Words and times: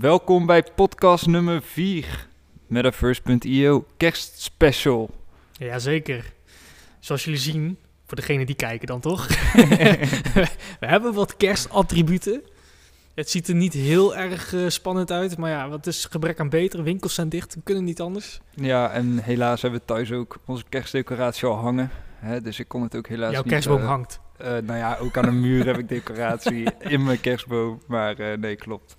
Welkom 0.00 0.46
bij 0.46 0.64
podcast 0.74 1.26
nummer 1.26 1.62
4, 1.62 2.28
Metaverse.io 2.66 3.84
kerstspecial. 3.96 5.10
Jazeker. 5.52 6.32
Zoals 7.00 7.24
jullie 7.24 7.40
zien, 7.40 7.78
voor 8.06 8.16
degenen 8.16 8.46
die 8.46 8.54
kijken 8.54 8.86
dan 8.86 9.00
toch, 9.00 9.26
we 10.80 10.86
hebben 10.86 11.14
wat 11.14 11.36
kerstattributen. 11.36 12.42
Het 13.14 13.30
ziet 13.30 13.48
er 13.48 13.54
niet 13.54 13.72
heel 13.72 14.16
erg 14.16 14.54
eh, 14.54 14.68
spannend 14.68 15.10
uit, 15.10 15.36
maar 15.38 15.50
ja, 15.50 15.68
wat 15.68 15.86
is 15.86 16.04
gebrek 16.04 16.40
aan 16.40 16.48
beter? 16.48 16.82
Winkels 16.82 17.14
zijn 17.14 17.28
dicht, 17.28 17.54
we 17.54 17.60
kunnen 17.64 17.84
niet 17.84 18.00
anders. 18.00 18.40
Ja, 18.54 18.90
en 18.90 19.18
helaas 19.18 19.62
hebben 19.62 19.80
we 19.80 19.86
thuis 19.86 20.12
ook 20.12 20.38
onze 20.44 20.64
kerstdecoratie 20.68 21.48
al 21.48 21.54
hangen. 21.56 21.90
Hè, 22.18 22.40
dus 22.40 22.58
ik 22.58 22.68
kon 22.68 22.82
het 22.82 22.96
ook 22.96 23.08
helaas 23.08 23.32
Jouw 23.32 23.42
niet... 23.42 23.52
kerstboom 23.52 23.80
eh, 23.80 23.86
hangt. 23.86 24.20
eh, 24.36 24.48
nou 24.48 24.78
ja, 24.78 24.96
ook 25.00 25.16
aan 25.16 25.24
de 25.24 25.30
muur 25.30 25.66
heb 25.66 25.78
ik 25.78 25.88
decoratie 25.88 26.66
in 26.94 27.04
mijn 27.04 27.20
kerstboom. 27.20 27.80
Maar 27.86 28.38
nee, 28.38 28.56
klopt. 28.56 28.96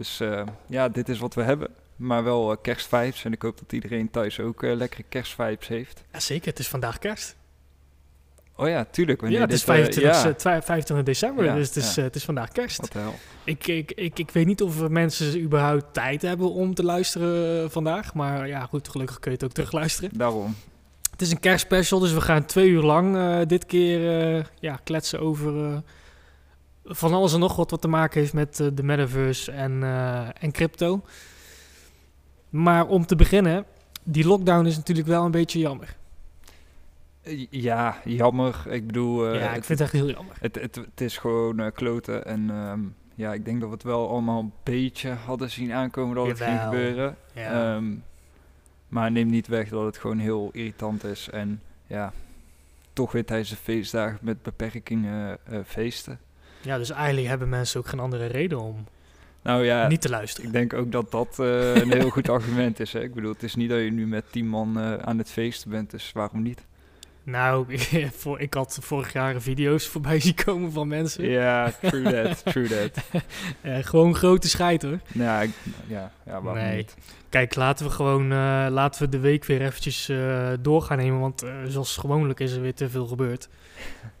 Dus 0.00 0.20
eh, 0.20 0.42
ja, 0.66 0.88
dit 0.88 1.08
is 1.08 1.18
wat 1.18 1.34
we 1.34 1.42
hebben. 1.42 1.68
Maar 1.96 2.24
wel 2.24 2.50
eh, 2.50 2.56
kerstvibes. 2.62 3.24
En 3.24 3.32
ik 3.32 3.42
hoop 3.42 3.58
dat 3.58 3.72
iedereen 3.72 4.10
thuis 4.10 4.40
ook 4.40 4.62
eh, 4.62 4.74
lekkere 4.76 5.02
kerstvibes 5.08 5.68
heeft. 5.68 6.04
Jazeker, 6.12 6.48
het 6.48 6.58
is 6.58 6.68
vandaag 6.68 6.98
kerst. 6.98 7.36
Oh 8.56 8.68
ja, 8.68 8.84
tuurlijk. 8.90 9.28
Ja, 9.28 9.40
het 9.40 9.52
is 9.52 9.64
dit, 9.64 9.68
eh, 9.68 9.74
25, 9.74 10.02
ja, 10.22 10.28
eh, 10.28 10.34
twa- 10.34 10.62
25 10.62 11.06
december, 11.06 11.44
Ja, 11.44 11.54
dus 11.54 11.66
het 11.66 11.76
is, 11.76 11.94
ja. 11.94 12.02
het 12.02 12.16
is 12.16 12.24
vandaag 12.24 12.48
kerst. 12.48 12.76
wat 12.80 12.92
de 12.92 12.98
hel. 12.98 13.14
Ik, 13.44 13.66
ik, 13.66 13.92
ik, 13.92 14.18
ik 14.18 14.30
weet 14.30 14.46
niet 14.46 14.62
of 14.62 14.88
mensen 14.88 15.40
überhaupt 15.40 15.92
tijd 15.92 16.22
hebben 16.22 16.50
om 16.52 16.74
te 16.74 16.84
luisteren 16.84 17.70
vandaag. 17.70 18.14
Maar 18.14 18.48
ja, 18.48 18.60
goed, 18.66 18.88
gelukkig 18.88 19.18
kun 19.18 19.30
je 19.30 19.36
het 19.36 19.46
ook 19.46 19.52
terugluisteren. 19.52 20.10
Daarom. 20.18 20.54
Het 21.10 21.20
is 21.22 21.30
een 21.30 21.40
kerstspecial, 21.40 22.00
dus 22.00 22.12
we 22.12 22.20
gaan 22.20 22.44
twee 22.44 22.68
uur 22.68 22.82
lang 22.82 23.18
dit 23.46 23.66
keer 23.66 24.00
ja, 24.60 24.80
kletsen 24.84 25.20
over 25.20 25.82
van 26.84 27.12
alles 27.12 27.32
en 27.32 27.40
nog 27.40 27.56
wat 27.56 27.70
wat 27.70 27.80
te 27.80 27.88
maken 27.88 28.20
heeft 28.20 28.32
met 28.32 28.60
eh, 28.60 28.66
de 28.74 28.82
metaverse 28.82 29.52
en, 29.52 29.82
eh, 29.82 30.28
en 30.42 30.52
crypto. 30.52 31.02
Maar 32.50 32.86
om 32.86 33.06
te 33.06 33.16
beginnen, 33.16 33.64
die 34.02 34.26
lockdown 34.26 34.66
is 34.66 34.76
natuurlijk 34.76 35.08
wel 35.08 35.24
een 35.24 35.30
beetje 35.30 35.58
jammer. 35.58 35.96
Eh, 37.22 37.46
Ja, 37.50 37.96
jammer. 38.04 38.62
Ik 38.68 38.86
bedoel... 38.86 39.34
ja, 39.34 39.48
ik 39.48 39.54
het- 39.54 39.66
vind 39.66 39.78
het 39.78 39.80
echt 39.80 39.92
heel 39.92 40.10
jammer. 40.10 40.36
Het, 40.40 40.54
het, 40.60 40.74
het 40.74 41.00
is 41.00 41.16
gewoon 41.18 41.72
kloten. 41.72 42.24
En 42.26 42.50
ehm, 42.50 42.80
ja, 43.14 43.32
ik 43.32 43.44
denk 43.44 43.60
dat 43.60 43.68
we 43.68 43.74
het 43.74 43.84
wel 43.84 44.08
allemaal 44.08 44.40
een 44.40 44.52
beetje 44.62 45.10
hadden 45.10 45.50
zien 45.50 45.72
aankomen 45.72 46.14
dat 46.16 46.26
het 46.26 46.40
ging 46.40 46.60
gebeuren. 46.60 47.16
Ja. 47.34 47.74
Ehm, 47.74 47.92
maar 48.88 49.10
neem 49.10 49.28
niet 49.28 49.46
weg 49.46 49.68
dat 49.68 49.84
het 49.84 49.98
gewoon 49.98 50.18
heel 50.18 50.50
irritant 50.52 51.04
is. 51.04 51.28
En 51.30 51.62
ja, 51.86 52.12
toch 52.92 53.12
weer 53.12 53.24
tijdens 53.24 53.50
de 53.50 53.56
feestdagen 53.56 54.18
met 54.22 54.42
beperkingen 54.42 55.38
feesten. 55.66 56.18
Ja, 56.62 56.78
dus 56.78 56.90
eigenlijk 56.90 57.28
hebben 57.28 57.48
mensen 57.48 57.80
ook 57.80 57.88
geen 57.88 58.00
andere 58.00 58.26
reden 58.26 58.60
om 58.60 58.84
Nou 59.42 59.64
ja, 59.64 59.88
niet 59.88 60.00
te 60.00 60.08
luisteren. 60.08 60.46
ik 60.46 60.52
denk 60.52 60.72
ook 60.74 60.92
dat 60.92 61.10
dat 61.10 61.38
eh, 61.38 61.74
een 61.74 61.92
heel 61.92 62.10
goed 62.10 62.28
argument 62.38 62.80
is. 62.80 62.92
Hè? 62.92 63.00
Ik 63.02 63.14
bedoel, 63.14 63.32
het 63.32 63.42
is 63.42 63.54
niet 63.54 63.70
dat 63.70 63.78
je 63.78 63.90
nu 63.92 64.06
met 64.06 64.24
tien 64.32 64.46
man 64.48 64.78
eh, 64.80 64.94
aan 64.94 65.18
het 65.18 65.30
feesten 65.30 65.70
bent, 65.70 65.90
dus 65.90 66.10
waarom 66.14 66.42
niet? 66.42 66.66
Nou, 67.22 67.74
ik 68.38 68.54
had 68.54 68.78
vorig 68.80 69.12
jaar 69.12 69.40
video's 69.40 69.86
voorbij 69.86 70.20
zien 70.20 70.34
komen 70.34 70.72
van 70.72 70.88
mensen. 70.88 71.28
Ja, 71.28 71.72
true 71.82 72.02
that, 72.02 72.44
true 72.44 72.68
that. 72.68 73.04
Eh, 73.60 73.78
gewoon 73.80 74.14
grote 74.14 74.48
scheid 74.48 74.82
hoor. 74.82 74.98
Nou, 75.12 75.42
ik- 75.44 75.54
ja, 75.86 76.12
ja, 76.26 76.42
waarom 76.42 76.62
Nee. 76.62 76.76
niet? 76.76 76.94
Kijk, 77.30 77.54
laten 77.54 77.86
we 77.86 77.92
gewoon 77.92 78.32
eh, 78.32 78.66
laten 78.70 79.02
we 79.02 79.08
de 79.08 79.18
week 79.18 79.44
weer 79.44 79.62
eventjes 79.62 80.08
eh, 80.08 80.48
door 80.60 80.82
gaan 80.82 80.98
nemen. 80.98 81.20
Want 81.20 81.42
eh, 81.42 81.52
zoals 81.66 81.96
gewoonlijk 81.96 82.40
is 82.40 82.52
er 82.52 82.60
weer 82.60 82.74
te 82.74 82.88
veel 82.88 83.06
gebeurd. 83.06 83.48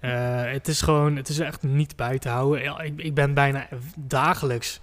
Het 0.00 0.68
is 0.68 0.82
gewoon, 0.82 1.16
het 1.16 1.28
is 1.28 1.38
echt 1.38 1.62
niet 1.62 1.96
bij 1.96 2.18
te 2.18 2.28
houden. 2.28 2.62
Ja, 2.62 2.80
ik, 2.80 2.92
ik 2.96 3.14
ben 3.14 3.34
bijna 3.34 3.68
dagelijks 3.96 4.80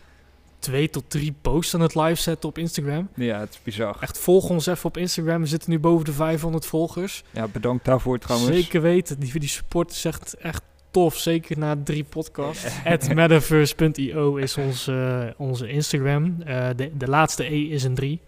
twee 0.60 0.90
tot 0.90 1.10
drie 1.10 1.36
posts 1.42 1.74
aan 1.74 1.82
het 1.82 1.96
live 1.96 2.22
zetten 2.22 2.50
op 2.50 2.58
Instagram. 2.58 3.10
Ja, 3.16 3.40
het 3.40 3.50
is 3.50 3.62
bizar. 3.64 3.98
Echt, 4.00 4.18
volg 4.18 4.50
ons 4.50 4.66
even 4.66 4.86
op 4.86 4.98
Instagram. 4.98 5.42
We 5.42 5.48
zitten 5.48 5.70
nu 5.70 5.80
boven 5.80 6.06
de 6.06 6.12
500 6.12 6.66
volgers. 6.66 7.24
Ja, 7.32 7.48
bedankt 7.48 7.86
daarvoor 7.86 8.20
trouwens. 8.20 8.56
Zeker 8.56 8.82
weten. 8.82 9.20
Die, 9.20 9.40
die 9.40 9.50
support 9.50 9.92
is 9.92 10.06
echt, 10.06 10.34
echt 10.34 10.62
tof. 10.98 11.18
Zeker 11.18 11.58
na 11.58 11.76
drie 11.84 12.04
podcasts. 12.04 12.66
At 12.94 13.14
metaverse.io 13.14 14.36
is 14.36 14.58
ons, 14.58 14.88
eh, 14.88 15.24
onze 15.38 15.70
Instagram. 15.70 16.42
Eh, 16.46 16.70
de, 16.76 16.92
de 16.98 17.08
laatste 17.08 17.54
E 17.54 17.62
is 17.62 17.84
een 17.84 17.96
3. 17.96 18.20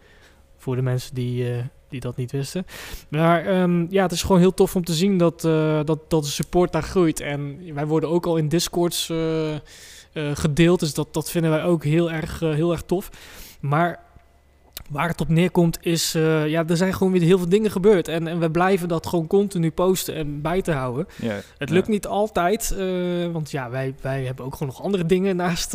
Voor 0.58 0.76
de 0.76 0.82
mensen 0.82 1.16
die, 1.16 1.52
eh, 1.52 1.64
die 1.90 2.00
dat 2.00 2.16
niet 2.16 2.32
wisten. 2.32 2.66
Maar 3.08 3.46
ehm, 3.46 3.86
ja, 3.90 4.04
het 4.04 4.12
is 4.12 4.22
gewoon 4.22 4.40
heel 4.40 4.54
tof 4.54 4.76
om 4.76 4.84
te 4.84 4.94
zien 4.94 5.18
dat, 5.18 5.42
dat, 5.86 6.00
dat 6.08 6.24
de 6.24 6.30
support 6.30 6.72
daar 6.72 6.84
groeit. 6.84 7.20
En 7.20 7.60
wij 7.74 7.86
worden 7.88 8.10
ook 8.10 8.26
al 8.26 8.38
in 8.38 8.48
Discords 8.48 9.12
gedeeld. 10.34 10.80
Dus 10.80 10.94
dat, 10.94 11.14
dat 11.14 11.32
vinden 11.32 11.52
wij 11.52 11.64
ook 11.64 11.84
heel 11.84 12.12
erg, 12.12 12.40
heel 12.40 12.72
erg 12.72 12.82
tof. 12.82 13.10
Maar 13.60 14.00
waar 14.90 15.08
het 15.08 15.22
op 15.22 15.28
neerkomt 15.28 15.78
is... 15.82 16.16
eh, 16.16 16.48
ja, 16.48 16.64
er 16.68 16.78
zijn 16.78 16.94
gewoon 16.94 17.12
weer 17.14 17.22
heel 17.22 17.38
veel 17.38 17.50
dingen 17.50 17.72
gebeurd. 17.72 18.08
En, 18.08 18.28
en 18.28 18.40
we 18.40 18.52
blijven 18.52 18.88
dat 18.88 19.08
gewoon 19.08 19.28
continu 19.28 19.72
posten 19.72 20.16
en 20.16 20.42
bij 20.42 20.62
te 20.62 20.72
houden. 20.72 21.08
Ja, 21.16 21.40
Het 21.58 21.70
lukt 21.70 21.88
niet 21.88 22.08
altijd, 22.08 22.72
eh, 22.72 22.88
want 23.32 23.52
ja, 23.52 23.70
wij, 23.70 23.96
wij 24.02 24.24
hebben 24.24 24.46
ook 24.46 24.54
gewoon 24.54 24.68
nog 24.68 24.84
andere 24.84 25.06
dingen 25.06 25.36
naast, 25.36 25.74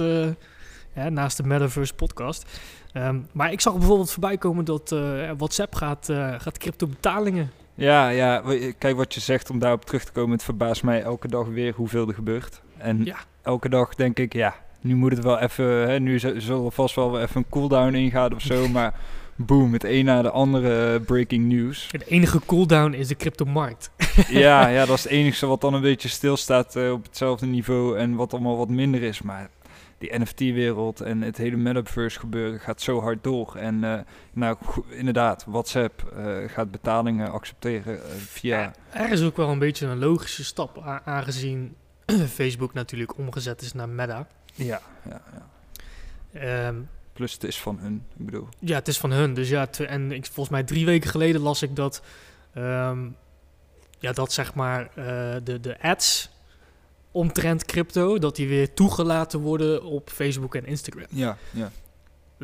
ja, 0.95 1.09
naast 1.09 1.37
de 1.37 1.43
Metaverse 1.43 1.95
podcast. 1.95 2.61
Ehm, 2.93 3.19
maar 3.33 3.53
ik 3.53 3.61
zag 3.61 3.77
bijvoorbeeld 3.79 4.11
voorbij 4.11 4.39
komen 4.39 4.65
dat 4.65 4.95
WhatsApp 5.37 5.75
gaat, 5.75 6.07
gaat 6.39 6.59
crypto 6.59 6.87
betalingen. 6.87 7.51
Ja, 7.75 8.09
ja, 8.09 8.43
kijk 8.79 8.97
wat 8.97 9.15
je 9.15 9.21
zegt 9.21 9.51
om 9.51 9.59
daarop 9.59 9.85
terug 9.85 10.05
te 10.05 10.13
komen. 10.13 10.33
Het 10.33 10.43
verbaast 10.45 10.83
mij 10.83 11.03
elke 11.03 11.29
dag 11.29 11.47
weer 11.47 11.73
hoeveel 11.77 12.09
er 12.09 12.15
gebeurt. 12.15 12.61
En 12.79 13.05
Ja. 13.05 13.17
elke 13.43 13.69
dag 13.69 13.95
denk 13.95 14.19
ik, 14.19 14.33
ja, 14.33 14.55
nu 14.85 14.95
moet 14.95 15.13
het 15.13 15.25
wel 15.25 15.39
even, 15.39 15.65
hè, 15.67 15.99
nu 16.01 16.19
z- 16.19 16.35
zal 16.37 16.65
er 16.67 16.73
vast 16.73 16.95
wel 16.95 17.21
even 17.21 17.37
een 17.37 17.49
cooldown 17.49 17.95
ingaan 17.95 18.35
of 18.35 18.41
zo. 18.43 18.69
maar 18.69 18.95
boom, 19.37 19.73
het 19.73 19.85
een 19.85 20.05
na 20.05 20.23
de 20.23 20.31
andere 20.31 21.01
breaking 21.01 21.47
news. 21.49 21.89
De 21.91 22.05
enige 22.07 22.41
cooldown 22.47 22.93
is 22.93 23.09
de 23.09 23.17
cryptomarkt. 23.17 23.91
ja, 24.29 24.67
ja, 24.69 24.87
dat 24.87 24.97
is 24.97 25.03
het 25.03 25.13
enige 25.21 25.47
wat 25.47 25.61
dan 25.61 25.75
een 25.75 25.81
beetje 25.81 26.09
stilstaat 26.09 26.77
eh, 26.77 26.93
op 26.93 27.03
hetzelfde 27.05 27.47
niveau 27.47 27.99
en 27.99 28.15
wat 28.15 28.33
allemaal 28.33 28.57
wat 28.57 28.69
minder 28.69 29.03
is. 29.03 29.23
Maar 29.23 29.49
die 29.99 30.19
NFT-wereld 30.19 31.01
en 31.01 31.23
het 31.23 31.37
hele 31.37 31.57
metaverse 31.57 32.19
gebeuren 32.19 32.61
gaat 32.61 32.81
zo 32.83 33.01
hard 33.01 33.25
door. 33.25 33.57
En 33.57 33.85
eh, 33.85 33.99
nou, 34.33 34.57
inderdaad, 34.91 35.45
WhatsApp 35.49 36.13
eh, 36.17 36.27
gaat 36.47 36.71
betalingen 36.71 37.33
accepteren 37.33 37.99
via... 38.17 38.73
Er 38.91 39.11
is 39.13 39.23
ook 39.23 39.37
wel 39.37 39.49
een 39.49 39.59
beetje 39.59 39.87
een 39.87 39.99
logische 39.99 40.45
stap, 40.45 41.01
aangezien 41.05 41.75
Facebook 42.39 42.73
natuurlijk 42.73 43.19
omgezet 43.19 43.63
is 43.63 43.73
naar 43.73 43.89
Meta. 43.89 44.27
Ja, 44.55 44.81
ja, 45.09 45.23
ja. 45.33 45.47
Ehm, 46.41 46.77
Plus 47.13 47.33
het 47.33 47.45
is 47.45 47.61
van 47.61 47.79
hun, 47.79 48.05
ik 48.17 48.25
bedoel. 48.25 48.49
Ja, 48.59 48.75
het 48.75 48.89
is 48.89 48.99
van 48.99 49.13
hun. 49.13 49.35
Dus 49.35 49.49
ja, 49.49 49.71
en 49.71 50.13
ik, 50.13 50.25
volgens 50.25 50.49
mij 50.49 50.63
drie 50.63 50.87
weken 50.87 51.11
geleden 51.11 51.41
las 51.41 51.63
ik 51.63 51.77
dat, 51.77 52.03
ehm, 52.55 53.09
ja, 53.99 54.13
dat 54.13 54.33
zeg 54.33 54.55
maar 54.55 54.91
eh, 54.95 55.37
de, 55.45 55.61
de 55.61 55.81
ads 55.81 56.31
omtrent 57.11 57.65
crypto, 57.65 58.19
dat 58.19 58.37
die 58.37 58.49
weer 58.49 58.75
toegelaten 58.75 59.41
worden 59.41 59.85
op 59.85 60.11
Facebook 60.11 60.55
en 60.55 60.67
Instagram. 60.67 61.07
Ja, 61.11 61.37
ja. 61.51 61.71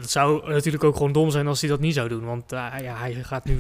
Dat 0.00 0.10
zou 0.10 0.52
natuurlijk 0.52 0.84
ook 0.84 0.96
gewoon 0.96 1.12
dom 1.12 1.30
zijn 1.30 1.46
als 1.46 1.60
hij 1.60 1.70
dat 1.70 1.80
niet 1.80 1.94
zou 1.94 2.08
doen, 2.08 2.24
want 2.24 2.52
eh, 2.52 2.66
ja, 2.82 2.96
hij 2.96 3.14
gaat 3.14 3.44
nu 3.44 3.58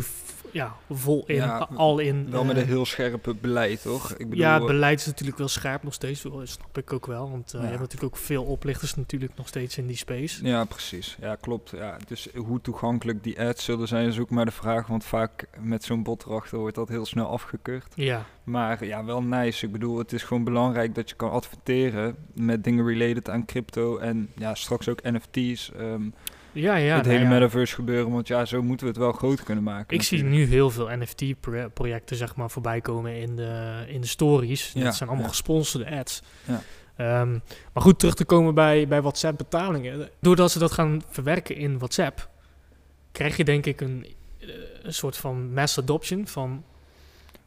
ja, 0.52 0.76
vol 0.90 1.24
in, 1.26 1.34
Ja, 1.34 1.68
al 1.74 1.98
in. 1.98 2.30
Wel 2.30 2.44
met 2.44 2.56
eh, 2.56 2.62
een 2.62 2.68
heel 2.68 2.84
scherpe 2.86 3.34
beleid, 3.34 3.82
toch? 3.82 4.10
Ik 4.12 4.18
bedoel, 4.28 4.44
ja, 4.44 4.58
eh, 4.58 4.66
beleid 4.66 5.00
is 5.00 5.06
natuurlijk 5.06 5.38
wel 5.38 5.48
scherp 5.48 5.82
nog 5.82 5.94
steeds, 5.94 6.22
dat 6.22 6.32
snap 6.48 6.78
ik 6.78 6.92
ook 6.92 7.06
wel, 7.06 7.30
want 7.30 7.46
eh, 7.54 7.60
Ja. 7.60 7.64
je 7.64 7.68
hebt 7.70 7.80
natuurlijk 7.80 8.14
ook 8.14 8.20
veel 8.20 8.44
oplichters 8.44 8.94
natuurlijk 8.94 9.32
nog 9.36 9.48
steeds 9.48 9.78
in 9.78 9.86
die 9.86 9.96
space. 9.96 10.44
Ja, 10.46 10.64
precies. 10.64 11.16
Ja, 11.20 11.34
klopt. 11.34 11.70
Ja, 11.70 11.96
dus 12.06 12.28
hoe 12.36 12.60
toegankelijk 12.60 13.22
die 13.22 13.40
ads 13.40 13.64
zullen 13.64 13.88
zijn 13.88 14.06
is 14.08 14.18
ook 14.18 14.30
maar 14.30 14.44
de 14.44 14.50
vraag. 14.50 14.86
Want 14.86 15.04
vaak 15.04 15.46
met 15.60 15.84
zo'n 15.84 16.02
bot 16.02 16.24
erachter 16.26 16.58
wordt 16.58 16.74
dat 16.74 16.88
heel 16.88 17.06
snel 17.06 17.26
afgekeurd. 17.26 17.92
Ja, 17.94 18.24
Maar 18.44 18.84
ja, 18.84 19.04
wel 19.04 19.22
nice. 19.22 19.66
Ik 19.66 19.72
bedoel, 19.72 19.98
het 19.98 20.12
is 20.12 20.22
gewoon 20.22 20.44
belangrijk 20.44 20.94
dat 20.94 21.08
je 21.08 21.16
kan 21.16 21.30
adverteren 21.30 22.16
met 22.34 22.64
dingen 22.64 22.86
related 22.86 23.28
aan 23.30 23.44
crypto. 23.44 23.98
En 23.98 24.30
ja, 24.36 24.54
straks 24.54 24.88
ook 24.88 25.02
NFT's. 25.02 25.70
ehm, 25.72 26.02
ja, 26.52 26.76
ja. 26.76 26.94
het 26.94 27.04
nou 27.04 27.16
hele 27.16 27.28
ja. 27.28 27.34
metaverse 27.34 27.74
gebeuren. 27.74 28.12
Want 28.12 28.28
ja, 28.28 28.44
zo 28.44 28.62
moeten 28.62 28.86
we 28.86 28.92
het 28.92 29.02
wel 29.02 29.12
groot 29.12 29.42
kunnen 29.42 29.64
maken. 29.64 29.96
Ik 29.96 30.02
zie 30.02 30.24
nu 30.24 30.44
heel 30.44 30.70
veel 30.70 30.88
NFT-projecten 30.88 32.16
zeg 32.16 32.36
maar, 32.36 32.50
voorbij 32.50 32.80
komen 32.80 33.16
in 33.16 33.36
de, 33.36 33.84
in 33.88 34.00
de 34.00 34.06
stories. 34.06 34.72
Ja, 34.74 34.84
dat 34.84 34.94
zijn 34.94 35.08
allemaal 35.08 35.28
gesponsorde 35.28 35.90
ads. 35.90 36.22
Ja. 36.44 36.62
Ehm, 36.96 37.30
maar 37.72 37.82
goed, 37.82 37.98
terug 37.98 38.14
te 38.14 38.24
komen 38.24 38.54
bij, 38.54 38.88
bij 38.88 39.00
WhatsApp-betalingen. 39.02 40.08
Doordat 40.20 40.50
ze 40.50 40.58
dat 40.58 40.72
gaan 40.72 41.02
verwerken 41.08 41.56
in 41.56 41.78
WhatsApp, 41.78 42.28
krijg 43.12 43.36
je 43.36 43.44
denk 43.44 43.66
ik 43.66 43.80
een, 43.80 44.06
eh, 44.38 44.48
een 44.82 44.94
soort 44.94 45.16
van 45.16 45.52
mass 45.52 45.78
adoption 45.78 46.26
van 46.26 46.64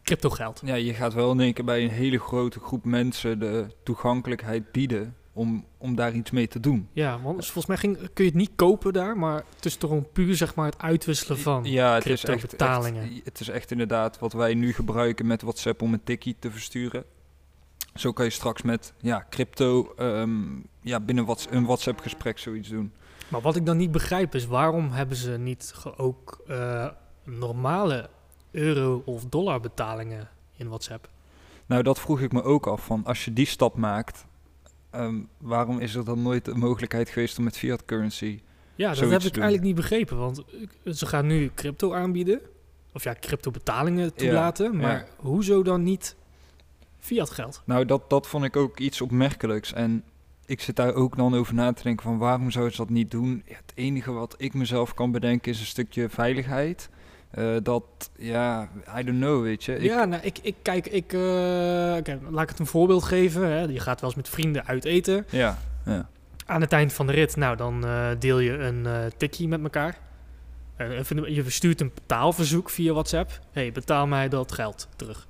crypto 0.03 0.29
geld. 0.29 0.61
Ja, 0.65 0.75
je 0.75 0.93
gaat 0.93 1.13
wel 1.13 1.31
in 1.31 1.39
één 1.39 1.53
keer 1.53 1.65
bij 1.65 1.83
een 1.83 1.89
hele 1.89 2.19
grote 2.19 2.59
groep 2.59 2.85
mensen 2.85 3.39
de 3.39 3.67
toegankelijkheid 3.83 4.71
bieden 4.71 5.15
om, 5.33 5.65
om 5.77 5.95
daar 5.95 6.13
iets 6.13 6.31
mee 6.31 6.47
te 6.47 6.59
doen. 6.59 6.87
Ja, 6.91 7.19
want 7.21 7.35
volgens 7.43 7.65
mij 7.65 7.77
ging, 7.77 7.97
kun 7.97 8.23
je 8.23 8.29
het 8.29 8.33
niet 8.39 8.51
kopen 8.55 8.93
daar, 8.93 9.17
maar 9.17 9.43
het 9.55 9.65
is 9.65 9.75
toch 9.75 9.89
gewoon 9.89 10.07
puur 10.13 10.35
zeg 10.35 10.55
maar, 10.55 10.65
het 10.65 10.81
uitwisselen 10.81 11.37
van. 11.39 11.63
ja, 11.63 11.93
het 11.93 12.05
is, 12.05 12.11
echt, 12.11 12.23
crypto-betalingen. 12.23 13.03
echt- 13.03 13.25
het 13.25 13.39
is 13.39 13.49
echt 13.49 13.71
inderdaad 13.71 14.19
wat 14.19 14.33
wij 14.33 14.53
nu 14.53 14.73
gebruiken 14.73 15.25
met 15.27 15.41
WhatsApp 15.41 15.81
om 15.81 15.93
een 15.93 16.03
tikkie 16.03 16.35
te 16.39 16.51
versturen. 16.51 17.03
Zo 17.95 18.11
kan 18.11 18.25
je 18.25 18.31
straks 18.31 18.61
met 18.61 18.93
ja, 18.97 19.25
crypto 19.29 19.93
ehm, 19.97 20.41
ja, 20.81 20.99
binnen 20.99 21.25
whats- 21.25 21.47
een 21.49 21.65
WhatsApp-gesprek 21.65 22.37
zoiets 22.39 22.69
doen. 22.69 22.91
Maar 23.27 23.41
wat 23.41 23.55
ik 23.55 23.65
dan 23.65 23.77
niet 23.77 23.91
begrijp 23.91 24.35
is, 24.35 24.45
waarom 24.45 24.91
hebben 24.91 25.17
ze 25.17 25.31
niet 25.37 25.73
ook 25.97 26.41
eh, 26.47 26.87
normale 27.23 28.09
euro- 28.51 29.01
of 29.05 29.25
dollarbetalingen 29.25 30.29
in 30.55 30.67
WhatsApp? 30.67 31.09
Nou, 31.65 31.83
dat 31.83 31.99
vroeg 31.99 32.21
ik 32.21 32.31
me 32.31 32.43
ook 32.43 32.67
af. 32.67 32.85
Van 32.85 33.05
als 33.05 33.25
je 33.25 33.33
die 33.33 33.45
stap 33.45 33.75
maakt, 33.77 34.25
ehm, 34.93 35.15
waarom 35.37 35.79
is 35.79 35.95
er 35.95 36.05
dan 36.05 36.21
nooit 36.21 36.45
de 36.45 36.55
mogelijkheid 36.55 37.09
geweest 37.09 37.37
om 37.37 37.43
met 37.43 37.57
fiat 37.57 37.85
currency? 37.85 38.39
Ja, 38.75 38.93
dat 38.93 39.09
heb 39.09 39.21
ik 39.21 39.33
eigenlijk 39.33 39.63
niet 39.63 39.75
begrepen, 39.75 40.17
want 40.17 40.43
eh, 40.83 40.93
ze 40.93 41.05
gaan 41.05 41.27
nu 41.27 41.51
crypto 41.55 41.93
aanbieden. 41.93 42.41
Of 42.93 43.03
ja, 43.03 43.15
crypto 43.19 43.51
betalingen 43.51 44.13
toelaten, 44.13 44.77
maar 44.77 44.97
ja. 44.97 45.05
hoezo 45.27 45.63
dan 45.63 45.83
niet 45.83 46.15
fiat 46.99 47.29
geld? 47.29 47.61
Nou, 47.65 47.85
dat, 47.85 48.09
dat 48.09 48.27
vond 48.27 48.43
ik 48.43 48.55
ook 48.55 48.79
iets 48.79 49.01
opmerkelijks. 49.01 49.73
En 49.73 50.03
ik 50.45 50.61
zit 50.61 50.75
daar 50.75 50.93
ook 50.93 51.17
dan 51.17 51.35
over 51.35 51.53
na 51.53 51.73
te 51.73 51.83
denken 51.83 52.03
van 52.03 52.17
waarom 52.17 52.51
zou 52.51 52.69
ze 52.69 52.77
dat 52.77 52.89
niet 52.89 53.11
doen? 53.11 53.43
Ja, 53.45 53.55
het 53.55 53.71
enige 53.75 54.11
wat 54.11 54.35
ik 54.37 54.53
mezelf 54.53 54.93
kan 54.93 55.11
bedenken 55.11 55.51
is 55.51 55.59
een 55.59 55.65
stukje 55.65 56.09
veiligheid. 56.09 56.89
Eh, 57.33 57.55
dat, 57.63 57.83
ja, 58.17 58.69
I 58.97 59.03
don't 59.03 59.19
know, 59.19 59.41
weet 59.41 59.63
je. 59.63 59.75
Ik, 59.75 59.81
ja, 59.81 60.05
nou, 60.05 60.21
ik, 60.23 60.37
ik 60.41 60.55
kijk, 60.61 60.87
ik, 60.87 61.13
eh, 61.13 61.19
laat 62.29 62.43
ik 62.43 62.49
het 62.49 62.59
een 62.59 62.65
voorbeeld 62.65 63.03
geven. 63.03 63.47
Hè. 63.47 63.61
Je 63.61 63.79
gaat 63.79 64.01
wel 64.01 64.09
eens 64.09 64.17
met 64.17 64.29
vrienden 64.29 64.65
uit 64.65 64.85
eten. 64.85 65.25
ja, 65.29 65.57
ja. 65.85 66.09
Aan 66.45 66.61
het 66.61 66.71
eind 66.71 66.93
van 66.93 67.07
de 67.07 67.13
rit, 67.13 67.35
nou, 67.35 67.55
dan 67.55 67.85
eh, 67.85 68.07
deel 68.19 68.39
je 68.39 68.57
een 68.57 69.11
tikkie 69.17 69.47
met 69.47 69.63
elkaar. 69.63 69.97
Je 71.25 71.43
verstuurt 71.43 71.81
een 71.81 71.91
betaalverzoek 71.93 72.69
via 72.69 72.91
WhatsApp. 72.91 73.39
hey, 73.51 73.71
betaal 73.71 74.07
mij 74.07 74.29
dat 74.29 74.51
geld 74.51 74.87
terug. 74.95 75.27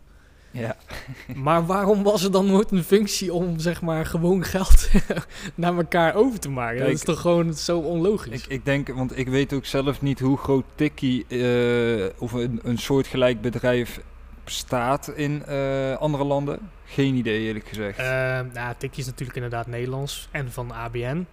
Ja. 0.53 0.75
Maar 1.35 1.65
waarom 1.65 2.03
was 2.03 2.23
er 2.23 2.31
dan 2.31 2.45
nooit 2.45 2.71
een 2.71 2.83
functie 2.83 3.33
om, 3.33 3.59
zeg 3.59 3.81
maar, 3.81 4.05
gewoon 4.05 4.43
geld 4.43 4.89
naar 5.55 5.77
elkaar 5.77 6.15
over 6.15 6.39
te 6.39 6.49
maken? 6.49 6.79
dat 6.79 6.89
is 6.89 7.03
toch 7.03 7.21
gewoon 7.21 7.53
zo 7.53 7.79
onlogisch? 7.79 8.41
Ik, 8.41 8.45
ik 8.47 8.65
denk, 8.65 8.87
want 8.87 9.17
ik 9.17 9.27
weet 9.27 9.53
ook 9.53 9.65
zelf 9.65 10.01
niet 10.01 10.19
hoe 10.19 10.37
groot 10.37 10.65
Tikkie 10.75 11.25
eh, 11.27 12.09
of 12.17 12.31
een, 12.31 12.59
een 12.63 12.77
soortgelijk 12.77 13.41
bedrijf 13.41 13.99
bestaat 14.43 15.07
in 15.07 15.45
eh, 15.45 15.97
andere 15.97 16.23
landen. 16.23 16.59
Geen 16.85 17.15
idee 17.15 17.39
eerlijk 17.39 17.67
gezegd. 17.67 17.97
Ehm 17.97 18.45
nou, 18.53 18.75
tikkie 18.77 18.99
is 18.99 19.05
natuurlijk 19.05 19.35
inderdaad 19.35 19.67
Nederlands 19.67 20.27
en 20.31 20.51
van 20.51 20.71
ABN. 20.71 21.25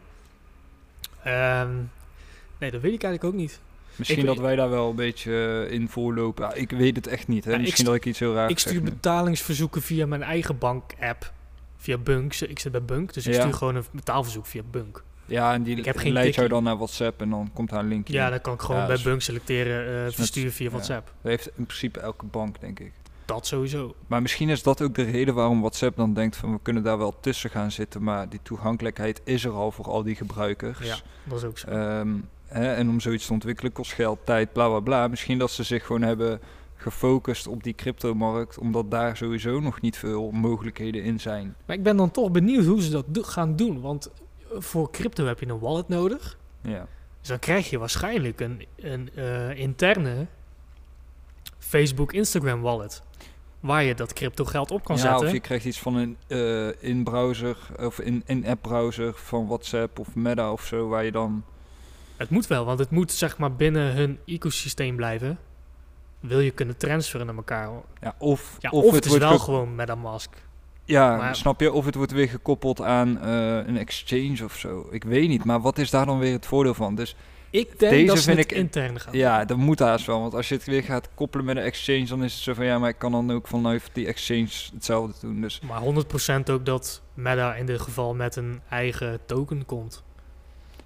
Ehm, 1.23 1.71
nee, 2.59 2.71
dat 2.71 2.81
weet 2.81 2.93
ik 2.93 3.03
eigenlijk 3.03 3.25
ook 3.25 3.41
niet. 3.41 3.61
Misschien 4.01 4.21
ik- 4.21 4.27
dat 4.27 4.39
wij 4.39 4.57
daar 4.57 4.71
wel 4.71 4.91
een 4.91 4.97
beetje 4.97 5.67
eh, 5.69 5.73
in 5.73 5.89
voorlopen. 5.89 6.45
Ja, 6.45 6.53
ik 6.55 6.71
weet 6.71 6.97
het 6.97 7.07
echt 7.07 7.29
niet. 7.29 7.45
Hè. 7.45 7.53
Ik 7.55 7.61
Misschien 7.61 7.85
dat 7.85 7.95
ik 7.95 8.05
iets 8.07 8.19
heel 8.19 8.35
raars 8.35 8.51
ik 8.51 8.59
stuur 8.59 8.83
betalingsverzoeken 8.83 9.83
via 9.83 10.07
mijn 10.07 10.23
eigen 10.23 10.59
bank-app. 10.59 11.33
Via 11.77 11.99
Bunk. 11.99 12.35
Ik 12.35 12.59
zit 12.59 12.73
bij 12.73 12.83
Bunk, 12.83 13.13
dus 13.15 13.27
ik 13.27 13.35
Ja. 13.35 13.41
stuur 13.41 13.55
gewoon 13.55 13.75
een 13.77 13.85
betaalverzoek 13.93 14.47
via 14.47 14.63
Bunk. 14.71 15.03
Ja, 15.27 15.53
en 15.53 15.63
die 15.63 15.77
Ik 15.77 15.85
heb 15.85 15.97
geen 15.97 16.13
leidt 16.13 16.35
jou 16.35 16.49
dan 16.49 16.63
naar 16.63 16.77
WhatsApp 16.77 17.21
en 17.21 17.31
dan 17.31 17.51
komt 17.55 17.71
daar 17.71 17.79
een 17.81 17.89
linkje. 17.89 18.13
Ja, 18.15 18.31
dan 18.31 18.41
kan 18.41 18.55
ik 18.55 18.61
gewoon 18.61 18.81
Ja, 18.81 18.87
bij 18.87 18.95
dus- 18.95 19.05
Bunk 19.05 19.23
selecteren, 19.23 20.03
net- 20.05 20.15
verstuur 20.15 20.51
via. 20.51 20.71
WhatsApp. 20.71 21.07
Dat 21.23 21.31
heeft 21.31 21.47
in 21.57 21.67
principe 21.67 22.01
elke 22.01 22.25
bank, 22.27 22.61
denk 22.61 22.81
ik. 22.81 22.93
Dat 23.25 23.47
sowieso. 23.47 23.95
Maar 24.07 24.23
misschien 24.23 24.49
is 24.49 24.63
dat 24.63 24.83
ook 24.83 24.95
de 24.95 25.03
reden 25.03 25.35
waarom 25.35 25.61
WhatsApp 25.61 25.97
dan 25.97 26.15
denkt 26.15 26.37
van 26.37 26.53
we 26.53 26.59
kunnen 26.63 26.83
daar 26.83 26.99
wel 26.99 27.21
tussen 27.21 27.51
gaan 27.51 27.71
zitten. 27.71 28.03
Maar 28.03 28.29
die 28.29 28.41
toegankelijkheid 28.43 29.21
is 29.25 29.45
er 29.45 29.53
al 29.53 29.71
voor 29.71 29.85
al 29.85 30.03
die 30.03 30.15
gebruikers. 30.17 30.79
Ja, 30.87 30.97
dat 31.25 31.39
is 31.39 31.45
ook 31.45 31.59
zo. 31.59 31.69
Ehm, 31.69 32.09
hè, 32.51 32.75
en 32.75 32.89
om 32.89 33.01
zoiets 33.01 33.27
te 33.27 33.33
ontwikkelen 33.33 33.73
kost 33.73 33.93
geld, 33.93 34.19
tijd, 34.25 34.53
bla 34.53 34.69
bla 34.69 34.81
bla. 34.81 35.09
Misschien 35.09 35.39
dat 35.39 35.51
ze 35.51 35.63
zich 35.63 35.87
gewoon 35.87 36.03
hebben 36.03 36.41
gefocust 36.77 37.47
op 37.47 37.63
die 37.63 37.75
cryptomarkt, 37.75 38.59
omdat 38.59 38.91
daar 38.91 39.17
sowieso 39.17 39.61
nog 39.61 39.81
niet 39.81 39.97
veel 39.97 40.31
mogelijkheden 40.31 41.03
in 41.03 41.21
zijn. 41.21 41.55
Maar 41.67 41.77
ik 41.77 41.83
ben 41.83 41.97
dan 41.97 42.11
toch 42.11 42.31
benieuwd 42.31 42.65
hoe 42.65 42.83
ze 42.83 42.91
dat 42.91 43.05
do- 43.09 43.23
gaan 43.23 43.57
doen. 43.57 43.81
Want 43.81 44.11
eh, 44.53 44.61
voor 44.61 44.91
crypto 44.91 45.25
heb 45.27 45.41
je 45.41 45.47
een 45.49 45.59
wallet 45.59 45.89
nodig. 45.89 46.39
Ja, 46.63 46.87
Dus 47.21 47.29
dan 47.29 47.39
krijg 47.39 47.71
je 47.71 47.79
waarschijnlijk 47.79 48.41
een, 48.41 48.67
een 48.77 49.11
eh, 49.15 49.59
interne 49.59 50.27
Facebook 51.59 52.13
Instagram 52.13 52.61
wallet. 52.61 53.03
Waar 53.61 53.83
je 53.83 53.95
dat 53.95 54.13
crypto 54.13 54.45
geld 54.45 54.71
op 54.71 54.85
kan 54.85 54.97
ja 54.97 55.03
zetten. 55.03 55.27
of 55.27 55.33
je 55.33 55.41
krijgt 55.41 55.65
iets 55.65 55.79
van 55.81 55.95
een 55.97 56.17
eh, 56.27 56.83
in-browser 56.83 57.57
of 57.79 57.99
in- 58.01 58.23
in-app 58.27 58.63
browser 58.63 59.13
van 59.15 59.47
WhatsApp 59.47 59.99
of 59.99 60.15
Meta 60.15 60.53
of 60.53 60.65
zo, 60.65 60.89
waar 60.89 61.05
je 61.05 61.13
dan... 61.13 61.45
Het 62.21 62.31
moet 62.31 62.47
wel, 62.47 62.65
want 62.65 62.79
het 62.79 62.91
moet 62.91 63.13
zeg 63.13 63.39
maar 63.39 63.53
binnen 63.55 63.93
hun 63.95 64.19
ecosysteem 64.27 64.97
blijven. 64.97 65.39
Wil 66.21 66.41
je 66.41 66.51
kunnen 66.51 66.77
transferen 66.77 67.27
naar 67.27 67.35
elkaar. 67.35 67.71
Ja, 68.01 68.15
of, 68.19 68.57
Ja, 68.59 68.71
of, 68.71 68.85
of, 68.85 68.93
het, 68.95 69.05
het 69.05 69.13
is 69.13 69.19
wel 69.19 69.39
ge- 69.39 69.45
gewoon 69.45 69.75
MetaMask. 69.75 70.31
Ja, 70.85 71.17
maar- 71.17 71.37
snap 71.37 71.61
je? 71.61 71.73
Of 71.73 71.85
het 71.85 71.95
wordt 71.95 72.13
weer 72.13 72.29
gekoppeld 72.29 72.81
aan 72.83 73.21
eh, 73.21 73.57
een 73.67 73.77
exchange 73.77 74.45
of 74.45 74.57
zo. 74.57 74.89
Ik 74.91 75.05
weet 75.05 75.29
niet, 75.29 75.45
maar 75.45 75.61
wat 75.61 75.79
is 75.79 75.91
daar 75.91 76.07
dan 76.07 76.19
weer 76.19 76.33
het 76.33 76.47
voordeel 76.47 76.75
van? 76.75 76.95
Dus 76.95 77.17
Ik 77.51 77.79
denk 77.79 77.93
Deze 77.93 78.07
dat 78.07 78.19
ze 78.19 78.23
vind 78.25 78.39
het 78.39 78.51
ik- 78.51 78.57
intern 78.57 79.01
gaan 79.01 79.17
ja, 79.17 79.45
dat 79.45 79.57
moet 79.57 79.79
haast 79.79 80.07
wel. 80.07 80.21
Want 80.21 80.35
als 80.35 80.49
je 80.49 80.55
het 80.55 80.65
weer 80.65 80.83
gaat 80.83 81.09
koppelen 81.15 81.47
met 81.47 81.57
een 81.57 81.63
exchange, 81.63 82.05
dan 82.07 82.25
is 82.25 82.35
het 82.35 82.43
zo 82.43 82.55
van 82.55 82.65
ja, 82.65 82.79
maar 82.79 82.89
ik 82.89 82.99
kan 82.99 83.13
dan 83.13 83.31
ook 83.33 83.47
vanuit 83.47 83.91
die 83.93 84.07
exchange 84.07 84.49
hetzelfde 84.75 85.15
doen. 85.21 85.41
Dus 85.41 85.61
Maar 85.61 85.81
100% 85.81 86.51
ook 86.51 86.67
dat 86.67 87.03
Meta 87.15 87.55
in 87.55 87.67
dit 87.67 87.81
geval 87.81 88.15
met 88.15 88.37
een 88.37 88.61
eigen 88.69 89.19
token 89.27 89.67
komt. 89.67 90.03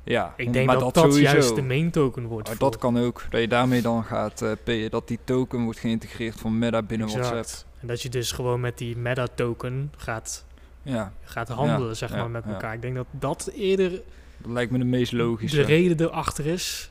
Ja, 0.05 0.35
Ik 0.37 0.53
denk 0.53 0.67
maar 0.67 0.79
dat 0.79 0.95
dat, 0.95 1.17
juist 1.17 1.55
de 1.55 1.62
main 1.62 1.91
token 1.91 2.27
wordt. 2.27 2.49
Maar 2.49 2.59
dat 2.59 2.79
kan 2.79 2.99
ook. 2.99 3.25
Dat 3.31 3.41
je 3.41 3.49
daarmee 3.49 3.83
dan 3.83 4.05
gaat 4.05 4.45
payen. 4.65 4.91
Dat 4.91 5.09
die 5.09 5.19
token 5.25 5.65
wordt 5.65 5.79
geïntegreerd 5.79 6.35
van 6.41 6.59
Meta 6.59 6.83
binnen 6.83 7.06
Exact. 7.06 7.29
WhatsApp. 7.31 7.67
En 7.81 7.87
dat 7.87 8.03
je 8.03 8.09
dus 8.09 8.33
gewoon 8.33 8.61
met 8.61 8.79
die 8.79 8.97
Meta 8.97 9.27
token 9.35 9.93
gaat, 9.97 10.45
Ja, 10.83 11.12
gaat 11.25 11.49
handelen, 11.49 11.89
Ja, 11.89 11.95
zeg 11.95 12.11
ja, 12.11 12.17
maar, 12.17 12.31
met 12.31 12.45
elkaar. 12.45 12.75
Ik 12.75 12.83
denk 12.83 12.95
dat 12.95 13.06
dat 13.11 13.51
eerder 13.55 13.91
dat 14.37 14.53
lijkt 14.53 14.71
me 14.73 14.79
de 14.79 14.85
meest 14.85 15.12
logische. 15.12 15.56
de 15.56 15.62
reden 15.62 16.01
erachter 16.07 16.47
is. 16.47 16.91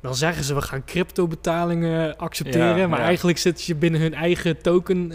Dan 0.00 0.14
zeggen 0.14 0.44
ze 0.44 0.54
we 0.54 0.62
gaan 0.62 0.84
crypto 0.84 1.26
betalingen 1.26 2.16
accepteren, 2.16 2.88
maar 2.90 2.98
eigenlijk 3.00 3.38
zit 3.38 3.64
je 3.64 3.74
binnen 3.74 4.00
hun 4.00 4.14
eigen 4.14 4.62
token. 4.62 5.12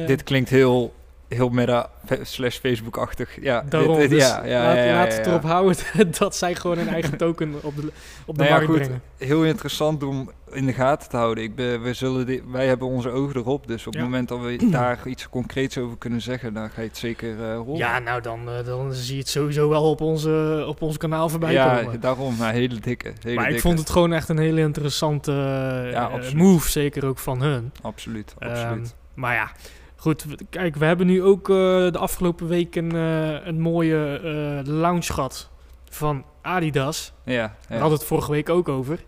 eh, 0.00 0.06
Dit 0.06 0.22
klinkt 0.22 0.48
heel, 0.48 0.94
heel 1.28 1.48
Meta 1.48 1.90
slash 2.22 2.56
Facebook-achtig. 2.58 3.42
Ja, 3.42 3.60
dit- 3.60 3.70
daarom. 3.70 3.98
dit- 3.98 4.10
dus 4.10 4.28
ja, 4.28 4.44
ja, 4.44 4.62
laat, 4.64 4.76
ja, 4.76 4.82
ja, 4.84 4.94
laat 4.94 5.12
het 5.16 5.24
ja. 5.24 5.30
erop 5.30 5.42
houden 5.42 5.76
dat 6.18 6.36
zij 6.36 6.54
gewoon 6.54 6.78
een 6.78 6.88
eigen 6.88 7.16
token 7.16 7.54
op 7.62 7.76
de, 7.76 7.92
op 8.26 8.36
de 8.36 8.42
Nou 8.42 8.48
ja, 8.48 8.50
markt 8.50 8.66
goed. 8.66 8.76
brengen. 8.76 9.02
heel 9.16 9.44
interessant 9.44 10.02
om 10.02 10.30
in 10.50 10.66
de 10.66 10.72
gaten 10.72 11.08
te 11.08 11.16
houden. 11.16 11.44
Ik 11.44 11.54
ben, 11.54 11.82
we 11.82 11.92
zullen 11.94 12.26
di- 12.26 12.42
wij 12.50 12.66
hebben 12.66 12.88
onze 12.88 13.10
ogen 13.10 13.36
erop, 13.36 13.66
dus 13.66 13.86
op 13.86 13.92
Ja. 13.94 13.98
het 14.00 14.08
moment 14.08 14.28
dat 14.28 14.40
we 14.40 14.68
daar 14.70 14.98
iets 15.06 15.28
concreets 15.28 15.78
over 15.78 15.96
kunnen 15.98 16.20
zeggen, 16.22 16.54
dan 16.54 16.70
ga 16.70 16.80
je 16.80 16.88
het 16.88 16.96
zeker 16.98 17.44
eh 17.50 17.56
horen. 17.56 17.76
Ja, 17.76 17.98
nou 17.98 18.20
dan, 18.22 18.48
eh, 18.48 18.64
dan 18.64 18.92
zie 18.94 19.12
je 19.14 19.20
het 19.20 19.28
sowieso 19.28 19.68
wel 19.68 19.90
op 19.90 20.00
onze, 20.00 20.64
op 20.68 20.82
ons 20.82 20.96
kanaal 20.96 21.28
voorbij 21.28 21.52
ja 21.52 21.76
komen. 21.80 22.00
daarom. 22.00 22.34
Nou, 22.38 22.52
hele 22.52 22.78
dikke. 22.80 23.12
Hele 23.22 23.34
maar 23.34 23.50
ik 23.50 23.60
vond 23.60 23.78
het 23.78 23.90
gewoon 23.90 24.12
echt 24.12 24.28
een 24.28 24.38
hele 24.38 24.60
interessante 24.60 25.30
eh, 25.32 25.90
Ja, 25.92 26.10
move, 26.34 26.70
zeker 26.70 27.06
ook 27.06 27.18
van 27.18 27.42
hun. 27.42 27.72
Absoluut, 27.82 28.34
Ehm, 28.38 28.50
absoluut. 28.50 28.94
maar 29.14 29.34
ja, 29.34 29.50
goed. 29.98 30.26
Kijk, 30.50 30.76
we 30.76 30.84
hebben 30.84 31.06
nu 31.06 31.22
ook 31.22 31.48
eh, 31.50 31.56
de 31.56 31.98
afgelopen 31.98 32.48
week 32.48 32.76
een, 32.76 32.92
eh, 32.92 33.46
een 33.46 33.60
mooie 33.60 34.20
eh 34.64 34.72
launch 34.72 35.06
gehad 35.06 35.50
van 35.90 36.24
Adidas. 36.42 37.12
ja, 37.24 37.54
We 37.68 37.74
ja. 37.74 37.80
hadden 37.80 37.98
het 37.98 38.08
vorige 38.08 38.30
week 38.30 38.48
ook 38.48 38.68
over. 38.68 39.04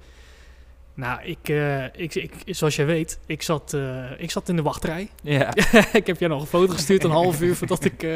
Nou, 0.94 1.20
ik, 1.22 1.48
ik, 1.96 2.14
ik, 2.14 2.32
zoals 2.46 2.76
jij 2.76 2.86
weet, 2.86 3.18
ik 3.26 3.42
zat, 3.42 3.76
ik 4.18 4.30
zat 4.30 4.48
in 4.48 4.56
de 4.56 4.62
wachtrij. 4.62 5.10
ja. 5.22 5.54
ik 5.92 6.06
heb 6.06 6.18
jij 6.18 6.28
nog 6.28 6.40
een 6.40 6.46
foto 6.46 6.72
gestuurd, 6.72 7.04
een 7.04 7.10
half 7.10 7.40
uur 7.40 7.56
voordat 7.56 7.84
ik 7.84 8.06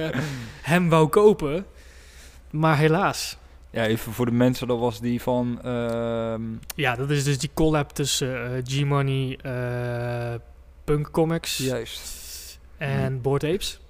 hem 0.62 0.88
wou 0.88 1.08
kopen. 1.08 1.66
Maar 2.50 2.76
helaas. 2.78 3.36
ja, 3.70 3.86
even 3.86 4.12
voor 4.12 4.26
de 4.26 4.32
mensen, 4.32 4.68
dat 4.68 4.78
was 4.78 5.00
die 5.00 5.22
van... 5.22 5.58
ehm, 5.62 6.42
Ja, 6.74 6.94
dat 6.94 7.10
is 7.10 7.24
dus 7.24 7.38
die 7.38 7.50
collab 7.54 7.90
tussen 7.90 8.62
G-Money, 8.66 9.38
Punk 10.84 11.10
Comics 11.10 11.56
juist. 11.56 12.23
En 12.88 13.20
Bored 13.20 13.44
Apes. 13.44 13.80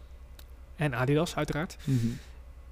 En 0.77 0.95
Adidas, 0.95 1.37
uiteraard. 1.37 1.77
Mhm. 1.85 2.07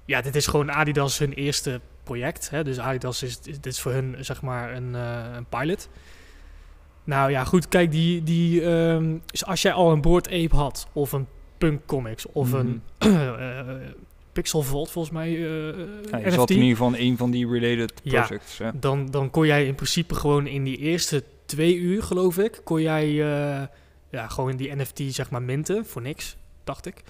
Ja, 0.05 0.21
dit 0.21 0.35
is 0.35 0.47
gewoon 0.47 0.71
Adidas 0.71 1.17
hun 1.17 1.33
eerste 1.33 1.81
project. 2.03 2.49
Hè? 2.49 2.63
Dus 2.63 2.79
Adidas 2.79 3.23
is, 3.23 3.39
is- 3.43 3.55
dit 3.59 3.65
is 3.65 3.79
voor 3.79 3.91
hun 3.91 4.15
zeg 4.19 4.41
maar 4.41 4.75
een, 4.75 4.95
eh, 4.95 5.23
een 5.35 5.45
pilot. 5.45 5.89
Nou 7.03 7.31
ja, 7.31 7.43
goed, 7.43 7.67
kijk, 7.67 7.91
die, 7.91 8.23
die, 8.23 8.61
dus 9.25 9.45
als 9.45 9.61
jij 9.61 9.73
al 9.73 9.91
een 9.91 10.01
Bored 10.01 10.27
Ape 10.27 10.55
had, 10.55 10.87
of 10.93 11.11
een 11.11 11.27
Punk 11.57 11.81
Comics, 11.85 12.25
of 12.31 12.47
Mhm. 12.51 12.57
een 12.57 12.81
eh, 12.97 13.59
Pixel 14.31 14.61
Vault 14.61 14.91
volgens 14.91 15.13
mij, 15.13 15.27
eh 15.29 15.37
Ja, 16.11 16.17
je 16.17 16.25
NFT, 16.25 16.33
zat 16.33 16.49
in 16.49 16.55
ieder 16.61 16.69
geval 16.77 16.95
een 16.97 17.17
van 17.17 17.31
die 17.31 17.47
related 17.49 17.93
projects. 18.03 18.57
Ja. 18.57 18.71
dan, 18.75 19.11
dan 19.11 19.29
kon 19.29 19.45
jij 19.45 19.65
in 19.65 19.75
principe 19.75 20.15
gewoon 20.15 20.47
in 20.47 20.63
die 20.63 20.77
eerste 20.77 21.23
twee 21.45 21.75
uur, 21.77 22.03
geloof 22.03 22.37
ik, 22.37 22.61
kon 22.63 22.81
jij 22.81 23.21
eh, 23.21 23.61
ja, 24.13 24.27
gewoon 24.27 24.55
die 24.55 24.75
NFT 24.75 25.01
zeg 25.07 25.29
maar 25.29 25.41
minten 25.41 25.85
voor 25.85 26.01
niks, 26.01 26.37
dacht 26.63 26.85
ik. 26.85 27.03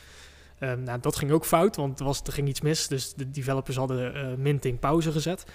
Ehm, 0.59 0.83
nou, 0.83 0.99
dat 0.99 1.15
ging 1.15 1.31
ook 1.31 1.45
fout, 1.45 1.75
want 1.75 1.99
er, 1.99 2.05
was, 2.05 2.21
er 2.21 2.33
ging 2.33 2.47
iets 2.47 2.61
mis. 2.61 2.87
Dus 2.87 3.13
de 3.13 3.29
developers 3.29 3.77
hadden 3.77 4.15
eh, 4.15 4.37
minting 4.37 4.79
pauze 4.79 5.11
gezet. 5.11 5.45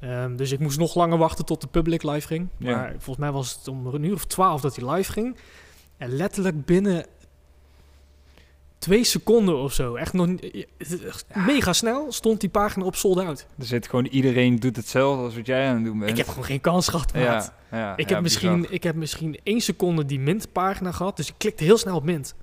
Ehm, 0.00 0.36
dus 0.36 0.52
ik 0.52 0.58
moest 0.58 0.78
nog 0.78 0.94
langer 0.94 1.18
wachten 1.18 1.44
tot 1.44 1.60
de 1.60 1.66
public 1.66 2.02
live 2.02 2.26
ging. 2.26 2.48
Ja. 2.56 2.76
Maar 2.76 2.90
volgens 2.90 3.16
mij 3.16 3.32
was 3.32 3.54
het 3.54 3.68
om 3.68 3.86
een 3.86 4.02
uur 4.02 4.14
of 4.14 4.24
twaalf 4.24 4.60
dat 4.60 4.76
hij 4.76 4.90
live 4.90 5.12
ging. 5.12 5.36
En 5.96 6.16
letterlijk 6.16 6.64
binnen 6.64 7.06
twee 8.78 9.04
seconden 9.04 9.56
of 9.56 9.72
zo, 9.72 9.94
echt 9.94 10.12
nog 10.12 10.26
niet- 10.26 10.66
mega 11.46 11.72
snel, 11.72 12.12
stond 12.12 12.40
die 12.40 12.48
pagina 12.50 12.84
op 12.84 12.96
sold 12.96 13.18
out. 13.18 13.46
Er 13.58 13.64
zit 13.64 13.88
gewoon 13.88 14.06
iedereen 14.06 14.56
doet 14.56 14.76
hetzelfde 14.76 15.22
als 15.24 15.34
wat 15.36 15.46
jij 15.46 15.68
aan 15.68 15.74
het 15.74 15.84
doen 15.84 15.98
bent. 15.98 16.10
Ik 16.10 16.16
heb 16.16 16.28
gewoon 16.28 16.44
geen 16.44 16.60
kans 16.60 16.88
gehad, 16.88 17.14
maat. 17.14 17.22
ja, 17.22 17.78
ja, 17.78 17.96
Ik, 17.96 18.08
ja, 18.08 18.14
heb 18.14 18.22
misschien, 18.22 18.66
ik 18.70 18.82
heb 18.82 18.94
misschien 18.94 19.38
één 19.42 19.60
seconde 19.60 20.04
die 20.04 20.20
mint-pagina 20.20 20.92
gehad, 20.92 21.16
dus 21.16 21.28
ik 21.28 21.34
klikte 21.38 21.64
heel 21.64 21.78
snel 21.78 21.96
op 21.96 22.04
mint. 22.04 22.34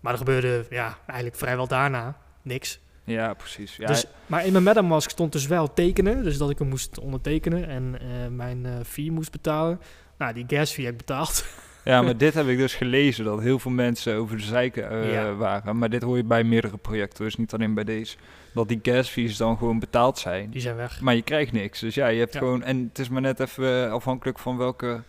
Maar 0.00 0.12
er 0.12 0.18
gebeurde 0.18 0.66
ja, 0.70 0.98
eigenlijk 1.06 1.38
vrijwel 1.38 1.66
daarna 1.68 2.16
niks. 2.42 2.80
Ja, 3.04 3.34
precies. 3.34 3.76
Ja, 3.76 3.86
Dus, 3.86 4.04
maar 4.26 4.46
in 4.46 4.52
mijn 4.52 4.64
MetaMask 4.64 5.10
stond 5.10 5.32
dus 5.32 5.46
wel 5.46 5.72
tekenen, 5.74 6.22
dus 6.24 6.38
dat 6.38 6.50
ik 6.50 6.58
hem 6.58 6.68
moest 6.68 6.98
ondertekenen 6.98 7.68
en 7.68 7.98
eh, 8.00 8.06
mijn 8.30 8.66
eh 8.66 8.72
fee 8.86 9.12
moest 9.12 9.30
betalen. 9.30 9.80
Nou, 10.18 10.32
die 10.34 10.44
gas 10.48 10.72
fee 10.72 10.84
heb 10.84 10.92
ik 10.94 10.98
betaald. 11.06 11.44
ja, 11.84 12.02
maar 12.02 12.16
dit 12.16 12.34
heb 12.34 12.46
ik 12.46 12.56
dus 12.58 12.74
gelezen, 12.74 13.24
dat 13.24 13.40
heel 13.40 13.58
veel 13.58 13.70
mensen 13.70 14.14
over 14.16 14.36
de 14.36 14.42
zeiken 14.42 15.06
Ja. 15.06 15.34
waren. 15.34 15.78
Maar 15.78 15.90
dit 15.90 16.02
hoor 16.02 16.16
je 16.16 16.24
bij 16.24 16.44
meerdere 16.44 16.76
projecten, 16.76 17.24
dus 17.24 17.36
niet 17.36 17.52
alleen 17.54 17.74
bij 17.74 17.84
deze. 17.84 18.16
Dat 18.54 18.68
die 18.68 18.78
gas 18.82 19.08
fees 19.08 19.36
dan 19.36 19.56
gewoon 19.58 19.78
betaald 19.78 20.18
zijn. 20.18 20.50
Die 20.50 20.60
zijn 20.60 20.76
weg. 20.76 21.00
Maar 21.00 21.14
je 21.14 21.22
krijgt 21.22 21.52
niks. 21.52 21.80
Dus 21.80 21.94
ja, 21.94 22.06
je 22.06 22.18
hebt 22.18 22.32
Ja. 22.32 22.38
gewoon... 22.38 22.62
En 22.62 22.86
het 22.88 22.98
is 22.98 23.08
maar 23.08 23.20
net 23.22 23.40
even 23.40 23.84
eh, 23.84 23.92
afhankelijk 23.92 24.38
van 24.38 24.56
welke 24.56 25.02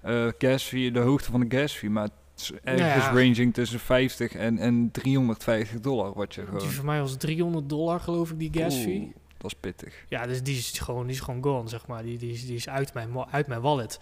eh 0.00 0.26
gas 0.38 0.62
fee, 0.62 0.90
de 0.92 0.98
hoogte 1.00 1.30
van 1.30 1.40
de 1.48 1.56
gas 1.58 1.72
fee. 1.72 1.90
Maar 1.90 2.02
het 2.02 2.12
is 2.36 2.52
ergens 2.64 3.04
ja. 3.04 3.10
ranging 3.12 3.54
tussen 3.54 3.80
50 3.80 4.32
en, 4.32 4.58
en 4.58 4.88
350 4.92 5.80
dollar, 5.80 6.12
wat 6.14 6.34
je 6.34 6.40
Die 6.40 6.50
gewoon... 6.50 6.70
voor 6.70 6.84
mij 6.84 7.00
was 7.00 7.16
300 7.16 7.68
dollar, 7.68 8.00
geloof 8.00 8.30
ik, 8.30 8.38
die 8.38 8.50
gas 8.52 8.74
fee. 8.76 9.00
Oeh, 9.00 9.12
dat 9.38 9.50
is 9.52 9.56
pittig. 9.60 9.94
Ja, 10.08 10.26
dus 10.26 10.42
die 10.42 10.56
is 10.56 10.78
gewoon, 10.78 11.06
die 11.06 11.14
is 11.14 11.20
gewoon 11.20 11.42
gone, 11.42 11.68
zeg 11.68 11.86
maar. 11.86 12.02
Die, 12.02 12.18
die, 12.18 12.32
is, 12.32 12.46
die 12.46 12.54
is 12.56 12.68
uit 12.68 12.94
mijn, 12.94 13.08
uit 13.30 13.46
mijn 13.46 13.60
wallet. 13.60 13.98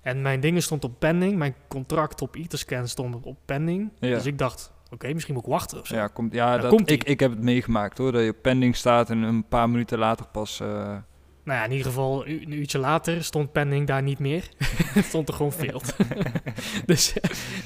En 0.00 0.22
mijn 0.22 0.40
dingen 0.40 0.62
stond 0.62 0.84
op 0.84 0.98
pending. 0.98 1.36
Mijn 1.36 1.54
contract 1.68 2.22
op 2.22 2.34
Etherscan 2.34 2.88
stond 2.88 3.16
op, 3.22 3.36
pending. 3.44 3.90
Ja. 3.98 4.14
Dus 4.14 4.26
ik 4.26 4.38
dacht, 4.38 4.72
oké, 4.90 5.12
misschien 5.12 5.34
moet 5.34 5.42
ik 5.44 5.50
wachten 5.50 5.80
of 5.80 5.86
zo. 5.86 5.94
Ja, 5.94 6.06
komt, 6.06 6.32
ja 6.32 6.58
dat, 6.58 6.70
komt-ie. 6.70 6.96
ik, 6.96 7.04
ik 7.04 7.20
heb 7.20 7.30
het 7.30 7.42
meegemaakt 7.42 7.98
hoor. 7.98 8.12
Dat 8.12 8.22
je 8.22 8.30
op 8.30 8.42
pending 8.42 8.76
staat 8.76 9.10
en 9.10 9.22
een 9.22 9.48
paar 9.48 9.70
minuten 9.70 9.98
later 9.98 10.26
pas... 10.26 10.60
eh, 10.60 10.68
Nou 10.68 11.58
ja, 11.58 11.64
in 11.64 11.70
ieder 11.70 11.86
geval 11.86 12.26
een, 12.26 12.52
uurtje 12.52 12.78
later 12.78 13.24
stond 13.24 13.52
pending 13.52 13.86
daar 13.86 14.02
niet 14.02 14.18
meer. 14.18 14.48
Het 14.94 15.04
stond 15.04 15.28
er 15.28 15.34
gewoon 15.34 15.52
failed. 15.52 15.96
dus 16.86 17.14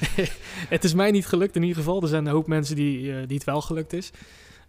het 0.75 0.83
is 0.83 0.93
mij 0.93 1.11
niet 1.11 1.25
gelukt 1.27 1.55
in 1.55 1.61
ieder 1.61 1.77
geval. 1.77 2.01
Er 2.01 2.07
zijn 2.07 2.25
een 2.25 2.31
hoop 2.31 2.47
mensen 2.47 2.75
die, 2.75 3.11
eh, 3.15 3.27
die 3.27 3.35
het 3.37 3.45
wel 3.45 3.61
gelukt 3.61 3.93
is. 3.93 4.11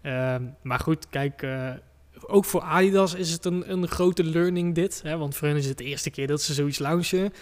Ehm, 0.02 0.42
maar 0.62 0.78
goed, 0.78 1.08
kijk, 1.08 1.42
eh, 1.42 1.70
ook 2.26 2.44
voor 2.44 2.60
Adidas 2.60 3.14
is 3.14 3.30
het 3.30 3.44
een, 3.44 3.72
een 3.72 3.88
grote 3.88 4.24
learning 4.24 4.74
dit. 4.74 5.00
Hè? 5.02 5.16
Want 5.16 5.36
voor 5.36 5.48
hen 5.48 5.56
is 5.56 5.66
het 5.66 5.78
de 5.78 5.84
eerste 5.84 6.10
keer 6.10 6.26
dat 6.26 6.42
ze 6.42 6.54
zoiets 6.54 6.78
launchen. 6.78 7.32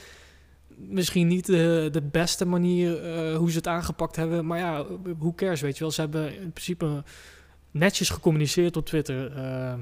Misschien 0.77 1.27
niet 1.27 1.47
de, 1.47 1.89
de 1.93 2.03
beste 2.03 2.47
manier 2.47 3.05
eh, 3.05 3.37
hoe 3.37 3.51
ze 3.51 3.57
het 3.57 3.67
aangepakt 3.67 4.17
hebben. 4.17 4.47
Maar 4.47 4.59
ja, 4.59 4.85
hoe 5.19 5.35
cares, 5.35 5.61
weet 5.61 5.75
je 5.75 5.81
wel. 5.81 5.91
Ze 5.91 6.01
hebben 6.01 6.41
in 6.41 6.53
principe 6.53 7.05
netjes 7.71 8.11
gecommuniceerd 8.11 8.77
op 8.77 8.87
Twitter... 8.87 9.37
eh, 9.37 9.75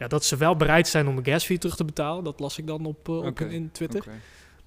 ja, 0.00 0.08
dat 0.08 0.24
ze 0.24 0.36
wel 0.36 0.56
bereid 0.56 0.88
zijn 0.88 1.08
om 1.08 1.16
een 1.16 1.24
gas 1.24 1.44
fee 1.44 1.58
terug 1.58 1.76
te 1.76 1.84
betalen. 1.84 2.24
Dat 2.24 2.40
las 2.40 2.58
ik 2.58 2.66
dan 2.66 2.84
op, 2.84 3.08
eh, 3.08 3.16
op 3.16 3.40
in 3.40 3.70
Twitter. 3.72 4.04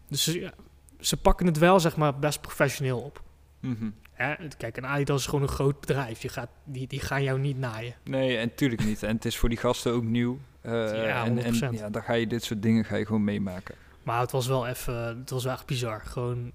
Dus 0.08 0.25
ja, 0.25 0.53
ze 1.00 1.17
pakken 1.17 1.46
het 1.46 1.58
wel, 1.58 1.79
zeg 1.79 1.96
maar, 1.96 2.20
best 2.20 2.41
professioneel 2.41 3.00
op. 3.00 3.22
Mhm. 3.60 3.89
Hè? 4.13 4.34
Kijk, 4.58 4.77
en 4.77 4.86
Adidas 4.86 5.20
is 5.20 5.25
gewoon 5.25 5.41
een 5.41 5.48
groot 5.48 5.79
bedrijf. 5.79 6.22
Je 6.22 6.29
gaat, 6.29 6.50
die, 6.63 6.88
die 6.88 7.00
gaan 7.00 7.24
jou 7.24 7.39
niet 7.39 7.58
naaien. 7.60 7.93
Nee, 8.03 8.38
en 8.38 8.55
tuurlijk 8.55 8.86
niet. 8.86 9.03
En 9.03 9.15
het 9.15 9.25
is 9.25 9.38
voor 9.38 9.50
die 9.50 9.58
gasten 9.58 9.91
ook 9.93 10.03
nieuw. 10.03 10.39
Eh, 10.62 10.72
Ja, 11.05 11.25
en, 11.25 11.38
en 11.43 11.53
100%. 11.53 11.58
ja, 11.79 11.89
dan 11.89 12.03
ga 12.03 12.13
je 12.13 12.27
dit 12.27 12.43
soort 12.43 12.62
dingen 12.62 12.86
ga 12.86 12.96
je 12.96 13.05
gewoon 13.05 13.24
meemaken. 13.24 13.75
Maar 14.03 14.20
het 14.20 14.32
was 14.32 14.48
wel 14.48 14.67
even, 14.67 15.17
het 15.17 15.29
was 15.29 15.43
wel 15.43 15.53
echt 15.53 15.65
bizar. 15.65 16.01
Gewoon, 16.05 16.51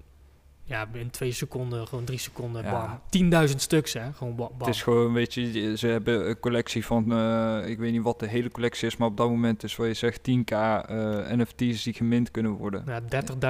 ja, 0.63 0.87
in 0.93 1.09
twee 1.09 1.31
seconden, 1.31 1.87
gewoon 1.87 2.03
drie 2.03 2.19
seconden, 2.19 2.63
Ja. 2.63 2.71
bam. 2.71 3.47
10.000 3.49 3.55
stuks, 3.55 3.93
hè. 3.93 4.13
Gewoon 4.13 4.35
bam. 4.35 4.51
Het 4.57 4.67
is 4.67 4.83
gewoon, 4.83 5.13
weet 5.13 5.33
je, 5.33 5.77
ze 5.77 5.87
hebben 5.87 6.29
een 6.29 6.39
collectie 6.39 6.85
van, 6.85 7.11
eh, 7.13 7.69
ik 7.69 7.77
weet 7.79 7.91
niet 7.91 8.01
wat 8.01 8.19
de 8.19 8.27
hele 8.27 8.51
collectie 8.51 8.87
is, 8.87 8.97
maar 8.97 9.07
op 9.07 9.17
dat 9.17 9.29
moment 9.29 9.63
is 9.63 9.75
wat 9.75 9.87
je 9.87 9.93
zegt 9.93 10.23
10k 10.23 10.51
eh, 10.51 11.31
NFT's 11.31 11.83
die 11.83 11.93
gemint 11.93 12.31
kunnen 12.31 12.51
worden. 12.51 12.83
Ja, 12.85 13.01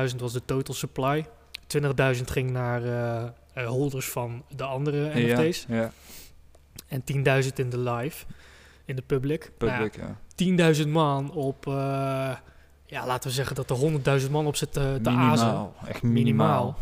30.000 0.10 0.16
was 0.20 0.34
de 0.34 0.42
total 0.46 0.76
supply. 0.76 1.26
20.000 1.68 2.32
ging 2.32 2.52
naar 2.52 2.82
eh, 3.60 3.68
holders 3.68 4.10
van 4.10 4.44
de 4.56 4.64
andere 4.64 5.12
NFT's. 5.14 5.66
Ja, 5.68 5.76
ja, 5.76 5.92
En 6.88 7.04
10.000 7.44 7.54
in 7.56 7.70
de 7.70 7.78
live, 7.80 8.26
in 8.86 8.96
de 8.96 9.02
public. 9.02 9.52
Nou 9.58 9.72
ja, 9.72 9.78
public, 9.78 9.96
ja. 9.96 10.74
10.000 10.84 10.88
man 10.88 11.32
op, 11.32 11.68
eh, 11.68 11.74
ja, 12.86 13.06
laten 13.06 13.30
we 13.30 13.36
zeggen 13.36 13.56
dat 13.56 13.70
er 13.70 13.76
100.000 14.22 14.32
man 14.32 14.46
op 14.48 14.56
zit 14.56 14.74
te, 14.74 15.00
te 15.04 15.10
azen. 15.10 15.46
Minimaal, 15.46 15.76
echt 15.88 16.04
Minimaal. 16.04 16.64
minimaal. 16.64 16.78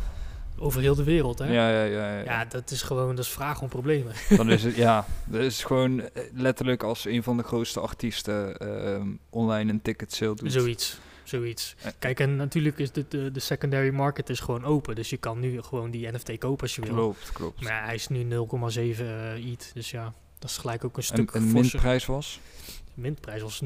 Over 0.60 0.82
heel 0.82 0.96
de 0.96 1.04
wereld, 1.04 1.40
hè? 1.40 1.46
Ja, 1.46 1.70
Ja, 1.70 1.84
ja, 1.84 2.12
ja, 2.18 2.24
ja. 2.24 2.46
dat 2.46 2.72
is 2.72 2.82
gewoon, 2.82 3.16
dat 3.16 3.26
is 3.26 3.32
vraag 3.32 3.62
om 3.62 3.68
problemen. 3.70 4.14
Dan 4.38 4.50
is 4.52 4.64
het, 4.64 4.76
ja, 4.76 5.06
dat 5.26 5.42
is 5.42 5.64
gewoon 5.64 6.02
eh, 6.02 6.24
letterlijk 6.34 6.84
als 6.84 7.06
een 7.06 7.24
van 7.24 7.38
de 7.38 7.44
grootste 7.44 7.80
artiesten 7.80 8.58
ehm, 8.58 9.08
online 9.30 9.72
een 9.72 9.82
ticket 9.82 10.14
sale 10.14 10.36
doet. 10.36 10.52
zoiets, 10.52 11.00
zoiets. 11.30 11.76
Kijk, 12.00 12.20
en 12.20 12.36
natuurlijk 12.36 12.78
is 12.80 12.92
de, 12.92 13.06
de, 13.08 13.32
de 13.32 13.40
secondary 13.40 13.90
market 13.94 14.30
is 14.30 14.40
gewoon 14.40 14.64
open. 14.66 14.96
Dus 14.96 15.10
je 15.10 15.18
kan 15.18 15.40
nu 15.40 15.62
gewoon 15.62 15.92
die 15.92 16.12
NFT 16.12 16.38
kopen 16.38 16.62
als 16.62 16.76
je 16.76 16.82
wil. 16.82 16.94
Klopt, 16.94 17.32
klopt. 17.32 17.62
Maar 17.64 17.84
hij 17.86 17.96
is 17.96 18.08
nu 18.08 18.24
0,7 18.24 18.30
uh, 18.30 19.52
ETH. 19.52 19.72
Dus 19.74 19.92
ja, 19.92 20.14
dat 20.40 20.50
is 20.50 20.58
gelijk 20.58 20.84
ook 20.86 20.92
een 20.98 21.04
En 21.04 21.04
stuk 21.04 21.32
een 21.34 21.42
forser. 21.42 21.54
mintprijs 21.60 22.06
was? 22.06 22.40
De 22.66 23.02
mintprijs 23.02 23.42
was 23.42 23.62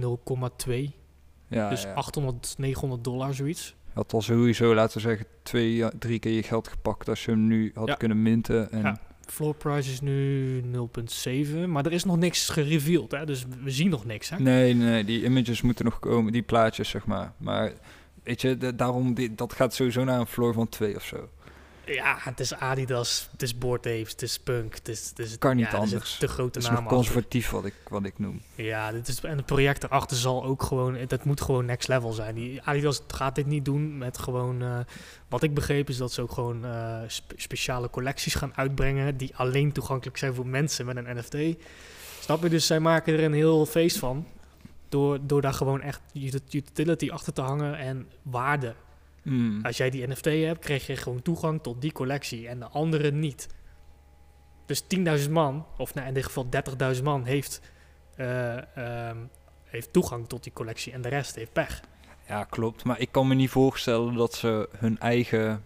0,2. 0.67 0.73
Ja, 1.47 1.69
dus 1.69 1.81
ja. 1.81 1.93
800, 1.93 2.53
900 2.57 3.03
dollar, 3.03 3.33
zoiets. 3.33 3.75
Had 3.93 4.13
al 4.13 4.21
sowieso, 4.21 4.73
laten 4.73 4.93
we 4.95 5.01
zeggen, 5.07 5.25
twee, 5.43 5.97
drie 5.99 6.19
keer 6.19 6.31
je 6.33 6.43
geld 6.43 6.67
gepakt 6.67 7.09
als 7.09 7.25
je 7.25 7.31
hem 7.31 7.47
nu 7.47 7.71
had 7.75 7.87
Ja. 7.87 7.95
kunnen 7.95 8.21
minten. 8.21 8.71
En 8.71 8.81
Ja. 8.81 8.99
Floor 9.31 9.55
price 9.55 9.91
is 9.91 10.01
nu 10.01 10.61
0,7. 10.61 11.67
Maar 11.67 11.85
er 11.85 11.91
is 11.93 12.03
nog 12.03 12.17
niks 12.17 12.49
gereveeld, 12.49 13.11
hè? 13.11 13.25
Dus 13.25 13.45
we 13.63 13.71
zien 13.71 13.89
nog 13.89 14.05
niks, 14.05 14.29
hè? 14.29 14.39
Nee, 14.39 14.73
nee, 14.73 15.03
die 15.03 15.23
images 15.23 15.61
moeten 15.61 15.85
nog 15.85 15.99
komen, 15.99 16.31
die 16.31 16.41
plaatjes, 16.41 16.89
zeg 16.89 17.05
maar. 17.05 17.33
Maar 17.37 17.73
weet 18.23 18.41
je, 18.41 18.75
daarom, 18.75 19.15
dat 19.35 19.53
gaat 19.53 19.73
sowieso 19.73 20.03
naar 20.03 20.19
een 20.19 20.27
floor 20.27 20.53
van 20.53 20.69
twee 20.69 20.95
of 20.95 21.03
zo. 21.03 21.29
Ja, 21.93 22.17
het 22.19 22.39
is 22.39 22.53
Adidas, 22.53 23.27
het 23.31 23.41
is 23.41 23.57
Bored 23.57 23.85
Apes, 23.85 24.11
het 24.11 24.21
is 24.21 24.39
Punk, 24.39 24.75
het 24.75 24.87
is... 24.87 25.09
Het 25.09 25.19
is 25.19 25.37
Kan 25.37 25.55
niet 25.55 25.65
ja, 25.65 25.71
er 25.71 25.77
anders. 25.77 26.17
te 26.17 26.27
grote 26.27 26.59
Het 26.59 26.67
is 26.67 26.73
nog 26.73 26.85
conservatief 26.85 27.49
wat 27.49 27.65
ik, 27.65 27.73
wat 27.89 28.05
ik 28.05 28.19
noem. 28.19 28.41
Ja, 28.55 28.91
dit 28.91 29.07
is, 29.07 29.19
en 29.21 29.37
het 29.37 29.45
project 29.45 29.83
erachter 29.83 30.17
zal 30.17 30.43
ook 30.43 30.63
gewoon... 30.63 30.97
Dat 31.07 31.23
moet 31.23 31.41
gewoon 31.41 31.65
next 31.65 31.87
level 31.87 32.11
zijn. 32.11 32.35
Die, 32.35 32.61
Adidas 32.61 33.01
gaat 33.07 33.35
dit 33.35 33.45
niet 33.45 33.65
doen 33.65 33.97
met 33.97 34.17
gewoon... 34.17 34.61
eh, 34.61 34.79
wat 35.27 35.43
ik 35.43 35.53
begreep 35.53 35.89
is 35.89 35.97
dat 35.97 36.11
ze 36.11 36.21
ook 36.21 36.31
gewoon 36.31 36.65
eh, 36.65 36.97
spe- 37.07 37.33
speciale 37.37 37.89
collecties 37.89 38.35
gaan 38.35 38.55
uitbrengen... 38.55 39.17
die 39.17 39.35
alleen 39.35 39.71
toegankelijk 39.71 40.17
zijn 40.17 40.33
voor 40.33 40.47
mensen 40.47 40.85
met 40.85 40.97
een 40.97 41.17
NFT. 41.17 41.63
Snap 42.19 42.43
je? 42.43 42.49
Dus 42.49 42.65
zij 42.65 42.79
maken 42.79 43.13
er 43.13 43.23
een 43.23 43.33
heel 43.33 43.65
feest 43.65 43.97
van... 43.97 44.27
Door, 44.89 45.19
door 45.21 45.41
daar 45.41 45.53
gewoon 45.53 45.81
echt 45.81 46.01
ut- 46.13 46.53
utility 46.53 47.09
achter 47.09 47.33
te 47.33 47.41
hangen 47.41 47.77
en 47.77 48.07
waarde. 48.21 48.73
Hmm. 49.21 49.59
Als 49.65 49.77
jij 49.77 49.89
die 49.89 50.07
NFT 50.07 50.25
hebt, 50.25 50.59
krijg 50.59 50.87
je 50.87 50.95
gewoon 50.95 51.21
toegang 51.21 51.61
tot 51.61 51.81
die 51.81 51.91
collectie 51.91 52.47
en 52.47 52.59
de 52.59 52.67
anderen 52.67 53.19
niet. 53.19 53.47
Dus 54.65 54.83
10.000 55.23 55.29
man, 55.29 55.65
of 55.77 55.93
nou 55.93 56.07
in 56.07 56.13
dit 56.13 56.25
geval 56.25 56.47
30.000 56.95 57.03
man, 57.03 57.25
heeft, 57.25 57.61
eh, 58.15 58.77
ehm, 58.77 59.17
heeft 59.63 59.93
toegang 59.93 60.27
tot 60.27 60.43
die 60.43 60.53
collectie 60.53 60.93
en 60.93 61.01
de 61.01 61.09
rest 61.09 61.35
heeft 61.35 61.53
pech. 61.53 61.81
Ja, 62.27 62.43
klopt. 62.43 62.83
Maar 62.83 62.99
ik 62.99 63.11
kan 63.11 63.27
me 63.27 63.35
niet 63.35 63.49
voorstellen 63.49 64.13
dat 64.13 64.33
ze 64.33 64.69
hun 64.77 64.99
eigen 64.99 65.63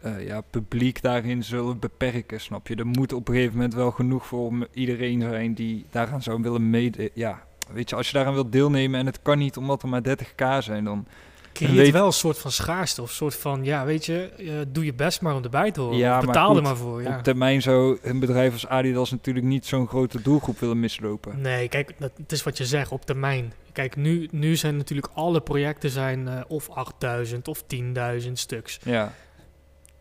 eh, 0.00 0.26
ja, 0.26 0.40
publiek 0.40 1.02
daarin 1.02 1.44
zullen 1.44 1.78
beperken, 1.78 2.40
snap 2.40 2.68
je? 2.68 2.74
Er 2.74 2.86
moet 2.86 3.12
op 3.12 3.28
een 3.28 3.34
gegeven 3.34 3.56
moment 3.56 3.74
wel 3.74 3.90
genoeg 3.90 4.26
voor 4.26 4.68
iedereen 4.72 5.20
zijn 5.20 5.54
die 5.54 5.86
daaraan 5.90 6.22
zou 6.22 6.42
willen 6.42 6.70
mede... 6.70 7.10
Ja, 7.14 7.42
weet 7.72 7.90
je, 7.90 7.96
als 7.96 8.06
je 8.06 8.12
daaraan 8.12 8.34
wilt 8.34 8.52
deelnemen 8.52 9.00
en 9.00 9.06
het 9.06 9.22
kan 9.22 9.38
niet 9.38 9.56
omdat 9.56 9.82
er 9.82 9.88
maar 9.88 10.02
30k 10.08 10.58
zijn, 10.58 10.84
dan... 10.84 11.06
Creëert 11.52 11.74
weet- 11.76 11.92
wel 11.92 12.06
een 12.06 12.12
soort 12.12 12.38
van 12.38 12.50
schaarste 12.50 13.02
of 13.02 13.08
een 13.08 13.14
soort 13.14 13.34
van, 13.34 13.64
ja 13.64 13.84
weet 13.84 14.06
je, 14.06 14.22
eh, 14.38 14.52
doe 14.68 14.84
je 14.84 14.94
best 14.94 15.20
maar 15.20 15.34
om 15.34 15.42
erbij 15.44 15.70
te 15.70 15.80
horen. 15.80 15.98
Ja, 15.98 16.16
maar 16.16 16.26
betaal 16.26 16.56
er 16.56 16.62
maar 16.62 16.76
voor. 16.76 17.02
Ja. 17.02 17.16
Op 17.16 17.22
termijn 17.22 17.62
zou 17.62 17.98
een 18.02 18.20
bedrijf 18.20 18.52
als 18.52 18.66
Adidas 18.66 19.10
natuurlijk 19.10 19.46
niet 19.46 19.66
zo'n 19.66 19.88
grote 19.88 20.22
doelgroep 20.22 20.58
willen 20.58 20.80
mislopen. 20.80 21.40
Nee, 21.40 21.68
kijk, 21.68 21.94
dat, 21.98 22.10
het 22.16 22.32
is 22.32 22.42
wat 22.42 22.58
je 22.58 22.66
zegt, 22.66 22.90
op 22.92 23.04
termijn. 23.06 23.52
Kijk, 23.72 23.96
nu, 23.96 24.28
nu 24.32 24.56
zijn 24.56 24.76
natuurlijk 24.76 25.08
alle 25.14 25.40
projecten 25.40 25.90
zijn 25.90 26.28
eh, 26.28 26.40
of 26.48 26.70
8000 26.70 27.48
of 27.48 27.62
10.000 27.66 28.32
stuks. 28.32 28.78
Ja, 28.84 29.12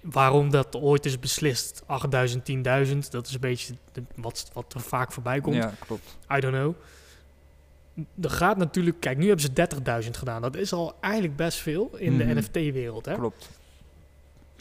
Waarom 0.02 0.50
dat 0.50 0.76
ooit 0.76 1.06
is 1.06 1.20
beslist, 1.20 1.84
8000, 1.86 2.46
10.000, 2.46 2.98
dat 3.12 3.28
is 3.28 3.34
een 3.34 3.40
beetje 3.40 3.74
wat, 4.16 4.50
wat 4.54 4.74
er 4.74 4.80
vaak 4.82 5.12
voorbij 5.12 5.42
komt. 5.42 5.56
ja 5.56 5.74
klopt. 5.86 6.18
I 6.36 6.40
don't 6.40 6.56
know. 6.56 6.74
Er 8.22 8.30
gaat 8.30 8.58
natuurlijk, 8.58 9.00
kijk, 9.00 9.18
nu 9.18 9.28
hebben 9.28 9.46
ze 9.46 9.54
30.000 10.04 10.18
gedaan. 10.18 10.42
Dat 10.42 10.56
is 10.56 10.74
al 10.74 10.96
eigenlijk 11.02 11.36
best 11.36 11.58
veel 11.60 11.90
in 11.98 12.16
Mhm. 12.18 12.28
de 12.28 12.34
NFT-wereld. 12.36 13.06
hè. 13.06 13.14
Klopt. 13.16 13.50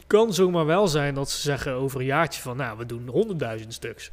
Kan 0.07 0.33
zomaar 0.33 0.65
wel 0.65 0.87
zijn 0.87 1.13
dat 1.13 1.29
ze 1.29 1.41
zeggen 1.41 1.73
over 1.73 1.99
een 1.99 2.05
jaartje 2.05 2.41
van, 2.41 2.57
nou, 2.57 2.77
we 2.77 2.85
doen 2.85 3.07
100.000 3.07 3.73
stuks. 3.73 4.11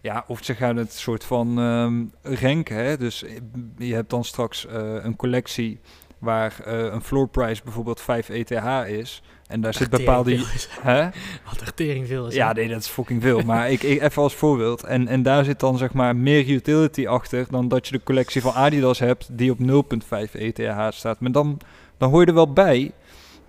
Ja, 0.00 0.24
of 0.26 0.44
ze 0.44 0.54
gaan 0.54 0.76
het 0.76 0.92
soort 0.92 1.24
van 1.24 1.58
ehm 1.58 2.04
ranken. 2.42 2.76
Hè? 2.76 2.96
Dus 2.96 3.22
eh, 3.22 3.36
je 3.78 3.94
hebt 3.94 4.10
dan 4.10 4.24
straks 4.24 4.66
eh, 4.66 4.94
een 5.04 5.16
collectie 5.16 5.80
waar 6.18 6.60
eh, 6.64 6.78
een 6.78 7.02
floor 7.02 7.28
price 7.28 7.62
bijvoorbeeld 7.64 8.00
5 8.00 8.28
ETH 8.28 8.50
is. 8.88 9.22
En 9.48 9.60
daar 9.60 9.74
zit 9.74 9.90
bepaalde... 9.90 10.44
Hè? 10.80 11.08
Wat 11.44 11.60
echt 11.60 11.76
tering 11.76 12.06
veel 12.06 12.26
is. 12.26 12.34
Ja, 12.34 12.52
nee, 12.52 12.68
dat 12.68 12.80
is 12.80 12.88
fucking 12.88 13.22
veel. 13.22 13.40
Maar 13.40 13.70
ik, 13.70 13.82
ik 13.82 14.02
even 14.02 14.22
als 14.22 14.34
voorbeeld. 14.34 14.84
En, 14.84 15.08
en 15.08 15.22
daar 15.22 15.44
zit 15.44 15.60
dan 15.60 15.78
zeg 15.78 15.92
maar 15.92 16.16
meer 16.16 16.48
utility 16.48 17.06
achter 17.06 17.46
dan 17.50 17.68
dat 17.68 17.86
je 17.86 17.92
de 17.92 18.02
collectie 18.02 18.40
van 18.40 18.52
Adidas 18.52 18.98
hebt 18.98 19.28
die 19.32 19.50
op 19.50 19.58
0.5 19.58 20.32
ETH 20.32 20.94
staat. 20.94 21.20
Maar 21.20 21.32
dan, 21.32 21.58
dan 21.96 22.10
hoor 22.10 22.20
je 22.20 22.26
er 22.26 22.34
wel 22.34 22.52
bij. 22.52 22.92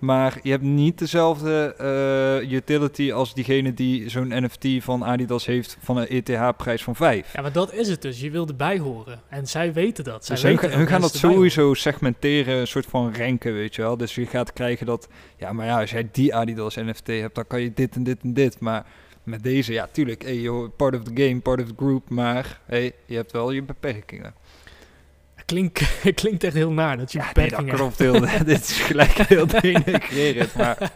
Maar 0.00 0.38
je 0.42 0.50
hebt 0.50 0.62
niet 0.62 0.98
dezelfde 0.98 1.74
eh, 2.42 2.52
utility 2.52 3.12
als 3.12 3.34
diegene 3.34 3.74
die 3.74 4.08
zo'n 4.08 4.28
NFT 4.44 4.66
van 4.84 5.04
Adidas 5.04 5.46
heeft 5.46 5.76
van 5.80 5.96
een 5.96 6.08
ETH-prijs 6.08 6.82
van 6.82 6.96
5. 6.96 7.32
Ja, 7.32 7.42
maar 7.42 7.52
dat 7.52 7.72
is 7.74 7.88
het 7.88 8.02
dus. 8.02 8.20
Je 8.20 8.30
wil 8.30 8.46
erbij 8.46 8.78
horen. 8.78 9.20
En 9.28 9.46
zij 9.46 9.72
weten 9.72 10.04
dat. 10.04 10.24
Zij 10.24 10.34
Dus 10.34 10.44
hun, 10.44 10.54
weten 10.54 10.70
ga- 10.70 10.76
hun 10.76 10.86
gaan 10.86 11.00
dat 11.00 11.20
horen. 11.20 11.34
sowieso 11.36 11.74
segmenteren, 11.74 12.56
een 12.56 12.66
soort 12.66 12.86
van 12.86 13.14
ranken, 13.16 13.52
weet 13.54 13.74
je 13.74 13.82
wel. 13.82 13.96
Dus 13.96 14.14
je 14.14 14.26
gaat 14.26 14.52
krijgen 14.52 14.86
dat, 14.86 15.08
ja, 15.36 15.52
maar 15.52 15.66
ja, 15.66 15.80
als 15.80 15.90
jij 15.90 16.08
die 16.12 16.34
Adidas 16.34 16.74
NFT 16.76 17.06
hebt, 17.06 17.34
dan 17.34 17.46
kan 17.46 17.60
je 17.60 17.72
dit 17.74 17.94
en 17.94 18.02
dit 18.04 18.18
en 18.22 18.34
dit. 18.34 18.60
Maar 18.60 18.86
met 19.22 19.42
deze, 19.42 19.72
ja, 19.72 19.88
tuurlijk, 19.92 20.22
hey, 20.22 20.36
joh, 20.40 20.68
part 20.76 20.94
of 20.96 21.02
the 21.02 21.22
game, 21.22 21.40
part 21.40 21.60
of 21.60 21.66
the 21.68 21.74
group, 21.76 22.08
maar 22.08 22.60
hey, 22.66 22.92
je 23.06 23.14
hebt 23.16 23.32
wel 23.32 23.50
je 23.50 23.62
beperkingen. 23.62 24.34
Klinkt, 25.50 26.00
klinkt 26.14 26.44
echt 26.44 26.54
heel 26.54 26.72
naar 26.72 26.96
dat 26.96 27.12
je 27.12 27.18
Ja, 27.18 27.30
nee, 27.34 27.48
dat 27.48 27.64
klopt 27.64 27.98
heel, 27.98 28.20
dit 28.44 28.68
is 28.68 28.80
gelijk 28.80 29.10
heel 29.10 29.46
denigrerend, 29.46 30.54
maar 30.54 30.78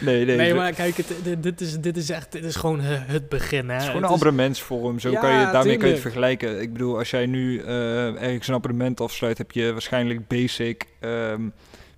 nee, 0.00 0.24
nee. 0.24 0.36
Nee, 0.36 0.54
maar 0.54 0.72
kijk, 0.72 0.96
het, 0.96 1.12
dit, 1.22 1.42
dit 1.42 1.60
is, 1.60 1.80
dit 1.80 1.96
is 1.96 2.10
echt 2.10 2.32
dit 2.32 2.44
is 2.44 2.56
gewoon 2.56 2.80
het 2.80 3.28
begin. 3.28 3.68
Hè. 3.68 3.74
Het 3.74 3.82
is 3.82 3.88
gewoon 3.88 4.02
Het 4.02 4.10
een 4.10 4.16
abonnementsvorm, 4.16 4.98
zo 4.98 5.10
Ja, 5.10 5.20
kan 5.20 5.30
je, 5.30 5.50
daarmee 5.52 5.76
kan 5.76 5.86
je 5.86 5.92
het 5.92 6.02
vergelijken. 6.02 6.60
Ik 6.60 6.72
bedoel, 6.72 6.98
als 6.98 7.10
jij 7.10 7.26
nu 7.26 7.60
eh, 7.60 8.22
ergens 8.22 8.48
een 8.48 8.54
abonnement 8.54 9.00
afsluit, 9.00 9.38
heb 9.38 9.50
je 9.52 9.72
waarschijnlijk 9.72 10.28
basic, 10.28 10.86
ehm, 11.00 11.48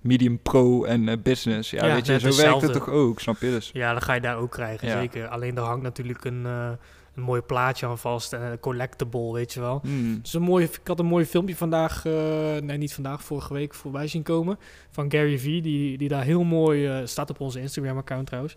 medium 0.01 0.39
pro 0.41 0.83
en 0.83 1.09
eh, 1.09 1.15
business. 1.23 1.69
Ja, 1.69 1.85
Ja, 1.85 1.93
weet 1.93 2.05
je, 2.05 2.19
zo 2.19 2.35
werkt 2.41 2.61
het 2.61 2.73
toch 2.73 2.89
ook, 2.89 3.19
snap 3.19 3.37
je? 3.39 3.49
Dus 3.49 3.69
Ja, 3.73 3.93
dat 3.93 4.03
ga 4.03 4.13
je 4.13 4.21
daar 4.21 4.37
ook 4.37 4.51
krijgen, 4.51 4.89
zeker. 4.91 5.27
Alleen 5.27 5.55
daar 5.55 5.65
hangt 5.65 5.83
natuurlijk 5.83 6.25
een, 6.25 6.45
eh, 6.45 6.69
een 7.19 7.25
mooi 7.25 7.41
plaatje 7.41 7.85
aan 7.85 7.97
vast 7.97 8.33
en 8.33 8.41
een 8.41 8.59
collectible, 8.59 9.33
weet 9.33 9.53
je 9.53 9.59
wel. 9.59 9.79
hmm, 9.83 10.19
Dus 10.21 10.33
een 10.33 10.41
mooi, 10.41 10.65
ik 10.65 10.79
had 10.83 10.99
een 10.99 11.05
mooi 11.05 11.25
filmpje 11.25 11.55
vandaag, 11.55 12.05
eh, 12.05 12.13
nee 12.61 12.77
niet 12.77 12.93
vandaag, 12.93 13.23
vorige 13.23 13.53
week 13.53 13.73
voorbij 13.73 14.07
zien 14.07 14.23
komen. 14.23 14.59
Van 14.91 15.11
Gary 15.11 15.39
Vee, 15.39 15.61
die, 15.61 15.97
die 15.97 16.09
daar 16.09 16.23
heel 16.23 16.43
mooi, 16.43 16.87
eh, 16.87 17.05
staat 17.05 17.29
op 17.29 17.39
onze 17.39 17.59
Instagram-account 17.59 18.27
trouwens. 18.27 18.55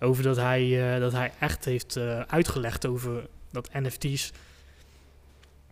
Over 0.00 0.22
dat 0.22 0.36
hij, 0.36 0.94
eh, 0.94 1.00
dat 1.00 1.12
hij 1.12 1.32
echt 1.38 1.64
heeft 1.64 1.98
uitgelegd 2.26 2.86
over 2.86 3.26
dat 3.50 3.68
NFT's 3.72 4.32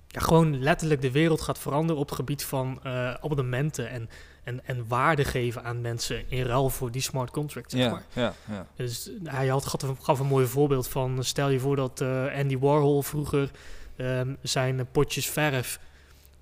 ja, 0.07 0.21
gewoon 0.21 0.59
letterlijk 0.63 1.01
de 1.01 1.11
wereld 1.11 1.41
gaat 1.41 1.59
veranderen 1.59 2.01
op 2.01 2.07
het 2.09 2.17
gebied 2.17 2.45
van 2.45 2.81
abonnementen 3.21 3.89
en, 3.89 4.09
en, 4.43 4.67
en 4.67 4.85
waarde 4.89 5.25
geven 5.25 5.65
aan 5.65 5.81
mensen 5.81 6.31
in 6.31 6.43
ruil 6.45 6.69
voor 6.71 6.91
die 6.91 7.03
smart 7.03 7.31
contract, 7.31 7.71
zeg 7.71 7.91
maar. 7.91 8.05
ja, 8.13 8.35
ja. 8.51 8.67
Dus 8.77 9.11
hij 9.25 9.47
had, 9.49 9.67
gaf, 9.67 9.83
een- 9.83 9.97
gaf 10.01 10.19
een 10.19 10.27
mooi 10.27 10.47
voorbeeld 10.47 10.89
van... 10.89 11.25
stel 11.25 11.49
je 11.49 11.61
voor 11.61 11.77
dat 11.77 12.01
eh, 12.01 12.39
Andy 12.39 12.59
Warhol 12.59 13.03
vroeger 13.03 13.51
ehm, 13.97 14.35
zijn 14.43 14.79
eh, 14.79 14.85
potjes 14.93 15.27
verf... 15.31 15.81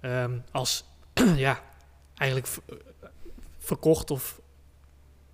ehm, 0.00 0.38
als, 0.50 0.84
ja, 1.36 1.60
eigenlijk 2.16 2.50
eh, 2.68 2.76
verkocht 3.58 4.10
of 4.10 4.40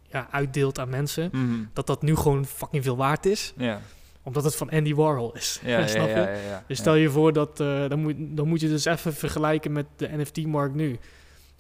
ja, 0.03 0.29
uitdeelt 0.31 0.79
aan 0.79 0.89
mensen... 0.89 1.29
Mhm. 1.33 1.65
dat 1.73 1.87
dat 1.87 2.03
nu 2.03 2.17
gewoon 2.17 2.45
fucking 2.47 2.83
veel 2.85 2.97
waard 2.97 3.27
is... 3.27 3.53
Ja, 3.57 3.81
omdat 4.23 4.45
het 4.45 4.57
van 4.57 4.71
Andy 4.71 4.95
Warhol 4.95 5.35
is. 5.35 5.61
ja, 5.65 5.87
Snap 5.89 6.07
je? 6.07 6.13
ja, 6.15 6.29
ja, 6.29 6.41
ja. 6.49 6.65
Dus 6.67 6.79
stel 6.79 6.95
je 6.95 7.11
voor 7.11 7.33
dat, 7.33 7.61
eh, 7.61 7.89
dan, 7.89 8.01
moet, 8.01 8.15
dan 8.19 8.49
moet 8.49 8.61
je 8.61 8.69
dus 8.69 8.85
even 8.85 9.15
vergelijken 9.15 9.73
met 9.73 9.87
de 9.97 10.09
NFT-markt 10.17 10.75
nu. 10.75 10.99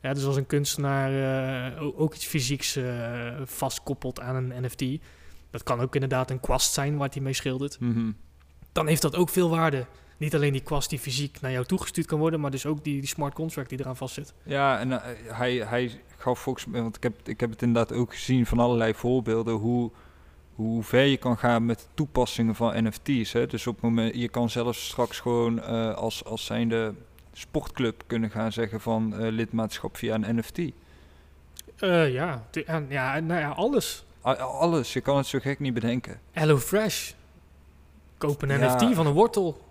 Ja, 0.01 0.13
dus 0.15 0.25
als 0.25 0.37
een 0.37 0.47
kunstenaar 0.47 1.11
eh, 1.77 1.83
ook 2.01 2.15
iets 2.15 2.27
fysieks 2.27 2.77
eh, 2.77 2.85
vastkoppelt 3.45 4.21
aan 4.21 4.37
een 4.51 4.65
NFT, 4.65 4.85
dat 5.51 5.63
kan 5.63 5.81
ook 5.81 5.95
inderdaad 5.95 6.31
een 6.31 6.41
kwast 6.41 6.73
zijn 6.73 6.97
waar 6.97 7.09
hij 7.13 7.23
mee 7.23 7.33
schildert, 7.33 7.81
Mhm. 7.81 8.11
dan 8.73 8.87
heeft 8.87 9.03
dat 9.03 9.17
ook 9.17 9.29
veel 9.29 9.51
waarde. 9.51 9.87
Niet 10.19 10.35
alleen 10.35 10.53
die 10.53 10.63
kwast 10.63 10.91
die 10.91 10.99
fysiek 10.99 11.41
naar 11.41 11.51
jou 11.53 11.65
toegestuurd 11.65 12.07
kan 12.07 12.19
worden, 12.19 12.41
maar 12.41 12.51
dus 12.51 12.67
ook 12.67 12.85
die, 12.85 13.01
die 13.01 13.09
smart 13.09 13.35
contract 13.35 13.69
die 13.69 13.81
eraan 13.81 13.97
vastzit. 13.97 14.35
Ja, 14.43 14.79
en 14.79 14.93
eh, 14.93 15.01
hij, 15.33 15.57
hij 15.57 16.01
gaf 16.17 16.39
volgens 16.39 16.67
mij, 16.67 16.83
want 16.83 16.97
ik 16.97 17.03
heb, 17.03 17.15
ik 17.29 17.41
heb 17.41 17.51
het 17.51 17.63
inderdaad 17.63 17.99
ook 17.99 18.13
gezien 18.15 18.47
van 18.47 18.59
allerlei 18.59 18.95
voorbeelden, 18.95 19.55
hoe, 19.55 19.91
hoe 20.55 20.83
ver 20.83 21.05
je 21.05 21.17
kan 21.17 21.39
gaan 21.39 21.65
met 21.67 21.89
toepassingen 21.95 22.55
van 22.55 22.85
NFT's. 22.85 23.33
Hè? 23.33 23.47
Dus 23.47 23.67
op 23.67 23.75
het 23.75 23.83
moment, 23.85 24.15
je 24.15 24.29
kan 24.29 24.51
zelfs 24.51 24.87
straks 24.89 25.21
gewoon 25.21 25.65
als, 25.97 26.25
als 26.25 26.45
zijnde 26.45 26.95
sportclub 27.39 28.03
kunnen 28.07 28.31
gaan 28.31 28.53
zeggen 28.53 28.81
van 28.81 29.15
eh, 29.19 29.31
lidmaatschap 29.33 29.97
via 29.97 30.15
een 30.15 30.37
NFT. 30.37 30.59
Eh, 30.59 32.13
ja, 32.13 32.47
ja, 32.89 33.21
nou 33.21 33.41
ja, 33.41 33.49
alles. 33.51 34.05
A- 34.25 34.33
alles, 34.35 34.93
je 34.93 35.01
kan 35.01 35.17
het 35.17 35.27
zo 35.27 35.39
gek 35.39 35.59
niet 35.61 35.75
bedenken. 35.75 36.21
Hello 36.33 36.59
Fresh. 36.59 37.13
Koop 38.19 38.43
een 38.43 38.49
Ja. 38.59 38.75
NFT 38.75 38.95
van 38.95 39.07
een 39.07 39.13
wortel. 39.13 39.65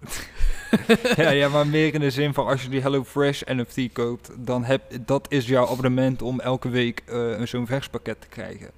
ja, 1.16 1.30
ja, 1.30 1.48
maar 1.48 1.66
meer 1.66 1.94
in 1.94 2.00
de 2.00 2.10
zin 2.10 2.34
van 2.34 2.46
als 2.46 2.62
je 2.62 2.68
die 2.68 2.80
HelloFresh 2.80 3.42
NFT 3.44 3.92
koopt, 3.92 4.30
dan 4.36 4.64
heb 4.64 4.82
dat 5.06 5.26
is 5.28 5.46
jouw 5.46 5.66
abonnement 5.68 6.22
om 6.22 6.40
elke 6.40 6.68
week 6.68 7.02
eh, 7.06 7.42
zo'n 7.42 7.66
verspakket 7.66 8.20
te 8.20 8.26
krijgen. 8.26 8.70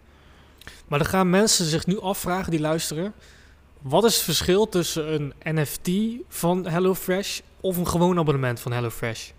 Maar 0.89 0.99
dan 0.99 1.09
gaan 1.09 1.31
mensen 1.31 1.65
zich 1.65 1.87
nu 1.87 2.01
afvragen 2.01 2.51
die 2.51 2.61
luisteren. 2.61 3.13
Wat 3.89 4.05
is 4.05 4.15
het 4.15 4.25
verschil 4.25 4.69
tussen 4.69 5.15
een 5.15 5.33
NFT 5.55 5.91
van 6.29 6.67
HelloFresh 6.67 7.41
of 7.61 7.77
een 7.77 7.87
gewoon 7.87 8.19
abonnement 8.19 8.61
van 8.61 8.73
HelloFresh? 8.73 9.31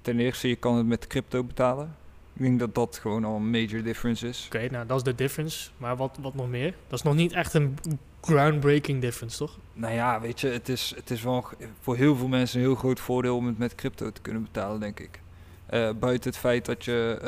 Ten 0.00 0.18
eerste, 0.18 0.48
je 0.48 0.56
kan 0.56 0.76
het 0.76 0.86
met 0.86 1.06
crypto 1.06 1.44
betalen. 1.44 1.96
Ik 2.32 2.42
denk 2.42 2.58
dat 2.58 2.74
dat 2.74 2.98
gewoon 2.98 3.24
al 3.24 3.36
een 3.36 3.50
major 3.50 3.82
difference 3.82 4.28
is. 4.28 4.44
Oké, 4.46 4.68
nou 4.70 4.86
dat 4.86 4.96
is 4.96 5.02
de 5.02 5.14
difference. 5.14 5.70
Maar 5.76 5.96
wat, 5.96 6.18
wat 6.20 6.34
nog 6.34 6.48
meer? 6.48 6.74
Dat 6.88 6.98
is 6.98 7.04
nog 7.04 7.14
niet 7.14 7.32
echt 7.32 7.54
een 7.54 7.78
groundbreaking 8.20 9.00
difference, 9.00 9.38
toch? 9.38 9.58
Nou 9.72 9.94
ja, 9.94 10.20
weet 10.20 10.40
je, 10.40 10.48
het 10.48 10.68
is, 10.68 10.92
het 10.96 11.10
is 11.10 11.22
wel 11.22 11.44
voor 11.80 11.96
heel 11.96 12.16
veel 12.16 12.28
mensen 12.28 12.60
een 12.60 12.66
heel 12.66 12.74
groot 12.74 13.00
voordeel 13.00 13.36
om 13.36 13.46
het 13.46 13.58
met 13.58 13.74
crypto 13.74 14.12
te 14.12 14.20
kunnen 14.20 14.42
betalen, 14.42 14.80
denk 14.80 15.00
ik. 15.00 15.20
Eh, 15.66 15.90
buiten 15.98 16.30
het 16.30 16.38
feit 16.38 16.64
dat 16.64 16.84
je 16.84 17.18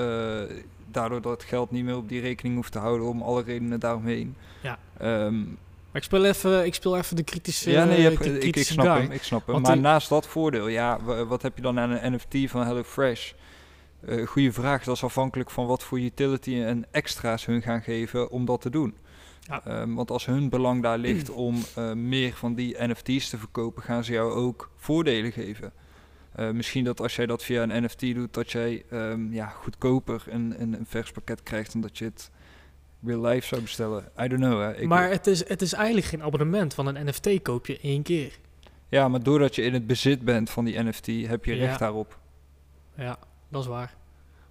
eh, 0.50 0.56
daardoor 0.90 1.22
dat 1.22 1.42
geld 1.42 1.70
niet 1.70 1.84
meer 1.84 1.96
op 1.96 2.08
die 2.08 2.20
rekening 2.20 2.54
hoeft 2.56 2.72
te 2.72 2.78
houden 2.78 3.06
om 3.06 3.22
alle 3.22 3.42
redenen 3.42 3.80
daaromheen. 3.80 4.36
Ja. 4.62 4.78
Ehm, 4.98 5.44
ik 5.98 6.04
speel 6.04 6.24
even, 6.24 6.66
ik 6.66 6.74
speel 6.74 6.96
even 6.96 7.16
de 7.16 7.22
kritische, 7.22 7.70
ja, 7.70 7.84
nee, 7.84 7.96
je 8.00 8.08
hebt- 8.08 8.22
de 8.24 8.38
ik, 8.38 8.56
snap 8.58 8.86
guy. 8.86 9.00
hem, 9.02 9.10
ik 9.10 9.22
snap 9.22 9.44
hem. 9.44 9.52
Want 9.54 9.66
Maar 9.66 9.74
die- 9.74 9.84
naast 9.84 10.08
dat 10.08 10.26
voordeel, 10.26 10.68
ja, 10.68 10.98
wa- 11.02 11.24
wat 11.26 11.42
heb 11.42 11.56
je 11.56 11.62
dan 11.62 11.78
aan 11.78 11.90
een 11.90 12.12
NFT 12.14 12.50
van 12.50 12.66
HelloFresh? 12.66 13.32
Eh 14.06 14.26
goede 14.26 14.52
vraag, 14.52 14.84
dat 14.84 14.94
is 14.96 15.04
afhankelijk 15.04 15.50
van 15.50 15.66
wat 15.66 15.82
voor 15.82 16.00
utility 16.00 16.54
en 16.62 16.84
extra's 16.90 17.46
hun 17.46 17.62
gaan 17.62 17.82
geven 17.82 18.30
om 18.30 18.44
dat 18.44 18.60
te 18.60 18.70
doen. 18.70 18.94
Ja. 19.40 19.64
Ehm, 19.64 19.94
want 19.94 20.10
als 20.10 20.26
hun 20.26 20.48
belang 20.48 20.82
daar 20.82 20.98
ligt 20.98 21.30
om 21.46 21.56
eh, 21.74 21.92
meer 21.92 22.32
van 22.34 22.54
die 22.54 22.76
NFT's 22.78 23.28
te 23.28 23.38
verkopen, 23.38 23.82
gaan 23.82 24.04
ze 24.04 24.12
jou 24.12 24.32
ook 24.32 24.70
voordelen 24.76 25.32
geven. 25.32 25.72
Eh, 26.34 26.50
misschien 26.50 26.84
dat 26.84 27.00
als 27.00 27.16
jij 27.16 27.26
dat 27.26 27.44
via 27.44 27.62
een 27.62 27.84
NFT 27.84 28.00
doet, 28.14 28.34
dat 28.34 28.52
jij 28.52 28.84
ehm, 28.90 29.32
ja, 29.32 29.46
goedkoper 29.48 30.22
een, 30.28 30.54
een, 30.58 30.72
een 30.72 30.86
vers 30.88 31.10
pakket 31.10 31.42
krijgt 31.42 31.72
dan 31.72 31.80
dat 31.80 31.98
je 31.98 32.04
het 32.04 32.30
real 33.04 33.20
life 33.20 33.46
zou 33.46 33.60
bestellen. 33.60 34.04
I 34.20 34.28
don't 34.28 34.42
know. 34.42 34.60
Hè. 34.60 34.76
Ik, 34.76 34.88
maar 34.88 35.10
het 35.10 35.26
is, 35.26 35.48
het 35.48 35.62
is 35.62 35.72
eigenlijk 35.72 36.06
geen 36.06 36.22
abonnement, 36.22 36.74
want 36.74 36.88
een 36.96 37.06
NFT 37.06 37.42
koop 37.42 37.66
je 37.66 37.78
één 37.80 38.02
keer. 38.02 38.38
Ja, 38.88 39.08
maar 39.08 39.22
doordat 39.22 39.54
je 39.54 39.62
in 39.62 39.74
het 39.74 39.86
bezit 39.86 40.24
bent 40.24 40.50
van 40.50 40.64
die 40.64 40.82
NFT, 40.82 41.06
heb 41.06 41.44
je 41.44 41.56
Ja. 41.56 41.64
recht 41.66 41.78
daarop. 41.78 42.18
Ja, 42.94 43.18
dat 43.48 43.62
is 43.62 43.68
waar. 43.68 43.94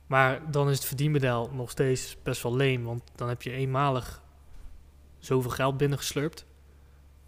Maar 0.07 0.51
dan 0.51 0.69
is 0.69 0.75
het 0.77 0.85
verdienmodel 0.85 1.49
nog 1.53 1.69
steeds 1.69 2.17
best 2.23 2.43
wel 2.43 2.55
leem, 2.55 2.83
want 2.83 3.01
dan 3.15 3.27
heb 3.29 3.41
je 3.41 3.51
eenmalig 3.51 4.21
zoveel 5.19 5.51
geld 5.51 5.77
binnengeslurpt. 5.77 6.45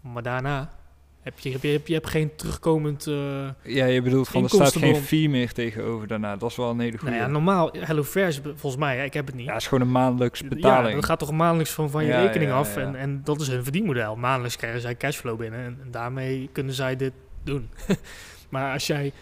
Maar 0.00 0.22
daarna 0.22 0.78
heb 1.22 1.38
je, 1.38 1.50
heb 1.50 1.62
je, 1.62 1.68
heb 1.68 1.86
je 1.86 1.94
hebt 1.94 2.08
geen 2.08 2.34
terugkomend... 2.36 3.06
eh, 3.06 3.48
Ja, 3.62 3.84
je 3.84 4.02
bedoelt 4.02 4.28
van 4.28 4.42
er 4.42 4.48
staat 4.48 4.76
geen 4.76 4.96
fee 4.96 5.28
meer 5.28 5.52
tegenover 5.52 6.06
daarna. 6.06 6.36
Dat 6.36 6.50
is 6.50 6.56
wel 6.56 6.70
een 6.70 6.80
hele 6.80 6.98
goede. 6.98 7.14
nou 7.14 7.26
ja, 7.26 7.30
normaal, 7.32 7.70
HelloFresh, 7.78 8.38
volgens 8.42 8.76
mij, 8.76 8.96
ja, 8.96 9.02
ik 9.02 9.12
heb 9.14 9.26
het 9.26 9.34
niet. 9.34 9.46
ja, 9.46 9.52
het 9.52 9.60
is 9.62 9.68
gewoon 9.68 9.86
een 9.86 9.92
maandelijks 9.92 10.40
Ja, 10.40 10.48
betaling. 10.48 10.94
dat 10.94 11.04
gaat 11.04 11.18
toch 11.18 11.32
maandelijks 11.32 11.72
van, 11.72 11.90
van 11.90 12.04
je 12.04 12.10
Ja, 12.10 12.20
rekening 12.22 12.50
ja, 12.50 12.56
af. 12.56 12.74
ja. 12.74 12.80
En, 12.80 12.94
en 12.96 13.20
dat 13.24 13.40
is 13.40 13.48
hun 13.48 13.62
verdienmodel. 13.62 14.16
Maandelijks 14.16 14.56
krijgen 14.56 14.80
zij 14.80 14.96
cashflow 14.96 15.38
binnen. 15.38 15.60
En, 15.60 15.78
en 15.84 15.90
daarmee 15.90 16.48
kunnen 16.52 16.74
zij 16.74 16.96
dit 16.96 17.12
doen. 17.44 17.68
maar 18.50 18.72
als 18.72 18.86
jij, 18.86 19.12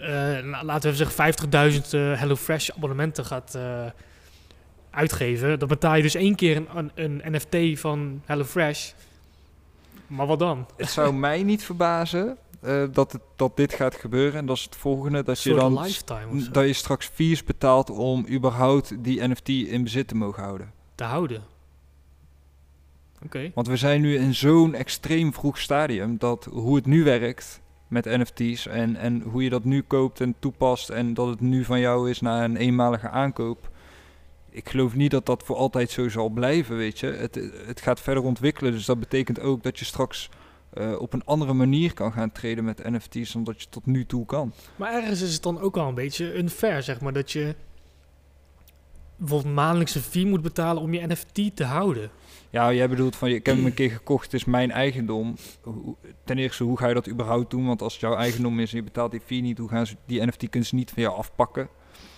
eh, 0.00 0.08
nou, 0.44 0.64
laten 0.64 0.90
we 0.90 0.96
zeggen, 0.96 1.34
50.000 1.72 1.90
eh 1.90 2.20
HelloFresh 2.20 2.70
abonnementen 2.70 3.24
gaat 3.24 3.58
uitgeven. 4.90 5.58
Dan 5.58 5.68
betaal 5.68 5.94
je 5.94 6.02
dus 6.02 6.14
één 6.14 6.34
keer 6.34 6.56
een, 6.56 6.90
een, 6.94 7.20
een 7.24 7.32
NFT 7.34 7.80
van 7.80 8.22
HelloFresh. 8.24 8.90
Maar 10.06 10.26
wat 10.26 10.38
dan? 10.38 10.66
Het 10.76 10.90
zou 10.90 11.14
mij 11.14 11.42
niet 11.42 11.64
verbazen 11.64 12.38
eh, 12.60 12.84
dat, 12.92 13.12
het, 13.12 13.22
dat 13.36 13.56
dit 13.56 13.74
gaat 13.74 13.94
gebeuren. 13.94 14.38
En 14.38 14.46
dat 14.46 14.56
is 14.56 14.62
het 14.62 14.76
volgende. 14.76 15.22
Dat 15.22 15.42
je 15.42 15.54
dan 15.54 15.74
dat 16.52 16.66
je 16.66 16.72
straks 16.72 17.06
fees 17.06 17.44
betaalt 17.44 17.90
om 17.90 18.26
überhaupt 18.28 19.04
die 19.04 19.28
NFT 19.28 19.48
in 19.48 19.82
bezit 19.82 20.08
te 20.08 20.16
mogen 20.16 20.42
houden. 20.42 20.72
te 20.94 21.04
houden. 21.04 21.42
Oké. 23.24 23.50
Want 23.54 23.66
we 23.66 23.76
zijn 23.76 24.00
nu 24.00 24.16
in 24.16 24.34
zo'n 24.34 24.74
extreem 24.74 25.34
vroeg 25.34 25.58
stadium 25.58 26.18
dat 26.18 26.44
hoe 26.44 26.76
het 26.76 26.86
nu 26.86 27.04
werkt, 27.04 27.60
met 27.88 28.04
NFT's 28.04 28.66
en, 28.66 28.96
en 28.96 29.20
hoe 29.20 29.42
je 29.42 29.50
dat 29.50 29.64
nu 29.64 29.82
koopt 29.82 30.20
en 30.20 30.34
toepast 30.38 30.88
en 30.88 31.14
dat 31.14 31.28
het 31.28 31.40
nu 31.40 31.64
van 31.64 31.80
jou 31.80 32.10
is 32.10 32.20
na 32.20 32.44
een 32.44 32.56
eenmalige 32.56 33.08
aankoop. 33.08 33.70
Ik 34.56 34.68
geloof 34.68 34.94
niet 34.94 35.10
dat 35.10 35.26
dat 35.26 35.42
voor 35.42 35.56
altijd 35.56 35.90
zo 35.90 36.08
zal 36.08 36.28
blijven, 36.28 36.76
weet 36.76 36.98
je. 36.98 37.06
Het, 37.06 37.34
het 37.66 37.80
gaat 37.80 38.00
verder 38.00 38.22
ontwikkelen, 38.22 38.72
dus 38.72 38.84
dat 38.84 38.98
betekent 38.98 39.40
ook 39.40 39.62
dat 39.62 39.78
je 39.78 39.84
straks 39.84 40.28
eh, 40.70 41.00
op 41.00 41.12
een 41.12 41.24
andere 41.24 41.52
manier 41.52 41.94
kan 41.94 42.12
gaan 42.12 42.32
treden 42.32 42.64
met 42.64 42.90
NFT's 42.90 43.32
dan 43.32 43.44
dat 43.44 43.62
je 43.62 43.68
tot 43.68 43.86
nu 43.86 44.06
toe 44.06 44.26
kan. 44.26 44.52
Maar 44.76 44.92
ergens 44.92 45.20
is 45.20 45.32
het 45.32 45.42
dan 45.42 45.60
ook 45.60 45.76
al 45.76 45.88
een 45.88 45.94
beetje 45.94 46.38
unfair, 46.38 46.82
zeg 46.82 47.00
maar, 47.00 47.12
dat 47.12 47.32
je 47.32 47.54
bijvoorbeeld 49.16 49.54
maandelijks 49.54 49.94
een 49.94 50.00
fee 50.00 50.26
moet 50.26 50.42
betalen 50.42 50.82
om 50.82 50.94
je 50.94 51.06
NFT 51.06 51.56
te 51.56 51.64
houden. 51.64 52.10
Ja, 52.50 52.72
jij 52.72 52.88
bedoelt 52.88 53.16
van, 53.16 53.28
ik 53.28 53.46
heb 53.46 53.56
hem 53.56 53.66
een 53.66 53.74
keer 53.74 53.90
gekocht, 53.90 54.24
het 54.24 54.34
is 54.34 54.44
mijn 54.44 54.70
eigendom. 54.70 55.34
Ten 56.24 56.38
eerste, 56.38 56.64
hoe 56.64 56.78
ga 56.78 56.88
je 56.88 56.94
dat 56.94 57.08
überhaupt 57.08 57.50
doen? 57.50 57.66
Want 57.66 57.82
als 57.82 57.92
het 57.92 58.02
jouw 58.02 58.16
eigendom 58.16 58.60
is 58.60 58.70
en 58.70 58.76
je 58.76 58.84
betaalt 58.84 59.10
die 59.10 59.20
fee 59.24 59.40
niet, 59.40 59.58
hoe 59.58 59.68
gaan 59.68 59.86
ze 59.86 59.96
die 60.06 60.26
NFT 60.26 60.50
kunnen 60.50 60.68
ze 60.68 60.74
niet 60.74 60.90
van 60.90 61.02
jou 61.02 61.16
afpakken? 61.16 61.68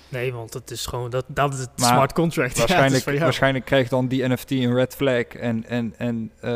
Nee, 0.09 0.33
want 0.33 0.55
het 0.55 0.71
is 0.71 0.87
gewoon, 0.87 1.11
dat, 1.11 1.25
dat 1.29 1.53
is 1.55 1.59
het 1.61 1.71
Maar 1.77 1.89
smart 1.89 2.13
contract. 2.13 2.53
Ja, 2.57 2.59
Waarschijnlijk, 2.59 3.05
jou. 3.05 3.19
waarschijnlijk 3.19 3.65
krijgt 3.65 3.91
dan 3.91 4.09
die 4.09 4.29
NFT 4.29 4.51
een 4.51 4.75
red 4.75 4.95
flag 4.95 5.25
en, 5.25 5.65
en, 5.69 5.95
en 5.97 6.31
eh, 6.41 6.51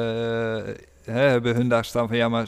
hè, 1.05 1.21
hebben 1.29 1.55
hun 1.55 1.69
daar 1.69 1.85
staan 1.85 2.09
van, 2.09 2.17
ja, 2.17 2.29
maar 2.29 2.47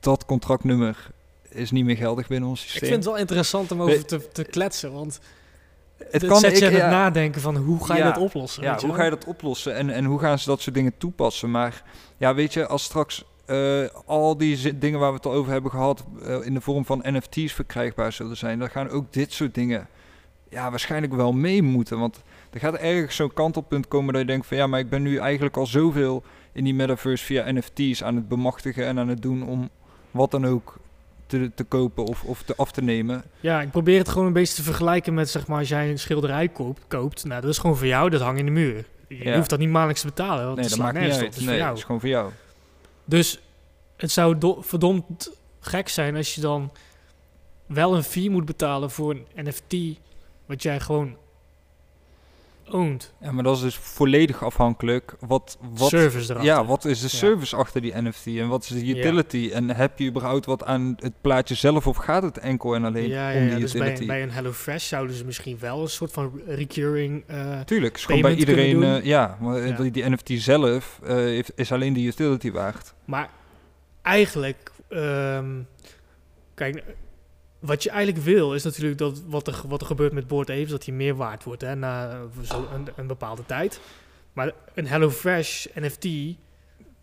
dat 0.00 0.24
contractnummer 0.24 1.10
is 1.48 1.70
niet 1.70 1.84
meer 1.84 1.96
geldig 1.96 2.26
binnen 2.28 2.48
ons 2.48 2.62
Ik 2.62 2.68
systeem. 2.68 2.88
vind 2.88 3.02
het 3.04 3.12
wel 3.12 3.20
interessant 3.20 3.72
om 3.72 3.82
over 3.82 4.04
te, 4.06 4.28
te 4.28 4.44
kletsen, 4.44 4.92
want 4.92 5.20
het 6.10 6.22
het 6.22 6.36
zet 6.36 6.58
je 6.58 6.64
aan 6.66 6.72
ik- 6.72 6.76
het 6.78 6.84
ja. 6.86 6.90
nadenken 6.90 7.40
van 7.40 7.56
hoe 7.56 7.84
ga 7.86 7.94
je 7.96 8.00
Ja, 8.02 8.12
dat 8.12 8.22
oplossen. 8.22 8.62
Ja, 8.62 8.70
weet 8.70 8.80
je 8.80 8.86
hoe 8.86 8.96
wel? 8.96 9.04
ga 9.04 9.10
je 9.10 9.16
dat 9.18 9.28
oplossen 9.28 9.74
en, 9.74 9.90
en 9.90 10.04
hoe 10.04 10.18
gaan 10.18 10.38
ze 10.38 10.48
dat 10.48 10.60
soort 10.60 10.74
dingen 10.74 10.92
toepassen? 10.98 11.50
Maar 11.50 11.82
ja, 12.16 12.34
weet 12.34 12.52
je, 12.52 12.66
als 12.66 12.82
straks 12.84 13.24
eh, 13.46 13.84
al 14.06 14.36
die 14.36 14.78
dingen 14.78 14.98
waar 14.98 15.10
we 15.10 15.16
het 15.16 15.26
al 15.26 15.32
over 15.32 15.52
hebben 15.52 15.70
gehad 15.70 16.04
eh, 16.22 16.36
in 16.46 16.54
de 16.54 16.60
vorm 16.60 16.84
van 16.84 17.00
NFT's 17.02 17.52
verkrijgbaar 17.52 18.12
zullen 18.12 18.36
zijn, 18.36 18.58
dan 18.58 18.70
gaan 18.70 18.88
ook 18.90 19.12
dit 19.12 19.32
soort 19.32 19.54
dingen 19.54 19.88
ja, 20.50 20.70
waarschijnlijk 20.70 21.14
wel 21.14 21.32
mee 21.32 21.62
moeten. 21.62 21.98
Want 21.98 22.22
er 22.50 22.60
gaat 22.60 22.74
ergens 22.74 23.16
zo'n 23.16 23.32
kantelpunt 23.32 23.88
komen 23.88 24.12
dat 24.12 24.22
je 24.22 24.26
denkt 24.28 24.46
van 24.46 24.56
ja, 24.56 24.66
maar 24.66 24.80
ik 24.80 24.90
ben 24.90 25.02
nu 25.02 25.16
eigenlijk 25.18 25.56
al 25.56 25.66
zoveel 25.66 26.22
in 26.52 26.64
die 26.64 26.74
metaverse 26.74 27.24
via 27.24 27.50
NFT's 27.52 28.02
aan 28.02 28.14
het 28.16 28.28
bemachtigen 28.28 28.86
en 28.86 28.98
aan 28.98 29.08
het 29.08 29.22
doen 29.22 29.46
om 29.46 29.68
wat 30.10 30.30
dan 30.30 30.46
ook 30.46 30.76
te, 31.26 31.50
te 31.54 31.64
kopen 31.64 32.04
of, 32.04 32.24
of 32.24 32.42
te 32.42 32.56
af 32.56 32.72
te 32.72 32.82
nemen. 32.82 33.22
Ja, 33.40 33.60
ik 33.62 33.70
probeer 33.70 33.98
het 33.98 34.08
gewoon 34.08 34.26
een 34.26 34.32
beetje 34.32 34.54
te 34.54 34.62
vergelijken 34.62 35.14
met, 35.14 35.30
zeg 35.30 35.46
maar, 35.46 35.58
als 35.58 35.68
jij 35.68 35.90
een 35.90 35.98
schilderij 35.98 36.48
koopt, 36.48 36.80
koopt 36.88 37.24
nou, 37.24 37.40
dat 37.40 37.50
is 37.50 37.58
gewoon 37.58 37.76
voor 37.76 37.86
jou, 37.86 38.10
dat 38.10 38.20
hangt 38.20 38.38
in 38.38 38.44
de 38.46 38.50
muur. 38.52 38.84
Je 39.08 39.24
Ja. 39.24 39.36
hoeft 39.36 39.50
dat 39.50 39.58
niet 39.58 39.68
maandelijks 39.68 40.00
te 40.00 40.06
betalen, 40.06 40.44
want 40.44 40.56
nee, 40.58 40.68
dat 40.68 40.78
maakt 40.78 40.98
niet 41.00 41.12
op. 41.14 41.20
uit. 41.20 41.36
Is 41.36 41.38
Nee, 41.38 41.46
voor 41.48 41.56
jou. 41.56 41.76
is 41.76 41.84
gewoon 41.84 42.00
voor 42.00 42.08
jou. 42.08 42.30
Dus 43.04 43.40
het 43.96 44.10
zou 44.10 44.38
do- 44.38 44.62
verdomd 44.62 45.30
gek 45.60 45.88
zijn 45.88 46.16
als 46.16 46.34
je 46.34 46.40
dan 46.40 46.70
wel 47.66 47.96
een 47.96 48.02
fee 48.02 48.30
moet 48.30 48.44
betalen 48.44 48.90
voor 48.90 49.10
een 49.10 49.26
NFT 49.44 49.74
wat 50.48 50.62
jij 50.62 50.80
gewoon 50.80 51.16
oont. 52.70 53.14
Ja, 53.20 53.32
maar 53.32 53.42
dat 53.44 53.56
is 53.56 53.62
dus 53.62 53.76
volledig 53.76 54.44
afhankelijk. 54.44 55.14
Wat, 55.20 55.58
wat, 55.60 55.88
Service 55.88 56.30
erachter. 56.30 56.44
ja, 56.44 56.64
wat 56.64 56.84
is 56.84 57.00
de 57.00 57.08
Ja. 57.10 57.16
service 57.18 57.56
achter 57.56 57.80
die 57.80 57.92
NFT 58.02 58.26
en 58.26 58.48
wat 58.48 58.62
is 58.62 58.68
de 58.68 58.86
utility? 58.86 59.50
En 59.52 59.68
heb 59.68 59.98
je 59.98 60.08
überhaupt 60.08 60.46
wat 60.46 60.64
aan 60.64 60.96
het 60.98 61.12
plaatje 61.20 61.54
zelf 61.54 61.86
of 61.86 61.96
gaat 61.96 62.22
het 62.22 62.38
enkel 62.38 62.74
en 62.74 62.84
alleen 62.84 63.08
ja, 63.08 63.32
om 63.34 63.40
die 63.40 63.50
ja, 63.50 63.58
dus 63.58 63.74
utility? 63.74 63.96
bij, 63.98 64.06
bij 64.06 64.22
een 64.22 64.30
HelloFresh 64.30 64.88
zouden 64.88 65.16
ze 65.16 65.24
misschien 65.24 65.58
wel 65.58 65.80
een 65.82 65.88
soort 65.88 66.12
van 66.12 66.40
recurring... 66.46 67.24
eh, 67.26 67.60
Tuurlijk, 67.60 67.96
is 67.96 68.04
gewoon 68.04 68.22
bij 68.22 68.34
iedereen, 68.34 68.82
eh, 68.82 69.04
ja, 69.04 69.36
maar. 69.40 69.76
Die, 69.76 69.90
die 69.90 70.10
NFT 70.10 70.30
zelf 70.32 71.00
eh, 71.02 71.14
heeft, 71.14 71.52
is 71.54 71.72
alleen 71.72 71.92
de 71.92 72.02
utility 72.02 72.50
waard. 72.50 72.94
Maar 73.04 73.30
eigenlijk, 74.02 74.72
ehm, 74.88 75.46
kijk, 76.54 76.84
wat 77.58 77.82
je 77.82 77.90
eigenlijk 77.90 78.24
wil 78.24 78.54
is 78.54 78.62
natuurlijk 78.64 78.98
dat 78.98 79.22
wat 79.28 79.46
er, 79.46 79.60
wat 79.68 79.80
er 79.80 79.86
gebeurt 79.86 80.12
met 80.12 80.26
Board 80.26 80.50
Ape, 80.50 80.60
is 80.60 80.70
dat 80.70 80.84
hij 80.84 80.94
meer 80.94 81.14
waard 81.16 81.44
wordt 81.44 81.62
hè, 81.62 81.74
na 81.74 82.10
eh, 82.10 82.18
zo 82.42 82.68
een, 82.74 82.86
een 82.96 83.06
bepaalde 83.06 83.46
tijd. 83.46 83.80
Maar 84.32 84.52
een 84.74 84.86
HelloFresh 84.86 85.66
NFT, 85.74 86.06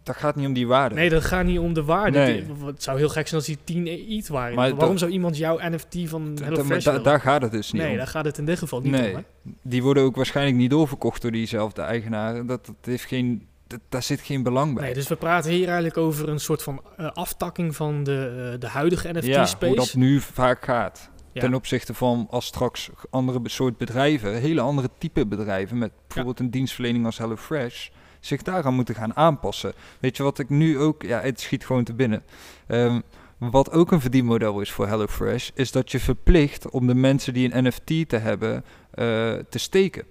Dat 0.03 0.15
gaat 0.15 0.35
niet 0.35 0.47
om 0.47 0.53
die 0.53 0.67
waarde. 0.67 0.95
nee, 0.95 1.09
dat 1.09 1.23
gaat 1.23 1.45
niet 1.45 1.59
om 1.59 1.73
de 1.73 1.83
waarde. 1.83 2.17
Nee. 2.19 2.45
Het 2.65 2.83
zou 2.83 2.97
heel 2.97 3.09
gek 3.09 3.27
zijn 3.27 3.39
als 3.41 3.49
die 3.49 3.57
10 3.63 3.87
ETH 3.87 4.27
waren. 4.27 4.55
Maar 4.55 4.69
Waarom 4.69 4.89
dat- 4.89 4.99
zou 4.99 5.11
iemand 5.11 5.37
jouw 5.37 5.57
NFT 5.61 5.95
van 6.05 6.35
Da- 6.35 6.41
da- 6.41 6.43
HelloFresh 6.49 6.83
da- 6.83 6.89
willen? 6.91 7.05
daar 7.05 7.21
gaat 7.21 7.41
het 7.41 7.51
dus 7.51 7.71
niet 7.71 7.81
Nee, 7.81 7.91
om. 7.91 7.97
daar 7.97 8.07
gaat 8.07 8.25
het 8.25 8.37
in 8.37 8.45
dit 8.45 8.59
geval 8.59 8.81
niet 8.81 8.91
Nee. 8.91 9.09
om. 9.09 9.15
Hè? 9.15 9.51
Die 9.61 9.83
worden 9.83 10.03
ook 10.03 10.15
waarschijnlijk 10.15 10.57
niet 10.57 10.69
doorverkocht 10.69 11.21
door 11.21 11.31
diezelfde 11.31 11.81
eigenaren. 11.81 12.45
Dat, 12.45 12.65
dat 12.65 12.75
heeft 12.81 13.05
geen, 13.05 13.47
dat, 13.67 13.79
daar 13.89 14.03
zit 14.03 14.21
geen 14.21 14.43
belang 14.43 14.73
bij. 14.73 14.83
Nee, 14.83 14.93
dus 14.93 15.07
we 15.07 15.15
praten 15.15 15.51
hier 15.51 15.65
eigenlijk 15.65 15.97
over 15.97 16.29
een 16.29 16.39
soort 16.39 16.63
van 16.63 16.81
eh, 16.97 17.11
aftakking 17.11 17.75
van 17.75 18.03
de, 18.03 18.51
eh, 18.53 18.59
de 18.59 18.67
huidige 18.67 19.07
ja, 19.07 19.13
NFT-space. 19.13 19.65
hoe 19.65 19.75
dat 19.75 19.93
nu 19.93 20.19
vaak 20.19 20.65
gaat. 20.65 21.09
Ja. 21.31 21.41
Ten 21.41 21.53
opzichte 21.53 21.93
van 21.93 22.27
als 22.29 22.45
straks 22.45 22.89
andere 23.09 23.39
soort 23.43 23.77
bedrijven, 23.77 24.33
hele 24.33 24.61
andere 24.61 24.89
type 24.97 25.25
bedrijven, 25.25 25.77
met 25.77 25.91
bijvoorbeeld 26.07 26.39
een 26.39 26.49
dienstverlening 26.49 27.05
als 27.05 27.17
HelloFresh, 27.17 27.89
zich 28.19 28.41
daaraan 28.41 28.73
moeten 28.73 28.95
gaan 28.95 29.15
aanpassen. 29.15 29.73
Weet 29.99 30.17
je 30.17 30.23
wat 30.23 30.39
ik 30.39 30.49
nu 30.49 30.79
ook, 30.79 31.03
ja, 31.03 31.21
het 31.21 31.39
schiet 31.39 31.65
gewoon 31.65 31.83
te 31.83 31.93
binnen. 31.93 32.23
Ehm, 32.67 33.01
wat 33.37 33.71
ook 33.71 33.91
een 33.91 34.01
verdienmodel 34.01 34.61
is 34.61 34.71
voor 34.71 34.87
HelloFresh, 34.87 35.49
is 35.53 35.71
dat 35.71 35.91
je 35.91 35.99
verplicht 35.99 36.69
om 36.69 36.87
de 36.87 36.95
mensen 36.95 37.33
die 37.33 37.53
een 37.53 37.63
NFT 37.63 38.09
te 38.09 38.17
hebben, 38.17 38.65
eh, 38.91 39.05
te 39.49 39.59
steken. 39.59 40.03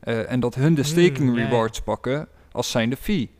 En 0.00 0.40
dat 0.40 0.54
hun 0.54 0.74
de 0.74 0.80
Hmm, 0.82 0.90
staking 0.90 1.34
ja, 1.34 1.40
ja. 1.40 1.48
rewards 1.48 1.80
pakken 1.80 2.28
als 2.52 2.70
zijnde 2.70 2.96
fee. 2.96 3.30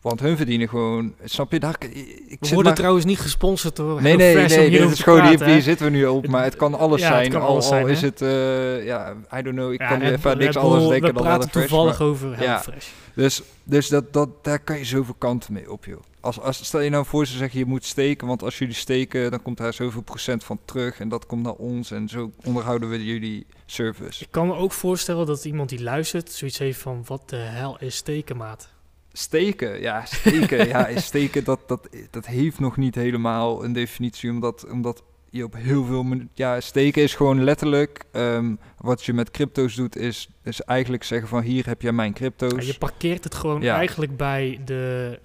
Want 0.00 0.20
hun 0.20 0.36
verdienen 0.36 0.68
gewoon, 0.68 1.14
snap 1.24 1.52
je, 1.52 1.58
daar, 1.60 1.76
ik 1.80 1.88
We 1.90 2.36
zit 2.40 2.48
worden 2.48 2.64
maar- 2.64 2.74
trouwens 2.74 3.04
niet 3.04 3.18
gesponsord 3.18 3.76
door 3.76 4.02
Nee, 4.02 4.16
nee, 4.16 4.28
om 4.28 4.34
nee, 4.34 4.70
dit 4.70 4.90
is 4.90 5.00
gewoon, 5.02 5.20
hier, 5.26 5.36
praten, 5.36 5.52
hier 5.54 5.62
zitten 5.62 5.86
we 5.86 5.92
nu 5.92 6.06
op, 6.06 6.26
maar 6.26 6.44
het 6.44 6.56
kan 6.56 6.74
alles 6.78 7.00
Ja, 7.00 7.06
zijn. 7.08 7.30
kan 7.30 7.40
al, 7.40 7.46
alles 7.48 7.64
al 7.64 7.70
zijn, 7.70 7.88
is 7.88 8.02
het, 8.02 8.22
eh, 8.22 8.84
ja, 8.84 9.12
I 9.38 9.42
don't 9.42 9.56
know, 9.56 9.72
ik 9.72 9.80
Ja, 9.80 9.88
kan 9.88 10.00
even 10.00 10.30
aan 10.30 10.38
niks 10.38 10.56
anders 10.56 10.88
denken 10.88 11.08
we 11.08 11.12
dan 11.14 11.22
praten 11.22 11.48
HelloFresh, 11.50 11.66
toevallig 11.68 11.98
maar- 11.98 12.08
over 12.08 12.30
Ja. 12.30 12.36
HelloFresh. 12.36 12.86
Dus, 13.14 13.42
dus 13.64 13.88
dat, 13.88 14.12
dat, 14.12 14.28
daar 14.42 14.58
kan 14.58 14.78
je 14.78 14.84
zoveel 14.84 15.14
kanten 15.18 15.52
mee 15.52 15.72
op, 15.72 15.84
joh. 15.84 16.00
Als, 16.22 16.40
als, 16.40 16.64
stel 16.64 16.80
je 16.80 16.90
nou 16.90 17.06
voor 17.06 17.26
ze 17.26 17.36
zeggen, 17.36 17.58
je 17.58 17.66
moet 17.66 17.84
steken, 17.84 18.26
want 18.26 18.42
als 18.42 18.58
jullie 18.58 18.74
steken, 18.74 19.30
dan 19.30 19.42
komt 19.42 19.56
daar 19.56 19.72
zoveel 19.74 20.02
procent 20.02 20.44
van 20.44 20.58
terug 20.64 21.00
en 21.00 21.08
dat 21.08 21.26
komt 21.26 21.42
naar 21.42 21.52
ons 21.52 21.90
en 21.90 22.08
zo 22.08 22.32
onderhouden 22.44 22.88
we 22.88 23.04
jullie 23.04 23.46
service. 23.66 24.22
Ik 24.22 24.30
kan 24.30 24.46
me 24.46 24.54
ook 24.54 24.72
voorstellen 24.72 25.26
dat 25.26 25.44
iemand 25.44 25.68
die 25.68 25.82
luistert 25.82 26.32
zoiets 26.32 26.58
heeft 26.58 26.78
van... 26.78 27.02
wat 27.06 27.28
de 27.28 27.36
hel 27.36 27.76
is 27.80 27.96
stekenmaat? 27.96 28.68
Steken, 29.12 29.80
ja, 29.80 30.04
steken, 30.04 30.68
ja, 30.68 30.86
is 30.86 31.04
steken, 31.04 31.44
dat, 31.44 31.60
dat, 31.66 31.88
dat 32.10 32.26
heeft 32.26 32.58
nog 32.58 32.76
niet 32.76 32.94
helemaal 32.94 33.64
een 33.64 33.72
definitie, 33.72 34.30
omdat, 34.30 34.66
omdat 34.70 35.02
je 35.30 35.44
op 35.44 35.54
heel 35.54 35.84
veel, 35.84 36.06
ja, 36.34 36.60
steken 36.60 37.02
is 37.02 37.14
gewoon 37.14 37.44
letterlijk, 37.44 38.04
ehm, 38.12 38.54
wat 38.78 39.04
je 39.04 39.12
met 39.12 39.30
crypto's 39.30 39.74
doet, 39.74 39.96
is, 39.96 40.28
is 40.44 40.60
eigenlijk 40.60 41.04
zeggen 41.04 41.28
van 41.28 41.42
hier 41.42 41.66
heb 41.66 41.82
je 41.82 41.92
mijn 41.92 42.12
crypto's. 42.12 42.52
Ja, 42.52 42.72
je 42.72 42.78
parkeert 42.78 43.24
het 43.24 43.34
gewoon 43.34 43.62
Ja. 43.62 43.76
eigenlijk 43.76 44.16
bij 44.16 44.60
de, 44.64 45.18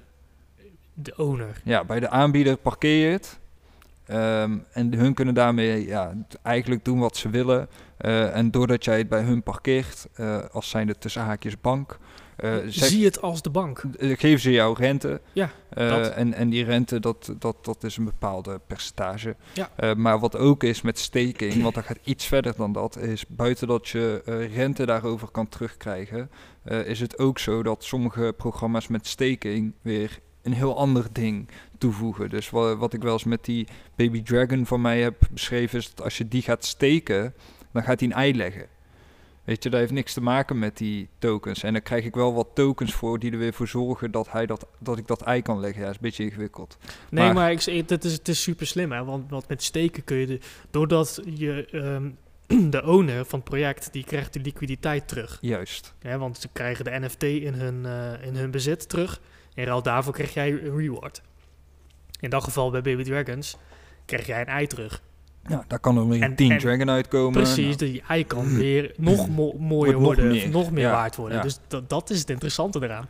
de 1.00 1.14
owner. 1.18 1.62
Ja, 1.64 1.84
bij 1.84 2.00
de 2.00 2.10
aanbieder 2.10 2.58
parkeer 2.58 3.06
je 3.06 3.12
het. 3.12 3.40
Ehm, 4.06 4.58
en 4.72 4.94
hun 4.94 5.14
kunnen 5.14 5.34
daarmee 5.34 5.86
ja, 5.86 6.14
eigenlijk 6.42 6.86
doen 6.86 7.00
wat 7.00 7.18
ze 7.18 7.30
willen. 7.30 7.68
Eh, 7.98 8.36
en 8.36 8.52
doordat 8.52 8.86
jij 8.86 8.98
het 8.98 9.10
bij 9.10 9.22
hun 9.22 9.44
parkeert, 9.44 10.08
eh, 10.14 10.40
als 10.52 10.70
zijnde 10.70 10.98
tussen 10.98 11.22
haakjes 11.22 11.62
bank, 11.62 11.98
zeg- 12.68 12.72
Zie 12.90 13.06
het 13.06 13.22
als 13.22 13.42
de 13.42 13.50
bank. 13.50 13.84
geven 14.00 14.40
ze 14.40 14.52
jou 14.52 14.76
rente. 14.80 15.22
Ja, 15.34 15.50
en, 15.70 16.34
en 16.34 16.50
die 16.50 16.64
rente, 16.64 17.00
dat, 17.00 17.34
dat, 17.40 17.66
dat 17.66 17.84
is 17.84 17.98
een 17.98 18.06
bepaalde 18.06 18.60
percentage. 18.68 19.36
Ja. 19.54 19.94
Maar 19.96 20.20
wat 20.20 20.38
ook 20.38 20.64
is 20.64 20.82
met 20.82 21.00
staking, 21.00 21.62
want 21.62 21.76
dat 21.76 21.86
gaat 21.86 22.00
iets 22.04 22.26
verder 22.26 22.54
dan 22.58 22.72
dat, 22.72 22.98
is 22.98 23.26
buiten 23.28 23.68
dat 23.68 23.88
je 23.88 24.22
rente 24.54 24.86
daarover 24.86 25.28
kan 25.28 25.50
terugkrijgen, 25.50 26.30
is 26.86 27.00
het 27.00 27.20
ook 27.20 27.40
zo 27.40 27.64
dat 27.64 27.84
sommige 27.84 28.34
programma's 28.38 28.88
met 28.88 29.08
staking 29.08 29.74
weer 29.82 30.20
een 30.48 30.54
heel 30.58 30.78
ander 30.78 31.06
ding 31.12 31.48
toevoegen. 31.78 32.30
Dus 32.30 32.50
wa- 32.50 32.76
wat 32.76 32.94
ik 32.94 33.02
wel 33.02 33.14
eens 33.14 33.24
met 33.24 33.46
die 33.46 33.68
Baby 33.96 34.24
Dragon 34.24 34.66
van 34.66 34.82
mij 34.82 35.02
heb 35.02 35.16
beschreven, 35.32 35.80
is 35.80 35.94
dat 35.94 36.04
als 36.06 36.18
je 36.18 36.28
die 36.28 36.42
gaat 36.42 36.66
steken, 36.66 37.34
dan 37.72 37.84
gaat 37.84 38.00
hij 38.00 38.10
een 38.10 38.16
ei 38.16 38.36
leggen. 38.36 38.66
Weet 39.44 39.64
je, 39.64 39.70
dat 39.70 39.80
heeft 39.80 39.92
niks 39.92 40.14
te 40.14 40.22
maken 40.22 40.60
met 40.60 40.78
die 40.78 41.10
tokens. 41.20 41.64
En 41.64 41.74
dan 41.74 41.82
krijg 41.82 42.06
ik 42.06 42.16
wel 42.16 42.34
wat 42.34 42.48
tokens 42.54 42.94
voor 42.94 43.20
die 43.20 43.32
er 43.32 43.38
weer 43.38 43.54
voor 43.54 43.68
zorgen 43.68 44.12
dat, 44.12 44.32
hij 44.32 44.46
dat, 44.46 44.66
dat 44.80 44.98
ik 44.98 45.08
dat 45.08 45.22
ei 45.22 45.42
kan 45.42 45.60
leggen. 45.60 45.82
Ja, 45.84 45.88
is 45.90 45.96
een 45.96 46.02
beetje 46.02 46.24
ingewikkeld. 46.24 46.78
Nee, 47.10 47.24
Maar- 47.26 47.34
maar, 47.34 47.52
ik, 47.52 47.62
het, 47.90 48.06
is, 48.06 48.14
het 48.14 48.28
is 48.28 48.42
super 48.42 48.68
slim, 48.68 48.92
hè? 48.92 49.04
Want, 49.04 49.30
want 49.30 49.48
met 49.48 49.64
steken 49.64 50.04
kun 50.04 50.18
je... 50.18 50.26
De, 50.26 50.40
doordat 50.72 51.20
je... 51.36 51.66
ehm, 51.72 52.10
de 52.72 52.84
owner 52.86 53.26
van 53.26 53.40
het 53.40 53.50
project, 53.50 53.94
die 53.94 54.04
krijgt 54.04 54.34
de 54.34 54.40
liquiditeit 54.40 55.08
terug. 55.08 55.38
Juist. 55.42 55.94
Hè? 56.00 56.18
Want 56.18 56.38
ze 56.38 56.48
krijgen 56.54 56.86
de 56.86 57.00
NFT 57.00 57.24
in 57.24 57.54
hun, 57.54 57.86
eh, 57.86 58.28
in 58.28 58.36
hun 58.36 58.52
bezit 58.52 58.90
terug. 58.90 59.22
In 59.58 59.64
ruil 59.66 59.82
daarvoor 59.82 60.14
krijg 60.14 60.34
jij 60.34 60.52
een 60.52 60.78
reward. 60.78 61.22
In 62.20 62.30
dat 62.30 62.44
geval 62.44 62.72
bij 62.72 62.82
Baby 62.82 63.04
Dragons 63.04 63.58
krijg 64.06 64.26
jij 64.26 64.40
een 64.42 64.46
ei 64.48 64.68
terug. 64.68 65.02
Nou, 65.44 65.64
daar 65.68 65.80
kan 65.80 65.98
er 65.98 66.08
weer 66.08 66.22
En- 66.22 66.30
een 66.30 66.36
Team 66.36 66.52
en- 66.52 66.58
Dragon 66.58 66.90
uitkomen. 66.90 67.32
Precies, 67.32 67.76
Nou, 67.76 67.92
die 67.92 68.04
ei 68.08 68.26
kan 68.26 68.56
weer 68.58 68.94
nog 68.98 69.30
mo- 69.38 69.54
mooier 69.58 69.68
Wordt 69.68 69.94
nog 69.96 70.02
worden, 70.02 70.28
meer, 70.28 70.50
nog 70.50 70.72
meer 70.72 70.84
ja, 70.86 70.92
waard 70.92 71.16
worden. 71.16 71.38
ja. 71.38 71.44
Dus 71.44 71.60
dat, 71.68 71.90
dat 71.90 72.10
is 72.10 72.20
het 72.20 72.30
interessante 72.30 72.84
eraan. 72.84 73.08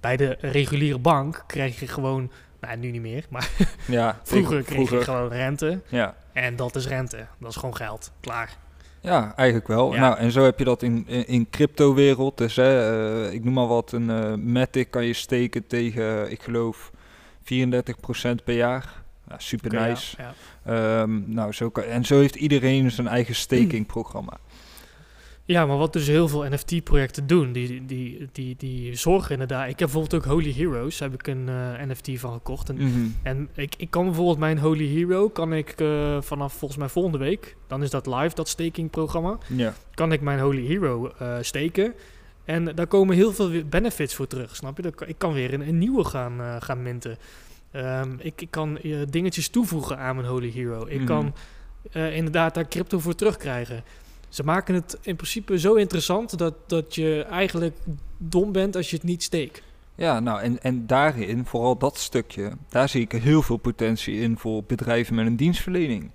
Bij 0.00 0.16
de 0.16 0.36
reguliere 0.40 0.98
bank 0.98 1.44
krijg 1.46 1.80
je 1.80 1.88
gewoon, 1.88 2.30
Nou, 2.60 2.76
nu 2.76 2.90
niet 2.90 3.00
meer, 3.00 3.24
maar 3.30 3.50
Ja, 3.86 4.20
vroeger 4.24 4.58
ik- 4.58 4.64
kreeg 4.64 4.90
je 4.90 5.00
gewoon 5.02 5.28
rente. 5.28 5.80
Ja. 5.88 6.14
En 6.32 6.56
dat 6.56 6.76
is 6.76 6.86
rente. 6.86 7.26
Dat 7.40 7.50
is 7.50 7.56
gewoon 7.56 7.76
geld. 7.76 8.12
Klaar. 8.20 8.56
Ja, 9.06 9.32
eigenlijk 9.36 9.68
wel. 9.68 9.94
Ja. 9.94 10.00
Nou, 10.00 10.18
en 10.18 10.30
zo 10.30 10.42
heb 10.44 10.58
je 10.58 10.64
dat 10.64 10.82
in, 10.82 11.04
in, 11.06 11.26
in 11.26 11.50
crypto-wereld. 11.50 12.38
Dus 12.38 12.56
hè, 12.56 13.24
eh, 13.26 13.32
ik 13.32 13.44
noem 13.44 13.54
maar 13.54 13.66
wat, 13.66 13.92
een 13.92 14.10
eh 14.10 14.34
Matic 14.34 14.90
kan 14.90 15.04
je 15.04 15.12
steken 15.12 15.66
tegen, 15.66 16.30
ik 16.30 16.42
geloof, 16.42 16.90
34% 17.42 17.44
per 18.44 18.54
jaar. 18.54 19.04
Ja, 19.28 19.38
super 19.38 19.88
nice. 19.88 20.16
ja. 20.18 20.34
Ehm, 20.64 21.34
nou, 21.34 21.52
zo 21.52 21.70
kan, 21.70 21.84
en 21.84 22.04
zo 22.04 22.20
heeft 22.20 22.36
iedereen 22.36 22.90
zijn 22.90 23.06
eigen 23.06 23.34
stakingprogramma. 23.34 24.38
Ja, 25.46 25.66
maar 25.66 25.76
wat 25.76 25.92
dus 25.92 26.06
heel 26.06 26.28
veel 26.28 26.44
NFT-projecten 26.48 27.26
doen, 27.26 27.52
die, 27.52 27.84
die, 27.84 28.28
die, 28.32 28.54
die 28.58 28.94
zorgen 28.94 29.32
inderdaad... 29.32 29.62
Ik 29.68 29.78
heb 29.78 29.90
bijvoorbeeld 29.90 30.14
ook 30.14 30.30
Holy 30.32 30.52
Heroes, 30.52 30.98
daar 30.98 31.10
heb 31.10 31.20
ik 31.20 31.26
een 31.26 31.48
eh, 31.48 31.86
NFT 31.88 32.10
van 32.20 32.32
gekocht. 32.32 32.68
En, 32.68 32.76
Mhm. 32.76 33.06
en 33.22 33.48
ik, 33.54 33.74
ik 33.76 33.90
kan 33.90 34.04
bijvoorbeeld 34.04 34.38
mijn 34.38 34.58
Holy 34.58 34.86
Hero, 34.86 35.28
kan 35.28 35.52
ik 35.52 35.70
eh, 35.80 36.20
vanaf 36.20 36.52
volgens 36.52 36.80
mij 36.80 36.88
volgende 36.88 37.18
week, 37.18 37.56
dan 37.66 37.82
is 37.82 37.90
dat 37.90 38.06
live, 38.06 38.34
dat 38.34 38.48
staking-programma, 38.48 39.38
Ja. 39.56 39.74
kan 39.94 40.12
ik 40.12 40.20
mijn 40.20 40.38
Holy 40.40 40.66
Hero 40.66 41.12
eh, 41.18 41.36
steken. 41.40 41.94
En 42.44 42.64
daar 42.74 42.86
komen 42.86 43.16
heel 43.16 43.32
veel 43.32 43.50
benefits 43.64 44.14
voor 44.14 44.26
terug, 44.26 44.56
snap 44.56 44.78
je? 44.78 44.92
Ik 45.06 45.18
kan 45.18 45.32
weer 45.32 45.54
een, 45.54 45.68
een 45.68 45.78
nieuwe 45.78 46.04
gaan, 46.04 46.62
gaan 46.62 46.82
minten. 46.82 47.16
Ehm, 47.70 48.10
ik, 48.18 48.40
ik 48.40 48.50
kan 48.50 48.78
dingetjes 49.10 49.48
toevoegen 49.48 49.98
aan 49.98 50.16
mijn 50.16 50.28
Holy 50.28 50.50
Hero. 50.50 50.86
Ik 50.88 50.96
Mhm. 50.98 51.06
kan 51.06 51.34
inderdaad 51.92 52.54
daar 52.54 52.68
crypto 52.68 52.98
voor 52.98 53.14
terugkrijgen. 53.14 53.84
Ze 54.28 54.44
maken 54.44 54.74
het 54.74 54.98
in 55.02 55.16
principe 55.16 55.58
zo 55.58 55.74
interessant 55.74 56.38
dat, 56.38 56.54
dat 56.66 56.94
je 56.94 57.26
eigenlijk 57.30 57.76
dom 58.16 58.52
bent 58.52 58.76
als 58.76 58.90
je 58.90 58.96
het 58.96 59.04
niet 59.04 59.22
steekt. 59.22 59.62
Ja, 59.94 60.20
nou, 60.20 60.40
en, 60.40 60.62
en 60.62 60.86
daarin, 60.86 61.46
vooral 61.46 61.78
dat 61.78 61.98
stukje, 61.98 62.52
daar 62.68 62.88
zie 62.88 63.00
ik 63.00 63.12
heel 63.12 63.42
veel 63.42 63.56
potentie 63.56 64.20
in 64.20 64.38
voor 64.38 64.64
bedrijven 64.66 65.14
met 65.14 65.26
een 65.26 65.36
dienstverlening. 65.36 66.10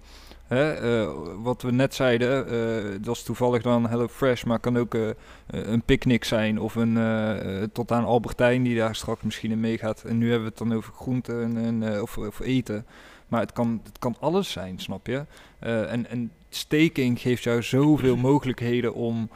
Hè, 0.48 0.72
eh, 0.74 1.12
wat 1.42 1.62
we 1.62 1.72
net 1.72 1.94
zeiden, 1.94 2.48
eh, 2.48 3.00
dat 3.02 3.16
is 3.16 3.24
toevallig 3.24 3.62
dan 3.62 3.88
HelloFresh, 3.88 4.44
maar 4.44 4.60
kan 4.60 4.78
ook 4.78 4.96
eh, 4.96 5.10
eh, 5.10 5.16
een 5.48 5.84
picknick 5.84 6.24
zijn 6.24 6.60
of 6.60 6.76
een 6.76 6.98
eh, 6.98 7.62
eh, 7.62 7.70
tot 7.74 7.92
aan 7.92 8.06
Albertijn 8.06 8.64
die 8.64 8.76
daar 8.78 8.96
straks 8.96 9.22
misschien 9.22 9.52
in 9.52 9.60
meegaat. 9.60 10.04
En 10.04 10.18
nu 10.18 10.26
hebben 10.30 10.44
we 10.44 10.50
het 10.50 10.68
dan 10.68 10.78
over 10.78 10.94
groenten 10.94 11.58
en, 11.58 11.94
eh, 11.94 12.02
of, 12.02 12.18
of 12.18 12.40
eten. 12.40 12.86
Maar 13.32 13.42
het 13.42 13.52
kan, 13.52 13.82
het 13.84 14.00
kan 14.00 14.16
alles 14.20 14.52
zijn, 14.52 14.80
snap 14.80 15.08
je? 15.08 15.26
Eh, 15.60 15.92
en, 15.92 16.10
en 16.10 16.32
staking 16.50 17.20
geeft 17.20 17.44
jou 17.44 17.64
zoveel 17.64 18.16
mogelijkheden 18.32 18.94
om 18.94 19.30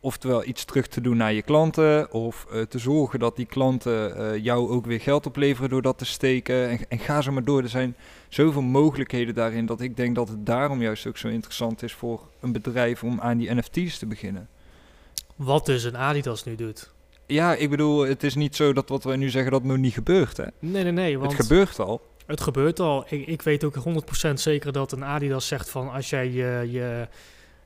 oftewel 0.00 0.44
iets 0.44 0.64
terug 0.64 0.86
te 0.86 1.00
doen 1.00 1.16
naar 1.16 1.32
je 1.32 1.42
klanten 1.42 2.12
of 2.12 2.46
eh, 2.50 2.62
te 2.62 2.78
zorgen 2.78 3.18
dat 3.18 3.36
die 3.36 3.46
klanten 3.46 4.16
eh, 4.16 4.44
jou 4.44 4.70
ook 4.70 4.86
weer 4.86 5.00
geld 5.00 5.26
opleveren 5.26 5.70
door 5.70 5.82
dat 5.82 5.98
te 5.98 6.04
steken. 6.04 6.68
En, 6.68 6.78
en 6.88 6.98
ga 6.98 7.20
zo 7.20 7.32
maar 7.32 7.44
door. 7.44 7.62
Er 7.62 7.68
zijn 7.68 7.96
zoveel 8.28 8.62
mogelijkheden 8.62 9.34
daarin 9.34 9.66
dat 9.66 9.80
ik 9.80 9.96
denk 9.96 10.14
dat 10.14 10.28
het 10.28 10.46
daarom 10.46 10.82
juist 10.82 11.06
ook 11.06 11.16
zo 11.16 11.28
interessant 11.28 11.82
is 11.82 11.92
voor 11.92 12.28
een 12.40 12.52
bedrijf 12.52 13.02
om 13.02 13.20
aan 13.20 13.38
die 13.38 13.54
NFT's 13.54 13.98
te 13.98 14.06
beginnen. 14.06 14.48
Wat 15.36 15.66
dus 15.66 15.84
een 15.84 15.96
Adidas 15.96 16.44
nu 16.44 16.54
doet. 16.54 16.92
Ja, 17.26 17.54
ik 17.54 17.70
bedoel, 17.70 18.00
het 18.00 18.22
is 18.22 18.34
niet 18.34 18.56
zo 18.56 18.72
dat 18.72 18.88
wat 18.88 19.04
wij 19.04 19.16
nu 19.16 19.30
zeggen 19.30 19.52
dat 19.52 19.62
nog 19.62 19.76
niet 19.76 19.92
gebeurt. 19.92 20.36
Hè? 20.36 20.44
Nee, 20.58 20.82
nee, 20.82 20.92
nee. 20.92 21.18
Want 21.18 21.32
Het 21.32 21.40
gebeurt 21.40 21.78
al. 21.78 22.00
Het 22.30 22.40
gebeurt 22.40 22.80
al. 22.80 23.04
Ik, 23.08 23.26
ik 23.26 23.42
weet 23.42 23.64
ook 23.64 23.74
100% 24.28 24.32
zeker 24.34 24.72
dat 24.72 24.92
een 24.92 25.04
Adidas 25.04 25.46
zegt 25.46 25.70
van 25.70 25.90
als 25.92 26.10
jij 26.10 26.30
je, 26.30 26.68
je, 26.70 27.08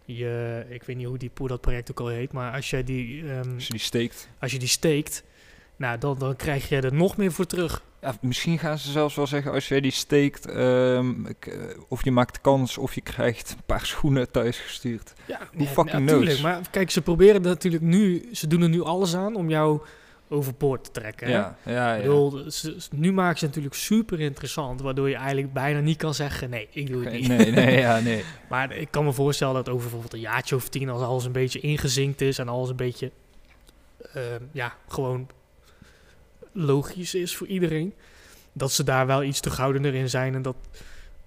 je 0.04 0.64
ik 0.68 0.82
weet 0.82 0.96
niet 0.96 1.06
hoe, 1.06 1.18
die, 1.18 1.30
hoe 1.36 1.48
dat 1.48 1.60
project 1.60 1.90
ook 1.90 2.00
al 2.00 2.08
heet, 2.08 2.32
maar 2.32 2.52
als 2.52 2.70
jij 2.70 2.84
die, 2.84 3.30
ehm, 3.30 3.54
Als 3.54 3.66
je 3.66 3.72
die 3.72 3.80
steekt. 3.80 4.28
als 4.40 4.52
je 4.52 4.58
die 4.58 4.68
steekt, 4.68 5.22
nou 5.76 5.98
dan, 5.98 6.18
dan 6.18 6.36
krijg 6.36 6.68
je 6.68 6.80
er 6.80 6.94
nog 6.94 7.16
meer 7.16 7.32
voor 7.32 7.46
terug. 7.46 7.82
Ja, 8.00 8.14
misschien 8.20 8.58
gaan 8.58 8.78
ze 8.78 8.90
zelfs 8.90 9.14
wel 9.14 9.26
zeggen 9.26 9.52
als 9.52 9.68
jij 9.68 9.80
die 9.80 9.90
steekt, 9.90 10.46
ehm, 10.46 11.26
eh, 11.26 11.52
of 11.88 12.04
je 12.04 12.10
maakt 12.10 12.40
kans 12.40 12.78
of 12.78 12.94
je 12.94 13.00
krijgt 13.00 13.50
een 13.50 13.64
paar 13.66 13.86
schoenen 13.86 14.30
thuis 14.30 14.58
gestuurd. 14.58 15.12
Ja, 15.26 15.38
Who 15.52 15.64
fucking 15.64 16.04
natuurlijk. 16.04 16.20
knows? 16.24 16.40
Maar 16.40 16.60
kijk, 16.70 16.90
ze 16.90 17.02
proberen 17.02 17.42
natuurlijk 17.42 17.82
nu, 17.82 18.28
ze 18.32 18.46
doen 18.46 18.62
er 18.62 18.68
nu 18.68 18.82
alles 18.82 19.16
aan 19.16 19.34
om 19.34 19.50
jou 19.50 19.80
overboord 20.28 20.84
te 20.84 20.90
trekken. 20.90 21.26
hè? 21.26 21.32
Ja, 21.32 21.56
ja, 21.64 21.94
Ik 21.94 21.96
ja. 22.02 22.08
bedoel, 22.08 22.44
nu 22.90 23.12
maken 23.12 23.38
ze 23.38 23.44
natuurlijk 23.44 23.74
super 23.74 24.20
interessant, 24.20 24.80
waardoor 24.80 25.08
je 25.08 25.14
eigenlijk 25.14 25.52
bijna 25.52 25.80
niet 25.80 25.96
kan 25.96 26.14
zeggen, 26.14 26.50
nee, 26.50 26.68
ik 26.70 26.86
doe 26.86 27.04
het 27.04 27.12
niet. 27.12 27.28
Nee, 27.28 27.50
nee, 27.50 27.78
ja, 27.78 28.00
nee. 28.00 28.24
Maar 28.50 28.76
ik 28.76 28.90
kan 28.90 29.04
me 29.04 29.12
voorstellen 29.12 29.54
dat 29.54 29.68
over 29.68 29.80
bijvoorbeeld 29.80 30.12
een 30.12 30.20
jaartje 30.20 30.56
of 30.56 30.68
tien, 30.68 30.88
als 30.88 31.02
alles 31.02 31.24
een 31.24 31.32
beetje 31.32 31.60
ingezinkt 31.60 32.20
is 32.20 32.38
en 32.38 32.48
alles 32.48 32.68
een 32.68 32.76
beetje, 32.76 33.10
ehm, 34.12 34.42
ja, 34.52 34.74
gewoon 34.88 35.28
logisch 36.52 37.14
is 37.14 37.36
voor 37.36 37.46
iedereen, 37.46 37.94
dat 38.52 38.72
ze 38.72 38.84
daar 38.84 39.06
wel 39.06 39.22
iets 39.22 39.40
terughoudender 39.40 39.94
in 39.94 40.10
zijn 40.10 40.34
en 40.34 40.42
dat, 40.42 40.56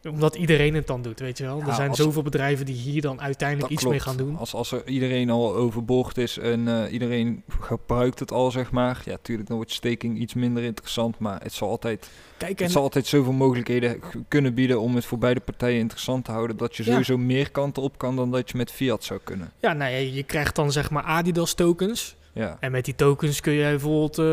omdat 0.10 0.36
iedereen 0.36 0.74
het 0.76 0.88
dan 0.88 1.02
doet, 1.02 1.20
weet 1.20 1.38
je 1.38 1.44
wel. 1.44 1.58
Ja, 1.60 1.68
er 1.68 1.74
zijn 1.74 1.90
als- 1.90 1.98
zoveel 1.98 2.22
bedrijven 2.22 2.66
die 2.66 2.76
hier 2.76 3.02
dan 3.02 3.22
uiteindelijk 3.22 3.70
Dat 3.70 3.78
iets 3.80 3.90
mee 3.90 4.00
gaan 4.00 4.18
doen. 4.18 4.38
Als, 4.38 4.54
als 4.54 4.72
er 4.72 4.88
iedereen 4.88 5.30
al 5.30 5.56
overboord 5.56 6.18
is 6.18 6.38
en 6.38 6.68
eh, 6.68 6.94
iedereen 6.94 7.44
gebruikt 7.60 8.20
het 8.20 8.32
al, 8.32 8.52
zeg 8.52 8.72
maar. 8.72 9.02
Ja, 9.06 9.18
tuurlijk, 9.22 9.48
dan 9.48 9.58
wordt 9.58 9.72
staking 9.72 10.18
iets 10.20 10.34
minder 10.34 10.64
interessant. 10.64 11.20
Maar 11.20 11.42
het 11.44 11.54
zal 11.54 11.70
altijd, 11.70 12.10
Kijk, 12.38 12.60
het 12.60 12.72
zal 12.72 12.82
altijd 12.82 13.06
zoveel 13.08 13.32
mogelijkheden 13.34 14.00
kunnen 14.28 14.54
bieden 14.54 14.80
om 14.82 14.96
het 14.96 15.06
voor 15.06 15.18
beide 15.18 15.40
partijen 15.40 15.80
interessant 15.80 16.26
te 16.26 16.32
houden. 16.32 16.58
Dat 16.58 16.76
je 16.76 16.84
Ja. 16.84 16.90
sowieso 16.92 17.18
meer 17.18 17.52
kanten 17.52 17.84
op 17.84 17.98
kan 17.98 18.16
dan 18.16 18.32
dat 18.32 18.50
je 18.52 18.58
met 18.58 18.72
fiat 18.72 19.04
zou 19.04 19.20
kunnen. 19.24 19.52
ja, 19.60 19.74
nou 19.74 19.92
ja, 19.92 19.98
je 19.98 20.24
krijgt 20.24 20.56
dan 20.56 20.72
zeg 20.72 20.90
maar 20.90 21.04
Adidas 21.04 21.54
tokens. 21.54 22.16
Ja, 22.38 22.58
En 22.60 22.72
met 22.72 22.86
die 22.86 22.96
tokens 22.96 23.42
kun 23.42 23.54
je 23.54 23.64
bijvoorbeeld 23.64 24.18
eh, 24.18 24.26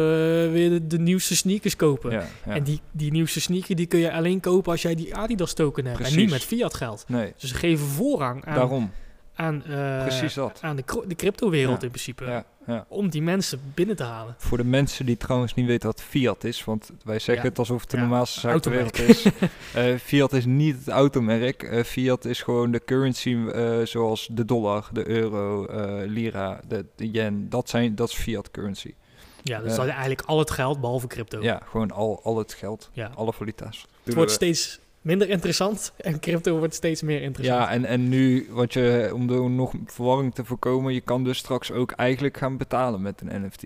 weer 0.53 0.71
de, 0.71 0.87
de 0.87 0.99
nieuwste 0.99 1.37
sneakers 1.37 1.77
kopen. 1.77 2.11
ja, 2.11 2.27
ja. 2.47 2.55
En 2.55 2.63
die, 2.63 2.81
die 2.93 3.11
nieuwste 3.13 3.41
sneaker 3.41 3.77
die 3.77 3.87
kun 3.87 3.99
je 3.99 4.13
alleen 4.13 4.41
kopen 4.41 4.73
als 4.73 4.83
jij 4.83 4.95
die 4.95 5.15
Adidas 5.15 5.53
token 5.55 5.85
hebt. 5.85 5.97
En 5.97 6.03
Precies. 6.03 6.21
niet 6.23 6.31
met 6.31 6.45
fiat 6.45 6.75
geld. 6.75 7.05
Nee, 7.09 7.33
Dus 7.39 7.51
ze 7.51 7.57
geven 7.57 7.87
voorrang 7.87 8.45
aan, 8.45 8.55
daarom. 8.55 8.91
Aan, 9.35 9.63
Precies 10.03 10.35
dat. 10.35 10.59
aan 10.63 10.77
de, 10.77 10.85
de 11.07 11.15
cryptowereld 11.15 11.77
Ja. 11.81 11.83
in 11.87 11.89
principe. 11.91 12.25
Ja, 12.25 12.45
ja. 12.67 12.85
Om 12.89 13.09
die 13.09 13.23
mensen 13.23 13.61
binnen 13.75 13.97
te 13.97 14.03
halen. 14.03 14.35
Voor 14.39 14.57
de 14.59 14.65
mensen 14.65 15.07
die 15.07 15.17
trouwens 15.17 15.55
niet 15.55 15.67
weten 15.67 15.87
wat 15.89 16.03
fiat 16.03 16.45
is, 16.45 16.65
want 16.65 16.91
wij 17.05 17.19
zeggen 17.19 17.49
het 17.49 17.59
alsof 17.59 17.81
het 17.81 17.91
de 17.91 17.97
normaalste 17.97 18.41
zaak 18.41 18.61
ter 18.63 18.71
wereld 18.71 18.99
is. 18.99 19.25
Eh, 19.75 19.95
fiat 19.97 20.33
is 20.33 20.45
niet 20.45 20.77
het 20.79 20.89
automerk. 20.89 21.63
Eh, 21.63 21.83
fiat 21.85 22.25
is 22.25 22.43
gewoon 22.43 22.71
de 22.71 22.83
currency 22.85 23.37
zoals 23.85 24.29
de 24.33 24.45
dollar, 24.45 24.89
de 24.93 25.09
euro, 25.09 25.67
lira, 26.07 26.61
de, 26.69 26.85
de 26.97 27.11
yen. 27.11 27.49
Dat, 27.49 27.69
zijn, 27.69 27.95
dat 27.95 28.09
is 28.09 28.15
fiat 28.15 28.51
currency. 28.51 28.95
Ja, 29.43 29.61
dus 29.61 29.75
dat 29.77 29.85
is 29.87 29.91
eigenlijk 29.91 30.23
al 30.23 30.39
het 30.39 30.51
geld 30.51 30.81
behalve 30.81 31.07
crypto. 31.07 31.43
Ja, 31.43 31.61
gewoon 31.69 31.91
al, 31.91 32.21
al 32.23 32.39
het 32.39 32.53
geld, 32.55 32.91
Ja. 32.93 33.11
alle 33.15 33.33
valuta's. 33.33 33.87
Het 34.05 34.15
wordt 34.15 34.31
steeds 34.31 34.79
minder 35.05 35.29
interessant 35.29 35.93
en 35.97 36.21
crypto 36.21 36.59
wordt 36.59 36.75
steeds 36.75 37.03
meer 37.03 37.23
interessant. 37.23 37.59
Ja, 37.59 37.71
en, 37.71 37.85
en 37.85 38.09
nu, 38.09 38.47
wat 38.51 38.73
je, 38.73 39.11
om 39.15 39.27
de 39.27 39.35
nog 39.35 39.73
verwarring 39.87 40.35
te 40.35 40.45
voorkomen, 40.45 40.95
je 40.95 41.01
kan 41.01 41.25
dus 41.25 41.39
straks 41.39 41.73
ook 41.73 41.93
eigenlijk 41.93 42.37
gaan 42.37 42.57
betalen 42.57 43.03
met 43.03 43.21
een 43.21 43.47
NFT. 43.47 43.65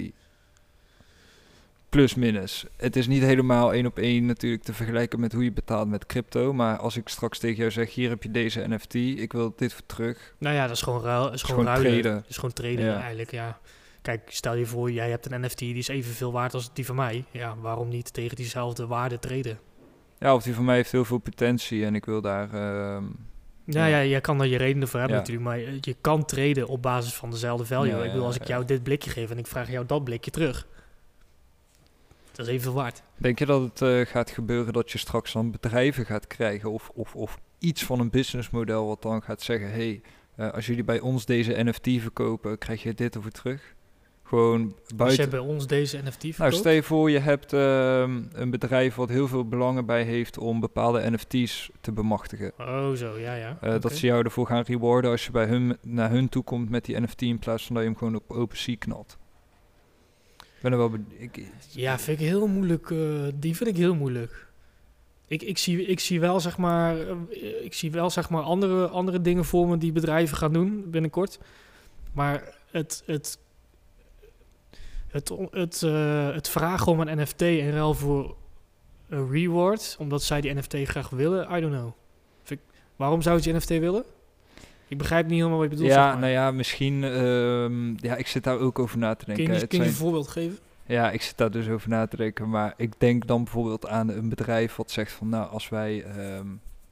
Plus 1.89 2.15
minus. 2.15 2.65
Het 2.77 2.97
is 2.97 3.07
niet 3.07 3.23
helemaal 3.23 3.73
één 3.73 3.87
op 3.87 3.99
één 3.99 4.27
natuurlijk 4.27 4.63
te 4.63 4.73
vergelijken 4.73 5.21
met 5.21 5.33
hoe 5.33 5.45
je 5.45 5.53
betaalt 5.53 5.89
met 5.89 6.07
crypto. 6.07 6.53
Maar 6.53 6.77
als 6.79 6.97
ik 6.97 7.09
straks 7.09 7.39
tegen 7.39 7.57
jou 7.57 7.71
zeg, 7.71 7.95
hier 7.95 8.09
heb 8.09 8.23
je 8.23 8.31
deze 8.31 8.65
NFT, 8.69 8.95
ik 8.95 9.33
wil 9.33 9.53
dit 9.57 9.73
voor 9.73 9.87
terug. 9.87 10.35
Nou 10.39 10.55
ja, 10.55 10.63
dat 10.67 10.77
is 10.77 10.83
gewoon, 10.83 11.03
ruil, 11.03 11.33
is 11.33 11.43
gewoon, 11.43 11.65
gewoon 11.65 11.81
ruilen. 11.81 12.01
traden. 12.01 12.21
Dat 12.21 12.31
is 12.31 12.35
gewoon 12.37 12.53
traden 12.53 12.85
Ja. 12.85 13.01
eigenlijk, 13.01 13.31
ja. 13.31 13.59
Kijk, 14.03 14.23
stel 14.27 14.55
je 14.55 14.67
voor, 14.67 14.91
jij 14.91 15.11
hebt 15.11 15.33
een 15.33 15.41
NFT 15.41 15.59
die 15.59 15.75
is 15.75 15.89
evenveel 15.89 16.33
waard 16.33 16.55
als 16.55 16.71
die 16.73 16.87
van 16.87 16.97
mij. 16.97 17.25
Ja, 17.31 17.57
waarom 17.61 17.89
niet 17.89 18.13
tegen 18.13 18.37
diezelfde 18.37 18.87
waarde 18.87 19.19
traden? 19.19 19.59
Ja, 20.21 20.35
of 20.35 20.43
die 20.43 20.55
van 20.55 20.65
mij 20.65 20.77
heeft 20.77 20.93
heel 20.93 21.05
veel 21.05 21.19
potentie 21.19 21.85
en 21.85 21.95
ik 21.95 22.05
wil 22.05 22.21
daar... 22.21 22.55
ehm, 22.55 23.05
Ja, 23.65 23.87
Ja. 23.87 23.97
ja, 23.97 24.05
jij 24.05 24.21
kan 24.21 24.39
daar 24.39 24.47
je 24.47 24.57
redenen 24.57 24.89
voor 24.89 24.99
hebben 25.01 25.17
Ja. 25.19 25.23
natuurlijk, 25.23 25.49
maar 25.49 25.59
je 25.81 25.97
kan 26.01 26.25
traden 26.25 26.67
op 26.69 26.83
basis 26.83 27.15
van 27.15 27.31
dezelfde 27.31 27.67
value. 27.67 27.97
Ja, 27.97 28.03
ik 28.03 28.11
bedoel, 28.11 28.27
als 28.27 28.37
ik 28.37 28.47
jou 28.47 28.65
dit 28.65 28.83
blikje 28.83 29.11
geef 29.11 29.31
en 29.31 29.39
ik 29.39 29.47
vraag 29.47 29.71
jou 29.71 29.87
dat 29.87 30.05
blikje 30.05 30.31
terug, 30.31 30.67
dat 32.33 32.47
is 32.47 32.53
evenveel 32.53 32.73
waard. 32.73 33.03
Denk 33.17 33.39
je 33.39 33.47
dat 33.47 33.63
het 33.63 33.83
eh, 33.83 34.01
gaat 34.13 34.31
gebeuren 34.31 34.73
dat 34.73 34.91
je 34.93 34.99
straks 34.99 35.33
dan 35.33 35.51
bedrijven 35.51 36.07
gaat 36.07 36.27
krijgen 36.27 36.71
of, 36.71 36.91
of, 36.95 37.15
of 37.15 37.39
iets 37.59 37.85
van 37.85 38.01
een 38.01 38.11
businessmodel 38.11 38.87
wat 38.87 39.03
dan 39.03 39.23
gaat 39.23 39.43
zeggen, 39.43 39.71
hey, 39.71 40.01
eh, 40.37 40.51
als 40.53 40.67
jullie 40.67 40.85
bij 40.85 41.01
ons 41.01 41.25
deze 41.25 41.63
NFT 41.65 41.89
verkopen, 42.01 42.59
krijg 42.59 42.83
je 42.83 42.95
dit 42.95 43.15
ervoor 43.15 43.31
terug? 43.31 43.75
Gewoon 44.29 44.63
Als 44.63 44.75
jij 44.89 44.97
buiten. 44.97 45.31
bij 45.31 45.39
ons 45.39 45.67
deze 45.67 45.97
NFT 45.97 46.23
Nou, 46.23 46.35
verkoopt, 46.35 46.57
stel 46.57 46.73
je 46.73 46.83
voor, 46.83 47.11
je 47.11 47.19
hebt 47.19 47.53
ehm, 47.53 48.23
een 48.33 48.51
bedrijf 48.51 48.95
wat 48.95 49.09
heel 49.09 49.29
veel 49.29 49.49
belangen 49.49 49.87
bij 49.87 50.03
heeft 50.03 50.39
om 50.39 50.61
bepaalde 50.61 51.11
NFT's 51.11 51.71
te 51.81 51.93
bemachtigen. 51.93 52.53
Oh, 52.59 52.93
zo, 52.93 53.19
ja, 53.19 53.35
ja. 53.35 53.59
Eh. 53.61 53.81
Dat 53.81 53.93
ze 53.97 54.07
jou 54.07 54.25
ervoor 54.25 54.47
gaan 54.47 54.63
rewarden 54.63 55.11
als 55.11 55.25
je 55.25 55.31
bij 55.31 55.47
hun, 55.47 55.77
naar 55.83 56.11
hun 56.11 56.29
toe 56.29 56.43
komt 56.43 56.71
met 56.71 56.85
die 56.85 57.01
NFT 57.01 57.23
in 57.23 57.39
plaats 57.39 57.67
van 57.67 57.75
dat 57.75 57.85
je 57.85 57.91
hem 57.91 57.99
gewoon 57.99 58.15
op 58.15 58.31
OpenSea 58.31 58.77
knalt. 58.79 59.17
Ik 60.37 60.63
ben 60.63 60.73
er 60.73 60.79
wel... 60.79 60.93
Ik, 61.19 61.43
Ja, 61.71 61.99
vind 61.99 62.21
ik 62.21 62.27
heel 62.27 62.47
moeilijk. 62.47 62.91
eh, 62.91 62.99
die 63.35 63.57
vind 63.57 63.71
ik 63.71 63.77
heel 63.77 63.95
moeilijk. 63.95 64.47
Ik, 65.27 65.43
ik, 65.43 65.59
zie, 65.59 65.87
ik 65.87 66.01
zie 66.01 66.21
wel, 66.21 66.41
zeg 66.41 66.59
maar, 66.59 66.99
eh, 67.01 67.65
ik 67.65 67.75
zie 67.75 67.91
wel, 67.91 68.11
zeg 68.11 68.31
maar, 68.31 68.43
andere, 68.43 68.89
andere 68.89 69.21
dingen 69.21 69.45
voor 69.45 69.69
me 69.69 69.79
die 69.79 69.93
bedrijven 69.93 70.37
gaan 70.37 70.53
doen 70.53 70.85
binnenkort. 70.87 71.39
Maar 72.13 72.55
het, 72.71 73.03
het, 73.07 73.39
het, 75.09 75.33
het, 75.51 75.83
eh, 75.83 76.33
het 76.35 76.49
vragen 76.49 76.93
om 76.93 77.01
een 77.01 77.19
NFT 77.21 77.43
in 77.43 77.71
ruil 77.71 77.95
voor 77.95 78.37
een 79.09 79.31
reward, 79.31 79.97
omdat 79.99 80.23
zij 80.23 80.41
die 80.41 80.55
NFT 80.55 80.75
graag 80.85 81.11
willen. 81.11 81.57
I 81.57 81.61
don't 81.61 81.75
know. 81.75 81.91
Ik- 82.47 82.59
waarom 82.97 83.23
zou 83.23 83.41
je 83.43 83.53
NFT 83.53 83.69
willen? 83.69 84.05
Ik 84.89 84.99
begrijp 84.99 85.27
niet 85.27 85.37
helemaal 85.37 85.59
wat 85.59 85.69
je 85.71 85.75
bedoelt. 85.77 85.93
ja, 85.93 86.03
zeg 86.03 86.11
maar. 86.13 86.21
nou 86.21 86.33
ja, 86.33 86.51
misschien... 86.51 87.05
ehm, 87.05 87.89
ja, 88.07 88.17
ik 88.17 88.27
zit 88.27 88.45
daar 88.45 88.59
ook 88.59 88.79
over 88.79 88.99
na 88.99 89.15
te 89.15 89.25
kun 89.25 89.35
denken. 89.35 89.45
je, 89.45 89.51
niet- 89.51 89.61
Het 89.61 89.69
kun 89.71 89.79
je 89.79 89.85
zijn- 89.85 89.97
een 89.97 90.03
voorbeeld 90.03 90.29
geven? 90.29 90.59
Ja, 90.87 91.11
ik 91.11 91.23
zit 91.23 91.37
daar 91.37 91.51
dus 91.51 91.69
over 91.69 91.89
na 91.89 92.07
te 92.07 92.17
denken. 92.17 92.49
Maar 92.49 92.75
ik 92.77 92.93
denk 92.99 93.27
dan 93.27 93.45
bijvoorbeeld 93.45 93.87
aan 93.87 94.09
een 94.09 94.29
bedrijf 94.29 94.77
wat 94.77 94.91
zegt 94.91 95.13
van... 95.13 95.29
Nou, 95.29 95.51
als 95.51 95.69
wij 95.69 96.03
ehm, 96.05 96.47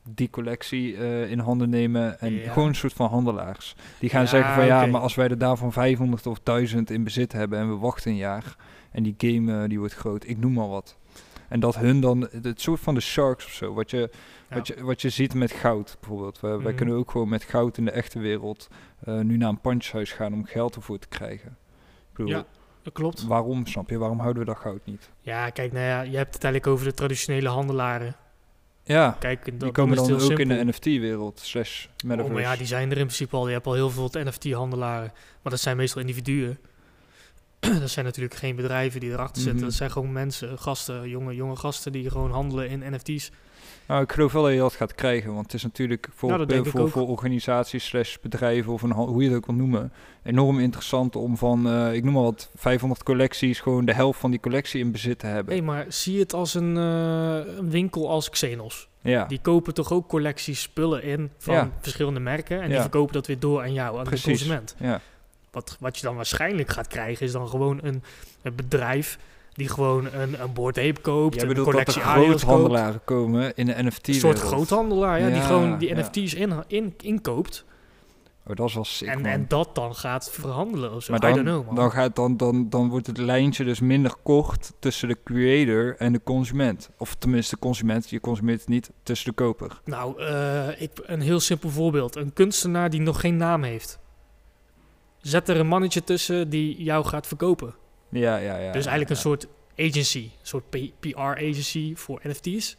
die 0.08 0.30
collectie 0.30 0.96
eh, 0.96 1.30
in 1.30 1.38
handen 1.38 1.70
nemen... 1.70 2.20
en 2.20 2.32
Ja. 2.32 2.52
gewoon 2.52 2.68
een 2.68 2.74
soort 2.74 2.92
van 2.92 3.08
handelaars. 3.10 3.74
Die 3.98 4.10
gaan 4.10 4.22
Ja, 4.22 4.26
zeggen 4.26 4.54
van... 4.54 4.66
Ja, 4.66 4.86
maar 4.86 5.00
als 5.00 5.14
wij 5.14 5.28
er 5.28 5.38
daarvan 5.38 5.72
500 5.72 6.26
of 6.26 6.38
1000 6.42 6.90
in 6.90 7.04
bezit 7.04 7.32
hebben... 7.32 7.58
en 7.58 7.68
we 7.68 7.76
wachten 7.76 8.10
een 8.10 8.16
jaar... 8.16 8.56
en 8.90 9.02
die 9.02 9.14
game 9.18 9.62
eh, 9.62 9.68
die 9.68 9.78
wordt 9.78 9.94
groot, 9.94 10.28
ik 10.28 10.38
noem 10.38 10.52
maar 10.52 10.68
wat. 10.68 10.96
En 11.48 11.60
dat 11.60 11.76
hun 11.76 12.00
dan... 12.00 12.28
Het 12.42 12.60
soort 12.60 12.80
van 12.80 12.94
de 12.94 13.00
sharks 13.00 13.44
of 13.44 13.50
zo. 13.52 13.74
Wat 13.74 13.90
je, 13.90 14.10
Ja. 14.50 14.56
wat 14.56 14.66
je, 14.66 14.82
wat 14.84 15.02
je 15.02 15.08
ziet 15.08 15.34
met 15.34 15.52
goud 15.52 15.96
bijvoorbeeld. 16.00 16.40
Wij, 16.40 16.50
wij 16.50 16.60
Mhm. 16.60 16.74
kunnen 16.76 16.94
ook 16.94 17.10
gewoon 17.10 17.28
met 17.28 17.42
goud 17.44 17.78
in 17.78 17.84
de 17.84 17.90
echte 17.90 18.18
wereld... 18.18 18.68
eh, 19.04 19.18
nu 19.20 19.36
naar 19.36 19.48
een 19.48 19.60
pandjeshuis 19.60 20.12
gaan 20.12 20.32
om 20.32 20.44
geld 20.44 20.74
ervoor 20.76 20.98
te 20.98 21.08
krijgen. 21.08 21.48
Ik 22.10 22.16
bedoel, 22.16 22.30
Ja, 22.32 22.44
dat 22.82 22.92
klopt. 22.92 23.26
Waarom, 23.26 23.66
snap 23.66 23.90
je? 23.90 23.98
Waarom 23.98 24.18
houden 24.20 24.42
we 24.42 24.48
dat 24.48 24.58
goud 24.58 24.80
niet? 24.84 25.10
Ja, 25.20 25.50
kijk, 25.50 25.72
nou 25.72 25.84
ja, 25.84 26.00
je 26.00 26.16
hebt 26.16 26.34
het 26.34 26.44
eigenlijk 26.44 26.66
over 26.74 26.86
de 26.88 26.94
traditionele 26.94 27.48
handelaren. 27.48 28.16
Ja, 28.86 29.16
Kijk, 29.20 29.60
die 29.60 29.72
komen 29.72 29.96
dan 29.96 30.20
ook 30.20 30.38
in 30.38 30.48
de. 30.48 30.64
NFT-wereld, 30.64 31.40
slash 31.40 31.86
metaverse. 32.04 32.28
Oh, 32.28 32.32
maar 32.32 32.42
ja, 32.42 32.56
die 32.56 32.66
zijn 32.66 32.90
er 32.90 32.96
in 32.96 33.06
principe 33.06 33.36
al. 33.36 33.46
Je 33.46 33.52
hebt 33.52 33.66
al 33.66 33.74
heel 33.74 33.90
veel 33.90 34.10
NFT-handelaren. 34.12 35.12
Maar 35.42 35.52
dat 35.52 35.60
zijn 35.60 35.76
meestal 35.76 36.00
individuen. 36.00 36.58
dat 37.80 37.90
zijn 37.90 38.04
natuurlijk 38.04 38.34
geen 38.34 38.56
bedrijven 38.56 39.00
die 39.00 39.10
erachter 39.10 39.42
zitten. 39.42 39.56
Mhm. 39.56 39.64
Dat 39.64 39.74
zijn 39.74 39.90
gewoon 39.90 40.12
mensen, 40.12 40.58
gasten, 40.58 41.08
jonge, 41.08 41.34
jonge 41.34 41.56
gasten 41.56 41.92
die 41.92 42.10
gewoon 42.10 42.30
handelen 42.30 42.68
in 42.68 42.94
NFT's. 42.94 43.30
Nou, 43.86 44.02
ik 44.02 44.12
geloof 44.12 44.32
wel 44.32 44.42
dat 44.42 44.52
je 44.52 44.58
dat 44.58 44.74
gaat 44.74 44.94
krijgen, 44.94 45.32
want 45.32 45.44
het 45.44 45.54
is 45.54 45.62
natuurlijk 45.62 46.08
voor, 46.14 46.28
Nou, 46.28 46.54
ik 46.54 46.66
voor, 46.66 46.90
voor 46.90 47.08
organisaties, 47.08 47.86
slash 47.86 48.16
bedrijven 48.22 48.72
of 48.72 48.82
een, 48.82 48.92
hoe 48.92 49.22
je 49.22 49.28
het 49.28 49.36
ook 49.36 49.46
wil 49.46 49.54
noemen, 49.54 49.92
enorm 50.22 50.58
interessant 50.60 51.16
om 51.16 51.36
van, 51.36 51.68
eh, 51.68 51.94
ik 51.94 52.04
noem 52.04 52.12
maar 52.12 52.22
wat, 52.22 52.50
500 52.54 53.02
collecties, 53.02 53.60
gewoon 53.60 53.84
de 53.84 53.94
helft 53.94 54.20
van 54.20 54.30
die 54.30 54.40
collectie 54.40 54.80
in 54.80 54.92
bezit 54.92 55.18
te 55.18 55.26
hebben. 55.26 55.52
Nee, 55.54 55.62
maar 55.62 55.84
zie 55.88 56.12
je 56.14 56.18
het 56.20 56.32
als 56.32 56.54
een, 56.54 56.76
eh, 56.76 57.56
een 57.58 57.70
winkel 57.70 58.10
als 58.10 58.30
Xenos. 58.30 58.88
ja, 59.00 59.24
Die 59.24 59.40
kopen 59.40 59.74
toch 59.74 59.92
ook 59.92 60.08
collecties 60.08 60.62
spullen 60.62 61.02
in 61.02 61.30
van 61.38 61.54
Ja. 61.54 61.70
verschillende 61.80 62.20
merken. 62.20 62.60
En 62.62 62.68
die 62.70 62.80
verkopen 62.80 63.12
dat 63.14 63.26
weer 63.26 63.38
door 63.38 63.60
aan 63.60 63.72
jou, 63.72 63.98
aan 63.98 64.04
de 64.04 64.20
consument. 64.22 64.74
ja. 64.78 65.00
Wat, 65.50 65.76
wat 65.80 65.96
je 65.98 66.02
dan 66.06 66.16
waarschijnlijk 66.16 66.68
gaat 66.68 66.86
krijgen, 66.86 67.26
is 67.26 67.32
dan 67.32 67.48
gewoon 67.48 67.78
een, 67.82 68.02
een 68.42 68.54
bedrijf 68.54 69.18
die 69.56 69.68
gewoon 69.68 70.12
een, 70.12 70.42
een 70.42 70.52
Bored 70.52 70.78
Ape 70.78 71.00
koopt. 71.00 71.34
Jij 71.34 71.42
een 71.42 71.48
bedoelt 71.48 71.72
dat 71.72 71.94
er 71.94 72.00
groothandelaren 72.00 73.00
komen 73.04 73.54
in 73.54 73.66
de 73.66 73.82
NFT 73.82 74.08
Een 74.08 74.14
soort 74.14 74.38
groothandelaar, 74.38 75.20
ja, 75.20 75.30
die 75.30 75.40
gewoon 75.40 75.78
die. 75.78 75.94
NFT's 75.94 76.34
in, 76.34 76.64
in, 76.66 76.94
inkoopt. 76.98 77.64
Oh, 78.46 78.56
dat 78.56 78.68
is 78.68 78.74
wel 78.74 78.84
sick, 78.84 79.08
En, 79.08 79.20
man. 79.20 79.30
en 79.30 79.44
dat 79.48 79.74
dan 79.74 79.94
gaat 79.94 80.30
verhandelen 80.30 80.94
of 80.94 81.02
zo. 81.02 81.12
maar 81.12 81.30
I 81.30 81.34
dan, 81.34 81.44
don't 81.44 81.46
know, 81.46 81.66
man. 81.66 81.74
dan, 81.74 81.90
gaat, 81.90 82.16
dan, 82.16 82.36
dan, 82.36 82.68
dan 82.68 82.88
wordt 82.88 83.06
het 83.06 83.18
lijntje 83.18 83.64
dus 83.64 83.80
minder 83.80 84.14
kort 84.22 84.72
tussen 84.78 85.08
de 85.08 85.16
creator 85.24 85.96
en 85.98 86.12
de 86.12 86.20
consument. 86.24 86.90
Of 86.98 87.14
tenminste, 87.14 87.54
de 87.54 87.60
consument, 87.60 88.10
je 88.10 88.20
consumeert 88.20 88.68
niet, 88.68 88.90
tussen 89.02 89.28
de 89.28 89.34
koper. 89.34 89.80
Nou, 89.84 90.22
eh, 90.22 90.80
ik, 90.82 90.90
een 91.02 91.20
heel 91.20 91.40
simpel 91.40 91.68
voorbeeld. 91.68 92.16
Een 92.16 92.32
kunstenaar 92.32 92.90
die 92.90 93.00
nog 93.00 93.20
geen 93.20 93.36
naam 93.36 93.62
heeft. 93.62 93.98
Zet 95.20 95.48
er 95.48 95.60
een 95.60 95.66
mannetje 95.66 96.04
tussen 96.04 96.50
die 96.50 96.82
jou 96.82 97.04
gaat 97.04 97.26
verkopen. 97.26 97.74
Ja, 98.08 98.36
ja, 98.36 98.56
ja. 98.56 98.72
dus 98.72 98.86
eigenlijk 98.86 99.10
een 99.10 99.16
soort 99.16 99.46
agency. 99.78 100.18
Een 100.18 100.30
soort 100.42 100.64
PR-agency 101.00 101.94
voor 101.96 102.20
NFT's. 102.22 102.76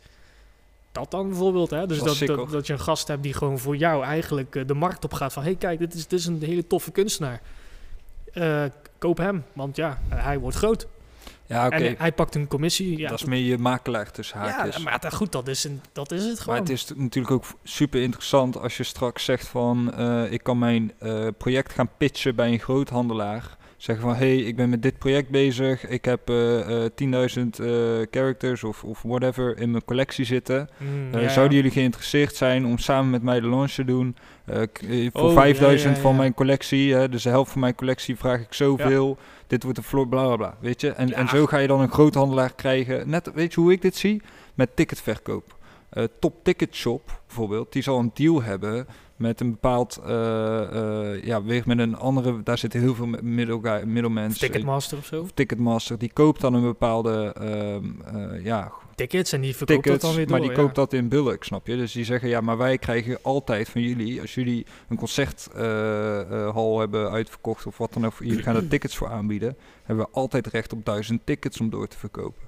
Dat 0.92 1.12
dan 1.12 1.28
bijvoorbeeld, 1.30 1.70
hè? 1.70 1.88
Dus 1.88 1.98
Dat 1.98 2.18
dat, 2.50 2.68
je 2.68 2.74
een 2.74 2.80
gast 2.80 3.08
hebt 3.08 3.24
die 3.24 3.34
gewoon 3.34 3.60
voor 3.60 3.76
jou 3.76 4.04
eigenlijk 4.04 4.56
eh, 4.56 4.68
de 4.68 4.74
markt 4.74 5.04
op 5.04 5.14
gaat 5.14 5.34
van... 5.34 5.44
hé, 5.44 5.50
hey, 5.50 5.58
kijk, 5.58 5.80
dit 5.80 5.94
is, 5.94 6.08
dit 6.08 6.20
is 6.20 6.26
een 6.26 6.44
hele 6.44 6.68
toffe 6.68 6.92
kunstenaar. 6.92 7.42
Eh, 8.34 8.64
koop 8.98 9.18
hem, 9.18 9.46
want 9.54 9.76
ja, 9.76 10.00
hij 10.10 10.40
wordt 10.40 10.58
groot. 10.58 10.88
Ja, 11.46 11.66
oké. 11.66 11.76
En 11.76 11.96
hij 11.98 12.12
pakt 12.12 12.36
een 12.36 12.48
commissie. 12.48 12.98
Ja, 12.98 13.10
dat 13.10 13.20
is 13.20 13.26
meer 13.26 13.44
je 13.44 13.58
makelaar 13.58 14.12
tussen 14.12 14.38
haakjes. 14.38 14.76
ja, 14.76 14.82
maar 14.82 15.12
goed, 15.12 15.32
dat 15.32 15.48
is, 15.48 15.64
een, 15.64 15.82
dat 15.92 16.12
is 16.12 16.24
het 16.24 16.34
Maar 16.34 16.44
gewoon. 16.44 16.60
het 16.60 16.70
is 16.70 16.92
natuurlijk 16.96 17.34
ook 17.34 17.46
super 17.64 18.02
interessant 18.02 18.58
als 18.58 18.78
je 18.78 18.84
straks 18.84 19.24
zegt 19.24 19.48
van 19.48 19.94
eh, 19.94 20.32
ik 20.32 20.44
kan 20.44 20.60
mijn 20.60 20.94
project 21.38 21.74
gaan 21.74 21.90
pitchen 21.98 22.36
bij 22.36 22.52
een 22.52 22.60
groothandelaar. 22.60 23.58
Zeggen 23.78 24.06
van 24.06 24.16
hey, 24.16 24.38
ik 24.38 24.56
ben 24.56 24.70
met 24.70 24.82
dit 24.82 24.98
project 24.98 25.30
bezig. 25.30 25.88
Ik 25.88 26.06
heb 26.06 26.30
eh, 26.30 26.86
eh, 26.86 26.92
10.000 26.96 27.66
eh, 27.66 27.70
characters 28.12 28.64
of, 28.64 28.84
of 28.84 29.02
whatever 29.02 29.58
in 29.58 29.72
mijn 29.72 29.86
collectie 29.86 30.26
zitten. 30.26 30.70
Mm, 30.78 31.14
Eh, 31.14 31.22
ja, 31.22 31.30
zouden 31.30 31.56
ja. 31.58 31.64
jullie 31.64 31.72
geïnteresseerd 31.78 32.36
zijn 32.36 32.66
om 32.66 32.78
samen 32.78 33.10
met 33.10 33.22
mij 33.22 33.40
de 33.40 33.48
launch 33.50 33.72
te 33.72 33.86
doen? 33.86 34.16
Eh, 34.46 34.62
eh, 34.62 35.10
voor 35.14 35.22
Oh, 35.30 35.34
5000 35.34 35.90
ja, 35.90 35.96
ja, 35.96 36.02
van 36.02 36.16
mijn 36.16 36.34
collectie, 36.34 36.94
hè, 36.94 37.10
dus 37.10 37.24
de 37.24 37.30
helft 37.30 37.52
van 37.52 37.62
mijn 37.62 37.76
collectie 37.76 38.16
vraag 38.16 38.40
ik 38.42 38.54
zoveel. 38.54 39.18
Dit 39.48 39.64
wordt 39.64 39.78
een 39.78 39.84
floor, 39.84 40.08
bla 40.08 40.26
bla 40.26 40.36
bla. 40.36 40.58
Weet 40.60 40.82
je? 40.82 40.92
En, 40.92 41.14
en 41.14 41.28
zo 41.28 41.46
ga 41.46 41.58
je 41.58 41.68
dan 41.68 41.82
een 41.82 41.92
groothandelaar 41.92 42.54
krijgen. 42.56 43.10
Net, 43.10 43.32
weet 43.34 43.54
je 43.54 43.60
hoe 43.62 43.72
ik 43.72 43.82
dit 43.82 43.96
zie? 43.96 44.22
Met 44.54 44.76
ticketverkoop. 44.76 45.56
Eh, 45.90 46.04
Top 46.20 46.44
Ticket 46.44 46.76
Shop 46.76 47.22
bijvoorbeeld, 47.28 47.74
die 47.74 47.82
zal 47.84 48.00
een 48.00 48.12
deal 48.14 48.44
hebben 48.44 48.88
met 49.18 49.40
een 49.40 49.52
bepaald, 49.52 50.00
eh, 50.06 51.14
eh, 51.14 51.24
ja, 51.24 51.44
weer 51.44 51.64
met 51.66 51.80
een 51.80 51.96
andere, 51.96 52.44
daar 52.44 52.58
zitten 52.58 52.80
heel 52.80 52.96
veel 52.96 53.08
middelmensen. 53.86 54.40
Ticketmaster 54.40 54.98
of 54.98 55.06
zo. 55.06 55.28
Ticketmaster, 55.34 55.98
die 55.98 56.12
koopt 56.14 56.42
dan 56.42 56.54
een 56.54 56.62
bepaalde, 56.62 57.34
ehm, 57.34 57.86
eh, 58.16 58.44
ja, 58.46 58.72
Tickets 58.96 59.32
en 59.32 59.42
die 59.42 59.56
verkoopt 59.56 59.84
tickets, 59.84 60.02
dat 60.02 60.12
dan 60.12 60.20
weer 60.20 60.30
maar 60.30 60.40
door. 60.40 60.48
die 60.48 60.58
ja. 60.58 60.64
koopt 60.64 60.76
dat 60.76 60.94
in 60.94 61.10
bulk, 61.10 61.44
snap 61.44 61.68
je? 61.68 61.76
Dus 61.76 61.92
die 61.92 62.06
zeggen, 62.06 62.30
ja, 62.30 62.42
maar 62.42 62.58
wij 62.58 62.78
krijgen 62.78 63.20
altijd 63.22 63.70
van 63.70 63.82
jullie, 63.82 64.22
als 64.22 64.36
jullie 64.36 64.66
een 64.90 64.98
concerthal 64.98 66.80
hebben 66.80 67.12
uitverkocht 67.12 67.66
of 67.66 67.78
wat 67.78 67.94
dan 67.94 68.06
ook, 68.06 68.14
jullie 68.20 68.44
gaan 68.44 68.56
er 68.56 68.68
tickets 68.68 68.96
voor 68.96 69.08
aanbieden, 69.10 69.58
hebben 69.84 70.06
we 70.06 70.12
altijd 70.12 70.48
recht 70.48 70.74
op 70.74 70.86
duizend 70.86 71.22
tickets 71.26 71.60
om 71.60 71.70
door 71.70 71.88
te 71.88 71.98
verkopen. 71.98 72.47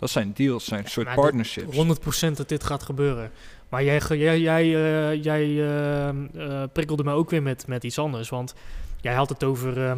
Dat 0.00 0.10
zijn 0.10 0.32
deals, 0.34 0.64
zijn 0.64 0.86
soort 0.86 1.06
maar 1.06 1.14
dat- 1.14 1.24
partnerships. 1.24 1.76
100% 1.76 2.36
dat 2.36 2.48
dit 2.48 2.64
gaat 2.64 2.82
gebeuren. 2.82 3.30
Maar 3.68 3.84
jij, 3.84 4.00
jij, 4.08 4.40
jij, 4.40 4.62
eh, 4.62 5.22
jij 5.22 5.42
eh, 5.42 6.08
eh, 6.08 6.68
prikkelde 6.72 7.04
me 7.04 7.12
ook 7.12 7.30
weer 7.30 7.42
met, 7.42 7.66
met 7.66 7.84
iets 7.84 7.98
anders. 7.98 8.28
Want 8.28 8.54
jij 9.00 9.14
had 9.14 9.28
het 9.28 9.44
over 9.44 9.96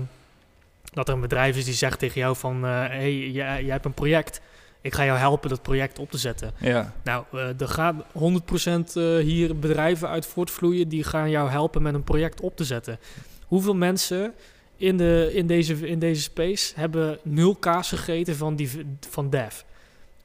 dat 0.93 1.09
er 1.09 1.15
een 1.15 1.21
bedrijf 1.21 1.57
is 1.57 1.65
die 1.65 1.75
zegt 1.75 1.99
tegen 1.99 2.21
jou 2.21 2.37
van... 2.37 2.63
hey, 2.63 3.19
jij, 3.19 3.63
jij 3.63 3.73
hebt 3.73 3.85
een 3.85 3.95
project. 3.95 4.41
Ik 4.81 4.95
ga 4.95 5.05
jou 5.05 5.19
helpen 5.19 5.49
dat 5.49 5.63
project 5.63 5.99
op 5.99 6.11
te 6.11 6.19
zetten. 6.19 6.53
Ja, 6.59 6.93
Nou, 7.05 7.25
er 7.59 7.69
gaan 7.69 8.05
100% 8.13 8.97
eh, 8.97 9.17
hier 9.17 9.59
bedrijven 9.59 10.09
uit 10.09 10.27
voortvloeien... 10.27 10.89
die 10.89 11.05
gaan 11.05 11.31
jou 11.31 11.51
helpen 11.51 11.83
met 11.83 11.95
een 11.95 12.05
project 12.05 12.41
op 12.41 12.57
te 12.57 12.65
zetten. 12.65 12.99
Hoeveel 13.47 13.75
mensen 13.75 14.35
in, 14.77 14.97
de, 14.97 15.31
in, 15.33 15.47
deze, 15.47 15.89
in 15.89 15.99
deze 15.99 16.23
space 16.23 16.73
hebben 16.77 17.19
nul 17.23 17.55
kaas 17.55 17.89
gegeten 17.89 18.37
van, 18.37 18.57
die, 18.57 18.71
van 19.11 19.31
dev? 19.31 19.61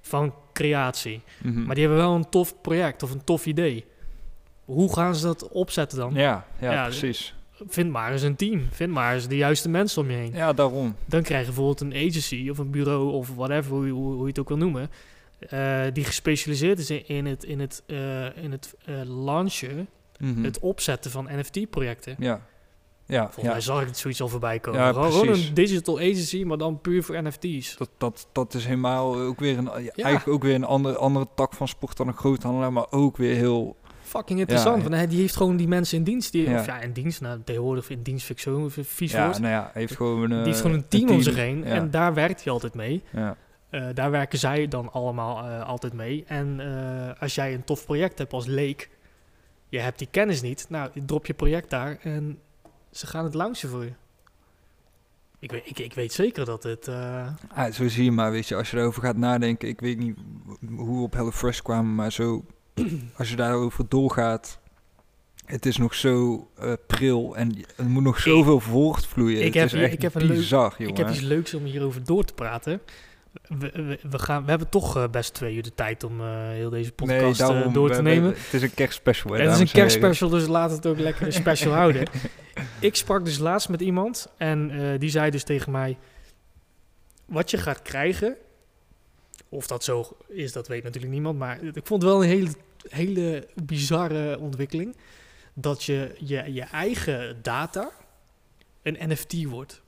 Van 0.07 0.33
creatie? 0.53 1.21
mhm. 1.43 1.63
Maar 1.65 1.75
die 1.75 1.83
hebben 1.85 2.03
wel 2.03 2.15
een 2.15 2.29
tof 2.29 2.61
project 2.61 3.03
of 3.03 3.11
een 3.11 3.23
tof 3.23 3.45
idee. 3.45 3.85
Hoe 4.65 4.93
gaan 4.93 5.15
ze 5.15 5.25
dat 5.25 5.47
opzetten 5.49 5.97
dan? 5.97 6.13
ja, 6.13 6.45
ja, 6.59 6.71
Ja, 6.71 6.83
precies. 6.83 7.35
Vind 7.67 7.91
maar 7.91 8.11
eens 8.11 8.21
een 8.21 8.35
team. 8.35 8.67
Vind 8.71 8.91
maar 8.91 9.13
eens 9.13 9.27
de 9.27 9.35
juiste 9.35 9.69
mensen 9.69 10.01
om 10.01 10.09
je 10.09 10.15
heen. 10.17 10.31
Ja, 10.33 10.53
daarom. 10.53 10.95
Dan 11.05 11.21
krijg 11.21 11.39
je 11.41 11.45
bijvoorbeeld 11.47 11.81
een 11.81 12.07
agency 12.07 12.47
of 12.49 12.57
een 12.57 12.71
bureau 12.71 13.11
of 13.11 13.35
whatever, 13.35 13.71
hoe, 13.71 13.85
je- 13.85 13.91
hoe, 13.91 14.11
hoe 14.13 14.21
je 14.21 14.27
het 14.27 14.39
ook 14.39 14.47
wil 14.47 14.57
noemen. 14.57 14.89
eh, 15.49 15.81
die 15.93 16.03
gespecialiseerd 16.03 16.79
is 16.79 16.89
in, 16.89 17.25
het, 17.25 17.43
in 17.43 17.59
het, 17.59 17.83
eh, 17.87 18.43
in 18.43 18.51
het 18.51 18.75
eh, 18.85 18.95
launchen, 19.05 19.87
Mhm. 20.19 20.43
het 20.43 20.59
opzetten 20.59 21.11
van 21.11 21.27
NFT-projecten. 21.31 22.15
Ja, 22.19 22.41
ja, 23.07 23.23
Volgens 23.23 23.45
ja. 23.45 23.51
mij 23.51 23.61
zag 23.61 23.81
ik 23.81 23.87
het 23.87 23.97
zoiets 23.97 24.21
al 24.21 24.27
voorbij 24.27 24.59
komen. 24.59 24.81
Ja, 24.81 24.91
gewoon, 24.93 25.27
een 25.27 25.53
digital 25.53 25.97
agency, 25.97 26.43
maar 26.43 26.57
dan 26.57 26.81
puur 26.81 27.03
voor 27.03 27.23
NFT's. 27.23 27.77
Dat, 27.77 27.89
dat, 27.97 28.27
dat 28.31 28.53
is 28.53 28.65
helemaal 28.65 29.15
ook 29.15 29.39
weer 29.39 29.57
een, 29.57 29.63
ja, 29.63 29.91
eigenlijk 30.03 30.27
ook 30.27 30.43
weer 30.43 30.55
een 30.55 30.63
andere, 30.63 30.97
andere 30.97 31.27
tak 31.35 31.53
van 31.53 31.67
sport 31.67 31.97
dan 31.97 32.07
een 32.07 32.13
groothandelaar, 32.17 32.73
maar 32.73 32.91
ook 32.91 33.17
weer 33.17 33.35
heel 33.35 33.75
Fucking 34.01 34.39
interessant. 34.39 34.83
Want 34.83 34.95
hij 34.95 35.07
die 35.07 35.19
heeft 35.19 35.35
gewoon 35.35 35.57
die 35.57 35.67
mensen 35.67 35.97
in 35.97 36.03
dienst. 36.03 36.31
Die, 36.31 36.49
Ja. 36.49 36.59
Of 36.59 36.65
ja, 36.65 36.79
in 36.81 36.91
dienst. 36.91 37.21
Nou, 37.21 37.39
tegenwoordig 37.43 37.89
in 37.89 38.01
dienst 38.01 38.25
vind 38.25 38.45
ik 38.45 38.85
vies 38.85 39.11
Ja, 39.11 39.25
woord. 39.25 39.39
nou 39.39 39.53
ja, 39.53 39.71
heeft 39.73 39.95
gewoon 39.95 40.21
een, 40.21 40.29
die 40.29 40.37
heeft 40.37 40.55
eh, 40.55 40.61
gewoon 40.61 40.77
een 40.77 40.87
team, 40.87 41.09
om 41.09 41.21
zich 41.21 41.35
heen. 41.35 41.63
En 41.63 41.91
daar 41.91 42.13
werkt 42.13 42.43
hij 42.43 42.53
altijd 42.53 42.73
mee. 42.73 43.03
ja. 43.11 43.37
Eh, 43.69 43.85
daar 43.93 44.11
werken 44.11 44.39
zij 44.39 44.67
dan 44.67 44.91
allemaal 44.91 45.45
eh, 45.45 45.67
altijd 45.67 45.93
mee. 45.93 46.23
En 46.27 46.59
eh, 46.59 47.21
als 47.21 47.35
jij 47.35 47.53
een 47.53 47.63
tof 47.63 47.85
project 47.85 48.17
hebt 48.17 48.33
als 48.33 48.45
leek, 48.45 48.89
je 49.69 49.79
hebt 49.79 49.97
die 49.99 50.07
kennis 50.11 50.41
niet, 50.41 50.65
nou, 50.69 50.89
je 50.93 51.05
drop 51.05 51.25
je 51.25 51.33
project 51.33 51.69
daar 51.69 51.97
en 52.01 52.39
ze 52.91 53.07
gaan 53.07 53.23
het 53.23 53.33
launchen 53.33 53.69
voor 53.69 53.83
je. 53.83 53.91
Ik 55.39 55.51
weet, 55.51 55.61
ik, 55.69 55.79
ik 55.79 55.93
weet 55.93 56.13
zeker 56.13 56.45
dat 56.45 56.63
het. 56.63 56.87
eh, 56.87 57.27
Ah, 57.53 57.71
zo 57.73 57.87
zie 57.87 58.03
je 58.03 58.11
maar, 58.11 58.31
weet 58.31 58.47
je, 58.47 58.55
als 58.55 58.71
je 58.71 58.77
erover 58.77 59.01
gaat 59.01 59.17
nadenken, 59.17 59.67
ik 59.67 59.79
weet 59.79 59.97
niet 59.97 60.17
hoe 60.75 60.95
we 60.97 61.01
op 61.03 61.13
HelloFresh 61.13 61.59
kwamen, 61.59 61.95
maar 61.95 62.11
zo, 62.11 62.45
als 63.17 63.29
je 63.29 63.35
daarover 63.35 63.85
doorgaat, 63.89 64.59
het 65.45 65.65
is 65.65 65.77
nog 65.77 65.95
zo 65.95 66.47
eh, 66.55 66.73
pril 66.87 67.35
en 67.35 67.55
er 67.77 67.85
moet 67.85 68.03
nog 68.03 68.19
zoveel 68.19 68.59
voortvloeien. 68.59 69.37
ik 69.37 69.43
het 69.45 69.53
heb 69.53 69.65
is 69.65 69.73
echt 69.73 69.93
ik 69.93 70.01
heb 70.01 70.15
een 70.15 70.21
leuk- 70.25 70.43
jongen. 70.49 70.87
ik 70.87 70.97
heb 70.97 71.09
iets 71.09 71.19
leuks 71.19 71.53
om 71.53 71.63
hierover 71.63 72.03
door 72.03 72.23
te 72.23 72.33
praten. 72.33 72.81
We, 73.47 73.71
we, 73.71 73.99
we 74.09 74.19
gaan, 74.19 74.43
we 74.43 74.49
hebben 74.49 74.69
toch 74.69 74.97
eh, 74.97 75.07
best 75.09 75.33
twee 75.33 75.55
uur 75.55 75.63
de 75.63 75.73
tijd 75.75 76.03
om 76.03 76.21
eh, 76.21 76.27
heel 76.49 76.69
deze 76.69 76.91
podcast 76.91 77.41
eh, 77.41 77.47
daarom, 77.47 77.73
door 77.73 77.91
te 77.91 78.01
nemen. 78.01 78.29
Het 78.29 78.53
is 78.53 78.61
een 78.61 78.73
kerstspecial. 78.73 79.33
hè, 79.33 79.41
Het 79.41 79.53
is 79.53 79.59
een 79.59 79.65
en 79.67 79.73
kerstspecial, 79.73 80.29
dus 80.29 80.47
laat 80.47 80.71
het 80.71 80.85
ook 80.85 80.99
lekker 80.99 81.25
een 81.25 81.33
special 81.43 81.73
houden. 81.73 82.07
Ik 82.79 82.95
sprak 82.95 83.25
dus 83.25 83.37
laatst 83.37 83.69
met 83.69 83.81
iemand 83.81 84.27
en 84.37 84.71
die 84.99 85.09
zei 85.09 85.31
dus 85.31 85.43
tegen 85.43 85.71
mij... 85.71 85.97
Wat 87.25 87.51
je 87.51 87.57
gaat 87.57 87.81
krijgen, 87.81 88.37
of 89.49 89.67
dat 89.67 89.83
zo 89.83 90.17
is, 90.27 90.51
dat 90.51 90.67
weet 90.67 90.83
natuurlijk 90.83 91.13
niemand. 91.13 91.37
Maar 91.37 91.63
ik 91.63 91.87
vond 91.87 92.01
het 92.01 92.11
wel 92.11 92.23
een 92.23 92.29
hele, 92.29 92.51
hele 92.89 93.47
bizarre 93.63 94.39
ontwikkeling. 94.39 94.95
Dat 95.53 95.83
je, 95.83 96.15
je 96.19 96.53
je 96.53 96.61
eigen 96.61 97.37
data 97.41 97.91
een 98.83 99.09
NFT 99.09 99.43
wordt. 99.43 99.81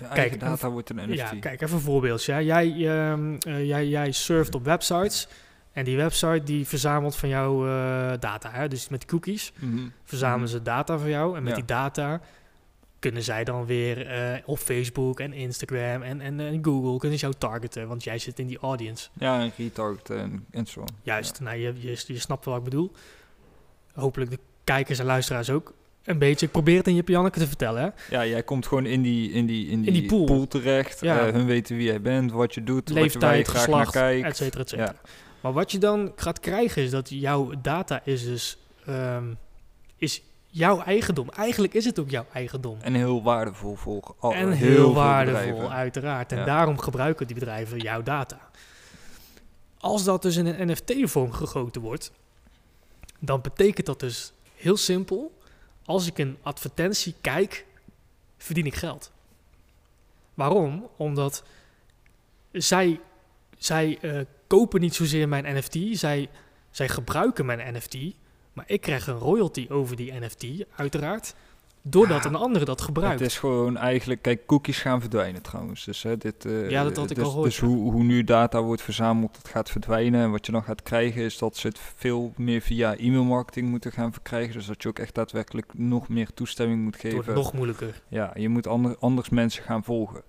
Je 0.00 0.08
Kijk, 0.14 0.40
data 0.40 0.70
wordt 0.70 0.90
een 0.90 0.96
NFT. 0.96 1.14
Ja, 1.18 1.32
kijk, 1.40 1.60
even 1.60 1.76
een 1.76 1.82
voorbeeld. 1.82 2.24
Ja. 2.24 2.40
Jij, 2.42 2.88
ehm, 2.88 3.34
eh, 3.40 3.66
jij, 3.66 3.86
jij 3.88 4.12
surft 4.12 4.54
op 4.54 4.64
websites 4.64 5.28
en 5.72 5.84
die 5.84 5.96
website 5.96 6.42
die 6.44 6.66
verzamelt 6.66 7.16
van 7.16 7.28
jou 7.28 7.68
eh, 7.68 7.72
data. 8.20 8.50
Hè? 8.50 8.68
Dus 8.68 8.88
met 8.88 9.04
cookies 9.04 9.52
Mhm. 9.58 9.88
verzamelen 10.04 10.42
Mhm. 10.48 10.50
ze 10.56 10.62
data 10.62 10.98
van 10.98 11.08
jou. 11.08 11.36
En 11.36 11.42
met 11.42 11.50
Ja. 11.52 11.56
die 11.58 11.64
data 11.66 12.20
kunnen 12.98 13.22
zij 13.22 13.44
dan 13.44 13.66
weer 13.66 14.06
eh, 14.06 14.38
op 14.44 14.58
Facebook 14.58 15.20
en 15.20 15.32
Instagram 15.32 16.02
en, 16.02 16.20
en, 16.20 16.40
en 16.40 16.64
Google 16.64 16.98
kunnen 16.98 17.18
ze 17.18 17.24
jou 17.24 17.38
targeten. 17.38 17.88
Want 17.88 18.04
jij 18.04 18.18
zit 18.18 18.38
in 18.38 18.46
die 18.46 18.58
audience. 18.58 19.08
Ja, 19.12 19.40
en 19.40 19.52
retarget 19.56 20.10
en, 20.10 20.46
en 20.50 20.66
zo. 20.66 20.84
Juist, 21.02 21.40
nou, 21.40 21.56
je, 21.56 21.74
je, 21.78 22.02
je 22.06 22.18
snapt 22.18 22.44
wat 22.44 22.56
ik 22.58 22.64
bedoel. 22.64 22.92
Hopelijk 23.92 24.30
de 24.30 24.38
kijkers 24.64 24.98
en 24.98 25.04
luisteraars 25.06 25.50
ook 25.50 25.74
een 26.04 26.18
beetje. 26.18 26.46
Ik 26.46 26.52
probeer 26.52 26.76
het 26.76 26.86
in 26.86 26.94
je 26.94 27.02
Janneke 27.06 27.38
te 27.38 27.46
vertellen. 27.46 27.82
Hè? 27.82 27.88
Ja, 28.16 28.26
jij 28.26 28.42
komt 28.42 28.66
gewoon 28.66 28.86
in 28.86 29.02
die, 29.02 29.32
in 29.32 29.46
die, 29.46 29.68
in 29.68 29.82
die, 29.82 29.92
die 29.92 30.06
pool. 30.06 30.46
terecht. 30.48 31.00
Ja. 31.00 31.26
Eh, 31.26 31.32
hun 31.32 31.46
weten 31.46 31.76
wie 31.76 31.86
jij 31.86 32.00
bent, 32.00 32.32
wat 32.32 32.54
je 32.54 32.64
doet, 32.64 32.88
wat 32.90 33.12
je, 33.12 33.18
waar 33.18 33.30
je 33.30 33.36
Leeftijd, 33.36 33.48
graag 33.48 33.62
geslacht, 33.62 33.94
naar 33.94 34.02
kijkt. 34.02 34.26
et 34.26 34.36
cetera, 34.36 34.62
et 34.62 34.68
cetera. 34.68 34.92
Ja. 35.02 35.10
Maar 35.40 35.52
wat 35.52 35.72
je 35.72 35.78
dan 35.78 36.12
gaat 36.16 36.40
krijgen 36.40 36.82
is 36.82 36.90
dat 36.90 37.08
jouw 37.10 37.50
data 37.62 38.00
is 38.04 38.24
dus 38.24 38.58
ehm, 38.86 39.24
is 39.96 40.22
jouw 40.46 40.80
eigendom. 40.82 41.28
Eigenlijk 41.30 41.74
is 41.74 41.84
het 41.84 41.98
ook 41.98 42.10
jouw 42.10 42.26
eigendom. 42.32 42.78
En 42.80 42.94
heel 42.94 43.22
waardevol 43.22 43.74
voor 43.74 44.14
al, 44.18 44.32
en 44.32 44.50
heel, 44.52 44.94
waardevol, 44.94 45.70
uiteraard. 45.70 46.32
En 46.32 46.38
Ja. 46.38 46.44
daarom 46.44 46.78
gebruiken 46.78 47.26
die 47.26 47.34
bedrijven 47.36 47.78
jouw 47.78 48.02
data. 48.02 48.40
Als 49.78 50.04
dat 50.04 50.22
dus 50.22 50.36
in 50.36 50.46
een 50.46 50.70
NFT-vorm 50.70 51.32
gegoten 51.32 51.80
wordt, 51.82 52.12
dan 53.18 53.40
betekent 53.40 53.86
dat 53.86 54.00
dus 54.00 54.32
heel 54.54 54.76
simpel: 54.76 55.38
als 55.90 56.06
ik 56.06 56.18
een 56.18 56.38
advertentie 56.42 57.14
kijk, 57.20 57.66
verdien 58.38 58.66
ik 58.66 58.74
geld. 58.74 59.12
Waarom? 60.34 60.88
Omdat 60.96 61.42
zij, 62.52 63.00
zij 63.58 63.98
eh, 64.00 64.20
kopen 64.46 64.80
niet 64.80 64.94
zozeer 64.94 65.28
mijn 65.28 65.56
NFT, 65.56 65.76
zij, 65.92 66.28
zij 66.70 66.88
gebruiken 66.88 67.46
mijn 67.46 67.76
NFT, 67.76 67.96
maar 68.52 68.64
ik 68.66 68.80
krijg 68.80 69.06
een 69.06 69.18
royalty 69.18 69.66
over 69.70 69.96
die 69.96 70.12
NFT, 70.12 70.46
uiteraard, 70.76 71.34
doordat 71.82 72.22
Ja, 72.22 72.28
een 72.28 72.34
andere 72.34 72.64
dat 72.64 72.80
gebruikt. 72.80 73.20
Het 73.20 73.28
is 73.28 73.38
gewoon 73.38 73.76
eigenlijk, 73.76 74.22
kijk, 74.22 74.46
cookies 74.46 74.78
gaan 74.78 75.00
verdwijnen 75.00 75.42
trouwens. 75.42 75.84
Dus, 75.84 76.02
hè, 76.02 76.16
dit, 76.16 76.44
eh, 76.44 76.70
Ja, 76.70 76.82
dat 76.82 76.96
had 76.96 77.10
ik 77.10 77.16
dus, 77.16 77.24
al 77.24 77.30
gehoord, 77.30 77.48
Dus 77.50 77.58
ja. 77.58 77.66
hoe, 77.66 77.92
hoe 77.92 78.02
nu 78.02 78.24
data 78.24 78.62
wordt 78.62 78.82
verzameld, 78.82 79.34
dat 79.34 79.48
gaat 79.48 79.70
verdwijnen. 79.70 80.20
En 80.20 80.30
wat 80.30 80.46
je 80.46 80.52
dan 80.52 80.62
gaat 80.62 80.82
krijgen 80.82 81.22
is 81.22 81.38
dat 81.38 81.56
ze 81.56 81.66
het 81.66 81.78
veel 81.96 82.32
meer 82.36 82.60
via 82.60 82.96
e-mailmarketing 82.96 83.68
moeten 83.68 83.92
gaan 83.92 84.12
verkrijgen. 84.12 84.52
Dus 84.52 84.66
dat 84.66 84.82
je 84.82 84.88
ook 84.88 84.98
echt 84.98 85.14
daadwerkelijk 85.14 85.72
nog 85.74 86.08
meer 86.08 86.28
toestemming 86.34 86.82
moet 86.82 86.92
Het 86.92 87.02
geven. 87.02 87.16
wordt 87.16 87.34
nog 87.34 87.52
moeilijker. 87.52 88.02
Ja, 88.08 88.30
je 88.34 88.48
moet 88.48 88.66
ander, 88.66 88.96
anders 88.98 89.28
mensen 89.28 89.62
gaan 89.62 89.84
volgen. 89.84 90.22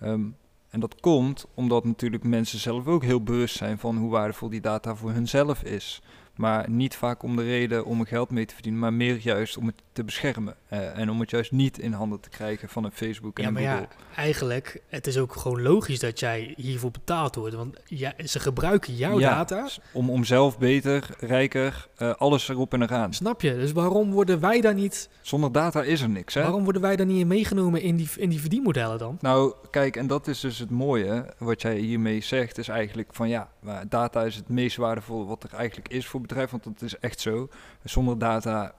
Ehm, 0.00 0.22
en 0.70 0.80
dat 0.80 1.00
komt 1.00 1.46
omdat 1.54 1.84
natuurlijk 1.84 2.24
mensen 2.24 2.58
zelf 2.58 2.86
ook 2.86 3.02
heel 3.02 3.22
bewust 3.22 3.56
zijn 3.56 3.78
van 3.78 3.96
hoe 3.96 4.10
waardevol 4.10 4.48
die 4.48 4.60
data 4.60 4.94
voor 4.96 5.10
hunzelf 5.10 5.62
is. 5.62 6.02
Maar 6.34 6.70
niet 6.70 6.96
vaak 6.96 7.22
om 7.22 7.36
de 7.36 7.42
reden 7.42 7.84
om 7.84 8.00
er 8.00 8.06
geld 8.06 8.30
mee 8.30 8.44
te 8.46 8.54
verdienen, 8.54 8.80
maar 8.80 8.92
meer 8.92 9.16
juist 9.16 9.56
om 9.56 9.66
het 9.66 9.82
te 9.92 10.04
beschermen. 10.04 10.56
Eh, 10.74 10.98
en 10.98 11.10
om 11.10 11.20
het 11.20 11.30
juist 11.30 11.52
niet 11.52 11.78
in 11.78 11.92
handen 11.92 12.20
te 12.20 12.28
krijgen 12.28 12.68
van 12.68 12.84
een 12.84 12.92
Facebook 12.92 13.36
en 13.38 13.42
Ja, 13.42 13.48
een 13.48 13.54
maar 13.54 13.62
Google. 13.62 13.86
ja, 14.10 14.16
eigenlijk, 14.16 14.80
het 14.88 15.06
is 15.06 15.18
ook 15.18 15.36
gewoon 15.36 15.62
logisch 15.62 15.98
dat 15.98 16.20
jij 16.20 16.52
hiervoor 16.56 16.90
betaald 16.90 17.34
wordt. 17.34 17.54
Want 17.54 17.76
ja, 17.84 18.12
ze 18.24 18.40
gebruiken 18.40 18.94
jouw 18.94 19.18
Ja, 19.18 19.34
data. 19.34 19.68
Om, 19.92 20.10
om 20.10 20.24
zelf 20.24 20.58
beter, 20.58 21.08
rijker, 21.18 21.88
eh, 21.96 22.14
alles 22.14 22.48
erop 22.48 22.72
en 22.72 22.82
eraan. 22.82 23.14
Snap 23.14 23.40
je? 23.40 23.54
Dus 23.54 23.72
waarom 23.72 24.10
worden 24.12 24.40
wij 24.40 24.60
daar 24.60 24.74
niet, 24.74 25.08
Zonder 25.20 25.52
data 25.52 25.82
is 25.82 26.00
er 26.00 26.08
niks, 26.08 26.34
hè? 26.34 26.42
waarom 26.42 26.64
worden 26.64 26.82
wij 26.82 26.96
daar 26.96 27.06
niet 27.06 27.20
in 27.20 27.26
meegenomen 27.26 27.80
in 27.80 27.96
die, 27.96 28.08
in 28.16 28.28
die 28.28 28.40
verdienmodellen 28.40 28.98
dan? 28.98 29.18
Nou, 29.20 29.54
kijk, 29.70 29.96
en 29.96 30.06
dat 30.06 30.26
is 30.26 30.40
dus 30.40 30.58
het 30.58 30.70
mooie, 30.70 31.34
wat 31.38 31.62
jij 31.62 31.76
hiermee 31.76 32.20
zegt, 32.20 32.58
is 32.58 32.68
eigenlijk 32.68 33.08
van 33.12 33.28
ja, 33.28 33.48
data 33.88 34.22
is 34.22 34.36
het 34.36 34.48
meest 34.48 34.76
waardevolle 34.76 35.24
wat 35.24 35.42
er 35.42 35.52
eigenlijk 35.54 35.88
is 35.88 36.06
voor 36.06 36.20
bedrijf, 36.20 36.50
want 36.50 36.64
dat 36.64 36.82
is 36.82 36.98
echt 36.98 37.20
zo. 37.20 37.48
Zonder 37.84 38.18
data, 38.18 38.74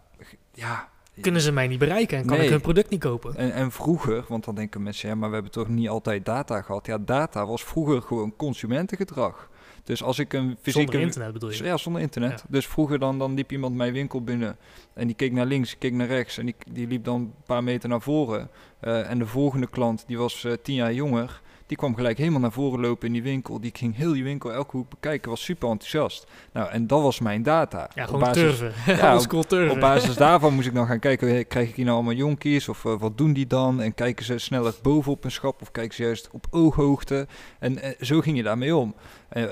ja. 0.54 0.94
Kunnen 1.22 1.42
ze 1.42 1.52
mij 1.52 1.68
niet 1.68 1.80
bereiken 1.80 2.18
en 2.18 2.26
kan 2.26 2.36
Nee. 2.38 2.46
ik 2.46 2.52
hun 2.52 2.62
product 2.62 2.90
niet 2.90 3.00
kopen? 3.00 3.36
En, 3.36 3.54
en 3.54 3.72
vroeger, 3.72 4.26
want 4.28 4.46
dan 4.46 4.56
denken 4.56 4.84
mensen, 4.84 5.10
ja, 5.10 5.16
maar 5.16 5.28
we 5.28 5.34
hebben 5.34 5.52
toch 5.52 5.68
niet 5.68 5.90
altijd 5.90 6.26
data 6.26 6.62
gehad. 6.62 6.86
Ja, 6.86 6.98
data 6.98 7.46
was 7.46 7.64
vroeger 7.64 8.02
gewoon 8.02 8.36
consumentengedrag. 8.36 9.50
Dus 9.84 10.04
als 10.04 10.20
ik 10.20 10.34
een 10.34 10.58
fysieke... 10.62 10.92
Zonder 10.92 11.00
internet 11.02 11.34
bedoel 11.34 11.52
je? 11.52 11.64
Ja, 11.64 11.78
zonder 11.78 12.02
internet. 12.02 12.32
Ja. 12.32 12.46
Dus 12.50 12.68
vroeger 12.68 13.00
dan, 13.00 13.20
dan 13.20 13.34
liep 13.34 13.52
iemand 13.52 13.76
mijn 13.76 13.94
winkel 13.94 14.24
binnen 14.24 14.58
en 14.94 15.08
die 15.08 15.16
keek 15.16 15.32
naar 15.32 15.46
links, 15.46 15.78
keek 15.78 15.94
naar 15.94 16.08
rechts 16.08 16.38
en 16.38 16.46
die, 16.46 16.56
die 16.72 16.88
liep 16.88 17.04
dan 17.04 17.22
een 17.22 17.34
paar 17.46 17.64
meter 17.64 17.90
naar 17.90 18.02
voren. 18.02 18.50
Eh, 18.80 19.10
en 19.10 19.20
de 19.20 19.26
volgende 19.26 19.68
klant, 19.68 20.04
die 20.08 20.18
was 20.18 20.44
eh, 20.44 20.54
tien 20.64 20.76
jaar 20.76 20.94
jonger, 20.94 21.42
die 21.68 21.78
kwam 21.78 21.96
gelijk 21.96 22.18
helemaal 22.18 22.40
naar 22.40 22.52
voren 22.52 22.80
lopen 22.80 23.08
in 23.08 23.14
die 23.14 23.24
winkel. 23.24 23.60
Die 23.62 23.72
ging 23.74 23.96
heel 23.96 24.14
die 24.14 24.24
winkel, 24.24 24.54
elke 24.54 24.78
hoek 24.78 24.90
bekijken, 24.90 25.30
was 25.30 25.44
super 25.44 25.70
enthousiast. 25.70 26.28
Nou, 26.54 26.70
en 26.70 26.88
dat 26.88 27.02
was 27.02 27.20
mijn 27.20 27.44
data. 27.44 27.90
Ja, 27.96 28.02
Op 28.04 28.08
gewoon 28.10 28.24
basis- 28.24 28.58
turven. 28.58 28.74
Ja, 28.98 29.20
school 29.20 29.44
turven. 29.44 29.72
op 29.74 29.80
basis 29.80 30.16
daarvan 30.16 30.54
moest 30.54 30.68
ik 30.68 30.74
dan 30.74 30.88
gaan 30.88 31.00
kijken, 31.00 31.48
krijg 31.48 31.70
ik 31.70 31.76
hier 31.76 31.86
nou 31.86 31.98
allemaal 31.98 32.14
jonkies 32.16 32.70
of 32.70 32.86
eh, 32.86 33.00
wat 33.00 33.18
doen 33.18 33.34
die 33.34 33.48
dan? 33.48 33.82
En 33.82 33.94
kijken 33.94 34.26
ze 34.26 34.38
sneller 34.38 34.74
bovenop 34.82 35.24
een 35.24 35.32
schap 35.32 35.62
of 35.62 35.72
kijken 35.72 35.96
ze 35.96 36.04
juist 36.04 36.30
op 36.32 36.48
ooghoogte? 36.50 37.28
En 37.60 37.82
eh, 37.82 37.92
zo 38.02 38.22
ging 38.22 38.38
je 38.38 38.44
daarmee 38.44 38.76
om. 38.76 38.96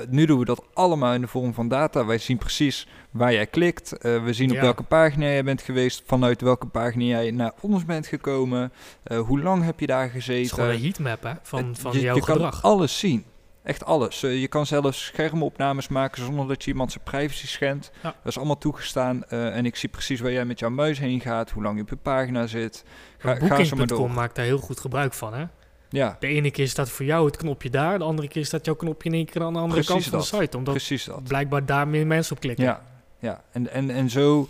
Nu 0.09 0.25
doen 0.25 0.39
we 0.39 0.45
dat 0.45 0.63
allemaal 0.73 1.13
in 1.13 1.21
de 1.21 1.27
vorm 1.27 1.53
van 1.53 1.67
data. 1.67 2.05
Wij 2.05 2.17
zien 2.17 2.37
precies 2.37 2.87
waar 3.11 3.33
jij 3.33 3.45
klikt. 3.45 3.91
Eh, 3.97 4.23
we 4.23 4.33
zien 4.33 4.49
op 4.49 4.55
Ja. 4.55 4.61
welke 4.61 4.83
pagina 4.83 5.25
jij 5.25 5.43
bent 5.43 5.61
geweest, 5.61 6.03
vanuit 6.05 6.41
welke 6.41 6.65
pagina 6.67 7.03
jij 7.03 7.31
naar 7.31 7.53
ons 7.61 7.85
bent 7.85 8.07
gekomen. 8.07 8.71
Eh, 9.03 9.19
hoe 9.19 9.41
lang 9.41 9.63
heb 9.63 9.79
je 9.79 9.87
daar 9.87 10.03
Het 10.05 10.15
is 10.15 10.25
gezeten? 10.25 10.55
gewoon 10.55 10.69
een 10.69 10.81
heatmap 10.81 11.23
hè, 11.23 11.31
van, 11.41 11.75
van 11.75 11.91
je, 11.93 11.99
jouw 11.99 12.15
je 12.15 12.23
gedrag. 12.23 12.61
kan 12.61 12.71
alles 12.71 12.99
zien. 12.99 13.23
Echt 13.63 13.85
alles. 13.85 14.23
Eh, 14.23 14.41
je 14.41 14.47
kan 14.47 14.65
zelfs 14.65 15.05
schermopnames 15.05 15.87
maken 15.87 16.23
zonder 16.23 16.47
dat 16.47 16.63
je 16.63 16.71
iemand 16.71 16.91
zijn 16.91 17.03
privacy 17.03 17.47
schendt. 17.47 17.91
Ja. 17.93 18.01
Dat 18.23 18.31
is 18.31 18.37
allemaal 18.37 18.57
toegestaan. 18.57 19.23
en 19.29 19.65
ik 19.65 19.75
zie 19.75 19.89
precies 19.89 20.19
waar 20.19 20.31
jij 20.31 20.45
met 20.45 20.59
jouw 20.59 20.69
muis 20.69 20.99
heen 20.99 21.19
gaat, 21.21 21.49
hoe 21.51 21.63
lang 21.63 21.75
je 21.75 21.81
op 21.81 21.89
je 21.89 21.95
pagina 21.95 22.47
zit. 22.47 22.83
Ga, 23.17 23.35
ga 23.35 23.75
maar 23.75 23.87
door. 23.87 24.11
Maakt 24.11 24.35
daar 24.35 24.45
heel 24.45 24.57
goed 24.57 24.79
gebruik 24.79 25.13
van 25.13 25.33
hè. 25.33 25.45
Ja, 25.93 26.17
De 26.19 26.27
ene 26.27 26.51
keer 26.51 26.67
staat 26.67 26.89
voor 26.89 27.05
jou 27.05 27.25
het 27.25 27.37
knopje 27.37 27.69
daar, 27.69 27.97
de 27.97 28.03
andere 28.03 28.27
keer 28.27 28.45
staat 28.45 28.65
jouw 28.65 28.75
knopje 28.75 29.09
in 29.09 29.15
één 29.15 29.25
keer 29.25 29.41
aan 29.43 29.53
de 29.53 29.59
andere 29.59 29.83
Precies 29.83 30.09
kant 30.09 30.25
van 30.25 30.37
de 30.39 30.43
site. 30.43 30.57
Omdat 30.57 30.73
precies 30.73 31.03
dat. 31.03 31.23
blijkbaar 31.23 31.65
daar 31.65 31.87
meer 31.87 32.07
mensen 32.07 32.35
op 32.35 32.41
klikken. 32.41 32.65
Ja, 32.65 32.83
ja. 33.19 33.43
En, 33.51 33.71
en, 33.71 33.89
en 33.89 34.09
zo 34.09 34.49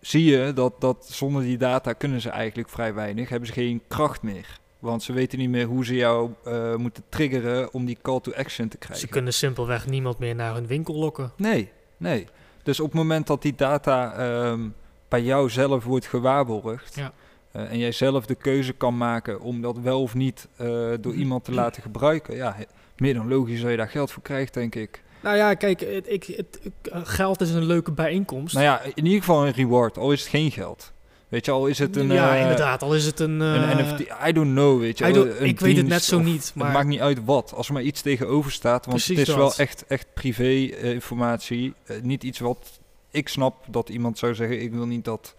zie 0.00 0.24
je 0.24 0.52
dat, 0.52 0.80
dat 0.80 1.06
zonder 1.10 1.42
die 1.42 1.58
data 1.58 1.92
kunnen 1.92 2.20
ze 2.20 2.30
eigenlijk 2.30 2.68
vrij 2.68 2.94
weinig. 2.94 3.28
Hebben 3.28 3.48
ze 3.48 3.54
geen 3.54 3.82
kracht 3.88 4.22
meer. 4.22 4.58
Want 4.78 5.02
ze 5.02 5.12
weten 5.12 5.38
niet 5.38 5.50
meer 5.50 5.66
hoe 5.66 5.84
ze 5.84 5.94
jou 5.94 6.30
eh, 6.44 6.74
moeten 6.74 7.02
triggeren 7.08 7.72
om 7.72 7.84
die 7.84 7.98
call 8.02 8.20
to 8.20 8.32
action 8.32 8.68
te 8.68 8.76
krijgen. 8.76 9.06
Ze 9.06 9.12
kunnen 9.12 9.32
simpelweg 9.32 9.86
niemand 9.86 10.18
meer 10.18 10.34
naar 10.34 10.54
hun 10.54 10.66
winkel 10.66 10.94
lokken. 10.94 11.32
Nee, 11.36 11.70
nee. 11.96 12.26
Dus 12.62 12.80
op 12.80 12.86
het 12.86 12.94
moment 12.94 13.26
dat 13.26 13.42
die 13.42 13.54
data 13.54 14.14
ehm, 14.14 14.68
bij 15.08 15.22
jou 15.22 15.50
zelf 15.50 15.84
wordt 15.84 16.06
gewaarborgd... 16.06 16.94
Ja. 16.94 17.12
Eh, 17.56 17.70
en 17.70 17.78
jij 17.78 17.92
zelf 17.92 18.26
de 18.26 18.34
keuze 18.34 18.72
kan 18.72 18.96
maken 18.96 19.40
om 19.40 19.60
dat 19.62 19.78
wel 19.78 20.02
of 20.02 20.14
niet 20.14 20.48
eh, 20.56 20.66
door 21.00 21.14
iemand 21.14 21.44
te 21.44 21.52
laten 21.52 21.82
gebruiken... 21.82 22.36
ja, 22.36 22.56
meer 22.96 23.14
dan 23.14 23.28
logisch 23.28 23.60
dat 23.60 23.70
je 23.70 23.76
daar 23.76 23.88
geld 23.88 24.10
voor 24.12 24.22
krijgt, 24.22 24.54
denk 24.54 24.74
ik. 24.74 25.02
Nou 25.22 25.36
ja, 25.36 25.54
kijk, 25.54 25.80
het, 25.80 26.10
ik, 26.12 26.24
het, 26.24 26.60
eh, 26.82 27.00
geld 27.04 27.40
is 27.40 27.50
een 27.50 27.64
leuke 27.64 27.92
bijeenkomst. 27.92 28.54
Nou 28.54 28.66
ja, 28.66 28.80
in 28.94 29.04
ieder 29.04 29.18
geval 29.18 29.46
een 29.46 29.52
reward, 29.52 29.98
al 29.98 30.12
is 30.12 30.20
het 30.20 30.28
geen 30.28 30.50
geld. 30.50 30.92
Weet 31.28 31.44
je, 31.44 31.50
al 31.50 31.66
is 31.66 31.78
het 31.78 31.96
een... 31.96 32.12
ja, 32.12 32.34
inderdaad. 32.34 32.82
Al 32.82 32.94
is 32.94 33.04
het 33.04 33.20
een... 33.20 33.40
Een 33.40 33.84
NFT, 33.84 34.00
I 34.28 34.32
don't 34.32 34.52
know, 34.52 34.80
weet 34.80 34.98
je. 34.98 35.04
Een 35.04 35.44
ik 35.46 35.60
weet 35.60 35.76
het 35.76 35.86
net 35.86 36.04
zo 36.04 36.16
of- 36.16 36.22
niet, 36.24 36.52
maar- 36.54 36.66
Het 36.66 36.74
maakt 36.76 36.88
niet 36.88 37.00
uit 37.00 37.24
wat, 37.24 37.52
als 37.54 37.66
er 37.66 37.72
maar 37.72 37.82
iets 37.82 38.00
tegenover 38.00 38.52
staat. 38.52 38.86
Want 38.86 38.96
Precies 38.96 39.18
het 39.18 39.28
is 39.28 39.34
dat. 39.34 39.56
wel 39.56 39.66
echt, 39.66 39.84
echt 39.86 40.06
privé-informatie. 40.14 41.74
niet 42.02 42.22
iets 42.22 42.38
wat 42.38 42.80
ik 43.10 43.28
snap 43.28 43.64
dat 43.68 43.88
iemand 43.88 44.18
zou 44.18 44.34
zeggen... 44.34 44.62
ik 44.62 44.72
wil 44.72 44.86
niet 44.86 45.04
dat 45.04 45.34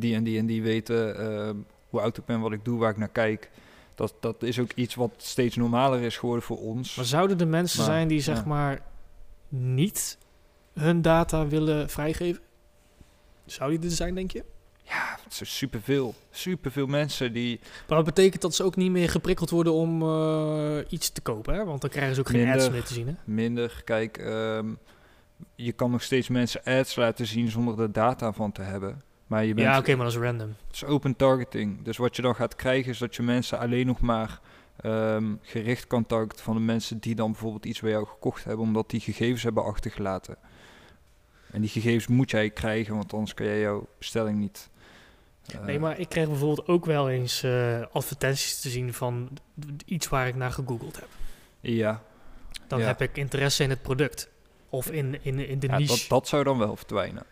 die 0.00 0.14
en 0.14 0.22
die 0.24 0.38
en 0.38 0.46
die 0.46 0.62
weten 0.62 1.18
eh, 1.18 1.50
hoe 1.88 2.00
oud 2.00 2.16
ik 2.16 2.24
ben, 2.24 2.40
wat 2.40 2.52
ik 2.52 2.64
doe, 2.64 2.78
waar 2.78 2.90
ik 2.90 2.96
naar 2.96 3.08
kijk. 3.08 3.50
Dat, 3.94 4.14
dat 4.20 4.42
is 4.42 4.58
ook 4.58 4.72
iets 4.72 4.94
wat 4.94 5.12
steeds 5.16 5.56
normaler 5.56 6.00
is 6.00 6.16
geworden 6.16 6.44
voor 6.44 6.58
ons. 6.58 6.94
Maar 6.94 7.04
zouden 7.04 7.40
er 7.40 7.48
mensen 7.48 7.78
Maar, 7.78 7.86
zijn 7.88 8.08
die 8.08 8.20
zeg 8.20 8.36
ja. 8.36 8.44
maar 8.46 8.82
niet 9.48 10.18
hun 10.72 11.02
data 11.02 11.46
willen 11.46 11.90
vrijgeven? 11.90 12.42
Zou 13.46 13.70
die 13.78 13.90
er 13.90 13.96
zijn, 13.96 14.14
denk 14.14 14.30
je? 14.30 14.44
Ja, 14.82 15.18
het 15.24 15.40
is 15.40 15.56
superveel. 15.56 16.14
Superveel 16.30 16.86
mensen 16.86 17.32
die... 17.32 17.60
Maar 17.88 17.96
dat 17.96 18.06
betekent 18.06 18.42
dat 18.42 18.54
ze 18.54 18.62
ook 18.62 18.76
niet 18.76 18.90
meer 18.90 19.10
geprikkeld 19.10 19.50
worden 19.50 19.72
om 19.72 20.02
eh, 20.02 20.78
iets 20.88 21.10
te 21.10 21.20
kopen, 21.20 21.54
hè? 21.54 21.64
Want 21.64 21.80
dan 21.80 21.90
krijgen 21.90 22.14
ze 22.14 22.20
ook 22.20 22.28
geen 22.28 22.48
ads 22.48 22.70
meer 22.70 22.84
te 22.84 22.92
zien, 22.92 23.06
hè? 23.06 23.14
Minder, 23.24 23.82
kijk, 23.84 24.18
ehm, 24.18 24.74
je 25.54 25.72
kan 25.72 25.90
nog 25.90 26.02
steeds 26.02 26.28
mensen 26.28 26.62
ads 26.64 26.96
laten 26.96 27.26
zien 27.26 27.50
zonder 27.50 27.80
er 27.80 27.92
data 27.92 28.32
van 28.32 28.52
te 28.52 28.62
hebben. 28.62 29.02
Maar 29.30 29.44
je 29.44 29.54
bent, 29.54 29.66
Ja, 29.66 29.78
oké, 29.78 29.94
maar 29.96 30.04
dat 30.04 30.14
is 30.14 30.20
random. 30.20 30.54
het 30.66 30.74
is 30.76 30.84
open 30.84 31.16
targeting. 31.16 31.82
Dus 31.82 31.96
wat 31.96 32.16
je 32.16 32.22
dan 32.22 32.34
gaat 32.34 32.56
krijgen 32.56 32.90
is 32.90 32.98
dat 32.98 33.14
je 33.16 33.22
mensen 33.22 33.58
alleen 33.58 33.86
nog 33.86 34.00
maar 34.00 34.40
ehm, 34.80 35.34
gericht 35.42 35.86
kan 35.86 36.06
targeten 36.06 36.44
van 36.44 36.54
de 36.54 36.60
mensen 36.60 36.98
die 36.98 37.14
dan 37.14 37.30
bijvoorbeeld 37.30 37.64
iets 37.66 37.80
bij 37.80 37.90
jou 37.90 38.06
gekocht 38.06 38.44
hebben, 38.44 38.64
omdat 38.66 38.90
die 38.90 39.00
gegevens 39.00 39.42
hebben 39.42 39.64
achtergelaten. 39.64 40.36
En 41.50 41.60
die 41.60 41.70
gegevens 41.70 42.06
moet 42.06 42.30
jij 42.30 42.50
krijgen, 42.50 42.94
want 42.94 43.12
anders 43.12 43.34
kan 43.34 43.46
jij 43.46 43.60
jouw 43.60 43.88
bestelling 43.98 44.38
niet. 44.38 44.68
eh, 45.46 45.60
Nee, 45.60 45.78
maar 45.78 45.98
ik 45.98 46.08
krijg 46.08 46.28
bijvoorbeeld 46.28 46.68
ook 46.68 46.84
wel 46.86 47.10
eens 47.10 47.42
eh, 47.42 47.82
advertenties 47.92 48.60
te 48.60 48.68
zien 48.68 48.94
van 48.94 49.28
iets 49.84 50.08
waar 50.08 50.28
ik 50.28 50.34
naar 50.34 50.52
gegoogeld 50.52 50.96
heb. 51.00 51.08
Ja, 51.60 52.02
Dan 52.66 52.78
Ja. 52.80 52.86
heb 52.86 53.00
ik 53.02 53.16
interesse 53.16 53.62
in 53.62 53.70
het 53.70 53.82
product. 53.82 54.28
Of 54.68 54.90
in, 54.90 55.18
in, 55.24 55.48
in 55.48 55.58
de 55.58 55.66
ja 55.66 55.76
niche. 55.78 55.88
dat, 55.98 56.04
dat 56.08 56.28
zou 56.28 56.44
dan 56.44 56.58
wel 56.58 56.76
verdwijnen. 56.76 57.22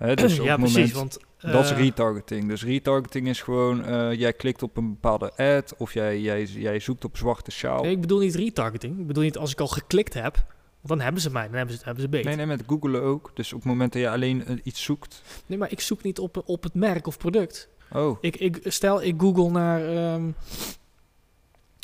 Hè, 0.00 0.14
dus 0.14 0.38
op 0.38 0.44
ja, 0.44 0.50
het 0.52 0.60
precies. 0.60 0.92
moment- 0.92 1.18
Want, 1.40 1.52
Dat 1.54 1.64
is 1.64 1.70
eh, 1.70 1.78
retargeting. 1.78 2.48
Dus 2.48 2.64
retargeting 2.64 3.28
is 3.28 3.42
gewoon, 3.42 3.84
eh, 3.84 4.12
jij 4.12 4.32
klikt 4.32 4.62
op 4.62 4.76
een 4.76 4.88
bepaalde 4.88 5.32
ad 5.36 5.74
of 5.76 5.94
jij, 5.94 6.20
jij, 6.20 6.44
jij 6.44 6.80
zoekt 6.80 7.04
op 7.04 7.16
zwarte 7.16 7.50
sjaal. 7.50 7.82
Nee, 7.82 7.90
ik 7.92 8.00
bedoel 8.00 8.18
niet 8.18 8.34
retargeting. 8.34 8.98
Ik 8.98 9.06
bedoel 9.06 9.22
niet 9.22 9.36
als 9.38 9.52
ik 9.52 9.60
al 9.60 9.66
geklikt 9.66 10.14
heb, 10.14 10.44
dan 10.82 11.00
hebben 11.00 11.22
ze 11.22 11.30
mij, 11.30 11.46
dan 11.46 11.54
hebben 11.54 11.74
ze, 11.76 11.80
hebben 11.84 12.02
ze 12.02 12.08
beet. 12.08 12.24
Nee, 12.24 12.36
Nee, 12.36 12.46
nee, 12.46 12.56
met 12.56 12.66
googlen 12.66 13.02
ook. 13.02 13.30
Dus 13.34 13.52
op 13.52 13.58
het 13.58 13.68
moment 13.68 13.92
dat 13.92 14.02
je 14.02 14.10
alleen 14.10 14.44
eh, 14.46 14.56
iets 14.62 14.82
zoekt. 14.82 15.22
maar 15.46 15.70
ik 15.70 15.80
zoek 15.80 16.02
niet 16.02 16.18
op, 16.18 16.42
op 16.44 16.62
het 16.62 16.74
merk 16.74 17.06
of 17.06 17.18
product. 17.18 17.68
Oh, 17.92 18.18
Ik, 18.20 18.36
ik, 18.36 18.60
stel, 18.64 19.02
ik 19.02 19.14
google 19.20 19.50
naar, 19.50 19.80
ehm, 19.96 20.24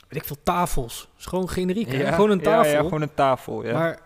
weet 0.08 0.20
ik 0.20 0.24
veel, 0.24 0.36
tafels. 0.42 1.08
Is 1.18 1.26
gewoon 1.26 1.48
generiek, 1.48 1.92
ja, 1.92 2.12
gewoon 2.12 2.30
een 2.30 2.38
ja, 2.38 2.44
tafel. 2.44 2.72
Ja, 2.72 2.78
gewoon 2.82 3.02
een 3.02 3.14
tafel, 3.14 3.64
ja. 3.66 3.72
Maar 3.72 4.00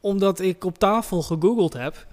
omdat 0.00 0.40
ik 0.40 0.64
op 0.64 0.78
tafel 0.78 1.22
gegoogeld 1.22 1.72
heb, 1.72 2.06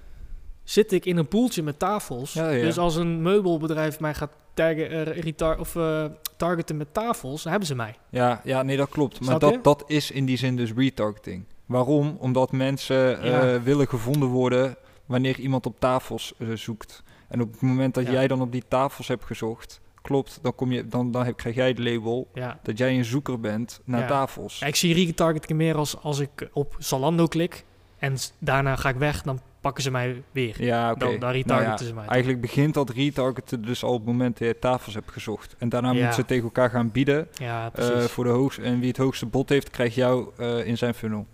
zit 0.65 0.91
ik 0.91 1.05
in 1.05 1.17
een 1.17 1.27
poeltje 1.27 1.63
met 1.63 1.79
tafels. 1.79 2.33
Ja, 2.33 2.49
ja. 2.49 2.61
Dus 2.61 2.77
als 2.77 2.95
een 2.95 3.21
meubelbedrijf 3.21 3.99
mij 3.99 4.13
gaat 4.13 4.31
taggen, 4.53 4.89
eh, 4.89 5.19
retar- 5.21 5.59
of, 5.59 5.75
eh, 5.75 6.05
targeten 6.37 6.77
met 6.77 6.93
tafels, 6.93 7.41
dan 7.43 7.51
hebben 7.51 7.69
ze 7.69 7.75
mij. 7.75 7.95
ja, 8.09 8.41
ja, 8.43 8.63
nee, 8.63 8.77
dat 8.77 8.89
klopt. 8.89 9.19
Maar 9.19 9.33
je? 9.33 9.39
dat, 9.39 9.63
dat 9.63 9.83
is 9.87 10.11
in 10.11 10.25
die 10.25 10.37
zin 10.37 10.55
dus 10.55 10.73
retargeting. 10.73 11.43
Waarom? 11.65 12.15
Omdat 12.19 12.51
mensen 12.51 13.21
eh, 13.21 13.61
willen 13.63 13.87
gevonden 13.87 14.29
worden 14.29 14.75
wanneer 15.05 15.39
iemand 15.39 15.65
op 15.65 15.79
tafels 15.79 16.33
zoekt. 16.53 17.03
En 17.27 17.41
op 17.41 17.51
het 17.51 17.61
moment 17.61 17.93
dat 17.93 18.07
jij 18.07 18.27
dan 18.27 18.41
op 18.41 18.51
die 18.51 18.63
tafels 18.67 19.07
hebt 19.07 19.25
gezocht, 19.25 19.81
klopt, 20.01 20.39
dan, 20.41 20.55
kom 20.55 20.71
je, 20.71 20.87
dan, 20.87 21.11
dan 21.11 21.25
heb, 21.25 21.37
krijg 21.37 21.55
jij 21.55 21.67
het 21.67 21.79
label 21.79 22.27
Ja. 22.33 22.59
dat 22.63 22.77
jij 22.77 22.97
een 22.97 23.05
zoeker 23.05 23.39
bent 23.39 23.81
naar 23.83 24.01
Ja. 24.01 24.07
tafels. 24.07 24.59
Ja, 24.59 24.67
ik 24.67 24.75
zie 24.75 24.93
retargeting 24.93 25.57
meer 25.57 25.75
als 25.75 25.97
als 26.01 26.19
ik 26.19 26.49
op 26.53 26.75
Zalando 26.79 27.27
klik 27.27 27.65
en 27.97 28.15
daarna 28.37 28.75
ga 28.75 28.89
ik 28.89 28.95
weg, 28.95 29.21
dan 29.21 29.39
pakken 29.65 29.83
ze 29.83 29.91
mij 29.91 30.23
weer. 30.31 30.63
Ja, 30.63 30.91
oké. 30.91 30.99
Dan, 30.99 31.09
dan 31.09 31.19
Nou 31.19 31.33
retargeten 31.33 31.71
ja, 31.85 31.91
ze 31.91 31.93
mij. 31.93 32.05
Eigenlijk 32.07 32.41
begint 32.41 32.73
dat 32.73 32.89
retargeten 32.89 33.61
dus 33.61 33.83
al 33.83 33.91
op 33.91 33.97
het 33.97 34.05
moment 34.07 34.37
dat 34.37 34.47
je 34.47 34.59
tafels 34.59 34.93
hebt 34.95 35.11
gezocht. 35.11 35.55
En 35.57 35.69
daarna 35.69 35.91
Ja. 35.91 35.93
moeten 35.95 36.13
ze 36.13 36.25
tegen 36.25 36.43
elkaar 36.43 36.69
gaan 36.69 36.91
bieden 36.91 37.27
Ja, 37.33 37.71
eh, 37.73 37.99
voor 37.99 38.23
de 38.23 38.29
hoogste. 38.29 38.61
En 38.61 38.79
wie 38.79 38.87
het 38.87 38.97
hoogste 38.97 39.25
bod 39.25 39.49
heeft, 39.49 39.69
krijgt 39.69 39.95
jou 39.95 40.29
eh, 40.37 40.65
in 40.65 40.77
zijn 40.77 40.93
funnel. 40.93 41.25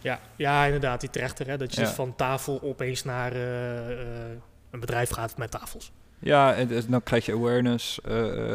ja. 0.00 0.20
ja, 0.36 0.64
inderdaad, 0.64 1.00
die 1.00 1.10
terechter. 1.10 1.46
Hè, 1.46 1.56
dat 1.56 1.74
je 1.74 1.80
Ja. 1.80 1.86
dus 1.86 1.94
van 1.94 2.16
tafel 2.16 2.60
opeens 2.62 3.04
naar 3.04 3.32
eh, 3.32 3.98
een 4.70 4.80
bedrijf 4.80 5.10
gaat 5.10 5.36
met 5.38 5.50
tafels. 5.50 5.92
Ja, 6.18 6.54
en 6.54 6.68
dus 6.68 6.86
dan 6.86 7.02
krijg 7.02 7.26
je 7.26 7.32
awareness. 7.32 8.00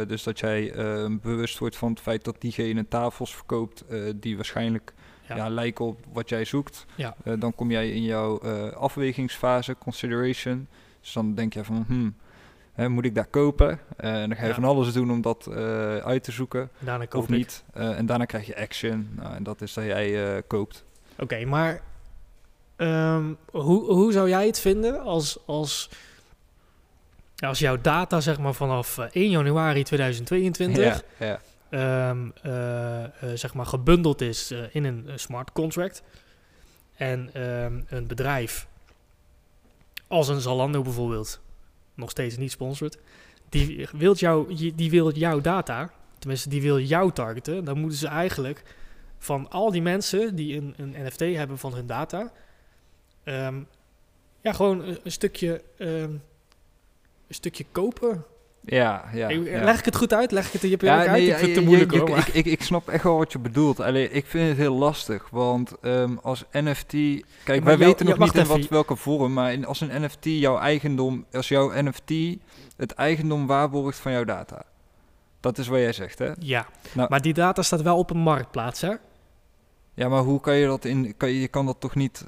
dus 0.07 0.23
dat 0.23 0.39
jij 0.39 0.73
bewust 1.21 1.57
wordt 1.57 1.75
van 1.77 1.89
het 1.89 1.99
feit 1.99 2.23
dat 2.23 2.35
diegene 2.41 2.87
tafels 2.87 3.35
verkoopt 3.35 3.83
die 4.15 4.35
waarschijnlijk 4.35 4.93
Ja. 5.27 5.35
ja. 5.35 5.49
lijken 5.49 5.85
op 5.85 5.99
wat 6.13 6.29
jij 6.29 6.45
zoekt. 6.45 6.85
Ja. 6.95 7.15
Eh, 7.23 7.33
dan 7.39 7.55
kom 7.55 7.71
jij 7.71 7.89
in 7.89 8.03
jouw 8.03 8.39
eh, 8.39 8.71
afwegingsfase, 8.71 9.75
consideration. 9.79 10.67
Dus 11.01 11.13
dan 11.13 11.33
denk 11.33 11.53
je 11.53 11.63
van, 11.63 11.83
hmm, 11.87 12.15
hè, 12.73 12.89
moet 12.89 13.05
ik 13.05 13.15
daar 13.15 13.25
kopen? 13.27 13.79
Eh, 13.97 14.21
en 14.21 14.29
dan 14.29 14.37
ga 14.37 14.41
je 14.43 14.47
Ja. 14.47 14.53
van 14.53 14.63
alles 14.63 14.93
doen 14.93 15.11
om 15.11 15.21
dat 15.21 15.49
uit 16.03 16.23
te 16.23 16.31
zoeken. 16.31 16.69
Daarna 16.79 17.05
koop 17.05 17.21
of 17.21 17.29
niet. 17.29 17.63
En 17.73 18.05
daarna 18.05 18.25
krijg 18.25 18.45
je 18.45 18.57
action. 18.57 19.09
Nou, 19.11 19.35
en 19.35 19.43
dat 19.43 19.61
is 19.61 19.73
dat 19.73 19.83
jij 19.83 20.41
koopt. 20.47 20.83
Oké, 21.19 21.45
maar 21.45 21.81
ehm, 22.75 23.33
hoe, 23.51 23.83
hoe 23.85 24.11
zou 24.11 24.29
jij 24.29 24.45
het 24.45 24.59
vinden 24.59 25.01
als, 25.01 25.37
als, 25.45 25.89
als 27.39 27.59
jouw 27.59 27.77
data 27.81 28.19
zeg 28.19 28.39
maar 28.39 28.53
vanaf 28.53 28.97
eh, 28.97 29.05
1 29.11 29.29
januari 29.29 29.83
2022 29.83 30.83
Ja, 31.19 31.25
ja. 31.25 31.39
Ehm, 31.69 32.29
eh, 32.41 33.03
eh, 33.03 33.11
zeg 33.33 33.53
maar 33.53 33.65
gebundeld 33.65 34.21
is 34.21 34.51
eh, 34.51 34.59
in 34.71 34.83
een 34.83 35.09
smart 35.15 35.51
contract 35.51 36.03
en 36.95 37.29
ehm, 37.33 37.81
een 37.87 38.07
bedrijf 38.07 38.67
als 40.07 40.27
een 40.27 40.41
Zalando 40.41 40.81
bijvoorbeeld, 40.81 41.41
nog 41.93 42.09
steeds 42.09 42.37
niet 42.37 42.51
sponsored, 42.51 42.99
die 43.49 43.87
wil, 43.91 44.13
jou, 44.13 44.55
die 44.75 44.89
wil 44.89 45.11
jouw 45.11 45.41
data, 45.41 45.91
tenminste 46.19 46.49
die 46.49 46.61
wil 46.61 46.79
jou 46.79 47.11
targeten, 47.11 47.63
dan 47.63 47.79
moeten 47.79 47.97
ze 47.97 48.07
eigenlijk 48.07 48.63
van 49.17 49.49
al 49.49 49.71
die 49.71 49.81
mensen 49.81 50.35
die 50.35 50.57
een, 50.57 50.73
een 50.77 50.95
NFT 51.05 51.19
hebben 51.19 51.57
van 51.57 51.73
hun 51.73 51.87
data, 51.87 52.31
ehm, 53.23 53.61
ja, 54.41 54.53
gewoon 54.53 54.81
een, 55.03 55.11
stukje, 55.11 55.63
een 55.77 56.21
stukje 57.29 57.65
kopen. 57.71 58.25
Ja, 58.65 59.03
ja, 59.13 59.27
Ik- 59.27 59.47
ja. 59.47 59.63
Leg 59.63 59.79
ik 59.79 59.85
het 59.85 59.95
goed 59.95 60.13
uit? 60.13 60.31
Leg 60.31 60.45
ik 60.47 60.51
het 60.53 60.63
in 60.63 60.69
je 60.69 60.77
Ja, 60.79 60.97
uit? 60.97 61.11
nee, 61.11 61.21
ik 61.21 61.27
ja, 61.27 61.35
vind 61.37 61.45
het 61.49 61.59
te 61.59 61.63
moeilijk 61.65 61.91
je- 61.93 61.99
hoor. 61.99 62.17
ik, 62.17 62.27
ik, 62.27 62.33
ik, 62.33 62.45
ik 62.45 62.61
snap 62.63 62.87
echt 62.89 63.03
wel 63.03 63.17
wat 63.17 63.31
je 63.31 63.39
bedoelt. 63.39 63.79
Alleen 63.79 64.15
ik 64.15 64.25
vind 64.25 64.47
het 64.49 64.57
heel 64.57 64.75
lastig. 64.75 65.27
Want 65.31 65.73
ehm, 65.81 66.15
als 66.21 66.43
NFT. 66.51 66.89
Kijk, 66.91 67.23
maar 67.45 67.63
wij 67.63 67.63
jou- 67.63 67.77
weten 67.77 68.05
nog 68.05 68.17
niet 68.17 68.35
in 68.35 68.45
wat, 68.45 68.67
welke 68.67 68.95
vorm. 68.95 69.33
Maar 69.33 69.53
in, 69.53 69.65
als 69.65 69.81
een 69.81 70.01
NFT 70.03 70.23
jouw 70.25 70.57
eigendom. 70.57 71.25
Als 71.31 71.47
jouw 71.47 71.71
NFT 71.73 72.11
het 72.77 72.91
eigendom 72.91 73.47
waarborgt 73.47 73.97
van 73.97 74.11
jouw 74.11 74.23
data. 74.23 74.63
Dat 75.39 75.57
is 75.57 75.67
wat 75.67 75.79
jij 75.79 75.93
zegt, 75.93 76.19
hè? 76.19 76.31
ja, 76.39 76.65
Nou- 76.93 77.07
maar 77.09 77.21
die 77.21 77.33
data 77.33 77.61
staat 77.61 77.81
wel 77.81 77.97
op 77.97 78.09
een 78.09 78.17
marktplaats, 78.17 78.81
hè? 78.81 78.93
Ja, 79.93 80.09
maar 80.09 80.21
hoe 80.21 80.39
kan 80.39 80.55
je 80.55 80.67
dat 80.67 80.85
in. 80.85 81.13
Kan 81.17 81.29
je 81.29 81.47
kan 81.47 81.65
dat 81.65 81.79
toch 81.79 81.95
niet. 81.95 82.25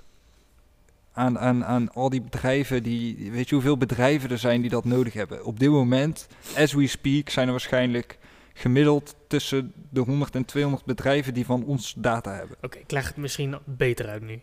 Aan, 1.18 1.40
aan, 1.40 1.66
aan 1.66 1.94
al 1.94 2.10
die 2.10 2.22
bedrijven 2.22 2.84
die. 2.84 3.32
Weet 3.32 3.50
je 3.50 3.56
hoeveel 3.56 3.78
bedrijven 3.78 4.30
er 4.30 4.38
zijn 4.38 4.62
die 4.62 4.70
dat 4.70 4.86
nodig 4.86 5.14
hebben? 5.14 5.46
Op 5.46 5.60
dit 5.60 5.70
moment, 5.70 6.28
as 6.58 6.74
we 6.74 6.88
speak, 6.88 7.30
zijn 7.30 7.46
er 7.46 7.52
waarschijnlijk 7.52 8.18
gemiddeld 8.54 9.16
tussen 9.28 9.74
de 9.90 10.00
100 10.00 10.36
en 10.36 10.46
200 10.46 10.86
bedrijven 10.86 11.34
die 11.34 11.46
van 11.46 11.64
ons 11.66 11.94
data 11.98 12.34
hebben. 12.34 12.58
Oké, 12.62 12.78
ik 12.78 12.92
leg 12.92 13.08
het 13.08 13.18
misschien 13.18 13.58
beter 13.66 14.08
uit 14.08 14.22
nu. 14.22 14.42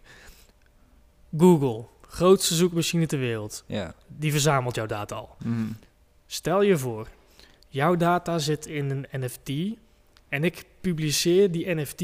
Google, 1.38 1.84
grootste 2.08 2.54
zoekmachine 2.54 3.06
ter 3.06 3.18
wereld, 3.18 3.64
Ja. 3.66 3.94
die 4.06 4.30
verzamelt 4.30 4.74
jouw 4.74 4.86
data 4.86 5.14
al. 5.14 5.36
Mhm. 5.44 5.66
Stel 6.26 6.62
je 6.62 6.78
voor, 6.78 7.08
jouw 7.68 7.96
data 7.96 8.38
zit 8.38 8.66
in 8.66 8.90
een 8.90 9.20
NFT 9.20 9.50
en 10.28 10.44
ik 10.44 10.64
publiceer 10.80 11.50
die 11.50 11.74
NFT 11.74 12.02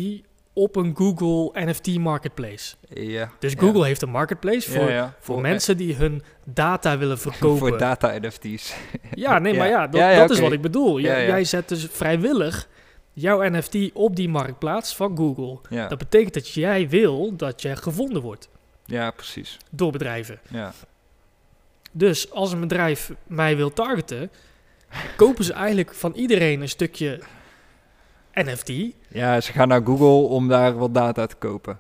op 0.53 0.77
een 0.77 0.97
Google 0.97 1.67
NFT 1.67 1.99
marketplace. 1.99 2.75
Ja. 2.89 3.31
Dus 3.39 3.53
ja. 3.53 3.59
Google 3.59 3.85
heeft 3.85 4.03
een 4.03 4.11
marketplace 4.11 4.71
voor, 4.71 4.89
Ja, 4.89 4.95
ja. 4.95 5.15
voor 5.21 5.41
mensen 5.41 5.77
die 5.77 5.95
hun 5.95 6.23
data 6.45 6.99
willen 6.99 7.19
verkopen. 7.29 7.59
Voor 7.59 7.79
data 7.79 8.19
NFT's. 8.19 8.75
Ja, 9.15 9.39
nee, 9.39 9.57
maar 9.59 9.69
ja, 9.69 9.87
dat, 9.87 10.15
dat 10.15 10.31
is 10.31 10.41
wat 10.41 10.53
ik 10.53 10.61
bedoel. 10.61 11.01
Jij 11.01 11.45
zet 11.45 11.69
dus 11.69 11.87
vrijwillig 11.91 12.69
jouw 13.13 13.51
NFT 13.51 13.77
op 13.93 14.17
die 14.17 14.29
marktplaats 14.29 14.97
van 14.97 15.17
Google. 15.17 15.59
Ja. 15.71 15.89
Dat 15.89 15.99
betekent 15.99 16.35
dat 16.35 16.49
jij 16.49 16.89
wil 16.89 17.37
dat 17.37 17.63
je 17.63 17.77
gevonden 17.77 18.23
wordt 18.23 18.49
ja, 18.85 19.11
precies. 19.11 19.57
door 19.71 19.93
bedrijven. 19.93 20.41
Ja. 20.49 20.73
Dus 21.93 22.31
als 22.31 22.53
een 22.53 22.61
bedrijf 22.61 23.13
mij 23.27 23.57
wil 23.57 23.73
targeten, 23.73 24.31
kopen 25.17 25.45
ze 25.45 25.53
eigenlijk 25.53 25.95
van 25.95 26.13
iedereen 26.15 26.61
een 26.61 26.69
stukje 26.69 27.21
NFT. 28.35 28.73
ja, 29.09 29.41
ze 29.41 29.53
gaan 29.53 29.69
naar 29.69 29.83
Google 29.85 30.29
om 30.29 30.49
daar 30.49 30.77
wat 30.77 30.95
data 30.95 31.27
te 31.27 31.37
kopen. 31.37 31.79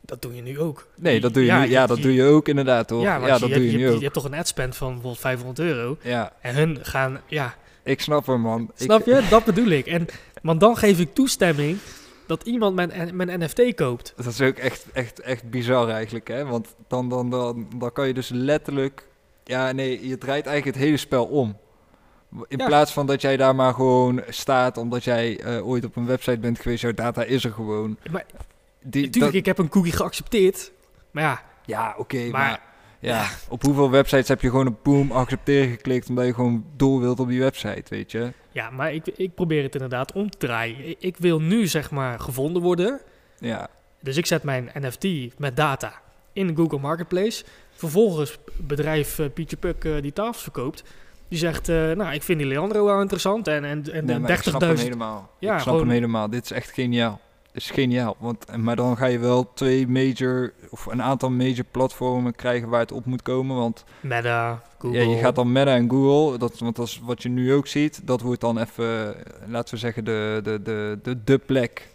Dat 0.00 0.22
doe 0.22 0.34
je 0.34 0.42
nu 0.42 0.60
ook. 0.60 0.86
Nee, 0.96 1.20
dat 1.20 1.34
doe 1.34 1.42
je 1.42 1.48
Ja, 1.48 1.60
nu. 1.64 1.70
Ja, 1.70 1.80
je- 1.82 1.86
dat 1.88 2.02
doe 2.02 2.12
je 2.14 2.24
ook 2.24 2.48
inderdaad, 2.48 2.88
toch? 2.88 3.02
Ja, 3.02 3.18
dat 3.18 3.28
je, 3.38 3.38
doe 3.46 3.48
hebt, 3.54 3.70
je 3.70 3.76
nu 3.76 3.80
hebt, 3.82 3.90
ook. 3.92 3.96
je 3.98 4.02
hebt 4.02 4.14
toch 4.14 4.24
een 4.24 4.34
adspend 4.34 4.76
van 4.76 4.86
bijvoorbeeld 4.88 5.18
500 5.20 5.58
euro. 5.58 5.96
Ja, 6.02 6.32
En 6.40 6.54
hun 6.54 6.78
gaan, 6.82 7.20
ja, 7.26 7.54
ik 7.82 8.00
snap 8.00 8.26
hem, 8.26 8.40
man. 8.40 8.62
Ik- 8.76 8.82
snap 8.84 9.06
je? 9.06 9.26
Dat 9.30 9.44
bedoel 9.44 9.68
ik. 9.68 9.86
En, 9.86 10.06
want 10.42 10.60
dan 10.60 10.76
geef 10.76 10.98
ik 10.98 11.14
toestemming 11.14 11.78
dat 12.26 12.42
iemand 12.42 12.74
mijn, 12.74 13.16
mijn 13.16 13.40
NFT 13.42 13.74
koopt. 13.74 14.12
Dat 14.16 14.26
is 14.26 14.40
ook 14.40 14.56
echt, 14.56 14.86
echt, 14.92 15.20
echt 15.20 15.50
bizar 15.50 15.88
eigenlijk, 15.88 16.28
hè? 16.28 16.44
Want 16.44 16.74
dan, 16.88 17.08
dan, 17.08 17.30
dan, 17.30 17.66
dan 17.76 17.92
kan 17.92 18.06
je 18.06 18.14
dus 18.14 18.28
letterlijk... 18.28 19.06
Ja, 19.44 19.72
nee, 19.72 20.08
je 20.08 20.18
draait 20.18 20.46
eigenlijk 20.46 20.76
het 20.76 20.84
hele 20.86 20.96
spel 20.96 21.24
om. 21.24 21.56
In 22.48 22.58
Ja. 22.58 22.66
plaats 22.66 22.92
van 22.92 23.06
dat 23.06 23.20
jij 23.20 23.36
daar 23.36 23.54
maar 23.54 23.74
gewoon 23.74 24.22
staat 24.28 24.76
omdat 24.76 25.04
jij 25.04 25.40
eh, 25.40 25.66
ooit 25.68 25.84
op 25.84 25.96
een 25.96 26.06
website 26.06 26.38
bent 26.38 26.60
geweest, 26.60 26.82
jouw 26.82 26.92
data 26.94 27.22
is 27.22 27.44
er 27.44 27.52
gewoon. 27.52 27.98
Maar 28.10 28.24
Die, 28.82 29.04
natuurlijk, 29.04 29.14
dat- 29.32 29.34
ik 29.34 29.46
heb 29.46 29.58
een 29.58 29.68
cookie 29.68 29.92
geaccepteerd. 29.92 30.72
Maar 31.10 31.22
ja, 31.22 31.42
ja, 31.64 31.94
oké, 31.98 32.16
Maar- 32.18 32.30
maar... 32.30 32.64
Ja, 33.00 33.26
op 33.48 33.62
hoeveel 33.62 33.90
websites 33.90 34.28
heb 34.28 34.40
je 34.40 34.50
gewoon 34.50 34.66
op 34.66 34.78
boom 34.82 35.10
accepteren 35.12 35.68
geklikt 35.70 36.08
omdat 36.08 36.26
je 36.26 36.34
gewoon 36.34 36.64
door 36.76 37.00
wilt 37.00 37.20
op 37.20 37.28
die 37.28 37.40
website, 37.40 37.82
weet 37.88 38.10
je? 38.12 38.32
Ja, 38.50 38.70
maar 38.70 38.92
ik, 38.92 39.06
ik 39.06 39.34
probeer 39.34 39.62
het 39.62 39.74
inderdaad 39.74 40.12
om 40.12 40.30
te 40.30 40.38
draaien. 40.38 40.94
Ik, 40.98 41.16
wil 41.16 41.40
nu 41.40 41.66
zeg 41.66 41.90
maar 41.90 42.20
gevonden 42.20 42.62
worden. 42.62 43.00
Ja, 43.38 43.68
Dus 44.00 44.16
ik 44.16 44.26
zet 44.26 44.42
mijn 44.42 44.70
NFT 44.74 45.06
met 45.38 45.56
data 45.56 45.92
in 46.32 46.46
de 46.46 46.54
Google 46.56 46.78
Marketplace. 46.78 47.44
Vervolgens 47.70 48.38
bedrijf 48.56 49.18
eh, 49.18 49.26
Pietje 49.34 49.56
Puk 49.56 49.84
eh, 49.84 50.02
die 50.02 50.12
tafels 50.12 50.42
verkoopt. 50.42 50.82
Die 51.28 51.38
zegt, 51.38 51.68
eh, 51.68 51.76
nou, 51.92 52.14
ik 52.14 52.22
vind 52.22 52.38
die 52.38 52.48
Leandro 52.48 52.84
wel 52.84 53.00
interessant. 53.00 53.48
En, 53.48 53.64
en, 53.64 53.92
en 53.92 54.04
nee, 54.04 54.18
maar 54.18 54.30
ik 54.30 54.42
snap 54.42 54.60
hem 54.60 54.76
30.000... 54.76 54.82
helemaal. 54.82 55.30
Ja, 55.38 55.54
ik 55.54 55.60
snap 55.60 55.72
gewoon- 55.74 55.80
hem 55.88 55.90
helemaal. 55.94 56.30
Dit 56.30 56.44
is 56.44 56.50
echt 56.50 56.70
geniaal. 56.70 57.20
Dit 57.52 57.62
is 57.62 57.70
geniaal. 57.70 58.16
Want, 58.18 58.56
maar 58.56 58.76
dan 58.76 58.96
ga 58.96 59.06
je 59.06 59.18
wel 59.18 59.52
twee 59.54 59.88
major, 59.88 60.52
of 60.70 60.86
een 60.86 61.02
aantal 61.02 61.30
major 61.30 61.64
platformen 61.70 62.34
krijgen 62.34 62.68
waar 62.68 62.80
het 62.80 62.92
op 62.92 63.04
moet 63.04 63.22
komen. 63.22 63.56
Want 63.56 63.84
Meta, 64.00 64.62
Google. 64.78 64.98
Ja, 64.98 65.10
je 65.10 65.16
gaat 65.18 65.34
dan 65.34 65.52
Meta 65.52 65.74
en 65.74 65.90
Google, 65.90 66.38
dat, 66.38 66.58
want 66.58 66.76
dat 66.76 66.86
is 66.86 67.00
wat 67.04 67.22
je 67.22 67.28
nu 67.28 67.54
ook 67.54 67.66
ziet. 67.66 68.00
Dat 68.06 68.20
wordt 68.20 68.40
dan 68.40 68.58
even, 68.58 69.16
eh, 69.16 69.22
laten 69.48 69.74
we 69.74 69.80
zeggen, 69.80 70.04
de, 70.04 70.40
de, 70.42 70.62
de, 70.62 70.98
de, 71.02 71.24
de 71.24 71.38
plek 71.38 71.88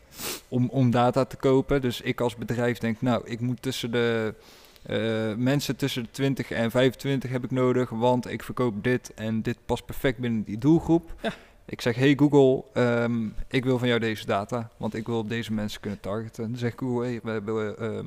om, 0.47 0.67
om 0.69 0.91
data 0.91 1.25
te 1.25 1.35
kopen. 1.37 1.81
Dus 1.81 2.01
ik 2.01 2.21
als 2.21 2.35
bedrijf 2.35 2.77
denk, 2.77 3.01
nou, 3.01 3.21
ik 3.25 3.39
moet 3.39 3.61
tussen 3.61 3.91
de 3.91 4.33
eh, 4.81 5.33
mensen 5.35 5.75
tussen 5.75 6.03
de 6.03 6.09
20 6.11 6.51
en 6.51 6.71
25 6.71 7.31
heb 7.31 7.43
ik 7.43 7.51
nodig, 7.51 7.89
want 7.89 8.29
ik 8.29 8.43
verkoop 8.43 8.83
dit 8.83 9.13
en 9.13 9.41
dit 9.41 9.57
past 9.65 9.85
perfect 9.85 10.17
binnen 10.17 10.43
die 10.43 10.57
doelgroep. 10.57 11.13
Ja. 11.21 11.33
Ik 11.65 11.81
zeg, 11.81 11.95
hey 11.95 12.15
Google, 12.17 12.63
ehm, 12.73 13.27
ik 13.47 13.63
wil 13.63 13.77
van 13.77 13.87
jou 13.87 13.99
deze 13.99 14.25
data, 14.25 14.69
want 14.77 14.95
ik 14.95 15.07
wil 15.07 15.17
op 15.17 15.29
deze 15.29 15.53
mensen 15.53 15.81
kunnen 15.81 15.99
targeten. 15.99 16.49
Dan 16.49 16.57
zegt 16.57 16.79
Google, 16.79 17.05
hey, 17.05 17.19
we 17.23 17.31
hebben, 17.31 17.77
ehm, 17.77 18.05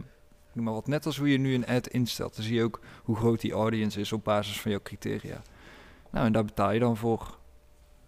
noem 0.53 0.65
maar 0.65 0.75
wat, 0.75 0.87
net 0.87 1.07
als 1.07 1.17
hoe 1.17 1.31
je 1.31 1.39
nu 1.39 1.55
een 1.55 1.67
ad 1.67 1.87
instelt. 1.87 2.37
Dan 2.37 2.45
zie 2.45 2.55
je 2.55 2.63
ook 2.63 2.81
hoe 3.03 3.17
groot 3.17 3.41
die 3.41 3.53
audience 3.53 4.01
is 4.01 4.13
op 4.13 4.25
basis 4.25 4.61
van 4.61 4.71
jouw 4.71 4.81
criteria. 4.83 5.43
Nou, 6.11 6.27
en 6.27 6.33
daar 6.33 6.45
betaal 6.45 6.73
je 6.73 6.81
dan 6.81 6.97
voor. 6.97 7.39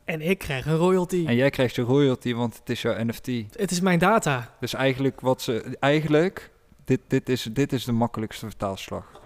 En 0.05 0.21
ik 0.21 0.39
krijg 0.39 0.67
een 0.67 0.77
royalty. 0.77 1.25
En 1.27 1.35
jij 1.35 1.51
krijgt 1.51 1.75
je 1.75 1.83
royalty, 1.83 2.35
want 2.35 2.59
het 2.59 2.71
is 2.71 2.83
jouw 2.83 3.05
NFT. 3.05 3.27
Het 3.53 3.71
is 3.71 3.81
mijn 3.81 3.99
data. 3.99 4.55
Dus 4.61 4.75
eigenlijk 4.75 5.21
wat 5.21 5.43
ze, 5.43 5.77
eigenlijk, 5.81 6.51
dit, 6.87 7.01
dit, 7.07 7.29
is, 7.29 7.43
dit 7.53 7.73
is 7.73 7.85
de 7.85 7.93
makkelijkste 7.93 8.47
vertaalslag. 8.47 9.21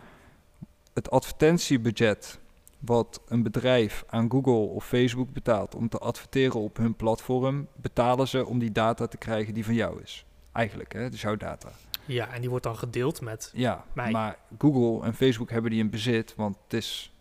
Het 0.93 1.11
advertentiebudget 1.11 2.39
wat 2.79 3.21
een 3.29 3.43
bedrijf 3.43 4.05
aan 4.07 4.31
Google 4.31 4.53
of 4.53 4.87
Facebook 4.87 5.33
betaalt 5.33 5.75
om 5.75 5.89
te 5.89 5.99
adverteren 5.99 6.61
op 6.61 6.77
hun 6.77 6.95
platform, 6.95 7.67
betalen 7.75 8.29
ze 8.29 8.47
om 8.47 8.59
die 8.59 8.73
data 8.73 9.07
te 9.07 9.17
krijgen 9.17 9.55
die 9.55 9.65
van 9.65 9.75
jou 9.75 10.03
is. 10.03 10.25
Eigenlijk, 10.53 10.93
hè, 10.93 11.11
dus 11.11 11.21
jouw 11.21 11.37
data. 11.37 11.69
Ja, 12.05 12.29
en 12.29 12.41
die 12.41 12.51
wordt 12.51 12.65
dan 12.65 12.77
gedeeld 12.77 13.21
met... 13.21 13.51
Ja, 13.55 13.85
Mij. 13.93 14.11
maar 14.11 14.39
Google 14.59 15.07
en 15.07 15.15
Facebook 15.15 15.51
hebben 15.51 15.71
die 15.71 15.81
in 15.81 15.91
bezit, 15.91 16.35
want 16.37 16.57
het 16.65 16.73
is, 16.73 17.15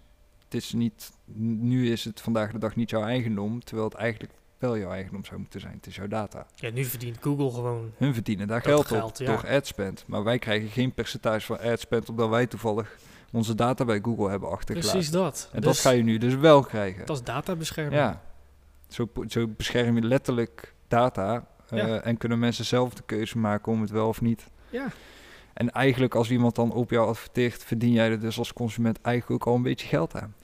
het 0.44 0.54
is 0.54 0.74
niet, 0.74 1.12
nu 1.60 1.92
is 1.92 2.06
het 2.06 2.22
vandaag 2.22 2.52
de 2.52 2.60
dag 2.60 2.76
niet 2.76 2.90
jouw 2.90 3.04
eigendom, 3.04 3.64
terwijl 3.64 3.88
het 3.88 3.98
eigenlijk 3.98 4.34
wel 4.60 4.78
jouw 4.78 4.92
eigendom 4.92 5.26
zou 5.26 5.40
moeten 5.40 5.60
zijn. 5.60 5.74
Het 5.74 5.88
is 5.88 5.96
jouw 5.96 6.08
data. 6.08 6.46
Ja, 6.56 6.70
nu 6.72 6.86
verdient 6.86 7.18
Google 7.22 7.52
gewoon... 7.52 7.92
Hun 7.98 8.14
verdienen 8.14 8.48
daar 8.48 8.62
geld, 8.62 8.88
geld, 8.88 9.12
op 9.12 9.18
ja. 9.18 9.26
door 9.26 9.48
adspend, 9.50 10.04
maar 10.08 10.24
wij 10.24 10.40
krijgen 10.40 10.70
geen 10.70 10.94
percentage 10.94 11.46
van 11.46 11.60
adspend 11.60 12.10
omdat 12.10 12.30
wij 12.30 12.48
toevallig 12.48 12.98
onze 13.32 13.56
data 13.56 13.86
bij 13.86 14.00
Google 14.02 14.30
hebben 14.30 14.50
achtergelaten. 14.50 14.92
Precies 14.92 15.12
dat. 15.12 15.50
En 15.52 15.62
Dus 15.62 15.66
dat 15.66 15.80
ga 15.80 15.90
je 15.90 16.04
nu 16.04 16.18
dus 16.18 16.36
wel 16.36 16.64
krijgen. 16.64 17.06
Dat 17.06 17.16
is 17.16 17.24
databescherming. 17.24 17.96
Ja, 17.96 18.22
zo, 18.88 19.10
zo 19.28 19.48
bescherm 19.48 19.96
je 19.96 20.02
letterlijk 20.02 20.74
data 20.88 21.48
eh, 21.70 21.78
Ja. 21.78 22.02
en 22.02 22.18
kunnen 22.18 22.40
mensen 22.40 22.66
zelf 22.66 22.94
de 22.94 23.04
keuze 23.06 23.38
maken 23.38 23.72
om 23.72 23.82
het 23.82 23.90
wel 23.90 24.08
of 24.08 24.22
niet. 24.22 24.46
Ja. 24.70 24.88
En 25.54 25.72
eigenlijk 25.72 26.16
als 26.16 26.32
iemand 26.32 26.56
dan 26.56 26.72
op 26.72 26.90
jou 26.90 27.08
adverteert, 27.08 27.64
verdien 27.64 27.92
jij 27.92 28.10
er 28.10 28.20
dus 28.20 28.38
als 28.38 28.54
consument 28.54 29.02
eigenlijk 29.02 29.42
ook 29.42 29.48
al 29.52 29.56
een 29.58 29.64
beetje 29.64 29.88
geld 29.88 30.16
aan. 30.16 30.36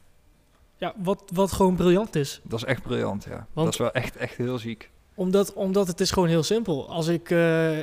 Ja, 0.78 0.94
wat, 0.98 1.24
wat 1.34 1.52
gewoon 1.52 1.76
briljant 1.76 2.16
is. 2.16 2.42
Dat 2.44 2.60
is 2.60 2.66
echt 2.66 2.82
briljant, 2.82 3.24
ja. 3.24 3.48
Want- 3.54 3.66
dat 3.66 3.74
is 3.74 3.78
wel 3.80 3.92
echt, 3.92 4.16
echt 4.16 4.38
heel 4.38 4.58
ziek. 4.58 4.92
Omdat, 5.14 5.54
omdat 5.54 5.88
het 5.88 6.00
is 6.00 6.12
gewoon 6.12 6.30
heel 6.30 6.44
simpel. 6.44 6.90
Als 6.90 7.08
ik, 7.08 7.30
eh, 7.32 7.78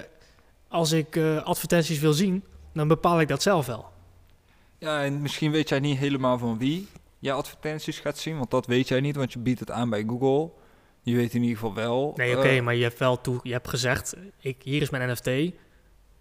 als 0.69 0.93
ik 0.93 1.17
eh, 1.17 1.43
advertenties 1.43 1.99
wil 2.01 2.13
zien, 2.13 2.45
dan 2.75 2.89
bepaal 2.89 3.21
ik 3.21 3.29
dat 3.29 3.43
zelf 3.43 3.67
wel. 3.67 3.87
Ja, 4.79 5.03
en 5.05 5.23
misschien 5.23 5.51
weet 5.51 5.69
jij 5.69 5.81
niet 5.81 5.99
helemaal 5.99 6.39
van 6.39 6.59
wie 6.59 6.89
je 7.19 7.33
advertenties 7.33 7.99
gaat 8.01 8.19
zien, 8.19 8.37
want 8.39 8.51
dat 8.51 8.67
weet 8.67 8.89
jij 8.89 9.01
niet, 9.01 9.17
want 9.17 9.33
je 9.33 9.39
biedt 9.39 9.61
het 9.61 9.71
aan 9.71 9.91
bij 9.91 10.05
Google. 10.07 10.51
Je 11.03 11.17
weet 11.17 11.35
in 11.35 11.41
ieder 11.43 11.57
geval 11.59 11.75
wel. 11.75 12.13
Nee, 12.17 12.37
oké, 12.37 12.49
eh, 12.49 12.63
maar 12.63 12.75
je 12.75 12.83
hebt 12.83 12.99
wel 12.99 13.21
toe, 13.21 13.41
je 13.43 13.53
hebt 13.53 13.69
gezegd, 13.69 14.17
ik, 14.41 14.57
hier 14.63 14.83
is 14.83 14.91
mijn 14.91 15.11
NFT, 15.11 15.27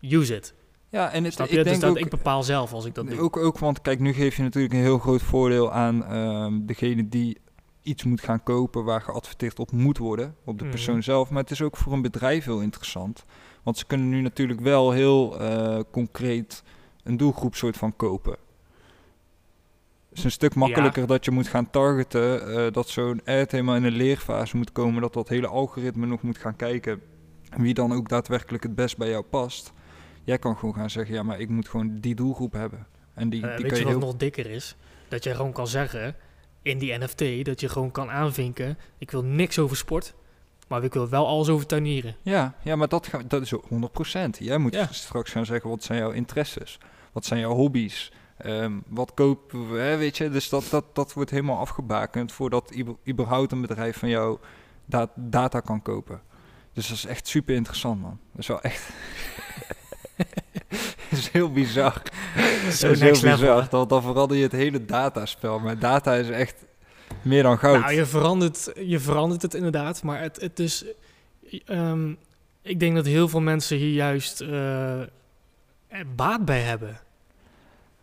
use 0.01 0.35
it. 0.35 0.53
Ja, 0.91 1.11
en 1.11 1.23
het, 1.23 1.33
Snap 1.33 1.47
je? 1.47 1.57
ik 1.57 1.63
dus 1.63 1.71
denk 1.71 1.81
dat 1.81 1.89
ook, 1.91 1.97
ik 2.05 2.09
bepaal 2.09 2.43
zelf 2.43 2.73
als 2.73 2.85
ik 2.85 2.95
dat 2.95 3.07
doe. 3.09 3.19
ook, 3.19 3.37
ook, 3.37 3.57
want 3.59 3.81
kijk, 3.81 3.99
nu 3.99 4.13
geef 4.13 4.35
je 4.35 4.43
natuurlijk 4.43 4.73
een 4.73 4.79
heel 4.79 4.99
groot 4.99 5.21
voordeel 5.21 5.71
aan 5.71 6.05
ehm, 6.05 6.65
degene 6.65 7.09
die 7.09 7.37
iets 7.81 8.03
moet 8.03 8.21
gaan 8.21 8.43
kopen 8.43 8.83
waar 8.83 9.01
geadverteerd 9.01 9.59
op 9.59 9.71
moet 9.71 9.97
worden, 9.97 10.35
op 10.45 10.57
de 10.57 10.63
Mhm. 10.63 10.73
persoon 10.73 11.03
zelf. 11.03 11.29
Maar 11.29 11.41
het 11.41 11.51
is 11.51 11.61
ook 11.61 11.77
voor 11.77 11.93
een 11.93 12.01
bedrijf 12.01 12.45
heel 12.45 12.59
interessant, 12.61 13.25
want 13.63 13.77
ze 13.77 13.85
kunnen 13.85 14.09
nu 14.09 14.21
natuurlijk 14.21 14.59
wel 14.59 14.91
heel 14.91 15.39
eh, 15.39 15.79
concreet 15.91 16.63
een 17.03 17.17
doelgroep 17.17 17.55
soort 17.55 17.77
van 17.77 17.95
kopen. 17.95 18.35
Het 20.09 20.17
is 20.17 20.23
een 20.23 20.31
stuk 20.31 20.55
makkelijker 20.55 21.07
dat 21.07 21.25
je 21.25 21.31
moet 21.31 21.47
gaan 21.47 21.69
targeten, 21.69 22.55
eh, 22.65 22.71
dat 22.71 22.87
zo'n 22.89 23.21
ad 23.25 23.51
helemaal 23.51 23.75
in 23.75 23.83
een 23.83 23.91
leerfase 23.95 24.57
moet 24.57 24.71
komen, 24.71 25.01
dat 25.01 25.13
dat 25.13 25.29
hele 25.29 25.47
algoritme 25.47 26.05
nog 26.05 26.21
moet 26.21 26.37
gaan 26.37 26.55
kijken 26.55 27.01
wie 27.57 27.73
dan 27.73 27.93
ook 27.93 28.09
daadwerkelijk 28.09 28.63
het 28.63 28.75
best 28.75 28.97
bij 28.97 29.09
jou 29.09 29.23
past. 29.23 29.73
Jij 30.31 30.39
kan 30.39 30.57
gewoon 30.57 30.75
gaan 30.75 30.89
zeggen, 30.89 31.15
ja, 31.15 31.23
maar 31.23 31.39
ik 31.39 31.49
moet 31.49 31.69
gewoon 31.69 31.99
die 31.99 32.15
doelgroep 32.15 32.53
hebben. 32.53 32.87
En 33.13 33.29
die, 33.29 33.41
Eh, 33.41 33.47
die 33.55 33.57
weet 33.63 33.67
kan 33.71 33.77
je 33.79 33.83
wat 33.85 33.93
heel... 33.93 34.01
nog 34.07 34.15
dikker 34.17 34.45
is? 34.45 34.75
Dat 35.07 35.23
je 35.23 35.35
gewoon 35.35 35.51
kan 35.51 35.67
zeggen, 35.67 36.15
in 36.61 36.77
die 36.77 36.97
NFT, 36.97 37.45
dat 37.45 37.59
je 37.59 37.69
gewoon 37.69 37.91
kan 37.91 38.09
aanvinken, 38.09 38.77
ik 38.97 39.11
wil 39.11 39.23
niks 39.23 39.59
over 39.59 39.77
sport, 39.77 40.13
maar 40.67 40.83
ik 40.83 40.93
wil 40.93 41.09
wel 41.09 41.27
alles 41.27 41.49
over 41.49 41.65
tuinieren. 41.65 42.15
Ja, 42.21 42.55
ja, 42.63 42.75
maar 42.75 42.87
dat, 42.87 43.07
ga, 43.07 43.21
dat 43.27 43.41
is 43.41 43.53
ook 43.53 43.65
100%. 43.69 44.37
Jij 44.39 44.57
moet 44.57 44.73
Ja. 44.73 44.87
straks 44.91 45.31
gaan 45.31 45.45
zeggen, 45.45 45.69
wat 45.69 45.83
zijn 45.83 45.99
jouw 45.99 46.11
interesses? 46.11 46.79
Wat 47.11 47.25
zijn 47.25 47.39
jouw 47.39 47.53
hobby's? 47.53 48.11
Ehm, 48.37 48.73
wat 48.87 49.13
kopen 49.13 49.71
we, 49.71 49.79
hè, 49.79 49.97
weet 49.97 50.17
je? 50.17 50.29
Dus 50.29 50.49
dat, 50.49 50.67
dat, 50.69 50.85
dat 50.95 51.13
wordt 51.13 51.29
helemaal 51.29 51.57
afgebakend 51.57 52.31
voordat 52.31 52.73
überhaupt 53.09 53.51
een 53.51 53.61
bedrijf 53.61 53.97
van 53.97 54.09
jou 54.09 54.37
da- 54.85 55.11
data 55.15 55.59
kan 55.59 55.81
kopen. 55.81 56.21
Dus 56.73 56.87
dat 56.87 56.97
is 56.97 57.05
echt 57.05 57.27
super 57.27 57.55
interessant, 57.55 58.01
man. 58.01 58.19
Dat 58.31 58.39
is 58.41 58.47
wel 58.47 58.61
echt... 58.61 58.89
dat 61.09 61.19
is 61.19 61.29
heel 61.29 61.51
bizar. 61.51 62.01
Zo 62.71 62.87
dat 62.87 62.91
is 62.91 62.99
heel 62.99 63.11
level, 63.11 63.31
bizar. 63.31 63.69
Dan, 63.69 63.87
dan 63.87 64.01
verander 64.01 64.37
je 64.37 64.43
het 64.43 64.51
hele 64.51 64.85
dataspel. 64.85 65.59
Maar 65.59 65.79
data 65.79 66.15
is 66.15 66.29
echt 66.29 66.55
meer 67.21 67.43
dan 67.43 67.57
goud. 67.57 67.79
Nou, 67.79 67.93
je 67.93 68.05
verandert, 68.05 68.71
je 68.85 68.99
verandert 68.99 69.41
het 69.41 69.53
inderdaad, 69.53 70.03
maar 70.03 70.21
het, 70.21 70.41
het 70.41 70.59
is... 70.59 70.85
ehm, 71.65 72.13
ik 72.61 72.79
denk 72.79 72.95
dat 72.95 73.05
heel 73.05 73.27
veel 73.27 73.41
mensen 73.41 73.77
hier 73.77 73.93
juist 73.93 74.41
eh, 74.41 75.01
baat 76.15 76.45
bij 76.45 76.61
hebben. 76.61 76.99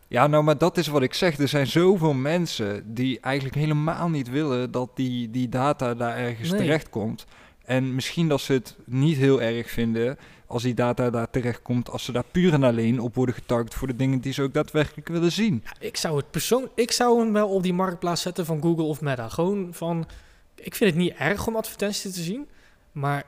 Ja, 0.09 0.27
nou, 0.27 0.45
maar 0.45 0.59
dat 0.59 0.77
is 0.77 0.87
wat 0.87 1.03
ik 1.03 1.15
zeg. 1.15 1.39
Er 1.39 1.49
zijn 1.49 1.67
zoveel 1.67 2.13
mensen 2.13 2.95
die 2.95 3.21
eigenlijk 3.21 3.55
helemaal 3.55 4.09
niet 4.09 4.31
willen 4.31 4.71
dat 4.71 4.91
die, 4.95 5.31
die 5.31 5.49
data 5.49 5.95
daar 5.95 6.17
ergens 6.17 6.51
Nee. 6.51 6.61
terechtkomt. 6.61 7.27
En 7.65 7.95
misschien 7.95 8.29
dat 8.29 8.41
ze 8.41 8.53
het 8.53 8.77
niet 8.85 9.17
heel 9.17 9.43
erg 9.43 9.71
vinden 9.71 10.19
als 10.49 10.63
die 10.63 10.75
data 10.75 11.11
daar 11.11 11.31
terechtkomt, 11.31 11.91
als 11.91 12.05
ze 12.05 12.13
daar 12.13 12.25
puur 12.31 12.53
en 12.53 12.63
alleen 12.63 13.01
op 13.01 13.15
worden 13.15 13.35
getarget 13.35 13.75
voor 13.75 13.87
de 13.87 13.97
dingen 13.97 14.21
die 14.21 14.33
ze 14.33 14.43
ook 14.43 14.53
daadwerkelijk 14.55 15.09
willen 15.09 15.33
zien. 15.33 15.63
Ja, 15.65 15.87
ik 15.87 15.97
zou 15.97 16.17
het 16.17 16.31
persoon, 16.31 16.69
ik 16.75 16.93
zou 16.93 17.21
hem 17.21 17.33
wel 17.33 17.49
op 17.49 17.63
die 17.63 17.73
marktplaats 17.75 18.23
zetten 18.23 18.47
van 18.47 18.63
Google 18.63 18.85
of 18.85 19.01
Meta. 19.01 19.29
Gewoon 19.29 19.69
van, 19.71 20.07
ik 20.55 20.75
vind 20.75 20.91
het 20.91 20.99
niet 20.99 21.15
erg 21.19 21.47
om 21.47 21.57
advertenties 21.57 22.13
te 22.15 22.23
zien, 22.23 22.49
maar 22.93 23.25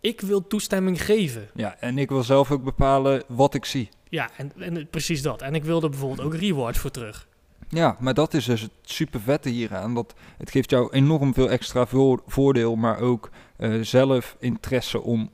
ik 0.00 0.20
wil 0.20 0.46
toestemming 0.46 1.04
geven. 1.04 1.48
Ja, 1.54 1.76
en 1.80 1.98
ik 1.98 2.08
wil 2.08 2.22
zelf 2.22 2.50
ook 2.50 2.64
bepalen 2.64 3.22
wat 3.26 3.54
ik 3.54 3.64
zie. 3.64 3.88
Ja, 4.08 4.30
en, 4.36 4.52
en 4.58 4.88
precies 4.90 5.22
dat. 5.22 5.42
En 5.42 5.54
ik 5.54 5.64
wil 5.64 5.82
er 5.82 5.90
bijvoorbeeld 5.90 6.20
ook 6.26 6.34
rewards 6.34 6.78
voor 6.78 6.90
terug. 6.90 7.28
Ja, 7.68 7.96
maar 8.00 8.14
dat 8.14 8.34
is 8.34 8.44
dus 8.44 8.60
het 8.60 8.70
super 8.82 9.20
vette 9.20 9.48
hieraan. 9.48 9.94
Dat 9.94 10.14
het 10.38 10.50
geeft 10.50 10.70
jou 10.70 10.92
enorm 10.92 11.34
veel 11.34 11.50
extra 11.50 11.86
voor- 11.86 12.22
voordeel, 12.26 12.76
maar 12.76 12.98
ook 12.98 13.30
eh, 13.56 13.80
zelf 13.80 14.36
interesse 14.38 15.00
om, 15.00 15.30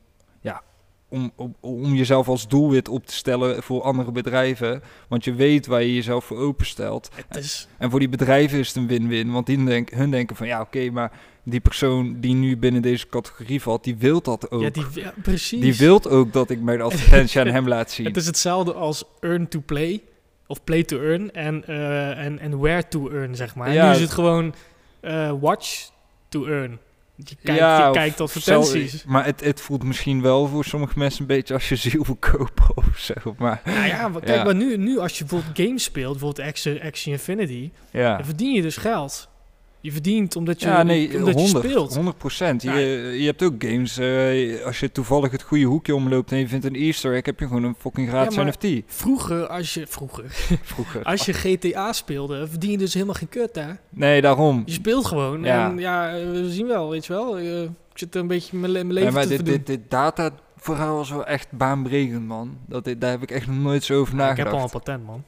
om, 1.17 1.33
om, 1.37 1.55
om 1.61 1.95
jezelf 1.95 2.29
als 2.29 2.49
doelwit 2.49 2.89
op 2.89 3.07
te 3.07 3.15
stellen 3.15 3.63
voor 3.63 3.83
andere 3.83 4.13
bedrijven. 4.13 4.83
Want 5.09 5.25
je 5.25 5.35
weet 5.35 5.67
waar 5.67 5.83
je 5.83 5.95
jezelf 5.95 6.25
voor 6.25 6.39
openstelt. 6.39 7.11
Het 7.29 7.37
is, 7.45 7.69
En 7.79 7.91
voor 7.91 7.99
die 7.99 8.09
bedrijven 8.09 8.59
is 8.59 8.69
het 8.69 8.77
een 8.77 8.87
win-win. 8.87 9.33
Want 9.33 9.47
die 9.47 9.65
denk, 9.65 9.91
hun 9.91 10.11
denken 10.11 10.37
van 10.37 10.47
ja, 10.47 10.61
oké, 10.61 10.91
maar 10.91 11.13
die 11.43 11.61
persoon 11.61 12.17
die 12.21 12.35
nu 12.35 12.57
binnen 12.57 12.83
deze 12.83 13.09
categorie 13.09 13.63
valt, 13.63 13.85
die 13.85 13.97
wil 13.97 14.23
dat 14.23 14.51
ook. 14.51 14.63
ja, 14.63 14.71
die, 14.71 14.85
ja, 14.95 15.15
precies. 15.23 15.61
die 15.61 15.77
wilt 15.77 16.09
ook 16.09 16.33
dat 16.33 16.51
ik 16.51 16.61
mijn 16.61 16.81
advertentie 16.81 17.41
aan 17.41 17.47
hem 17.47 17.69
laat 17.69 17.91
zien. 17.91 18.07
Het 18.13 18.17
is 18.17 18.27
hetzelfde 18.27 18.73
als 18.73 19.05
earn 19.21 19.49
to 19.49 19.63
play, 19.67 20.03
of 20.47 20.65
play 20.65 20.83
to 20.83 21.01
earn, 21.01 21.33
en, 21.33 21.65
eh, 21.67 22.25
en, 22.25 22.39
en 22.39 22.59
where 22.59 22.89
to 22.89 23.11
earn, 23.11 23.37
zeg 23.37 23.55
maar. 23.55 23.67
En 23.67 23.75
Ja. 23.75 23.87
nu 23.89 23.95
is 23.95 24.01
het 24.01 24.11
gewoon 24.11 24.55
eh, 25.01 25.33
watch 25.41 25.89
to 26.29 26.47
earn. 26.47 26.79
Je 27.17 27.37
kijkt, 27.43 27.61
je 27.61 27.91
kijkt 27.93 28.21
advertenties. 28.21 29.05
Maar 29.05 29.25
het, 29.25 29.41
het 29.41 29.61
voelt 29.61 29.83
misschien 29.83 30.23
wel 30.23 30.47
voor 30.47 30.65
sommige 30.65 30.99
mensen 30.99 31.21
een 31.21 31.27
beetje 31.27 31.55
als 31.55 31.69
je 31.69 31.77
ziel 31.77 32.05
verkopen 32.05 32.77
of 32.89 32.99
zo. 32.99 33.15
Maar, 33.39 33.63
nou 33.65 33.87
ja, 33.87 34.09
maar 34.09 34.21
kijk, 34.23 34.45
maar 34.45 34.55
nu, 34.55 34.77
nu 34.77 34.99
als 34.99 35.19
je 35.19 35.25
bijvoorbeeld 35.25 35.67
games 35.67 35.83
speelt, 35.83 36.13
bijvoorbeeld 36.13 36.49
Axie, 36.49 36.85
Axie 36.85 37.13
Infinity, 37.13 37.71
ja. 37.91 38.17
dan 38.17 38.25
verdien 38.25 38.53
je 38.53 38.63
dus 38.63 38.77
geld. 38.77 39.29
Je 39.87 39.93
verdient 39.93 40.37
omdat 40.37 40.61
je, 40.61 40.67
ja, 40.67 40.83
nee, 40.83 41.17
omdat 41.17 41.35
100, 41.35 41.63
je 41.63 41.69
speelt. 41.69 41.95
100 41.95 42.19
procent. 42.19 42.63
je, 42.63 42.71
je 43.19 43.27
hebt 43.27 43.43
ook 43.43 43.55
games, 43.59 43.99
uh, 43.99 44.65
als 44.65 44.81
je 44.81 44.93
toevallig 44.93 45.31
het 45.31 45.43
goede 45.43 45.65
hoekje 45.65 45.95
omloopt 45.95 46.33
en 46.33 46.39
je 46.39 46.49
vindt 46.49 46.65
een 46.65 46.75
easter 46.75 47.15
egg, 47.15 47.27
heb 47.27 47.41
je 47.41 47.47
gewoon 47.47 47.65
een 47.65 47.75
fucking 47.79 48.09
gratis 48.09 48.35
ja, 48.35 48.43
NFT. 48.43 48.67
Vroeger, 48.87 49.47
als 49.47 49.75
je, 49.75 49.87
vroeger, 49.87 50.25
vroeger. 50.75 51.03
als 51.03 51.25
je 51.27 51.33
GTA 51.33 51.93
speelde, 51.93 52.47
verdien 52.49 52.71
je 52.71 52.79
dus 52.79 52.95
helemaal 52.95 53.15
geen 53.15 53.29
kut 53.29 53.55
daar. 53.55 53.81
Nee, 53.91 54.21
daarom. 54.21 54.63
Je 54.67 54.73
speelt 54.73 55.07
gewoon. 55.07 55.43
Ja. 55.43 55.71
En 55.71 55.79
ja, 55.79 56.13
we 56.13 56.51
zien 56.51 56.67
wel, 56.67 56.91
weet 56.91 57.07
je 57.07 57.13
wel. 57.13 57.41
Uh, 57.41 57.63
ik 57.63 57.99
zit 57.99 58.15
er 58.15 58.21
een 58.21 58.27
beetje 58.27 58.57
mijn, 58.57 58.73
mijn 58.73 58.93
leven 58.93 59.13
maar 59.13 59.23
te 59.23 59.29
dit, 59.29 59.47
dit, 59.47 59.67
dit 59.67 59.81
data 59.89 60.31
verhaal 60.67 60.97
was 60.97 61.11
wel 61.11 61.27
echt 61.27 61.53
baanbrekend, 61.53 62.27
man. 62.27 62.59
Dat, 62.67 62.95
daar 62.99 63.11
heb 63.11 63.23
ik 63.23 63.31
echt 63.31 63.47
nog 63.47 63.57
nooit 63.57 63.85
zo 63.85 64.01
over 64.01 64.15
nagedacht. 64.15 64.39
Ik 64.39 64.45
heb 64.45 64.55
al 64.55 64.63
een 64.63 64.71
patent, 64.71 65.07
man. 65.07 65.25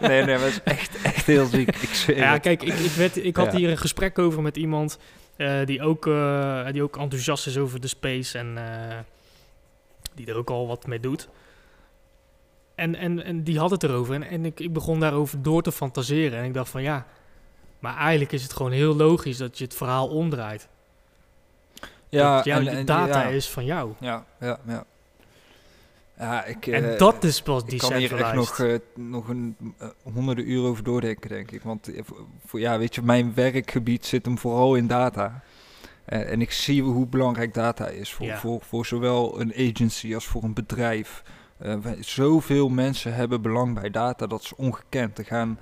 nee, 0.08 0.24
nee, 0.24 0.38
dat 0.38 0.46
is 0.46 0.62
echt, 0.62 1.02
echt 1.02 1.26
heel 1.26 1.46
ziek. 1.46 1.68
Ik 2.08 2.16
ja, 2.16 2.38
kijk, 2.38 2.62
ik, 2.62 2.74
ik, 2.74 2.90
werd, 2.90 3.24
ik 3.24 3.36
had 3.36 3.52
hier 3.52 3.70
een 3.70 3.78
gesprek 3.78 4.18
over 4.18 4.42
met 4.42 4.56
iemand 4.56 4.98
uh, 5.36 5.64
die, 5.64 5.82
ook, 5.82 6.06
uh, 6.06 6.66
die 6.70 6.82
ook 6.82 6.96
enthousiast 6.96 7.46
is 7.46 7.58
over 7.58 7.80
de 7.80 7.86
space 7.86 8.38
en 8.38 8.54
uh, 8.56 8.96
die 10.14 10.26
er 10.26 10.36
ook 10.36 10.50
al 10.50 10.66
wat 10.66 10.86
mee 10.86 11.00
doet. 11.00 11.28
En, 12.74 12.94
en, 12.94 13.24
en 13.24 13.44
die 13.44 13.58
had 13.58 13.70
het 13.70 13.82
erover 13.82 14.14
en, 14.14 14.22
en 14.22 14.44
ik, 14.44 14.60
ik 14.60 14.72
begon 14.72 15.00
daarover 15.00 15.42
door 15.42 15.62
te 15.62 15.72
fantaseren. 15.72 16.38
En 16.38 16.44
ik 16.44 16.54
dacht 16.54 16.70
van 16.70 16.82
ja, 16.82 17.06
maar 17.78 17.96
eigenlijk 17.96 18.32
is 18.32 18.42
het 18.42 18.52
gewoon 18.52 18.72
heel 18.72 18.94
logisch 18.94 19.36
dat 19.36 19.58
je 19.58 19.64
het 19.64 19.74
verhaal 19.74 20.08
omdraait. 20.08 20.68
Ja, 22.08 22.40
jouw 22.44 22.60
en, 22.60 22.86
data 22.86 23.24
is 23.24 23.48
van 23.48 23.64
jou. 23.64 23.92
Ja, 24.00 24.24
ja, 24.40 24.58
ja. 24.66 24.84
Ja, 26.18 26.44
ik, 26.44 26.66
en 26.66 26.84
uh, 26.84 26.98
dat 26.98 27.24
is 27.24 27.42
pas 27.42 27.64
die 27.64 27.74
Ik 27.74 27.78
kan 27.80 27.92
hier 27.92 28.16
echt 28.16 28.34
nog, 28.34 28.58
uh, 28.58 28.78
nog 28.94 29.28
een 29.28 29.56
uh, 29.82 29.88
honderden 30.14 30.50
uren 30.50 30.70
over 30.70 30.84
doordenken, 30.84 31.28
denk 31.28 31.50
ik. 31.50 31.62
Want 31.62 31.90
voor, 32.46 32.60
ja, 32.60 32.78
weet 32.78 32.94
je, 32.94 33.02
mijn 33.02 33.34
werkgebied 33.34 34.06
zit 34.06 34.24
hem 34.24 34.38
vooral 34.38 34.74
in 34.74 34.86
data. 34.86 35.42
en 36.04 36.40
ik 36.40 36.52
zie 36.52 36.82
hoe 36.82 37.06
belangrijk 37.06 37.54
data 37.54 37.88
is 37.88 38.12
voor, 38.12 38.36
voor, 38.36 38.60
voor 38.60 38.86
zowel 38.86 39.40
een 39.40 39.52
agency 39.54 40.14
als 40.14 40.26
voor 40.26 40.42
een 40.42 40.54
bedrijf. 40.54 41.22
zoveel 42.00 42.68
mensen 42.68 43.14
hebben 43.14 43.42
belang 43.42 43.80
bij 43.80 43.90
data, 43.90 44.26
dat 44.26 44.42
is 44.42 44.54
ongekend. 44.54 45.18
Er 45.18 45.24
gaan 45.24 45.58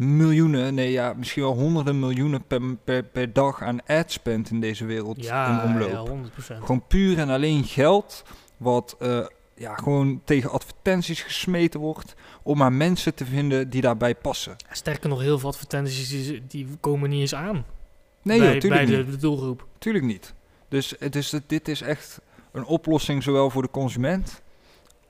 miljoenen, 0.00 0.74
nee 0.74 0.90
ja, 0.90 1.12
misschien 1.12 1.42
wel 1.42 1.54
honderden 1.54 1.98
miljoenen 1.98 2.46
per, 2.46 2.76
per, 2.84 3.02
per 3.02 3.32
dag 3.32 3.62
aan 3.62 3.86
ad 3.86 4.12
spend 4.12 4.50
in 4.50 4.60
deze 4.60 4.84
wereld 4.84 5.24
ja, 5.24 5.62
in 5.62 5.70
omloop. 5.70 5.90
Ja, 5.90 6.54
100%. 6.56 6.58
Gewoon 6.58 6.86
puur 6.86 7.18
en 7.18 7.28
alleen 7.28 7.64
geld 7.64 8.24
wat 8.56 8.96
uh, 9.00 9.26
ja, 9.54 9.74
gewoon 9.74 10.20
tegen 10.24 10.50
advertenties 10.50 11.22
gesmeten 11.22 11.80
wordt 11.80 12.14
om 12.42 12.58
maar 12.58 12.72
mensen 12.72 13.14
te 13.14 13.24
vinden 13.24 13.70
die 13.70 13.80
daarbij 13.80 14.14
passen. 14.14 14.56
Sterker 14.70 15.08
nog, 15.08 15.20
heel 15.20 15.38
veel 15.38 15.48
advertenties 15.48 16.08
die, 16.08 16.42
die 16.46 16.66
komen 16.80 17.10
niet 17.10 17.20
eens 17.20 17.34
aan. 17.34 17.64
Nee, 18.22 18.38
bij, 18.38 18.58
joh, 18.58 18.68
bij 18.68 18.84
de, 18.84 19.04
de, 19.04 19.16
doelgroep. 19.16 19.66
Tuurlijk 19.78 20.04
niet. 20.04 20.34
Dus, 20.68 20.94
dus 21.10 21.34
dit 21.46 21.68
is 21.68 21.80
echt 21.80 22.20
een 22.52 22.64
oplossing 22.64 23.22
zowel 23.22 23.50
voor 23.50 23.62
de 23.62 23.70
consument 23.70 24.42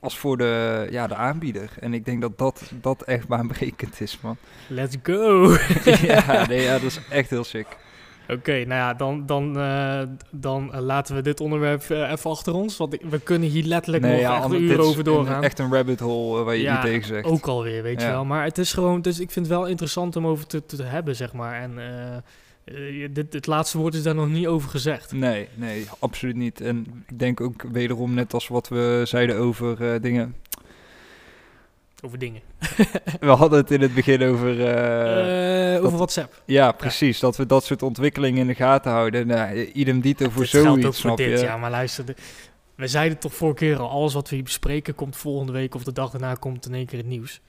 als 0.01 0.17
voor 0.17 0.37
de, 0.37 0.87
ja, 0.89 1.07
de 1.07 1.15
aanbieder. 1.15 1.69
En 1.79 1.93
ik 1.93 2.05
denk 2.05 2.21
dat 2.21 2.37
dat, 2.37 2.71
dat 2.81 3.01
echt 3.01 3.27
baanbrekend 3.27 4.01
is, 4.01 4.19
man. 4.21 4.37
Let's 4.67 4.95
go! 5.03 5.57
ja, 6.07 6.45
nee, 6.47 6.61
ja, 6.61 6.73
dat 6.73 6.83
is 6.83 6.99
echt 7.09 7.29
heel 7.29 7.43
sick. 7.43 7.67
Oké, 8.29 8.51
nou 8.51 8.67
ja, 8.67 8.93
dan, 8.93 9.25
dan, 9.25 9.57
uh, 9.57 10.01
dan 10.29 10.71
uh, 10.73 10.79
laten 10.79 11.15
we 11.15 11.21
dit 11.21 11.39
onderwerp 11.39 11.83
uh, 11.89 12.11
even 12.11 12.29
achter 12.29 12.53
ons. 12.53 12.77
Want 12.77 12.97
we 13.09 13.19
kunnen 13.19 13.49
hier 13.49 13.63
letterlijk 13.63 14.03
nee, 14.03 14.11
nog 14.11 14.21
ja, 14.21 14.35
echt 14.35 14.45
een 14.45 14.61
uur 14.61 14.79
over 14.79 15.03
doorgaan. 15.03 15.37
Een, 15.37 15.43
echt 15.43 15.59
een 15.59 15.73
rabbit 15.73 15.99
hole 15.99 16.43
waar 16.43 16.55
je 16.55 16.61
ja, 16.61 16.73
niet 16.73 16.81
tegen 16.81 17.07
zegt. 17.07 17.25
ook 17.25 17.47
alweer, 17.47 17.83
weet 17.83 18.01
ja. 18.01 18.07
je 18.07 18.13
wel. 18.13 18.25
Maar 18.25 18.43
het 18.43 18.57
is 18.57 18.73
gewoon, 18.73 19.01
dus 19.01 19.19
ik 19.19 19.31
vind 19.31 19.47
het 19.47 19.55
wel 19.55 19.67
interessant 19.67 20.15
om 20.15 20.27
over 20.27 20.47
te, 20.47 20.65
te 20.65 20.83
hebben, 20.83 21.15
zeg 21.15 21.33
maar. 21.33 21.61
En 21.61 21.79
uh, 22.65 23.07
dit, 23.11 23.33
het 23.33 23.47
laatste 23.47 23.77
woord 23.77 23.93
is 23.93 24.03
daar 24.03 24.15
nog 24.15 24.29
niet 24.29 24.47
over 24.47 24.69
gezegd. 24.69 25.11
Nee, 25.11 25.47
nee, 25.55 25.87
absoluut 25.99 26.35
niet. 26.35 26.61
En 26.61 27.03
ik 27.07 27.19
denk 27.19 27.41
ook 27.41 27.63
wederom, 27.71 28.13
net 28.13 28.33
als 28.33 28.47
wat 28.47 28.67
we 28.67 29.01
zeiden 29.05 29.37
over 29.37 29.81
uh, 29.81 30.01
dingen. 30.01 30.35
Over 32.03 32.17
dingen. 32.17 32.41
we 33.19 33.29
hadden 33.29 33.59
het 33.59 33.71
in 33.71 33.81
het 33.81 33.93
begin 33.93 34.23
over... 34.23 34.57
Uh, 34.57 35.85
over 35.85 35.97
WhatsApp. 35.97 36.41
Ja, 36.45 36.71
precies. 36.71 37.19
Ja. 37.19 37.27
Dat 37.27 37.37
we 37.37 37.45
dat 37.45 37.63
soort 37.63 37.83
ontwikkelingen 37.83 38.39
in 38.39 38.47
de 38.47 38.55
gaten 38.55 38.91
houden. 38.91 39.27
Nou, 39.27 39.63
idem 39.63 40.01
dito 40.01 40.29
voor 40.29 40.45
zoiets, 40.45 40.85
ook 40.85 40.93
snap 40.93 41.17
voor 41.17 41.27
dit, 41.27 41.39
je? 41.39 41.45
Ja, 41.45 41.57
maar 41.57 41.71
luister... 41.71 42.05
De, 42.05 42.15
we 42.75 42.87
zeiden 42.87 43.17
toch 43.17 43.33
vorige 43.33 43.57
keer 43.57 43.79
al, 43.79 43.89
alles 43.89 44.13
wat 44.13 44.29
we 44.29 44.35
hier 44.35 44.43
bespreken 44.43 44.95
komt 44.95 45.15
volgende 45.15 45.51
week 45.51 45.75
of 45.75 45.83
de 45.83 45.91
dag 45.91 46.11
daarna 46.11 46.33
komt 46.33 46.65
in 46.65 46.73
één 46.73 46.85
keer 46.85 46.97
het 46.97 47.07
nieuws. 47.07 47.41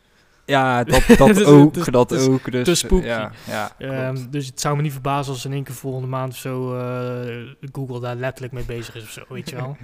Ja, 0.45 0.85
dat, 0.85 1.03
dat 1.17 1.45
ook. 1.45 1.75
Dus, 1.75 1.87
dat 1.87 2.09
dus, 2.09 2.27
ook. 2.27 2.51
Dus, 2.53 2.79
spooky. 2.79 3.07
Ja, 3.07 3.33
ja, 3.47 4.09
um, 4.09 4.31
dus 4.31 4.47
het 4.47 4.61
zou 4.61 4.77
me 4.77 4.83
niet 4.83 4.93
verbazen 4.93 5.33
als 5.33 5.45
in 5.45 5.53
één 5.53 5.65
keer 5.65 5.75
volgende 5.75 6.07
maand 6.07 6.33
of 6.33 6.39
zo 6.39 6.77
uh, 6.77 7.55
Google 7.73 8.01
daar 8.01 8.17
letterlijk 8.17 8.53
mee 8.53 8.65
bezig 8.65 8.95
is 8.95 9.03
of 9.03 9.11
zo, 9.11 9.23
weet 9.29 9.51
je 9.51 9.57
wel. 9.57 9.77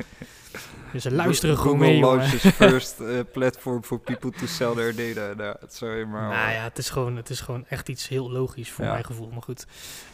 dus 0.92 1.02
ze 1.02 1.12
luisteren 1.12 1.56
Google 1.56 1.70
gewoon 1.70 1.88
mee, 1.88 2.00
launches 2.00 2.42
first 2.54 3.00
uh, 3.00 3.20
platform 3.32 3.82
for 3.84 3.98
people 3.98 4.30
to 4.30 4.46
sell 4.46 4.74
their 4.74 4.94
data. 4.96 5.34
Nou, 5.34 5.56
sorry, 5.68 6.04
maar... 6.04 6.28
Nou 6.28 6.52
ja, 6.52 6.62
het 6.62 6.78
is, 6.78 6.90
gewoon, 6.90 7.16
het 7.16 7.30
is 7.30 7.40
gewoon 7.40 7.64
echt 7.68 7.88
iets 7.88 8.08
heel 8.08 8.30
logisch 8.30 8.70
voor 8.70 8.84
mijn 8.84 9.04
gevoel, 9.04 9.28
maar 9.32 9.42
goed. 9.42 9.66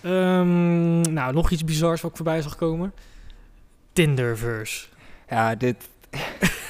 Um, 0.04 1.00
nou, 1.00 1.34
nog 1.34 1.50
iets 1.50 1.64
bizars 1.64 2.00
wat 2.00 2.10
ik 2.10 2.16
voorbij 2.16 2.42
zag 2.42 2.56
komen. 2.56 2.94
Tinderverse. 3.92 4.86
Ja, 5.28 5.54
dit, 5.54 5.88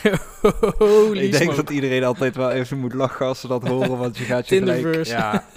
ik 1.25 1.33
denk 1.33 1.57
dat 1.57 1.71
iedereen 1.71 2.05
altijd 2.05 2.37
wel 2.37 2.51
even 2.51 2.79
moet 2.79 2.95
lachen 2.95 3.27
als 3.27 3.41
ze 3.41 3.49
dat 3.49 3.69
horen, 3.69 3.99
want 3.99 4.19
je 4.19 4.25
gaat 4.25 4.49
je 4.49 4.59
gelijk... 4.59 5.07
Ja, 5.07 5.49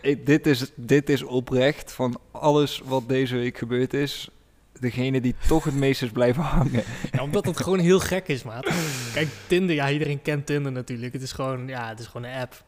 ik, 0.00 0.26
dit, 0.26 0.46
is, 0.46 0.72
dit 0.74 1.08
is 1.08 1.22
oprecht 1.22 1.92
van 1.92 2.20
alles 2.30 2.82
wat 2.84 3.08
deze 3.08 3.36
week 3.36 3.58
gebeurd 3.58 3.94
is 3.94 4.30
degene 4.80 5.20
die 5.20 5.34
toch 5.46 5.64
het 5.64 5.74
meest 5.74 6.02
is 6.02 6.10
blijven 6.10 6.42
hangen. 6.42 6.82
Ja, 7.12 7.22
omdat 7.22 7.44
het 7.44 7.60
gewoon 7.60 7.78
heel 7.78 8.00
gek 8.00 8.28
is, 8.28 8.42
maat. 8.42 8.68
Kijk, 9.14 9.28
Tinder, 9.46 9.74
ja, 9.74 9.90
iedereen 9.90 10.22
kent 10.22 10.46
Tinder 10.46 10.72
natuurlijk. 10.72 11.12
Het 11.12 11.22
is 11.22 11.32
gewoon, 11.32 11.68
ja, 11.68 11.88
het 11.88 11.98
is 11.98 12.06
gewoon 12.06 12.30
een 12.30 12.40
app 12.40 12.64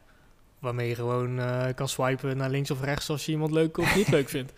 waarmee 0.58 0.88
je 0.88 0.94
gewoon 0.94 1.38
uh, 1.38 1.64
kan 1.74 1.88
swipen 1.88 2.36
naar 2.36 2.50
links 2.50 2.70
of 2.70 2.82
rechts 2.82 3.10
als 3.10 3.26
je 3.26 3.32
iemand 3.32 3.52
leuk 3.52 3.78
of 3.78 3.96
niet 3.96 4.08
leuk 4.08 4.28
vindt. 4.28 4.52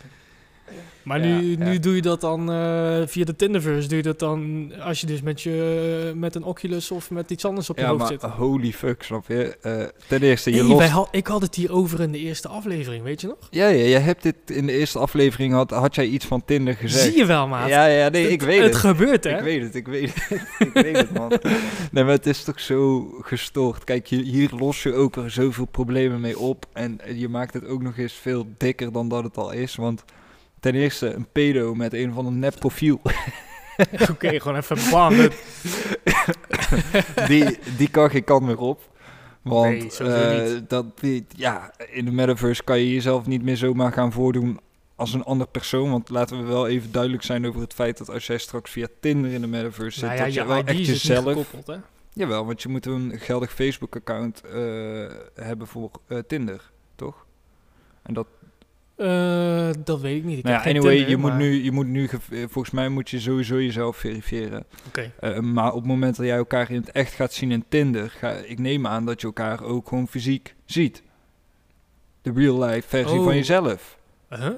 Maar 1.03 1.21
nu, 1.21 1.57
nu 1.57 1.79
doe 1.79 1.95
je 1.95 2.03
dat 2.03 2.21
dan 2.21 2.53
uh, 2.53 3.03
via 3.07 3.25
de 3.25 3.37
Tinderverse. 3.37 3.89
Doe 3.89 3.97
je 3.97 4.03
dat 4.03 4.19
dan 4.19 4.73
als 4.81 5.01
je 5.01 5.07
dus 5.07 5.23
met, 5.23 5.43
je, 5.43 6.13
met 6.15 6.35
een 6.35 6.45
Oculus 6.45 6.91
of 6.91 7.11
met 7.11 7.31
iets 7.31 7.45
anders 7.45 7.71
op 7.71 7.77
je 7.77 7.83
ja, 7.83 7.89
hoofd 7.89 8.01
maar 8.01 8.09
zit. 8.09 8.23
holy 8.23 8.73
fuck, 8.73 9.03
snap 9.03 9.25
je? 9.29 9.57
Uh, 9.63 9.83
ten 10.07 10.23
eerste, 10.23 10.51
je 10.51 10.57
hey, 10.57 10.67
lost... 10.67 10.89
had, 10.89 11.09
ik 11.11 11.27
had 11.27 11.43
het 11.43 11.55
hier 11.55 11.73
over 11.73 12.01
in 12.01 12.13
de 12.13 12.19
eerste 12.19 12.49
aflevering, 12.49 13.03
weet 13.03 13.21
je 13.21 13.27
nog? 13.27 13.37
Ja, 13.51 13.69
ja, 13.69 13.85
je 13.85 13.97
hebt 13.97 14.23
dit 14.23 14.37
in 14.47 14.67
de 14.67 14.73
eerste 14.73 14.99
aflevering, 14.99 15.53
had, 15.53 15.71
had 15.71 15.95
jij 15.95 16.07
iets 16.07 16.27
van 16.27 16.45
Tinder 16.45 16.75
gezegd. 16.75 17.05
Zie 17.05 17.17
je 17.17 17.27
wel, 17.27 17.49
maat. 17.49 17.69
Ja, 17.69 17.87
ja, 17.87 18.09
nee, 18.09 18.29
ik 18.29 18.43
weet 18.43 18.63
het. 18.63 18.67
Het 18.67 18.77
gebeurt, 18.77 19.25
hè? 19.25 19.37
Ik 19.37 19.43
weet 19.43 19.63
het, 19.63 19.75
ik 19.75 19.87
weet 19.87 20.15
het. 20.15 20.41
ik 20.67 20.73
weet 20.73 20.97
het, 20.97 21.13
man. 21.13 21.33
Nee, 21.91 22.05
maar 22.05 22.13
het 22.13 22.27
is 22.27 22.45
toch 22.45 22.61
zo 22.61 23.09
gestoord. 23.21 23.85
Kijk, 23.85 24.07
hier 24.09 24.51
los 24.59 24.83
je 24.83 24.95
ook 24.95 25.17
er 25.17 25.31
zoveel 25.31 25.65
problemen 25.65 26.21
mee 26.21 26.39
op. 26.39 26.67
En 26.73 27.01
je 27.15 27.29
maakt 27.29 27.55
het 27.55 27.67
ook 27.67 27.83
nog 27.83 27.97
eens 27.97 28.13
veel 28.13 28.47
dikker 28.57 28.93
dan 28.93 29.09
dat 29.09 29.25
het 29.25 29.37
al 29.37 29.51
is, 29.51 29.77
want... 29.77 30.05
Ten 30.61 30.75
eerste 30.75 31.15
een 31.15 31.27
pedo 31.33 31.75
met 31.75 31.95
een 31.95 32.13
van 32.13 32.27
een 32.27 32.39
nep 32.39 32.55
profiel. 32.59 33.01
Oké, 34.11 34.41
gewoon 34.41 34.57
even 34.57 34.91
bam. 34.91 35.15
die, 37.29 37.59
die 37.77 37.91
kan 37.91 38.11
geen 38.11 38.25
kant 38.25 38.47
meer 38.47 38.59
op. 38.59 38.89
Want 39.43 39.99
nee, 39.99 40.53
uh, 40.53 40.61
dat, 40.69 41.01
die, 41.01 41.27
ja, 41.37 41.73
in 41.91 42.05
de 42.05 42.11
metaverse 42.11 42.63
kan 42.63 42.79
je 42.79 42.93
jezelf 42.93 43.27
niet 43.27 43.43
meer 43.43 43.57
zomaar 43.57 43.93
gaan 43.93 44.13
voordoen 44.13 44.61
als 44.95 45.13
een 45.13 45.25
ander 45.25 45.47
persoon. 45.47 45.91
Want 45.91 46.09
laten 46.09 46.39
we 46.39 46.45
wel 46.45 46.69
even 46.69 46.93
duidelijk 46.93 47.23
zijn 47.23 47.47
over 47.47 47.61
het 47.61 47.75
feit 47.75 47.99
dat 47.99 48.11
als 48.11 48.27
jij 48.27 48.39
straks 48.39 48.71
via 48.71 48.87
Tinder 49.01 49.31
in 49.31 49.41
de 49.41 49.47
metaverse 49.47 49.99
zit, 49.99 50.09
nou 50.09 50.19
ja, 50.19 50.25
dat 50.25 50.35
je, 50.35 50.41
je 50.41 50.47
wel 50.47 50.65
echt 50.65 50.87
jezelf... 50.87 51.53
Hè? 51.67 51.77
Jawel, 52.13 52.47
want 52.47 52.63
je 52.63 52.69
moet 52.69 52.87
een 52.87 53.19
geldig 53.19 53.53
Facebook-account 53.53 54.43
uh, 54.55 55.11
hebben 55.35 55.67
voor 55.67 55.91
uh, 56.09 56.19
Tinder, 56.27 56.71
toch? 56.95 57.27
En 58.03 58.15
dat, 58.15 58.27
uh, 59.01 59.71
dat 59.85 60.01
weet 60.01 60.17
ik 60.17 60.25
niet. 60.25 60.39
Ik 60.39 60.45
nou 60.45 60.57
ja, 60.57 60.71
anyway, 60.71 61.09
je, 61.09 61.17
moet 61.17 61.35
nu, 61.35 61.65
je 61.65 61.73
moet 61.73 61.87
nu, 61.87 62.09
volgens 62.31 62.71
mij 62.71 62.89
moet 62.89 63.11
je 63.11 63.21
sowieso 63.21 63.63
jezelf 63.63 63.97
verifiëren. 63.97 64.65
Oké. 64.87 65.11
Okay. 65.21 65.37
Uh, 65.37 65.41
maar 65.41 65.69
op 65.69 65.79
het 65.79 65.87
moment 65.87 66.17
dat 66.17 66.27
jij 66.27 66.37
elkaar 66.37 66.71
in 66.71 66.81
het 66.81 66.91
echt 66.91 67.13
gaat 67.13 67.33
zien 67.33 67.53
in 67.53 67.65
Tinder, 67.69 68.11
ga, 68.11 68.31
ik 68.31 68.59
neem 68.59 68.87
aan 68.87 69.07
dat 69.07 69.21
je 69.21 69.27
elkaar 69.27 69.63
ook 69.63 69.89
gewoon 69.89 70.09
fysiek 70.09 70.55
ziet. 70.65 71.03
De 72.23 72.33
real 72.35 72.63
life 72.65 72.89
versie 72.89 73.19
oh. 73.19 73.25
van 73.25 73.35
jezelf. 73.35 73.99
Uh 74.31 74.39
-huh. 74.39 74.55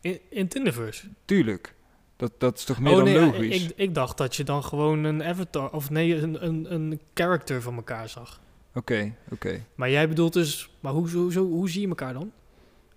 In, 0.00 0.18
in 0.30 0.48
Tinderverse? 0.48 1.08
Tuurlijk. 1.24 1.74
Dat, 2.16 2.32
dat 2.38 2.58
is 2.58 2.64
toch 2.64 2.80
meer 2.80 2.92
oh, 2.92 2.96
dan 2.96 3.04
nee, 3.04 3.20
logisch? 3.20 3.64
Ik, 3.64 3.72
ik 3.76 3.94
dacht 3.94 4.16
dat 4.16 4.36
je 4.36 4.44
dan 4.44 4.64
gewoon 4.64 5.04
een 5.04 5.24
avatar, 5.24 5.70
of 5.70 5.90
nee, 5.90 6.14
een, 6.14 6.46
een, 6.46 6.74
een 6.74 7.00
character 7.14 7.62
van 7.62 7.76
elkaar 7.76 8.08
zag. 8.08 8.40
Oké, 8.68 8.78
okay, 8.78 9.14
oké. 9.24 9.34
Okay. 9.34 9.64
Maar 9.74 9.90
jij 9.90 10.08
bedoelt 10.08 10.32
dus, 10.32 10.70
maar 10.80 10.92
hoe, 10.92 11.10
hoe, 11.10 11.34
hoe, 11.34 11.52
hoe 11.52 11.70
zie 11.70 11.80
je 11.80 11.88
elkaar 11.88 12.12
dan? 12.12 12.32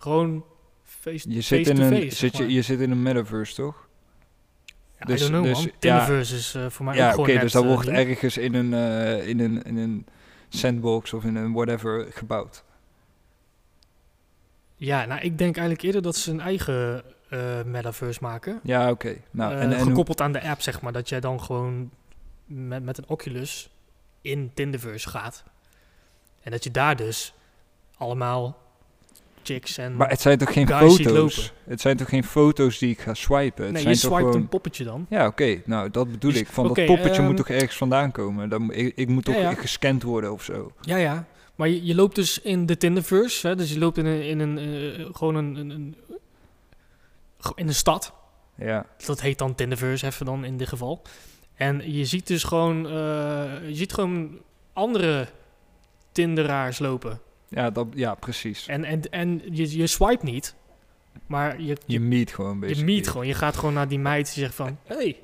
Gewoon 0.01 0.45
face, 0.83 1.29
Je 1.29 1.35
face 1.43 1.55
zit, 1.55 1.67
in 1.67 1.75
to 1.75 1.81
een, 1.81 2.01
face. 2.01 2.15
zit 2.15 2.37
je, 2.37 2.43
maar. 2.43 2.51
je 2.51 2.61
zit 2.61 2.79
in 2.79 2.91
een 2.91 3.01
metaverse, 3.01 3.55
toch? 3.55 3.87
Ja, 4.99 5.05
dus- 5.05 5.27
know, 5.27 5.43
dus, 5.43 5.67
ja. 5.79 6.07
Is 6.07 6.53
eh, 6.55 6.69
voor 6.69 6.85
mij 6.85 6.95
Ja, 6.95 7.05
ook 7.11 7.13
oké, 7.13 7.21
gewoon 7.21 7.33
net, 7.33 7.41
dus 7.43 7.51
dat 7.51 7.63
eh, 7.63 7.69
wordt 7.69 7.87
nieuw. 7.89 7.95
ergens 7.99 8.37
in 8.37 8.53
een, 8.53 8.73
eh, 8.73 9.27
in, 9.27 9.39
een, 9.39 9.63
in 9.63 9.77
een 9.77 10.05
sandbox 10.49 11.13
of 11.13 11.23
in 11.23 11.35
een 11.35 11.53
whatever 11.53 12.07
gebouwd. 12.11 12.63
Ja, 14.75 15.05
nou, 15.05 15.21
ik 15.21 15.37
denk 15.37 15.55
eigenlijk 15.57 15.85
eerder 15.85 16.01
dat 16.01 16.15
ze 16.15 16.31
een 16.31 16.39
eigen 16.39 17.03
eh, 17.29 17.63
metaverse 17.63 18.19
maken. 18.21 18.59
Ja, 18.63 18.89
oké. 18.89 19.15
Nou, 19.31 19.53
Eh, 19.53 19.61
en, 19.61 19.71
en 19.71 19.77
hoe- 19.77 19.87
gekoppeld 19.87 20.21
aan 20.21 20.31
de 20.31 20.41
app, 20.49 20.61
zeg 20.61 20.81
maar. 20.81 20.91
Dat 20.91 21.09
jij 21.09 21.19
dan 21.19 21.41
gewoon 21.41 21.91
met, 22.45 22.83
met 22.83 22.97
een 22.97 23.07
Oculus 23.07 23.69
in 24.21 24.51
Tinderverse 24.53 25.09
gaat. 25.09 25.43
En 26.41 26.51
dat 26.51 26.63
je 26.63 26.71
daar 26.71 26.95
dus 26.95 27.33
allemaal 27.97 28.57
chicks 29.43 29.77
en... 29.77 29.95
maar 29.95 30.09
het 30.09 30.21
zijn 30.21 30.37
toch 30.37 30.53
geen 30.53 30.67
guys 30.67 30.95
ziet 30.95 31.07
foto's? 31.07 31.53
Het 31.63 31.81
zijn 31.81 31.97
toch 31.97 32.09
geen 32.09 32.23
foto's 32.23 32.77
die 32.77 32.89
ik 32.89 32.99
ga 32.99 33.13
swipen? 33.13 33.63
Het 33.63 33.73
nee, 33.73 33.81
zijn 33.81 33.95
je 33.95 34.01
toch 34.01 34.17
gewoon... 34.17 34.35
een 34.35 34.47
poppetje 34.49 34.83
dan. 34.83 35.05
Ja, 35.09 35.27
oké. 35.27 35.61
Nou, 35.65 35.89
dat 35.89 36.11
bedoel 36.11 36.31
Dus- 36.31 36.39
ik. 36.39 36.47
Van 36.47 36.69
oké, 36.69 36.85
dat 36.85 36.85
poppetje 36.95 37.17
ehm, 37.17 37.25
moet 37.25 37.37
toch 37.37 37.49
ergens 37.49 37.77
vandaan 37.77 38.11
komen? 38.11 38.49
Dan, 38.49 38.71
ik, 38.73 38.91
ik 38.95 39.07
moet 39.07 39.25
toch 39.25 39.35
Ja, 39.35 39.41
ja. 39.41 39.53
gescand 39.53 40.03
worden 40.03 40.31
of 40.31 40.43
zo. 40.43 40.71
Ja, 40.81 40.95
ja. 40.97 41.25
Maar 41.55 41.67
je, 41.69 41.85
je 41.85 41.95
loopt 41.95 42.15
dus 42.15 42.41
in 42.41 42.65
de 42.65 42.77
Tinderverse. 42.77 43.47
Hè? 43.47 43.55
Dus 43.55 43.71
je 43.73 43.79
loopt 43.79 43.97
in 43.97 44.05
een, 44.05 44.23
in 44.23 44.39
een 44.39 44.57
eh, 44.57 45.05
gewoon 45.11 45.35
een, 45.35 45.55
een, 45.55 45.69
een- 45.69 45.95
in 47.55 47.67
een 47.67 47.73
stad. 47.75 48.13
Ja, 48.55 48.85
Dat 49.05 49.21
heet 49.21 49.37
dan 49.37 49.55
Tinderverse 49.55 50.05
even 50.05 50.25
dan 50.25 50.43
in 50.45 50.57
dit 50.57 50.67
geval. 50.67 51.01
En 51.55 51.93
je 51.93 52.05
ziet 52.05 52.27
dus 52.27 52.43
gewoon, 52.43 52.85
eh, 52.85 52.91
je 53.67 53.71
ziet 53.75 53.93
gewoon 53.93 54.39
andere 54.73 55.27
Tinderaars 56.11 56.79
lopen. 56.79 57.19
Ja, 57.51 57.69
dat, 57.69 57.87
ja 57.93 58.15
precies. 58.15 58.67
En, 58.67 58.83
en, 58.83 59.01
en 59.11 59.41
je, 59.51 59.77
je 59.77 59.87
swipe 59.87 60.25
niet, 60.25 60.55
maar 61.27 61.61
je, 61.61 61.67
Je 61.67 61.77
je, 61.85 61.99
meet 61.99 62.31
gewoon, 62.33 62.53
je 62.53 62.59
basically. 62.59 62.85
meet 62.93 63.07
gewoon. 63.07 63.27
Je 63.27 63.33
gaat 63.33 63.55
gewoon 63.57 63.73
naar 63.73 63.87
die 63.87 63.99
meid 63.99 64.33
die 64.33 64.43
zegt 64.43 64.55
van, 64.55 64.77
hey, 64.83 65.17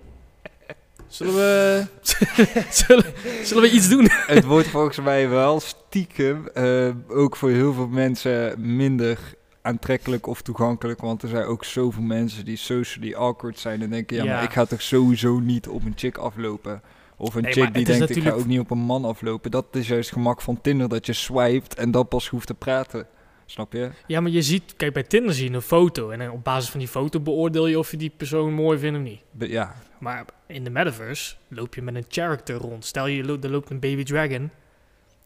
zullen 1.07 1.33
we, 1.33 1.85
zullen, 2.69 3.13
zullen 3.43 3.63
we 3.63 3.71
iets 3.71 3.89
doen? 3.89 4.07
het 4.35 4.45
wordt 4.45 4.67
volgens 4.67 4.99
mij 4.99 5.29
wel 5.29 5.59
stiekem 5.59 6.47
eh, 6.47 6.89
ook 7.07 7.35
voor 7.35 7.49
heel 7.49 7.73
veel 7.73 7.87
mensen 7.87 8.75
minder 8.75 9.19
aantrekkelijk 9.61 10.27
of 10.27 10.41
toegankelijk. 10.41 11.01
Want 11.01 11.21
er 11.23 11.29
zijn 11.29 11.45
ook 11.45 11.63
zoveel 11.65 12.03
mensen 12.03 12.45
die 12.45 12.57
socially 12.57 13.13
awkward 13.13 13.59
zijn 13.59 13.81
en 13.81 13.89
denken... 13.89 14.15
ja, 14.17 14.23
Ja. 14.23 14.33
maar 14.33 14.43
ik 14.43 14.51
ga 14.51 14.65
toch 14.65 14.81
sowieso 14.81 15.39
niet 15.39 15.67
op 15.67 15.85
een 15.85 15.93
chick 15.95 16.17
aflopen. 16.17 16.81
Of 17.17 17.35
een 17.35 17.41
Nee, 17.41 17.51
chick 17.53 17.73
die 17.73 17.85
denkt, 17.85 17.89
ik 17.89 17.95
ga 17.95 17.99
natuurlijk- 18.07 18.35
ook 18.37 18.45
niet 18.45 18.59
op 18.59 18.71
een 18.71 18.77
man 18.77 19.05
aflopen. 19.05 19.51
Dat 19.51 19.65
is 19.71 19.87
juist 19.87 20.09
het 20.09 20.17
gemak 20.17 20.41
van 20.41 20.61
Tinder, 20.61 20.89
dat 20.89 21.05
je 21.05 21.13
swipet 21.13 21.75
en 21.75 21.91
dan 21.91 22.07
pas 22.07 22.27
hoeft 22.29 22.47
te 22.47 22.53
praten. 22.53 23.07
Snap 23.45 23.73
je? 23.73 23.89
Ja, 24.07 24.21
maar 24.21 24.31
je 24.31 24.41
ziet, 24.41 24.73
kijk 24.77 24.93
bij 24.93 25.03
Tinder 25.03 25.33
zie 25.33 25.49
je 25.49 25.55
een 25.55 25.61
foto. 25.61 26.09
En 26.09 26.19
dan 26.19 26.29
op 26.31 26.43
basis 26.43 26.69
van 26.69 26.79
die 26.79 26.87
foto 26.89 27.19
beoordeel 27.19 27.67
je 27.67 27.79
of 27.79 27.91
je 27.91 27.97
die 27.97 28.11
persoon 28.17 28.53
mooi 28.53 28.77
vindt 28.79 28.97
of 28.97 29.03
niet. 29.03 29.21
Be- 29.31 29.49
ja, 29.49 29.75
Maar 29.99 30.25
in 30.47 30.63
de 30.63 30.69
metaverse 30.69 31.35
loop 31.47 31.75
je 31.75 31.81
met 31.81 31.95
een 31.95 32.05
character 32.09 32.55
rond. 32.55 32.85
Stel 32.85 33.07
je 33.07 33.23
lo- 33.23 33.37
er 33.41 33.49
loopt 33.49 33.69
een 33.69 33.79
baby 33.79 34.03
dragon. 34.03 34.49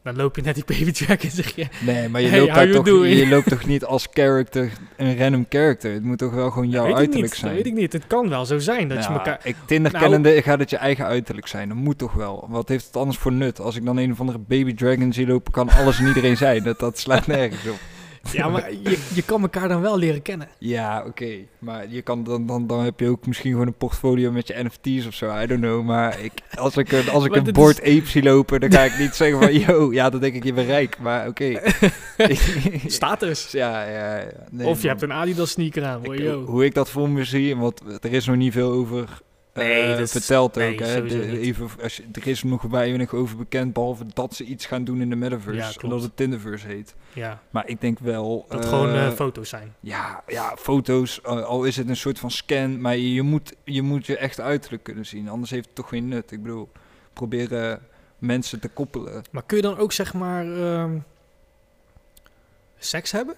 Dan 0.04 0.16
loop 0.16 0.36
je 0.36 0.42
net 0.42 0.56
die 0.56 0.64
baby 0.68 0.92
dragon 0.92 1.30
en 1.30 1.32
zeg 1.32 1.56
je... 1.56 1.68
Nee, 1.86 2.10
maar 2.10 2.22
je, 2.22 2.28
Hey, 2.28 2.40
loopt 2.40 2.54
daar 2.54 2.70
toch, 2.72 2.86
doing? 2.86 3.18
je 3.20 3.28
loopt 3.28 3.48
toch 3.50 3.66
niet 3.66 3.86
als 3.86 4.08
character, 4.14 4.72
een 4.98 5.18
random 5.18 5.46
character? 5.50 5.94
Het 5.94 6.04
moet 6.04 6.18
toch 6.18 6.34
wel 6.34 6.50
gewoon 6.52 6.70
jouw 6.70 6.84
uiterlijk 6.96 7.14
niet, 7.32 7.34
zijn? 7.36 7.56
Dat 7.56 7.64
weet 7.64 7.74
ik 7.74 7.80
niet. 7.80 7.94
Het 7.94 8.08
kan 8.08 8.30
wel 8.30 8.46
zo 8.46 8.60
zijn 8.60 8.88
dat 8.88 8.98
je 8.98 9.10
Ja, 9.10 9.16
elkaar... 9.16 9.40
ik 9.44 9.56
Tinder 9.66 9.92
Nou- 9.92 10.04
kennende 10.04 10.42
gaat 10.42 10.60
het 10.60 10.70
je 10.70 10.78
eigen 10.78 11.06
uiterlijk 11.06 11.48
zijn. 11.48 11.68
Dat 11.68 11.78
moet 11.78 11.98
toch 11.98 12.14
wel. 12.14 12.46
Wat 12.50 12.70
heeft 12.70 12.86
het 12.86 12.96
anders 12.98 13.18
voor 13.18 13.32
nut? 13.32 13.60
Als 13.60 13.76
ik 13.76 13.86
dan 13.86 13.98
een 13.98 14.12
of 14.12 14.20
andere 14.20 14.40
baby 14.40 14.74
dragon 14.74 15.14
zie 15.14 15.28
lopen, 15.28 15.52
kan 15.52 15.70
alles 15.70 16.00
en 16.00 16.08
iedereen 16.08 16.38
zijn. 16.38 16.64
Dat, 16.64 16.80
dat 16.80 17.00
slaat 17.00 17.28
nergens 17.28 17.68
op. 17.68 17.80
Ja, 18.32 18.50
maar 18.50 18.72
je, 18.72 18.98
je 19.14 19.22
kan 19.22 19.42
elkaar 19.42 19.68
dan 19.68 19.82
wel 19.82 19.98
leren 19.98 20.22
kennen. 20.22 20.48
Ja, 20.60 21.04
oké. 21.08 21.36
Maar 21.60 21.86
je 21.90 22.02
kan 22.02 22.24
dan, 22.24 22.46
dan, 22.46 22.68
dan 22.68 22.84
heb 22.84 23.00
je 23.00 23.10
ook 23.10 23.28
misschien 23.28 23.52
gewoon 23.52 23.68
een 23.68 23.74
portfolio 23.74 24.32
met 24.32 24.48
je 24.48 24.64
NFT's 24.64 25.08
of 25.08 25.14
zo. 25.14 25.38
I 25.42 25.46
don't 25.48 25.62
know. 25.62 25.84
Maar 25.86 26.20
ik, 26.20 26.32
als 26.56 26.78
ik 26.78 26.92
een, 26.92 27.10
als 27.10 27.26
ik 27.26 27.36
een 27.36 27.44
dit 27.44 27.54
board 27.54 27.80
ape 27.82 28.06
zie 28.06 28.24
lopen, 28.24 28.60
dan 28.60 28.72
ga 28.72 28.82
ik 28.84 28.98
niet 29.00 29.16
zeggen 29.16 29.40
van... 29.40 29.54
Yo, 29.66 29.92
ja, 29.94 30.10
dan 30.10 30.20
denk 30.20 30.34
ik 30.36 30.44
je 30.44 30.54
bent 30.54 30.68
rijk. 30.68 31.00
Maar 31.00 31.28
oké. 31.28 31.60
Status. 32.86 33.52
ja, 33.52 33.84
ja, 33.90 34.18
ja. 34.18 34.26
Nee, 34.52 34.68
of 34.68 34.82
je 34.82 34.88
man. 34.88 34.98
hebt 34.98 35.02
een 35.02 35.18
Adidas 35.18 35.50
sneaker 35.52 35.84
aan. 35.86 36.06
Hoor, 36.06 36.16
Ik- 36.16 36.22
yo. 36.22 36.46
hoe 36.46 36.66
ik 36.66 36.74
dat 36.74 36.90
voor 36.90 37.10
me 37.10 37.24
zie, 37.24 37.56
want 37.58 37.82
er 38.02 38.14
is 38.14 38.26
nog 38.26 38.36
niet 38.36 38.54
veel 38.54 38.72
over 38.72 39.22
eh, 39.54 39.64
Nee, 39.66 39.88
dat 39.88 40.00
is- 40.00 40.12
verteld 40.12 40.56
nee, 40.56 40.74
ook. 40.74 40.80
Hè? 40.80 41.06
De- 41.08 41.40
even, 41.40 41.70
als 41.84 41.96
je, 41.98 42.04
er 42.14 42.28
is 42.28 42.44
nog 42.44 42.62
weinig 42.62 43.14
over 43.14 43.38
bekend, 43.38 43.74
behalve 43.74 44.06
dat 44.14 44.34
ze 44.36 44.44
iets 44.44 44.66
gaan 44.66 44.84
doen 44.84 45.02
in 45.02 45.10
de 45.10 45.16
metaverse. 45.16 45.60
Ja, 45.60 45.68
en 45.68 45.74
klopt. 45.76 45.94
dat 45.94 46.04
het 46.04 46.16
Tinderverse 46.16 46.68
heet. 46.68 46.96
Ja, 47.14 47.42
Maar 47.50 47.68
ik 47.68 47.82
denk 47.82 48.00
wel... 48.00 48.46
dat 48.50 48.64
eh, 48.64 48.70
gewoon 48.70 48.94
eh, 48.94 49.10
foto's 49.12 49.50
zijn. 49.50 49.76
ja, 49.80 50.24
ja, 50.28 50.56
foto's, 50.58 51.22
eh, 51.22 51.44
al 51.44 51.64
is 51.64 51.78
het 51.78 51.90
een 51.90 51.96
soort 51.96 52.20
van 52.20 52.32
scan, 52.32 52.82
maar 52.82 52.98
je, 52.98 53.14
je 53.14 53.22
moet, 53.22 53.54
je 53.64 53.82
moet 53.82 54.06
je 54.06 54.18
echt 54.18 54.40
uiterlijk 54.40 54.84
kunnen 54.84 55.06
zien. 55.06 55.30
Anders 55.30 55.52
heeft 55.52 55.66
het 55.66 55.76
toch 55.76 55.90
geen 55.90 56.08
nut. 56.08 56.32
Ik 56.32 56.42
bedoel, 56.44 56.70
proberen 57.14 57.82
mensen 58.18 58.60
te 58.60 58.68
koppelen. 58.70 59.24
Maar 59.32 59.44
kun 59.46 59.58
je 59.58 59.64
dan 59.64 59.78
ook 59.78 59.92
zeg 59.92 60.14
maar 60.14 60.46
ehm, 60.54 60.98
seks 62.78 63.12
hebben? 63.12 63.36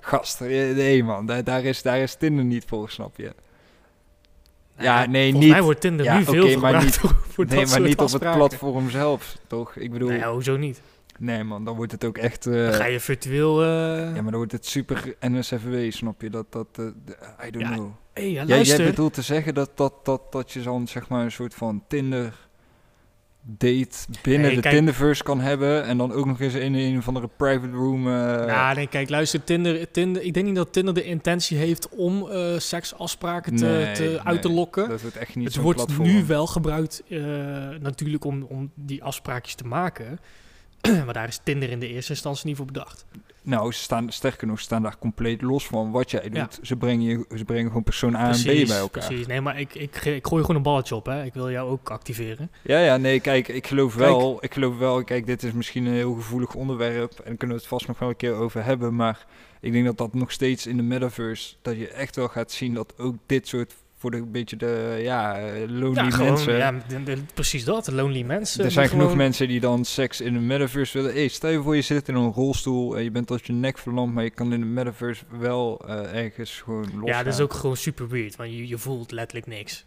Gast, 0.00 0.40
eh, 0.40 0.48
nee 0.48 1.04
man, 1.04 1.26
daar, 1.26 1.44
daar, 1.44 1.64
is, 1.64 1.82
daar 1.82 1.98
is 1.98 2.14
Tinder 2.14 2.44
niet 2.44 2.64
voor, 2.66 2.90
snap 2.90 3.16
je? 3.16 3.32
Ja, 4.78 4.94
Nou, 4.98 5.08
nee, 5.08 5.22
volgens 5.22 5.44
niet- 5.44 5.52
mij 5.54 5.62
wordt 5.62 5.80
Tinder 5.80 6.06
ja, 6.06 6.18
nu 6.18 6.24
veel 6.24 6.42
maar 6.44 6.50
gebruikt 6.72 6.96
voor, 6.98 7.14
voor 7.28 7.44
nee, 7.44 7.54
dat 7.54 7.58
maar 7.64 7.68
soort 7.76 7.88
niet 7.88 7.98
op 8.00 8.10
het 8.12 8.36
platform 8.36 8.90
zelf, 8.90 9.36
toch? 9.46 9.76
Ik 9.76 9.90
bedoel, 9.92 10.08
Nee, 10.08 10.22
hoezo 10.24 10.56
niet? 10.56 10.80
nee 11.18 11.44
man, 11.44 11.64
dan 11.64 11.76
wordt 11.76 11.92
het 11.92 12.04
ook 12.04 12.18
echt... 12.18 12.46
eh, 12.46 12.64
Dan 12.64 12.72
ga 12.74 12.84
je 12.84 13.00
virtueel... 13.00 13.62
eh 13.62 13.66
ja, 13.68 14.12
maar 14.12 14.22
dan 14.22 14.34
wordt 14.34 14.52
het 14.52 14.66
super 14.66 15.14
NSFW, 15.20 15.74
snap 15.88 16.20
je? 16.22 16.30
Dat, 16.30 16.52
dat, 16.52 16.66
eh, 16.72 17.46
I 17.46 17.50
don't 17.50 17.66
Ja, 17.68 17.72
know. 17.72 17.90
hey, 18.12 18.30
ja, 18.30 18.44
Jij, 18.44 18.62
jij 18.62 18.76
bedoelt 18.76 19.14
te 19.14 19.22
zeggen 19.22 19.54
dat, 19.54 19.70
dat, 19.74 19.94
dat, 20.02 20.32
dat 20.32 20.52
je 20.52 20.62
dan 20.62 20.88
zeg 20.88 21.08
maar 21.08 21.24
een 21.24 21.32
soort 21.32 21.54
van 21.54 21.84
Tinder 21.88 22.43
date 23.46 23.96
binnen 24.22 24.46
Nee, 24.46 24.54
de 24.54 24.60
kijk- 24.60 24.74
Tinderverse 24.74 25.22
kan 25.22 25.40
hebben 25.40 25.84
en 25.84 25.98
dan 25.98 26.12
ook 26.12 26.26
nog 26.26 26.40
eens 26.40 26.54
in 26.54 26.74
een 26.74 26.98
of 26.98 27.08
andere 27.08 27.28
private 27.36 27.72
room. 27.72 28.06
eh, 28.06 28.12
Ja, 28.46 28.72
nee, 28.74 28.86
kijk, 28.86 29.08
luister, 29.10 29.44
Tinder, 29.44 29.90
Tinder, 29.90 30.22
ik 30.22 30.34
denk 30.34 30.46
niet 30.46 30.54
dat 30.56 30.72
Tinder 30.72 30.94
de 30.94 31.04
intentie 31.04 31.56
heeft 31.56 31.88
om 31.88 32.28
eh, 32.30 32.58
seksafspraken 32.58 33.56
te, 33.56 33.64
Nee, 33.64 33.92
te, 33.94 34.02
nee, 34.02 34.20
uit 34.20 34.42
te 34.42 34.50
lokken. 34.50 34.88
dat 34.88 35.02
wordt 35.02 35.16
echt 35.16 35.36
niet 35.36 35.46
Het 35.54 35.56
wordt 35.62 35.84
platform. 35.84 36.08
nu 36.08 36.24
wel 36.24 36.46
gebruikt 36.46 37.02
eh, 37.08 37.20
natuurlijk 37.80 38.24
om, 38.24 38.42
om 38.42 38.70
die 38.74 39.02
afspraakjes 39.02 39.54
te 39.54 39.64
maken. 39.66 40.18
maar 41.04 41.14
daar 41.14 41.28
is 41.28 41.40
Tinder 41.44 41.70
in 41.70 41.78
de 41.78 41.88
eerste 41.88 42.12
instantie 42.12 42.46
niet 42.46 42.56
voor 42.56 42.66
bedacht. 42.66 43.04
Nou, 43.46 43.72
ze 43.72 43.78
staan, 43.78 44.12
sterker 44.12 44.46
nog, 44.46 44.58
ze 44.58 44.64
staan 44.64 44.82
daar 44.82 44.98
compleet 44.98 45.42
los 45.42 45.66
van 45.66 45.90
wat 45.90 46.10
jij 46.10 46.22
doet. 46.22 46.34
Ja. 46.34 46.48
Ze, 46.62 46.76
brengen 46.76 47.02
je, 47.02 47.24
ze 47.36 47.44
brengen 47.44 47.66
gewoon 47.66 47.82
persoon 47.82 48.16
A 48.16 48.32
en 48.32 48.40
B 48.40 48.44
bij 48.44 48.78
elkaar. 48.78 49.06
Precies, 49.06 49.26
nee, 49.26 49.40
maar 49.40 49.60
ik, 49.60 49.74
ik, 49.74 50.04
ik 50.04 50.26
gooi 50.26 50.40
gewoon 50.40 50.56
een 50.56 50.62
balletje 50.62 50.94
op, 50.94 51.06
hè. 51.06 51.24
Ik 51.24 51.34
wil 51.34 51.50
jou 51.50 51.70
ook 51.70 51.90
activeren. 51.90 52.50
Ja, 52.62 52.78
ja, 52.78 52.96
nee, 52.96 53.20
kijk, 53.20 53.48
ik 53.48 53.66
geloof 53.66 53.96
Kijk. 53.96 54.08
wel, 54.08 54.38
ik 54.40 54.54
geloof 54.54 54.78
wel, 54.78 55.04
kijk, 55.04 55.26
dit 55.26 55.42
is 55.42 55.52
misschien 55.52 55.86
een 55.86 55.92
heel 55.92 56.14
gevoelig 56.14 56.54
onderwerp 56.54 57.10
en 57.10 57.24
daar 57.24 57.36
kunnen 57.36 57.56
we 57.56 57.62
het 57.62 57.66
vast 57.72 57.86
nog 57.86 57.98
wel 57.98 58.08
een 58.08 58.16
keer 58.16 58.34
over 58.34 58.64
hebben, 58.64 58.94
maar 58.94 59.26
ik 59.60 59.72
denk 59.72 59.84
dat 59.84 59.98
dat 59.98 60.14
nog 60.14 60.32
steeds 60.32 60.66
in 60.66 60.76
de 60.76 60.82
metaverse, 60.82 61.54
dat 61.62 61.76
je 61.76 61.88
echt 61.88 62.16
wel 62.16 62.28
gaat 62.28 62.52
zien 62.52 62.74
dat 62.74 62.94
ook 62.98 63.14
dit 63.26 63.48
soort, 63.48 63.74
voor 64.04 64.12
de, 64.12 64.16
een 64.16 64.30
beetje 64.32 64.56
de, 64.56 64.98
ja, 65.02 65.38
lonely 65.68 65.94
ja, 66.04 66.10
gewoon, 66.10 66.32
mensen, 66.32 66.56
ja, 66.56 66.72
de- 66.88 67.02
de- 67.02 67.18
precies 67.34 67.64
dat, 67.64 67.84
de 67.84 67.94
lonely 67.94 68.22
mensen. 68.22 68.64
er 68.64 68.70
zijn 68.70 68.88
genoeg 68.88 69.02
gewoon- 69.02 69.16
mensen 69.18 69.48
die 69.48 69.60
dan 69.60 69.84
seks 69.84 70.20
in 70.20 70.32
de 70.32 70.38
metaverse 70.38 70.98
willen. 70.98 71.12
Hey, 71.14 71.28
stel 71.28 71.50
je 71.50 71.62
voor 71.62 71.76
je 71.76 71.82
zit 71.82 72.08
in 72.08 72.14
een 72.14 72.32
rolstoel 72.32 72.96
en 72.96 73.02
je 73.04 73.10
bent 73.10 73.26
tot 73.26 73.46
je 73.46 73.52
nek 73.52 73.78
verlamd, 73.78 74.14
maar 74.14 74.24
je 74.24 74.30
kan 74.30 74.52
in 74.52 74.60
de 74.60 74.66
metaverse 74.66 75.24
wel 75.38 75.84
eh, 75.88 76.22
ergens 76.24 76.60
gewoon 76.64 76.90
los 77.00 77.08
Ja, 77.08 77.22
dat 77.22 77.32
is 77.34 77.40
ook 77.40 77.52
gewoon 77.52 77.76
super 77.76 78.08
weird, 78.08 78.36
want 78.36 78.50
je, 78.50 78.68
je 78.68 78.78
voelt 78.78 79.10
letterlijk 79.12 79.46
niks. 79.48 79.84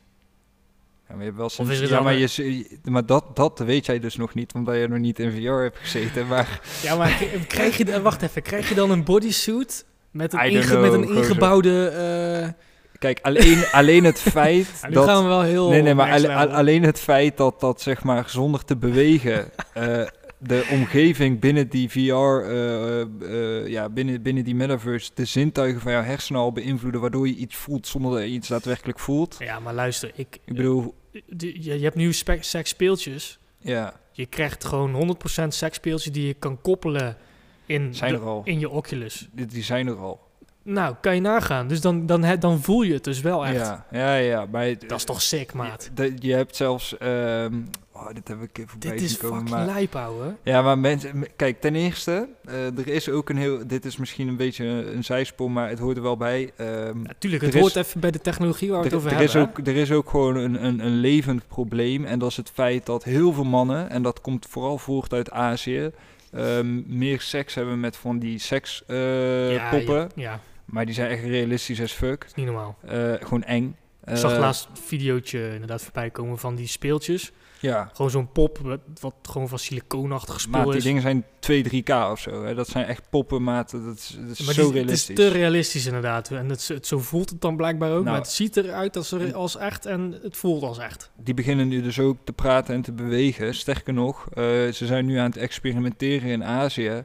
Ja, 1.08 1.14
maar, 1.14 1.18
je 1.18 1.24
hebt 1.26 1.38
wel 1.38 1.50
soms, 1.50 1.80
ja, 1.80 2.02
maar, 2.02 2.14
je, 2.16 2.78
maar 2.84 3.06
dat, 3.06 3.36
dat 3.36 3.60
weet 3.60 3.86
jij 3.86 4.00
dus 4.00 4.16
nog 4.16 4.34
niet, 4.34 4.54
omdat 4.54 4.76
je 4.76 4.88
nog 4.88 5.00
niet 5.00 5.20
in 5.20 5.32
VR 5.32 5.52
hebt 5.62 5.78
gezeten. 5.78 6.28
Maar 6.32 6.62
Ja, 6.84 6.96
maar 6.96 7.24
krijg 7.48 7.78
je, 7.78 8.02
wacht 8.02 8.22
even, 8.22 8.42
krijg 8.42 8.70
je 8.70 8.76
dan 8.76 8.92
een 8.92 9.04
bodysuit 9.04 9.86
met 10.12 10.34
een, 10.34 10.40
inge- 10.40 10.62
know, 10.66 10.82
met 10.82 10.94
een 10.94 11.16
ingebouwde... 11.16 11.88
eh, 11.88 12.66
kijk, 13.00 13.20
alleen, 13.22 13.66
alleen 13.72 14.04
het 14.04 14.20
feit 14.38 14.68
dat... 14.90 15.06
gaan 15.06 15.24
we 15.24 15.28
wel 15.30 15.42
heel 15.42 15.70
Nee, 15.70 15.82
nee, 15.82 15.94
maar 15.96 16.48
alleen 16.50 16.84
het 16.84 17.00
feit 17.00 17.38
dat 17.38 17.60
dat, 17.60 17.82
zeg 17.82 18.04
maar, 18.04 18.30
zonder 18.30 18.66
te 18.66 18.76
bewegen... 18.76 19.50
eh, 19.74 20.02
de 20.40 20.68
omgeving 20.72 21.40
binnen 21.40 21.70
die 21.70 21.90
VR, 21.90 22.00
eh, 22.02 23.02
eh, 23.02 23.68
ja, 23.68 23.90
binnen, 23.90 24.22
binnen 24.22 24.44
die 24.44 24.56
metaverse, 24.56 25.12
de 25.14 25.26
zintuigen 25.26 25.82
van 25.82 25.92
jouw 25.92 26.02
hersenen 26.04 26.42
al 26.42 26.52
beïnvloeden, 26.52 27.02
waardoor 27.02 27.28
je 27.28 27.36
iets 27.36 27.56
voelt 27.56 27.88
zonder 27.88 28.12
dat 28.12 28.22
je 28.22 28.28
iets 28.28 28.48
daadwerkelijk 28.48 29.00
voelt. 29.00 29.36
Ja, 29.40 29.60
maar 29.60 29.74
luister, 29.74 30.12
ik, 30.16 30.38
Ik 30.46 30.56
bedoel, 30.56 30.96
je, 31.38 31.64
je 31.64 31.80
hebt 31.84 31.96
nu 31.96 32.14
spe- 32.14 32.38
seksspeeltjes. 32.42 33.40
ja, 33.60 33.94
Je 34.12 34.26
krijgt 34.26 34.66
gewoon 34.66 35.18
100% 35.42 35.48
seksspeeltjes 35.48 36.14
die 36.14 36.28
je 36.28 36.34
kan 36.34 36.62
koppelen 36.62 37.18
in, 37.66 37.96
zijn 37.96 38.14
de- 38.14 38.20
er 38.20 38.26
al. 38.26 38.42
in 38.44 38.60
je 38.60 38.70
Oculus. 38.70 39.28
Die, 39.32 39.46
die 39.46 39.64
zijn 39.64 39.88
er 39.88 39.98
al. 39.98 40.27
Nou, 40.70 40.96
kan 41.02 41.16
je 41.16 41.22
nagaan. 41.22 41.68
Dus 41.68 41.82
dan, 41.82 42.06
dan, 42.06 42.26
dan 42.40 42.60
voel 42.62 42.82
je 42.82 42.94
het 42.94 43.04
dus 43.04 43.22
wel 43.22 43.46
echt. 43.46 43.56
Ja, 43.66 43.86
ja, 43.92 44.16
ja. 44.16 44.46
Maar 44.52 44.74
Dat 44.88 44.98
is 44.98 45.04
toch 45.04 45.22
sick, 45.22 45.54
maat. 45.54 45.90
Je, 45.96 46.14
je 46.20 46.34
hebt 46.34 46.56
zelfs, 46.56 46.98
ehm, 46.98 47.54
Oh, 47.92 48.08
dit 48.14 48.28
heb 48.28 48.42
ik 48.42 48.64
voorbij 48.68 48.92
Dit 48.92 49.02
is 49.02 49.16
fucking 49.16 49.50
Maar, 49.50 49.66
lijp, 49.66 49.96
ouwe. 49.96 50.36
ja, 50.44 50.62
maar 50.62 50.80
mensen... 50.80 51.26
Kijk, 51.36 51.62
ten 51.62 51.76
eerste, 51.76 52.28
eh, 52.46 52.66
er 52.78 52.88
is 52.88 53.10
ook 53.10 53.30
een 53.30 53.38
heel... 53.38 53.68
Dit 53.68 53.86
is 53.86 53.98
misschien 53.98 54.28
een 54.28 54.36
beetje 54.36 54.66
een 54.66 55.04
zijspoor, 55.04 55.52
maar 55.52 55.70
het 55.70 55.80
hoort 55.80 55.98
er 55.98 56.04
wel 56.04 56.18
bij. 56.18 56.52
Natuurlijk, 56.94 57.44
het 57.44 57.54
is- 57.56 57.60
hoort 57.62 57.76
even 57.76 58.00
bij 58.00 58.12
de 58.12 58.20
technologie 58.22 58.70
waar 58.72 58.80
we 58.80 58.86
het 58.86 58.94
over 58.96 59.12
er 59.12 59.18
hebben. 59.18 59.36
is 59.42 59.48
ook, 59.48 59.68
er 59.68 59.76
is 59.76 59.92
ook 59.92 60.10
gewoon 60.10 60.36
een, 60.36 60.66
een, 60.66 60.80
een 60.86 60.96
levend 60.96 61.48
probleem. 61.48 62.06
En 62.06 62.20
dat 62.20 62.30
is 62.30 62.38
het 62.38 62.52
feit 62.54 62.86
dat 62.86 63.04
heel 63.04 63.34
veel 63.34 63.44
mannen, 63.44 63.90
en 63.90 64.02
dat 64.02 64.22
komt 64.22 64.46
vooral 64.50 64.78
voort 64.78 65.14
uit 65.14 65.32
Azië, 65.32 65.92
ehm, 66.32 66.98
meer 66.98 67.22
seks 67.22 67.56
hebben 67.56 67.80
met 67.80 67.98
van 67.98 68.20
die 68.20 68.40
sekspoppen. 68.40 69.52
ja, 69.54 69.70
poppen. 69.70 69.96
Ja, 70.16 70.32
ja, 70.32 70.40
Maar 70.68 70.86
die 70.86 70.94
zijn 70.96 71.10
echt 71.10 71.24
realistisch 71.24 71.82
as 71.82 71.92
fuck. 71.92 72.24
is 72.24 72.34
niet 72.34 72.46
normaal. 72.46 72.78
Eh, 72.86 73.14
gewoon 73.20 73.44
eng. 73.44 73.76
Ik 74.06 74.16
zag 74.18 74.34
Eh, 74.34 74.40
laatst 74.40 74.68
een 74.70 74.78
videootje 74.78 75.52
inderdaad 75.54 75.82
voorbij 75.84 76.10
komen 76.10 76.38
van 76.38 76.56
die 76.56 76.68
speeltjes. 76.68 77.32
Ja, 77.60 77.90
Gewoon 77.94 78.12
zo'n 78.12 78.32
pop, 78.32 78.58
wat, 78.58 78.80
wat 79.00 79.14
gewoon 79.22 79.48
van 79.48 79.60
silicoonachtig 79.60 80.40
spul 80.42 80.52
maar 80.52 80.66
die 80.66 80.76
is. 80.78 80.84
dingen 80.84 81.02
zijn 81.02 81.26
2, 81.40 81.64
3k 81.64 81.90
of 82.12 82.20
zo. 82.20 82.44
Hè. 82.46 82.56
Dat 82.56 82.68
zijn 82.68 82.86
echt 82.86 83.10
poppenmaten. 83.10 83.86
Dat 83.86 83.96
is, 83.98 84.18
dat 84.28 84.30
is 84.40 84.46
maar 84.46 84.54
zo 84.54 84.72
die- 84.72 84.82
het 84.82 84.90
is 84.92 85.06
te 85.06 85.28
realistisch 85.28 85.86
inderdaad. 85.86 86.32
En 86.32 86.50
het, 86.50 86.68
het, 86.68 86.88
zo 86.88 87.00
voelt 87.00 87.30
het 87.30 87.42
dan 87.42 87.56
blijkbaar 87.56 87.90
ook. 87.90 87.96
Nou, 87.96 88.06
maar 88.06 88.16
het 88.22 88.32
ziet 88.32 88.58
eruit 88.58 88.96
als, 88.98 89.12
er, 89.12 89.34
als 89.34 89.58
echt 89.58 89.86
en 89.86 90.20
het 90.22 90.38
voelt 90.38 90.64
als 90.64 90.78
echt. 90.78 91.12
Die 91.24 91.34
beginnen 91.34 91.68
nu 91.68 91.82
dus 91.82 92.00
ook 92.00 92.18
te 92.24 92.34
praten 92.34 92.76
en 92.76 92.82
te 92.82 92.92
bewegen. 92.92 93.56
Sterker 93.56 93.94
nog, 93.94 94.28
eh, 94.30 94.44
ze 94.72 94.86
zijn 94.86 95.06
nu 95.06 95.18
aan 95.18 95.26
het 95.30 95.38
experimenteren 95.38 96.30
in 96.30 96.44
Azië. 96.44 97.04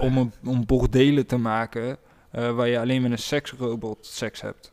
om, 0.00 0.16
een, 0.18 0.32
om 0.44 0.66
bordelen 0.66 1.26
te 1.26 1.36
maken 1.36 1.96
eh, 2.32 2.54
waar 2.54 2.68
je 2.68 2.78
alleen 2.78 3.02
met 3.02 3.10
een 3.10 3.18
seksrobot 3.18 4.06
seks 4.06 4.40
hebt. 4.40 4.72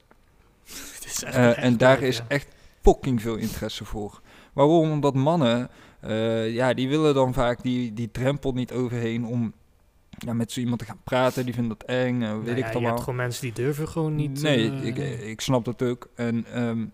Het 0.96 1.06
is 1.06 1.24
echt- 1.24 1.36
Eh, 1.36 1.64
en 1.64 1.78
daar 1.78 2.02
is 2.02 2.18
ja. 2.18 2.26
echt 2.28 2.48
fucking 2.82 3.22
veel 3.22 3.36
interesse 3.36 3.86
voor. 3.86 4.22
Waarom? 4.54 4.92
Omdat 4.92 5.14
mannen, 5.16 5.70
eh, 6.00 6.54
ja, 6.54 6.74
die 6.74 6.90
willen 6.90 7.14
dan 7.14 7.34
vaak 7.34 7.62
die, 7.64 7.94
die 7.94 8.12
drempel 8.12 8.52
niet 8.52 8.72
overheen 8.72 9.26
om 9.26 9.54
ja, 10.10 10.34
met 10.34 10.52
zo 10.52 10.60
iemand 10.60 10.80
te 10.80 10.86
gaan 10.86 11.02
praten. 11.04 11.46
Die 11.46 11.54
vinden 11.54 11.78
dat 11.78 11.88
eng, 11.90 12.20
weet 12.20 12.20
Nou 12.20 12.50
ik 12.50 12.58
ja, 12.58 12.66
het 12.66 12.80
je 12.80 12.86
hebt 12.86 13.00
gewoon 13.00 13.16
mensen 13.16 13.42
die 13.42 13.54
durven 13.54 13.88
gewoon 13.88 14.16
niet... 14.16 14.42
Nee, 14.42 14.72
ik, 14.82 14.98
ik 15.22 15.42
snap 15.42 15.66
dat 15.66 15.82
ook. 15.82 16.10
En 16.16 16.46
ehm, 16.54 16.86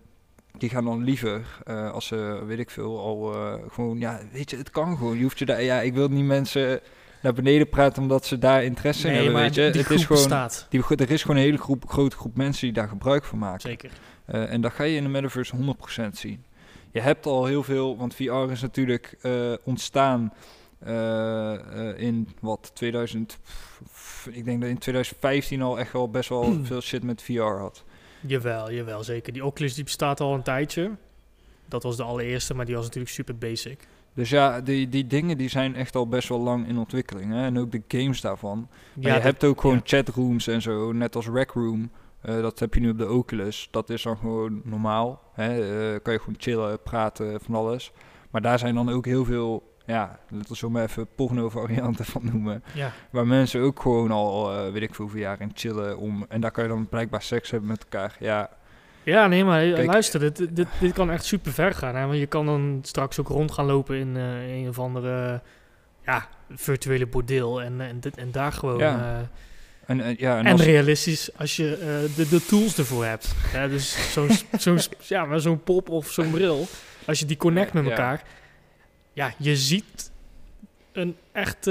die 0.58 0.68
gaan 0.70 0.84
dan 0.84 1.04
liever, 1.04 1.62
als 1.92 2.06
ze, 2.06 2.42
weet 2.46 2.58
ik 2.58 2.70
veel, 2.70 2.98
al 3.00 3.32
gewoon, 3.68 3.98
ja, 3.98 4.20
weet 4.32 4.50
je, 4.50 4.56
het 4.56 4.70
kan 4.70 4.96
gewoon. 4.96 5.16
Je 5.16 5.22
hoeft 5.22 5.38
je 5.38 5.44
daar, 5.44 5.62
ja, 5.62 5.80
ik 5.80 5.94
wil 5.94 6.08
niet 6.08 6.24
mensen 6.24 6.80
naar 7.26 7.34
beneden 7.34 7.68
praten 7.68 8.02
omdat 8.02 8.26
ze 8.26 8.38
daar 8.38 8.64
interesse 8.64 9.06
in 9.06 9.12
nee, 9.12 9.22
hebben, 9.22 9.40
weet 9.40 9.54
je. 9.54 9.70
die 9.70 9.70
het 9.70 9.84
groep 9.84 9.98
is 9.98 10.04
gewoon, 10.04 10.22
bestaat. 10.22 10.66
die, 10.70 10.96
er 10.96 11.10
is 11.10 11.22
gewoon 11.22 11.36
een 11.36 11.42
hele 11.42 11.58
groep, 11.58 11.88
grote 11.88 12.16
groep 12.16 12.36
mensen 12.36 12.60
die 12.60 12.72
daar 12.72 12.88
gebruik 12.88 13.24
van 13.24 13.38
maken. 13.38 13.60
Zeker. 13.60 13.90
Eh, 14.24 14.52
en 14.52 14.60
dat 14.60 14.72
ga 14.72 14.84
je 14.84 14.96
in 14.96 15.02
de 15.02 15.08
metaverse 15.08 15.56
100% 15.56 16.08
zien. 16.12 16.44
Je 16.90 17.00
hebt 17.00 17.26
al 17.26 17.44
heel 17.44 17.62
veel, 17.62 17.96
want 17.96 18.14
VR 18.14 18.50
is 18.50 18.60
natuurlijk 18.60 19.16
eh, 19.20 19.52
ontstaan 19.64 20.32
eh, 20.78 21.54
in 21.96 22.28
wat 22.40 22.70
2000. 22.74 23.38
pff, 23.84 24.26
Ik 24.26 24.44
denk 24.44 24.60
dat 24.60 24.70
in 24.70 24.78
2015 24.78 25.62
al 25.62 25.78
echt 25.78 25.92
wel 25.92 26.10
best 26.10 26.28
wel 26.28 26.58
veel 26.62 26.80
shit 26.80 27.02
met 27.02 27.22
VR 27.22 27.42
had. 27.42 27.84
Jawel, 28.20 28.72
jawel, 28.72 29.04
zeker. 29.04 29.32
Die 29.32 29.44
Oculus 29.44 29.74
die 29.74 29.84
bestaat 29.84 30.20
al 30.20 30.34
een 30.34 30.42
tijdje. 30.42 30.90
Dat 31.68 31.82
was 31.82 31.96
de 31.96 32.02
allereerste, 32.02 32.54
maar 32.54 32.64
die 32.64 32.74
was 32.74 32.84
natuurlijk 32.84 33.12
super 33.12 33.36
basic. 33.36 33.86
Dus 34.16 34.30
ja, 34.30 34.60
die, 34.60 34.88
die 34.88 35.06
dingen 35.06 35.38
die 35.38 35.48
zijn 35.48 35.74
echt 35.74 35.96
al 35.96 36.08
best 36.08 36.28
wel 36.28 36.40
lang 36.40 36.68
in 36.68 36.78
ontwikkeling. 36.78 37.32
Hè? 37.32 37.44
En 37.44 37.58
ook 37.58 37.70
de 37.72 37.82
games 37.88 38.20
daarvan. 38.20 38.58
Maar 38.58 38.68
Ja, 38.94 39.08
je 39.08 39.14
dat- 39.14 39.22
hebt 39.22 39.44
ook 39.44 39.60
gewoon 39.60 39.76
ja. 39.76 39.82
chatrooms 39.84 40.46
en 40.46 40.62
zo, 40.62 40.92
net 40.92 41.16
als 41.16 41.28
Rec 41.28 41.50
Room. 41.50 41.90
Eh, 42.20 42.40
dat 42.40 42.58
heb 42.58 42.74
je 42.74 42.80
nu 42.80 42.90
op 42.90 42.98
de 42.98 43.10
Oculus. 43.10 43.68
Dat 43.70 43.90
is 43.90 44.02
dan 44.02 44.16
gewoon 44.16 44.60
normaal. 44.64 45.22
Hè? 45.32 45.48
Eh, 45.94 46.00
kan 46.02 46.12
je 46.12 46.18
gewoon 46.18 46.34
chillen, 46.38 46.82
praten, 46.82 47.40
van 47.40 47.54
alles. 47.54 47.92
Maar 48.30 48.40
daar 48.42 48.58
zijn 48.58 48.74
dan 48.74 48.90
ook 48.90 49.04
heel 49.06 49.24
veel, 49.24 49.74
ja, 49.86 50.18
laten 50.28 50.48
we 50.50 50.56
zo 50.56 50.70
maar 50.70 50.82
even 50.82 51.06
porno-varianten 51.14 52.04
van 52.14 52.22
noemen. 52.24 52.62
Ja, 52.74 52.92
Waar 53.10 53.26
mensen 53.26 53.60
ook 53.60 53.80
gewoon 53.80 54.10
al, 54.10 54.52
eh, 54.52 54.72
weet 54.72 54.82
ik 54.82 54.94
veel, 54.94 55.04
hoeveel 55.04 55.22
jaar 55.22 55.40
in 55.40 55.50
chillen. 55.54 55.98
Om, 55.98 56.24
en 56.28 56.40
daar 56.40 56.50
kan 56.50 56.64
je 56.64 56.70
dan 56.70 56.88
blijkbaar 56.88 57.22
seks 57.22 57.50
hebben 57.50 57.68
met 57.68 57.82
elkaar. 57.82 58.16
Ja, 58.20 58.50
ja 59.12 59.26
nee, 59.26 59.44
maar 59.44 59.60
Kijk- 59.60 59.86
luister, 59.86 60.20
dit, 60.20 60.56
dit, 60.56 60.66
dit 60.80 60.92
kan 60.92 61.10
echt 61.10 61.24
super 61.24 61.52
ver 61.52 61.74
gaan. 61.74 61.94
Hè? 61.96 62.06
Want 62.06 62.18
je 62.18 62.26
kan 62.26 62.46
dan 62.46 62.78
straks 62.82 63.20
ook 63.20 63.28
rond 63.28 63.52
gaan 63.52 63.66
lopen 63.66 63.96
in 63.96 64.16
eh, 64.16 64.56
een 64.56 64.68
of 64.68 64.78
andere 64.78 65.40
ja, 66.04 66.28
virtuele 66.54 67.06
bordeel. 67.06 67.62
En, 67.62 67.80
en, 67.80 68.00
dit, 68.00 68.16
en 68.16 68.30
daar 68.32 68.52
gewoon... 68.52 68.78
Ja. 68.78 68.98
eh, 68.98 69.26
en, 69.86 70.00
en, 70.00 70.14
ja, 70.18 70.38
en 70.38 70.46
En 70.46 70.56
realistisch 70.56 71.30
als 71.36 71.56
je 71.56 71.72
eh, 71.76 72.16
de, 72.16 72.28
de 72.28 72.46
tools 72.46 72.78
ervoor 72.78 73.04
hebt. 73.04 73.34
Ja, 73.52 73.68
dus 73.68 74.12
zo'n 74.12 74.28
zo'n 74.58 74.78
ja, 75.00 75.24
maar 75.24 75.40
zo'n 75.40 75.62
pop 75.62 75.88
of 75.88 76.10
zo'n 76.10 76.30
bril. 76.30 76.66
Als 77.06 77.18
je 77.18 77.26
die 77.26 77.36
connect 77.36 77.72
met 77.72 77.84
elkaar. 77.84 78.22
Ja, 79.12 79.32
je 79.36 79.56
ziet 79.56 80.10
een 80.96 81.16
echte 81.32 81.70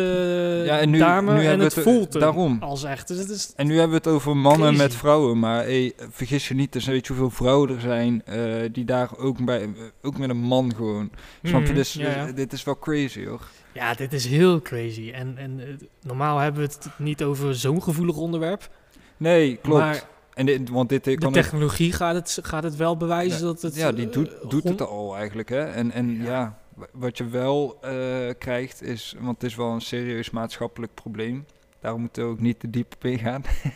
ja, 0.66 0.80
en 0.80 0.90
nu, 0.90 0.98
dame 0.98 1.34
nu 1.34 1.40
en 1.40 1.46
hebben 1.46 1.66
het 1.66 1.76
we 1.76 1.82
voelt 1.82 2.14
hem 2.14 2.22
daarom. 2.22 2.58
als 2.62 2.84
echt. 2.84 3.08
Dus 3.08 3.18
het 3.18 3.30
is, 3.30 3.54
En 3.56 3.68
nu 3.68 3.74
hebben 3.74 3.90
we 4.02 4.10
het 4.10 4.16
over 4.16 4.38
mannen 4.38 4.68
Crazy. 4.68 4.82
met 4.84 4.96
vrouwen, 4.96 5.40
maar 5.40 5.64
hey, 5.64 5.94
vergis 6.10 6.48
je 6.48 6.54
niet, 6.54 6.76
er 6.76 6.82
zijn 6.82 6.96
weet 6.96 7.08
je 7.08 7.14
hoeveel 7.14 7.38
vrouwen 7.38 7.70
er 7.70 7.82
zijn 7.82 8.26
eh, 8.26 8.70
die 8.72 8.86
daar 8.86 9.18
ook 9.18 9.46
bij, 9.46 9.70
ook 10.02 10.18
met 10.18 10.30
een 10.30 10.38
man 10.38 10.76
gewoon. 10.76 11.10
Snap 11.44 11.62
je? 11.62 11.66
Mhm, 11.68 11.76
Dus 11.76 11.94
ja, 11.94 12.32
dit 12.32 12.54
is 12.54 12.64
wel 12.64 12.80
crazy 12.80 13.26
hoor. 13.26 13.42
ja, 13.74 13.94
dit 13.94 14.14
is 14.14 14.26
heel 14.26 14.62
crazy. 14.62 15.12
En, 15.12 15.34
en 15.38 15.60
eh, 15.60 15.66
normaal 16.02 16.38
hebben 16.38 16.62
we 16.62 16.68
het 16.68 16.88
niet 16.98 17.24
over 17.24 17.56
zo'n 17.56 17.84
gevoelig 17.84 18.16
onderwerp. 18.16 18.70
Nee, 19.18 19.56
klopt. 19.62 19.80
Maar 19.80 20.04
en 20.34 20.46
dit, 20.46 20.70
want 20.70 20.90
dit 20.90 21.04
de 21.04 21.16
kan 21.18 21.28
ook, 21.28 21.34
technologie 21.34 21.92
gaat 21.92 22.16
het, 22.16 22.40
gaat 22.42 22.64
het 22.64 22.76
wel 22.76 22.98
bewijzen 22.98 23.40
Ja, 23.40 23.46
dat 23.46 23.62
het... 23.62 23.76
ja, 23.76 23.92
die 23.92 24.06
eh, 24.08 24.12
doet, 24.14 24.30
doet 24.50 24.64
het 24.64 24.82
al 24.82 25.16
eigenlijk 25.16 25.50
hè. 25.50 25.64
En, 25.64 25.92
en 25.92 26.16
Ja. 26.16 26.24
ja. 26.24 26.58
Wa- 26.76 26.88
wat 26.94 27.18
je 27.18 27.26
wel 27.28 27.78
eh, 27.82 28.30
krijgt 28.38 28.82
is, 28.82 29.16
want 29.20 29.42
het 29.42 29.50
is 29.52 29.56
wel 29.56 29.72
een 29.72 29.82
serieus 29.82 30.30
maatschappelijk 30.30 30.94
probleem. 30.94 31.46
Daarom 31.80 32.02
moeten 32.02 32.24
we 32.24 32.30
ook 32.30 32.40
niet 32.40 32.60
te 32.60 32.70
diep 32.70 32.94
op 32.94 33.06
ingaan. 33.06 33.44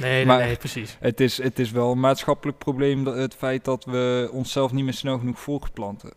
Nee, 0.00 0.10
nee, 0.12 0.26
maar- 0.26 0.38
nee, 0.38 0.56
precies. 0.56 0.96
Het 1.00 1.20
is, 1.20 1.42
het 1.42 1.58
is 1.58 1.70
wel 1.70 1.92
een 1.92 2.00
maatschappelijk 2.00 2.58
probleem, 2.58 3.06
het 3.06 3.34
feit 3.34 3.64
dat 3.64 3.84
we 3.84 4.28
onszelf 4.32 4.72
niet 4.72 4.84
meer 4.84 4.92
snel 4.92 5.18
genoeg 5.18 5.40
voortplanten. 5.40 6.12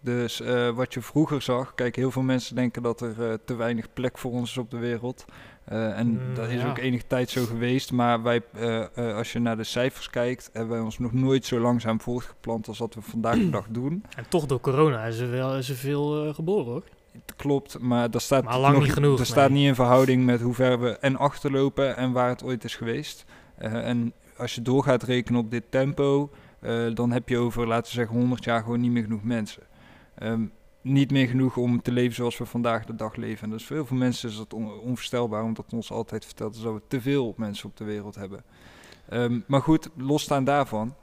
Dus 0.00 0.40
eh, 0.40 0.70
wat 0.70 0.94
je 0.94 1.00
vroeger 1.00 1.42
zag, 1.42 1.74
kijk, 1.74 1.96
heel 1.96 2.10
veel 2.10 2.22
mensen 2.22 2.54
denken 2.54 2.82
dat 2.82 3.00
er 3.00 3.30
eh, 3.30 3.34
te 3.44 3.54
weinig 3.54 3.92
plek 3.92 4.18
voor 4.18 4.30
ons 4.32 4.50
is 4.50 4.56
op 4.58 4.70
de 4.70 4.78
wereld. 4.78 5.24
Eh, 5.70 5.98
en 5.98 6.06
Mm, 6.06 6.34
dat 6.34 6.48
is 6.48 6.60
ja. 6.60 6.68
ook 6.68 6.78
enige 6.78 7.06
tijd 7.06 7.30
zo 7.30 7.44
geweest, 7.44 7.92
maar 7.92 8.22
wij, 8.22 8.42
eh, 8.52 8.80
eh, 8.94 9.16
als 9.16 9.32
je 9.32 9.38
naar 9.38 9.56
de 9.56 9.64
cijfers 9.64 10.10
kijkt, 10.10 10.50
hebben 10.52 10.72
wij 10.72 10.80
ons 10.80 10.98
nog 10.98 11.12
nooit 11.12 11.44
zo 11.44 11.60
langzaam 11.60 12.00
voortgeplant 12.00 12.68
als 12.68 12.78
dat 12.78 12.94
we 12.94 13.00
vandaag 13.02 13.34
de 13.34 13.50
dag 13.50 13.66
doen. 13.68 14.04
En 14.16 14.24
toch 14.28 14.46
door 14.46 14.60
corona 14.60 15.04
is 15.04 15.18
er 15.18 15.30
wel 15.30 15.56
is 15.56 15.68
er 15.68 15.76
veel 15.76 16.34
geboren 16.34 16.64
hoor. 16.64 16.82
Het 17.12 17.36
klopt, 17.36 17.78
maar 17.78 18.10
dat 18.10 18.22
staat, 18.22 18.44
Maar 18.44 18.58
lang 18.58 18.74
nog, 18.74 18.82
niet 18.82 18.92
genoeg, 18.92 19.18
dat 19.18 19.26
staat 19.26 19.50
niet 19.50 19.66
in 19.66 19.74
verhouding 19.74 20.24
met 20.24 20.40
hoe 20.40 20.54
ver 20.54 20.80
we 20.80 20.88
en 20.90 21.16
achterlopen 21.16 21.96
en 21.96 22.12
waar 22.12 22.28
het 22.28 22.44
ooit 22.44 22.64
is 22.64 22.76
geweest. 22.76 23.24
En 23.58 24.12
als 24.36 24.54
je 24.54 24.62
door 24.62 24.82
gaat 24.84 25.02
rekenen 25.02 25.40
op 25.40 25.50
dit 25.50 25.64
tempo, 25.68 26.30
dan 26.94 27.10
heb 27.10 27.28
je 27.28 27.38
over, 27.38 27.66
laten 27.66 27.86
we 27.86 27.98
zeggen, 27.98 28.16
100 28.16 28.44
jaar 28.44 28.62
gewoon 28.62 28.80
niet 28.80 28.90
meer 28.90 29.02
genoeg 29.02 29.22
mensen. 29.22 29.62
Ehm, 30.14 30.42
niet 30.82 31.10
meer 31.10 31.26
genoeg 31.28 31.56
om 31.56 31.82
te 31.82 31.92
leven 31.92 32.14
zoals 32.14 32.38
we 32.38 32.46
vandaag 32.46 32.84
de 32.84 32.94
dag 32.94 33.16
leven. 33.16 33.44
En 33.44 33.50
dus 33.50 33.66
voor 33.66 33.76
heel 33.76 33.86
veel 33.86 33.96
mensen 33.96 34.28
is 34.28 34.36
dat 34.36 34.54
on- 34.54 34.80
onvoorstelbaar, 34.80 35.42
omdat 35.42 35.72
ons 35.72 35.90
altijd 35.90 36.24
verteld 36.24 36.54
is 36.54 36.60
dat 36.62 36.74
we 36.74 36.80
te 36.88 37.00
veel 37.00 37.34
mensen 37.36 37.68
op 37.68 37.76
de 37.76 37.84
wereld 37.84 38.14
hebben. 38.14 38.44
Ehm, 39.08 39.38
maar 39.46 39.62
goed, 39.62 39.88
losstaan 39.96 40.44
daarvan. 40.44 40.94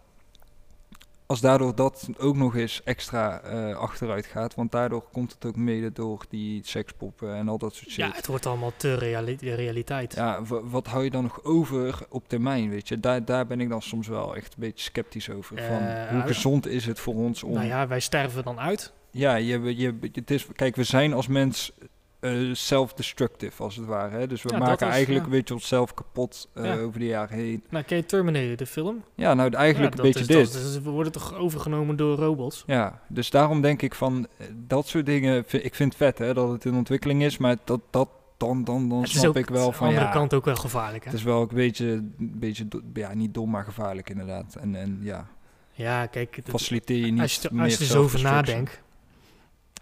Als 1.25 1.41
daardoor 1.41 1.75
dat 1.75 2.09
ook 2.17 2.35
nog 2.35 2.55
eens 2.55 2.83
extra 2.83 3.39
eh, 3.39 3.75
achteruit 3.75 4.25
gaat, 4.25 4.55
want 4.55 4.71
daardoor 4.71 5.03
komt 5.11 5.33
het 5.33 5.45
ook 5.45 5.55
mede 5.55 5.91
door 5.91 6.25
die 6.29 6.61
sekspoppen 6.65 7.35
en 7.35 7.47
al 7.49 7.57
dat 7.57 7.75
soort 7.75 7.89
shit. 7.89 8.05
Ja, 8.05 8.11
het 8.13 8.27
wordt 8.27 8.45
allemaal 8.45 8.71
te 8.77 8.93
reali- 8.95 9.37
realiteit. 9.41 10.13
Ja, 10.15 10.43
wa- 10.43 10.63
wat 10.63 10.87
hou 10.87 11.03
je 11.03 11.09
dan 11.09 11.23
nog 11.23 11.43
over 11.43 11.99
op 12.09 12.27
termijn, 12.29 12.69
weet 12.69 12.87
je? 12.87 12.99
Daar, 12.99 13.25
daar 13.25 13.47
ben 13.47 13.59
ik 13.61 13.69
dan 13.69 13.81
soms 13.81 14.07
wel 14.07 14.35
echt 14.35 14.53
een 14.53 14.59
beetje 14.59 14.83
sceptisch 14.91 15.29
over. 15.29 15.57
Van, 15.57 15.77
Eh, 15.77 16.09
hoe 16.09 16.19
uh, 16.19 16.25
gezond 16.25 16.67
is 16.67 16.85
het 16.85 16.99
voor 16.99 17.15
ons 17.15 17.43
om... 17.43 17.53
Nou 17.53 17.65
ja, 17.65 17.87
wij 17.87 17.99
sterven 17.99 18.43
dan 18.43 18.59
uit. 18.59 18.93
Ja, 19.17 19.35
je, 19.35 19.77
je, 19.77 19.93
het 20.11 20.31
is, 20.31 20.47
kijk, 20.55 20.75
we 20.75 20.83
zijn 20.83 21.13
als 21.13 21.27
mens 21.27 21.71
eh, 22.19 22.31
self-destructive, 22.53 23.63
als 23.63 23.75
het 23.75 23.85
ware. 23.85 24.17
Hè? 24.17 24.27
Dus 24.27 24.41
we 24.43 24.49
Ja, 24.51 24.57
maken 24.57 24.87
eigenlijk 24.87 25.19
ja. 25.25 25.31
een 25.31 25.37
beetje 25.37 25.53
onszelf 25.53 25.93
kapot 25.93 26.49
eh, 26.53 26.63
Ja. 26.65 26.77
over 26.77 26.99
de 26.99 27.05
jaren 27.05 27.37
heen. 27.37 27.63
Nou, 27.69 27.83
ken 27.83 27.97
je 27.97 28.05
Terminator, 28.05 28.55
de 28.55 28.65
film? 28.65 29.03
Ja, 29.15 29.33
nou 29.33 29.53
eigenlijk 29.53 29.95
een 29.95 30.01
beetje 30.03 30.19
is, 30.19 30.27
dit. 30.27 30.53
dat 30.53 30.61
is- 30.63 30.79
we 30.79 30.89
worden 30.89 31.11
toch 31.11 31.35
overgenomen 31.35 31.95
door 31.95 32.17
robots? 32.17 32.63
Ja, 32.67 33.01
dus 33.07 33.29
daarom 33.29 33.61
denk 33.61 33.81
ik 33.81 33.95
van, 33.95 34.27
eh, 34.37 34.47
dat 34.67 34.87
soort 34.87 35.05
dingen, 35.05 35.37
ik 35.49 35.75
vind 35.75 35.93
het 35.93 35.95
vet 35.95 36.17
hè, 36.17 36.33
dat 36.33 36.49
het 36.51 36.65
in 36.65 36.75
ontwikkeling 36.75 37.23
is, 37.23 37.37
maar 37.37 37.55
dat, 37.63 37.81
dat 37.89 38.09
dan, 38.37 38.63
dan, 38.63 38.89
dan 38.89 39.05
snap 39.07 39.25
ook 39.27 39.35
ik 39.35 39.49
wel 39.49 39.65
aan 39.67 39.73
van, 39.73 39.87
de 39.87 39.93
andere 39.93 40.11
kant 40.13 40.33
ook 40.33 40.45
wel 40.45 40.55
gevaarlijk, 40.55 41.03
hè? 41.03 41.09
het 41.09 41.19
is 41.19 41.25
wel 41.25 41.41
een 41.41 41.47
beetje, 41.55 41.87
een 41.87 42.13
beetje 42.17 42.67
ja, 42.93 43.13
niet 43.13 43.33
dom, 43.33 43.49
maar 43.49 43.63
gevaarlijk 43.63 44.09
inderdaad. 44.09 44.55
En, 44.55 44.75
en 44.75 44.97
ja, 45.01 45.27
Ja, 45.73 46.05
kijk, 46.05 46.39
faciliteer 46.43 47.05
je 47.05 47.11
niet 47.11 47.21
als 47.21 47.35
je, 47.41 47.49
als 47.59 47.73
je 47.73 47.79
er 47.79 47.85
zo 47.85 48.01
over 48.03 48.21
nadenkt, 48.21 48.81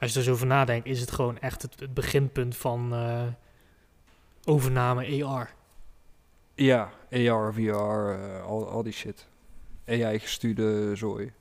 als 0.06 0.14
je 0.14 0.20
er 0.20 0.26
zo 0.26 0.32
over 0.32 0.48
nadenkt, 0.48 0.88
is 0.88 1.00
het 1.00 1.12
gewoon 1.12 1.40
echt 1.40 1.62
het, 1.62 1.94
beginpunt 1.94 2.56
van 2.56 2.94
eh, 2.94 3.24
overname 4.44 5.26
AR. 5.26 5.54
Ja, 6.56 6.92
AR, 7.12 7.54
VR, 7.54 7.70
eh, 7.70 8.44
al, 8.44 8.70
al 8.70 8.84
die 8.84 8.94
shit. 8.94 9.28
AI-gestuurde 9.88 10.96
zooi. 10.96 11.32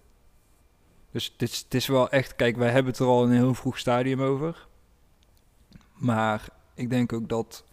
Dus 1.11 1.35
is, 1.39 1.59
het 1.59 1.75
is 1.75 1.87
wel 1.87 2.11
echt, 2.11 2.37
kijk, 2.37 2.57
wij 2.57 2.71
hebben 2.71 2.93
het 2.93 3.01
er 3.01 3.07
al 3.07 3.25
in 3.25 3.31
een 3.31 3.37
heel 3.37 3.55
vroeg 3.55 3.79
stadium 3.79 4.23
over. 4.23 4.67
Maar 5.93 6.49
ik 6.75 6.91
denk 6.91 7.13
ook 7.13 7.29
dat, 7.29 7.65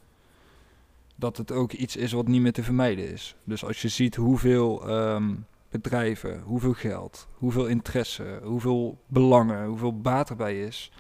dat 1.16 1.38
het 1.38 1.52
ook 1.52 1.72
iets 1.72 1.96
is 1.96 2.12
wat 2.12 2.28
niet 2.28 2.42
meer 2.42 2.54
te 2.54 2.64
vermijden 2.64 3.12
is. 3.12 3.36
Dus 3.44 3.66
als 3.66 3.82
je 3.82 3.88
ziet 3.88 4.16
hoeveel 4.16 4.90
ehm, 4.90 5.34
bedrijven, 5.72 6.42
hoeveel 6.42 6.74
geld, 6.74 7.28
hoeveel 7.34 7.66
interesse, 7.66 8.40
hoeveel 8.44 8.98
belangen, 9.08 9.66
hoeveel 9.66 10.02
baat 10.02 10.30
erbij 10.30 10.62
is. 10.66 10.92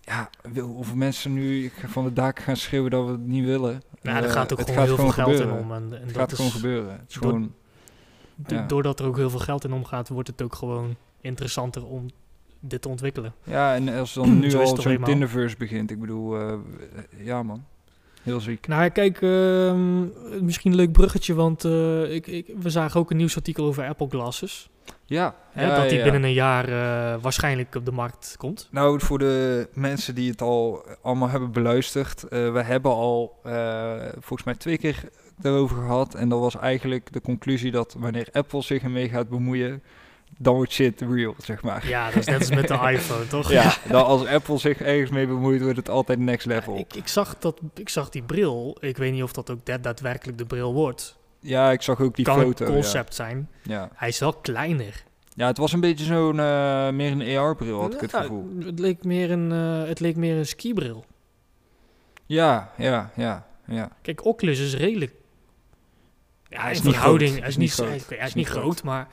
Ja, 0.00 0.30
wil- 0.52 0.66
hoeveel 0.66 0.96
mensen 0.96 1.32
nu 1.32 1.70
van 1.86 2.04
de 2.04 2.12
daken 2.12 2.44
gaan 2.44 2.56
schreeuwen 2.56 2.90
dat 2.90 3.04
we 3.06 3.10
het 3.12 3.26
niet 3.26 3.44
willen. 3.44 3.82
Ja, 4.02 4.16
er 4.16 4.24
Eh, 4.24 4.30
gaat 4.30 4.52
ook 4.52 4.58
het 4.58 4.68
gewoon 4.70 4.84
heel 4.84 4.96
veel 4.96 5.08
geld 5.10 5.40
in 5.40 5.50
om. 5.50 5.72
En, 5.72 5.82
en 5.82 5.90
Het 5.92 6.02
dat 6.02 6.12
gaat 6.16 6.30
is, 6.30 6.36
gewoon 6.36 6.50
gebeuren. 6.52 6.92
Het 6.92 7.04
is 7.08 7.14
door- 7.14 7.22
gewoon, 7.30 7.54
ja. 8.46 8.66
Doordat 8.66 9.00
er 9.00 9.06
ook 9.06 9.16
heel 9.16 9.30
veel 9.30 9.38
geld 9.38 9.64
in 9.64 9.72
omgaat, 9.72 10.08
wordt 10.08 10.28
het 10.28 10.42
ook 10.42 10.54
gewoon 10.54 10.96
interessanter 11.20 11.86
om 11.86 12.06
dit 12.60 12.82
te 12.82 12.88
ontwikkelen. 12.88 13.34
ja, 13.42 13.74
en 13.74 13.88
als 13.88 14.12
dan 14.14 14.38
nu 14.40 14.54
al 14.54 14.76
zo'n. 14.76 15.02
Tinderverse 15.04 15.56
begint, 15.56 15.90
ik 15.90 16.00
bedoel, 16.00 16.38
eh, 16.40 16.54
ja 17.16 17.42
man, 17.42 17.64
heel 18.22 18.40
ziek. 18.40 18.66
Nou 18.66 18.88
kijk, 18.88 19.22
ehm, 19.22 20.00
misschien 20.44 20.70
een 20.70 20.76
leuk 20.76 20.92
bruggetje, 20.92 21.34
want 21.34 21.64
eh, 21.64 22.14
ik, 22.14 22.26
ik, 22.26 22.46
we 22.58 22.70
zagen 22.70 23.00
ook 23.00 23.10
een 23.10 23.16
nieuwsartikel 23.16 23.64
over 23.64 23.88
Apple 23.88 24.08
Glasses. 24.08 24.68
Ja, 25.04 25.34
Hè, 25.50 25.66
ja, 25.66 25.76
dat 25.76 25.88
die 25.88 25.98
ja. 25.98 26.02
binnen 26.04 26.22
een 26.22 26.32
jaar 26.32 26.68
eh, 26.68 27.22
waarschijnlijk 27.22 27.74
op 27.74 27.84
de 27.84 27.92
markt 27.92 28.34
komt. 28.38 28.68
Nou, 28.70 29.00
voor 29.00 29.18
de 29.18 29.68
mensen 29.72 30.14
die 30.14 30.30
het 30.30 30.42
al 30.42 30.84
allemaal 31.02 31.28
hebben 31.28 31.52
beluisterd, 31.52 32.22
eh, 32.22 32.52
we 32.52 32.62
hebben 32.62 32.92
al 32.92 33.38
volgens 34.12 34.44
mij 34.44 34.54
twee 34.54 34.78
keer 34.78 35.08
daarover 35.36 35.76
gehad. 35.76 36.14
En 36.14 36.28
dat 36.28 36.40
was 36.40 36.56
eigenlijk 36.56 37.12
de 37.12 37.20
conclusie 37.20 37.70
dat 37.70 37.96
wanneer 37.98 38.28
Apple 38.32 38.62
zich 38.62 38.82
ermee 38.82 39.08
gaat 39.08 39.28
bemoeien, 39.28 39.82
dan 40.38 40.54
wordt 40.54 40.72
shit 40.72 41.00
real, 41.00 41.34
zeg 41.38 41.62
maar. 41.62 41.88
Ja, 41.88 42.06
dat 42.10 42.16
is 42.16 42.26
net 42.26 42.38
als 42.38 42.50
met 42.50 42.68
de 42.68 42.74
iPhone, 42.92 43.26
toch? 43.26 43.50
Ja, 43.52 43.74
dan 43.88 44.04
als 44.04 44.26
Apple 44.26 44.58
zich 44.58 44.80
ergens 44.80 45.10
mee 45.10 45.26
bemoeit, 45.26 45.62
wordt 45.62 45.76
het 45.76 45.88
altijd 45.88 46.18
next 46.18 46.46
level. 46.46 46.78
Ik, 46.78 46.94
ik, 46.94 47.08
zag 47.08 47.38
dat, 47.38 47.60
ik 47.74 47.88
zag 47.88 48.08
die 48.08 48.22
bril. 48.22 48.76
Ik 48.80 48.96
weet 48.96 49.12
niet 49.12 49.22
of 49.22 49.32
dat 49.32 49.50
ook 49.50 49.66
da- 49.66 49.78
daadwerkelijk 49.78 50.38
de 50.38 50.46
bril 50.46 50.72
wordt. 50.72 51.18
Ja, 51.40 51.70
ik 51.70 51.82
zag 51.82 52.00
ook 52.00 52.16
die 52.16 52.24
kan 52.24 52.40
foto. 52.40 52.64
een 52.64 52.70
ja. 52.72 52.76
concept 52.80 53.14
zijn. 53.14 53.48
Ja. 53.62 53.88
Hij 53.94 54.08
is 54.08 54.18
wel 54.18 54.32
kleiner. 54.32 55.04
ja, 55.34 55.46
het 55.46 55.58
was 55.58 55.72
een 55.72 55.80
beetje 55.80 56.04
zo'n, 56.04 56.40
eh, 56.40 56.90
meer 56.90 57.10
een 57.12 57.36
AR-bril, 57.38 57.80
had 57.80 57.94
ik 57.94 58.00
het 58.00 58.14
gevoel. 58.14 58.48
het, 58.64 58.78
leek 58.78 59.04
meer 59.04 59.30
een, 59.30 59.52
eh, 59.52 59.88
het 59.88 60.00
leek 60.00 60.16
meer 60.16 60.36
een 60.36 60.46
skibril. 60.46 61.04
Ja, 62.26 62.72
ja, 62.76 63.10
ja, 63.16 63.46
ja. 63.66 63.90
Kijk, 64.02 64.24
Oculus 64.24 64.60
is 64.60 64.74
redelijk... 64.76 65.12
Ja, 66.48 66.60
Hij 66.60 66.70
is 66.70 66.82
niet 66.82 66.94
groot. 66.96 67.20
Hij 67.20 67.28
is 67.48 67.56
niet, 67.56 67.72
groot. 67.72 68.08
hij 68.08 68.26
is 68.26 68.34
niet 68.34 68.48
groot, 68.48 68.82
maar... 68.82 69.08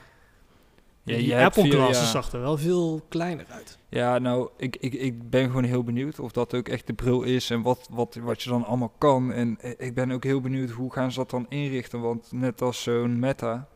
Ja, 1.08 1.16
die 1.16 1.36
Apple 1.36 1.70
Glasses 1.70 2.04
ja. 2.04 2.10
zag 2.10 2.32
er 2.32 2.40
wel 2.40 2.56
veel 2.56 3.02
kleiner 3.08 3.46
uit. 3.48 3.78
Ja, 3.88 4.18
nou, 4.18 4.48
ik, 4.56 4.76
ik, 4.76 4.94
ik 4.94 5.30
ben 5.30 5.46
gewoon 5.46 5.64
heel 5.64 5.84
benieuwd 5.84 6.20
of 6.20 6.32
dat 6.32 6.54
ook 6.54 6.68
echt 6.68 6.86
de 6.86 6.92
bril 6.92 7.22
is 7.22 7.50
en 7.50 7.62
wat, 7.62 7.88
wat, 7.90 8.18
wat 8.22 8.42
je 8.42 8.50
dan 8.50 8.64
allemaal 8.64 8.92
kan. 8.98 9.32
En 9.32 9.58
ik 9.78 9.94
ben 9.94 10.10
ook 10.10 10.24
heel 10.24 10.40
benieuwd 10.40 10.70
hoe 10.70 10.92
gaan 10.92 11.12
ze 11.12 11.18
dat 11.18 11.30
dan 11.30 11.46
inrichten, 11.48 12.00
want 12.00 12.32
net 12.32 12.62
als 12.62 12.82
zo'n 12.82 13.18
Meta, 13.18 13.68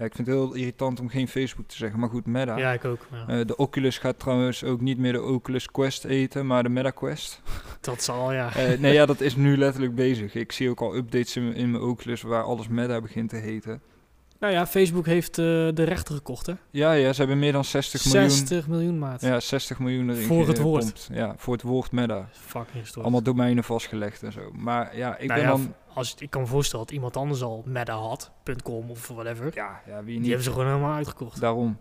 ja, 0.00 0.06
ik 0.06 0.14
vind 0.14 0.26
het 0.26 0.36
heel 0.36 0.54
irritant 0.54 1.00
om 1.00 1.08
geen 1.08 1.28
Facebook 1.28 1.66
te 1.66 1.76
zeggen, 1.76 2.00
maar 2.00 2.08
goed, 2.08 2.26
Meta. 2.26 2.56
Ja, 2.56 2.72
ik 2.72 2.84
ook. 2.84 3.06
Ja. 3.10 3.28
Eh, 3.28 3.46
de 3.46 3.56
Oculus 3.56 3.98
gaat 3.98 4.18
trouwens 4.18 4.64
ook 4.64 4.80
niet 4.80 4.98
meer 4.98 5.12
de 5.12 5.22
Oculus 5.22 5.70
Quest 5.70 6.04
eten, 6.04 6.46
maar 6.46 6.62
de 6.62 6.68
Meta 6.68 6.90
Quest. 6.90 7.42
dat 7.80 8.02
zal, 8.02 8.32
ja. 8.32 8.54
Eh, 8.54 8.78
nee, 8.78 8.92
ja, 8.92 9.06
dat 9.06 9.20
is 9.20 9.36
nu 9.36 9.56
letterlijk 9.56 9.94
bezig. 9.94 10.34
Ik 10.34 10.52
zie 10.52 10.70
ook 10.70 10.80
al 10.80 10.96
updates 10.96 11.36
in, 11.36 11.54
in 11.54 11.70
mijn 11.70 11.82
Oculus 11.82 12.22
waar 12.22 12.42
alles 12.42 12.68
Meta 12.68 13.00
begint 13.00 13.28
te 13.28 13.36
heten. 13.36 13.82
Nou 14.40 14.52
ja, 14.52 14.66
Facebook 14.66 15.06
heeft 15.06 15.38
eh, 15.38 15.44
de 15.44 15.82
rechter 15.82 16.14
gekocht, 16.14 16.46
hè? 16.46 16.52
Ja, 16.70 16.92
ja, 16.92 17.12
ze 17.12 17.18
hebben 17.20 17.38
meer 17.38 17.52
dan 17.52 17.64
60 17.64 18.04
miljoen. 18.04 18.30
60 18.30 18.66
miljoen 18.68 18.98
maat. 18.98 19.20
Ja, 19.20 19.40
60 19.40 19.78
miljoen 19.78 20.10
erin 20.10 20.26
Voor 20.26 20.48
het 20.48 20.58
woord. 20.58 21.08
Ja, 21.12 21.34
voor 21.36 21.52
het 21.52 21.62
woord 21.62 21.92
Meta. 21.92 22.28
Fucking 22.32 22.72
historisch. 22.72 23.02
Allemaal 23.02 23.22
domeinen 23.22 23.64
vastgelegd 23.64 24.22
en 24.22 24.32
zo. 24.32 24.50
Maar 24.52 24.96
ja, 24.96 25.16
ik 25.16 25.28
Nou 25.28 25.40
ben 25.40 25.50
ja, 25.50 25.56
dan... 25.56 25.74
Als, 25.94 26.14
ik 26.18 26.30
kan 26.30 26.40
me 26.40 26.46
voorstellen 26.46 26.84
dat 26.86 26.94
iemand 26.94 27.16
anders 27.16 27.42
al 27.42 27.62
meta 27.66 27.94
had, 27.94 28.30
.com 28.62 28.90
of 28.90 29.08
whatever. 29.08 29.50
Ja, 29.54 29.80
ja, 29.86 29.96
wie 29.96 30.04
Die 30.04 30.18
niet. 30.18 30.26
hebben 30.26 30.44
ze 30.44 30.50
gewoon 30.50 30.66
helemaal 30.66 30.94
uitgekocht. 30.94 31.40
Daarom. 31.40 31.78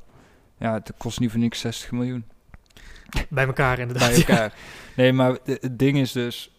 Ja, 0.57 0.73
het 0.73 0.93
kost 0.97 1.19
niet 1.19 1.31
voor 1.31 1.39
niks 1.39 1.59
60 1.59 1.91
miljoen. 1.91 2.25
Bij 3.29 3.45
elkaar 3.45 3.79
inderdaad. 3.79 4.09
Bij 4.09 4.17
elkaar. 4.17 4.53
Nee, 4.95 5.13
maar 5.13 5.37
het 5.43 5.79
ding 5.79 5.97
is 5.97 6.11
dus... 6.11 6.51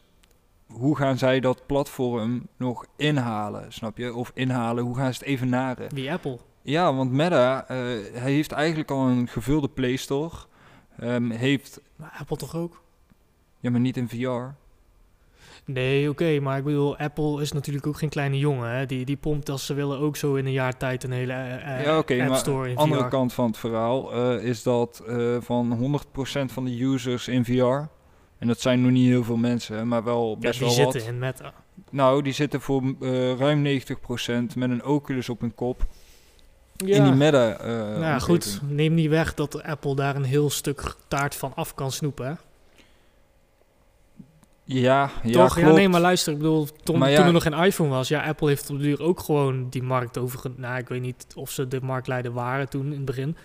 Hoe 0.73 0.97
gaan 0.97 1.18
zij 1.18 1.41
dat 1.41 1.66
platform 1.66 2.47
nog 2.57 2.87
inhalen, 2.97 3.73
snap 3.73 3.97
je? 3.99 4.14
Of 4.14 4.31
inhalen, 4.35 4.85
hoe 4.85 4.97
gaan 4.97 5.12
ze 5.14 5.18
het 5.18 5.29
evenaren? 5.29 5.95
Wie 5.95 6.12
Apple? 6.12 6.39
Ja, 6.62 6.95
want 6.95 7.12
Meta, 7.12 7.64
eh, 7.68 7.77
hij 8.12 8.33
heeft 8.33 8.53
eigenlijk 8.53 8.91
al 8.91 9.07
een 9.07 9.29
gevulde 9.29 9.68
Play 9.68 9.97
Store. 9.97 10.35
Ehm, 10.99 11.31
heeft... 11.31 11.81
Maar 11.97 12.16
Apple 12.18 12.37
toch 12.37 12.57
ook? 12.57 12.83
Ja, 13.61 13.71
maar 13.71 13.81
niet 13.81 13.97
in 13.97 14.09
VR. 14.09 14.55
Nee, 15.64 16.11
oké, 16.11 16.41
maar 16.41 16.59
ik 16.59 16.64
bedoel, 16.64 16.97
Apple 16.97 17.41
is 17.43 17.53
natuurlijk 17.53 17.87
ook 17.87 17.99
geen 17.99 18.09
kleine 18.09 18.39
jongen. 18.39 18.71
Hè? 18.71 18.87
Die, 18.87 19.05
die 19.05 19.16
pompt 19.16 19.49
als 19.49 19.66
ze 19.66 19.75
willen 19.75 19.99
ook 19.99 20.16
zo 20.16 20.35
in 20.35 20.47
een 20.47 20.53
jaar 20.53 20.77
tijd 20.77 21.05
een 21.05 21.11
hele 21.12 21.33
eh, 21.33 21.85
Ja, 21.85 21.99
oké, 21.99 22.21
App 22.21 22.29
maar 22.29 22.39
Store 22.39 22.71
in 22.71 22.77
andere 22.77 23.03
VR. 23.03 23.09
kant 23.09 23.33
van 23.33 23.47
het 23.47 23.57
verhaal 23.57 24.12
is 24.39 24.62
dat 24.62 25.03
van 25.41 26.01
100% 26.49 26.53
van 26.53 26.64
de 26.64 26.83
users 26.83 27.29
in 27.29 27.45
VR, 27.45 27.89
en 28.41 28.47
dat 28.47 28.61
zijn 28.61 28.82
nog 28.82 28.91
niet 28.91 29.07
heel 29.09 29.24
veel 29.24 29.36
mensen, 29.36 29.88
maar 29.88 30.05
wel 30.05 30.30
Ja, 30.30 30.36
best 30.38 30.59
die 30.59 30.66
wel 30.66 30.76
zitten 30.76 31.01
wat. 31.01 31.09
in 31.09 31.18
Meta. 31.18 31.53
Nou, 31.91 32.22
die 32.22 32.32
zitten 32.32 32.61
voor 32.61 32.82
eh, 33.01 33.34
ruim 33.38 33.80
90% 33.80 34.57
met 34.57 34.70
een 34.70 34.84
Oculus 34.84 35.28
op 35.28 35.41
hun 35.41 35.55
kop 35.55 35.86
Ja, 36.76 36.97
in 36.97 37.05
die 37.05 37.12
meta. 37.12 37.57
eh 37.59 37.66
nou 37.68 38.01
ja, 38.01 38.18
goed, 38.18 38.61
neem 38.68 38.95
niet 38.95 39.09
weg 39.09 39.34
dat 39.34 39.62
Apple 39.62 39.95
daar 39.95 40.16
een 40.16 40.24
heel 40.24 40.51
stuk 40.51 40.95
taart 41.09 41.34
van 41.34 41.53
af 41.55 41.74
kan 41.74 41.93
snoepen. 41.93 42.26
Hè? 42.26 42.32
Ja, 44.64 45.11
ja, 45.22 45.32
Toch? 45.32 45.59
Ja, 45.61 45.70
nee, 45.72 45.88
maar 45.88 46.01
luister, 46.01 46.32
ik 46.32 46.38
bedoel, 46.38 46.68
toen, 46.82 46.99
ja- 46.99 47.26
er 47.26 47.32
nog 47.32 47.43
geen 47.43 47.53
iPhone 47.64 47.88
was, 47.91 48.09
ja, 48.09 48.22
Apple 48.22 48.49
heeft 48.49 48.70
op 48.70 48.76
de 48.76 48.82
duur 48.82 49.03
ook 49.03 49.20
gewoon 49.20 49.68
die 49.70 49.82
markt 49.82 50.18
over. 50.18 50.51
Nou, 50.57 50.78
ik 50.78 50.88
weet 50.88 51.01
niet 51.01 51.26
of 51.36 51.51
ze 51.51 51.68
de 51.68 51.80
marktleider 51.82 52.32
waren 52.32 52.68
toen 52.68 52.84
in 52.86 52.93
het 52.93 53.05
begin. 53.05 53.36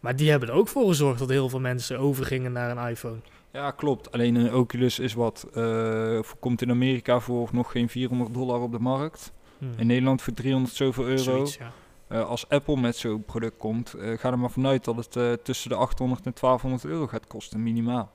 Maar 0.00 0.16
die 0.16 0.30
hebben 0.30 0.48
er 0.48 0.54
ook 0.54 0.68
voor 0.68 0.86
gezorgd 0.88 1.18
dat 1.18 1.28
heel 1.28 1.48
veel 1.48 1.60
mensen 1.60 1.98
overgingen 1.98 2.52
naar 2.52 2.76
een 2.76 2.88
iPhone. 2.90 3.16
Ja, 3.56 3.70
klopt. 3.70 4.12
Alleen 4.12 4.34
een 4.34 4.54
Oculus 4.54 4.98
is 4.98 5.14
wat, 5.14 5.46
eh, 5.54 6.18
komt 6.40 6.62
in 6.62 6.70
Amerika 6.70 7.20
voor 7.20 7.48
nog 7.52 7.70
geen 7.70 7.88
400 7.88 8.34
dollar 8.34 8.60
op 8.60 8.72
de 8.72 8.78
markt. 8.78 9.32
Hmm. 9.58 9.72
In 9.76 9.86
Nederland 9.86 10.22
voor 10.22 10.32
300 10.32 10.74
zoveel 10.74 11.04
euro. 11.04 11.16
Zoiets, 11.22 11.56
ja. 11.56 11.72
Eh, 12.08 12.28
als 12.28 12.48
Apple 12.48 12.76
met 12.76 12.96
zo'n 12.96 13.24
product 13.24 13.56
komt, 13.56 13.94
eh, 13.94 14.18
ga 14.18 14.30
er 14.30 14.38
maar 14.38 14.50
vanuit 14.50 14.84
dat 14.84 14.96
het 15.14 15.44
tussen 15.44 15.68
de 15.70 15.76
800 15.76 16.26
en 16.26 16.32
1200 16.34 16.84
euro 16.84 17.06
gaat 17.06 17.26
kosten, 17.26 17.62
minimaal. 17.62 18.10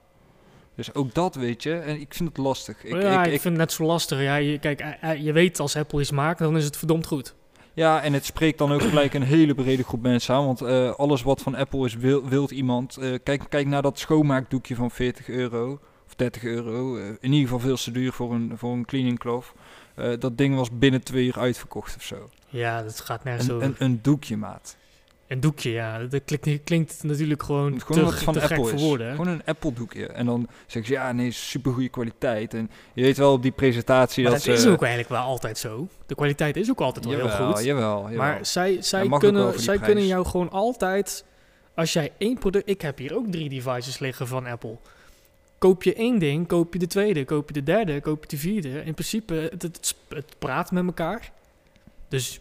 Dus 0.75 0.93
ook 0.93 1.13
dat 1.13 1.35
weet 1.35 1.63
je, 1.63 1.73
en 1.73 1.99
ik 2.01 2.13
vind 2.13 2.29
het 2.29 2.37
lastig. 2.37 2.83
Ik, 2.83 3.01
ja, 3.01 3.19
ik, 3.21 3.27
ik, 3.27 3.33
ik- 3.33 3.41
vind 3.41 3.43
het 3.57 3.63
net 3.67 3.71
zo 3.71 3.83
lastig. 3.83 4.21
Ja, 4.21 4.35
je, 4.35 4.59
kijk, 4.59 4.97
je 5.17 5.31
weet 5.31 5.59
als 5.59 5.75
Apple 5.75 5.99
iets 6.01 6.11
maakt, 6.11 6.39
dan 6.39 6.57
is 6.57 6.65
het 6.65 6.77
verdomd 6.77 7.05
goed. 7.05 7.35
Ja, 7.73 8.01
en 8.01 8.13
het 8.13 8.25
spreekt 8.25 8.57
dan 8.57 8.71
ook 8.71 8.81
gelijk 8.81 9.13
een 9.13 9.21
hele 9.23 9.55
brede 9.55 9.83
groep 9.83 10.01
mensen 10.01 10.35
aan, 10.35 10.45
want 10.45 10.61
eh, 10.61 10.91
alles 10.93 11.21
wat 11.21 11.41
van 11.41 11.55
Apple 11.55 11.85
is, 11.85 11.95
wil, 11.95 12.27
wilt 12.29 12.51
iemand. 12.51 12.97
Eh, 12.97 13.13
kijk, 13.23 13.41
kijk 13.49 13.67
naar 13.67 13.81
dat 13.81 13.99
schoonmaakdoekje 13.99 14.75
van 14.75 14.91
40 14.91 15.27
euro, 15.29 15.79
of 16.07 16.15
30 16.15 16.43
euro. 16.43 16.97
eh, 16.97 17.05
in 17.07 17.17
ieder 17.33 17.39
geval 17.41 17.59
veel 17.59 17.75
te 17.77 17.91
duur 17.91 18.11
voor 18.11 18.33
een, 18.33 18.51
voor 18.57 18.73
een 18.73 18.85
cleaning 18.85 19.19
cloth. 19.19 19.51
Dat 20.19 20.37
ding 20.37 20.55
was 20.55 20.69
binnen 20.77 21.03
twee 21.03 21.25
uur 21.25 21.39
uitverkocht 21.39 21.95
of 21.95 22.03
zo. 22.03 22.29
Ja, 22.47 22.83
dat 22.83 22.99
gaat 22.99 23.23
nergens 23.23 23.47
Een, 23.47 23.55
over. 23.55 23.67
een, 23.67 23.75
een 23.77 23.99
doekje, 24.01 24.37
maat. 24.37 24.77
Een 25.31 25.39
doekje, 25.39 25.71
ja. 25.71 25.99
Dat 25.99 26.21
klinkt, 26.25 26.63
klinkt 26.63 27.03
natuurlijk 27.03 27.43
gewoon, 27.43 27.81
Gewoon 27.81 28.09
te, 28.09 28.17
van 28.17 28.33
te 28.33 28.41
Apple 28.41 28.65
voor 28.65 28.79
woorden. 28.79 29.07
hè? 29.07 29.15
Gewoon 29.15 29.27
een 29.27 29.41
Apple 29.45 29.73
doekje. 29.73 30.07
En 30.07 30.25
dan 30.25 30.47
zeggen 30.67 30.85
ze, 30.85 31.01
ja, 31.01 31.11
nee, 31.11 31.31
super 31.31 31.71
goede 31.71 31.89
kwaliteit. 31.89 32.53
En 32.53 32.69
je 32.93 33.01
weet 33.01 33.17
wel 33.17 33.33
op 33.33 33.41
die 33.41 33.51
presentatie 33.51 34.23
Maar 34.23 34.31
dat, 34.31 34.43
dat 34.43 34.55
is 34.55 34.61
ze... 34.61 34.69
ook 34.69 34.81
eigenlijk 34.81 35.09
wel 35.11 35.21
altijd 35.21 35.57
zo. 35.57 35.87
De 36.05 36.15
kwaliteit 36.15 36.57
is 36.57 36.69
ook 36.69 36.81
altijd 36.81 37.05
wel 37.05 37.13
heel 37.13 37.27
jawel, 37.27 37.53
goed. 37.53 37.63
Jawel, 37.63 38.01
jawel. 38.01 38.17
Maar 38.17 38.45
zij, 38.45 38.81
zij, 38.81 39.09
kunnen, 39.09 39.53
zij 39.59 39.63
prijs. 39.63 39.79
kunnen 39.79 40.07
jou 40.07 40.25
gewoon 40.25 40.49
altijd... 40.49 41.25
Als 41.75 41.93
jij 41.93 42.11
één 42.17 42.37
product... 42.37 42.69
Ik 42.69 42.81
heb 42.81 42.97
hier 42.97 43.15
ook 43.15 43.31
drie 43.31 43.49
devices 43.49 43.99
liggen 43.99 44.27
van 44.27 44.45
Apple. 44.45 44.77
Koop 45.57 45.83
je 45.83 45.93
één 45.93 46.19
ding, 46.19 46.47
koop 46.47 46.73
je 46.73 46.79
de 46.79 46.87
tweede, 46.87 47.25
koop 47.25 47.47
je 47.47 47.53
de 47.53 47.63
derde, 47.63 48.01
koop 48.01 48.21
je 48.21 48.29
de 48.29 48.37
vierde. 48.37 48.83
In 48.83 48.93
principe, 48.93 49.33
het, 49.33 49.95
het 50.09 50.35
praat 50.39 50.71
met 50.71 50.85
elkaar. 50.85 51.31
Dus 52.07 52.39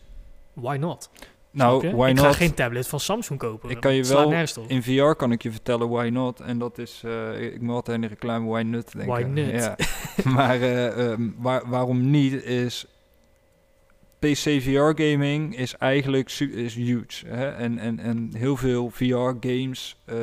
why 0.52 0.76
not? 0.76 1.10
Nou, 1.52 1.96
why 1.96 2.08
ik 2.08 2.14
not? 2.14 2.24
ga 2.24 2.32
geen 2.32 2.54
tablet 2.54 2.88
van 2.88 3.00
Samsung 3.00 3.38
kopen. 3.38 3.70
Ik 3.70 3.80
kan 3.80 3.94
je 3.94 4.04
wel. 4.04 4.32
In 4.66 4.82
VR 4.82 5.12
kan 5.12 5.32
ik 5.32 5.42
je 5.42 5.50
vertellen 5.50 5.88
why 5.88 6.08
not. 6.08 6.40
En 6.40 6.58
dat 6.58 6.78
is, 6.78 7.02
eh, 7.04 7.42
ik 7.42 7.60
moet 7.60 7.74
altijd 7.74 7.96
aan 7.96 8.02
de 8.02 8.08
reclame 8.08 8.48
why 8.48 8.62
not 8.62 8.92
denken. 8.92 9.12
Why 9.12 9.40
not? 9.40 9.50
Ja. 9.50 9.76
maar 10.36 10.60
eh, 10.60 11.10
ehm, 11.10 11.30
waar, 11.36 11.68
waarom 11.68 12.10
niet 12.10 12.44
is... 12.44 12.86
PC 14.18 14.62
VR 14.62 15.02
gaming 15.02 15.56
is 15.56 15.76
eigenlijk 15.76 16.30
is 16.30 16.74
huge. 16.74 17.26
Hè? 17.26 17.48
En, 17.48 17.78
en, 17.78 17.98
en 17.98 18.30
heel 18.36 18.56
veel 18.56 18.90
VR 18.90 19.32
games 19.40 19.96
eh, 20.04 20.16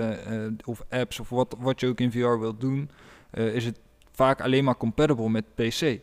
of 0.65 0.83
apps 0.89 1.19
of 1.19 1.29
wat, 1.29 1.55
wat 1.59 1.79
je 1.79 1.87
ook 1.87 1.99
in 1.99 2.11
VR 2.11 2.39
wilt 2.39 2.61
doen... 2.61 2.89
is 3.31 3.65
het 3.65 3.79
vaak 4.11 4.41
alleen 4.41 4.63
maar 4.63 4.77
compatible 4.77 5.29
met 5.29 5.55
PC. 5.55 5.99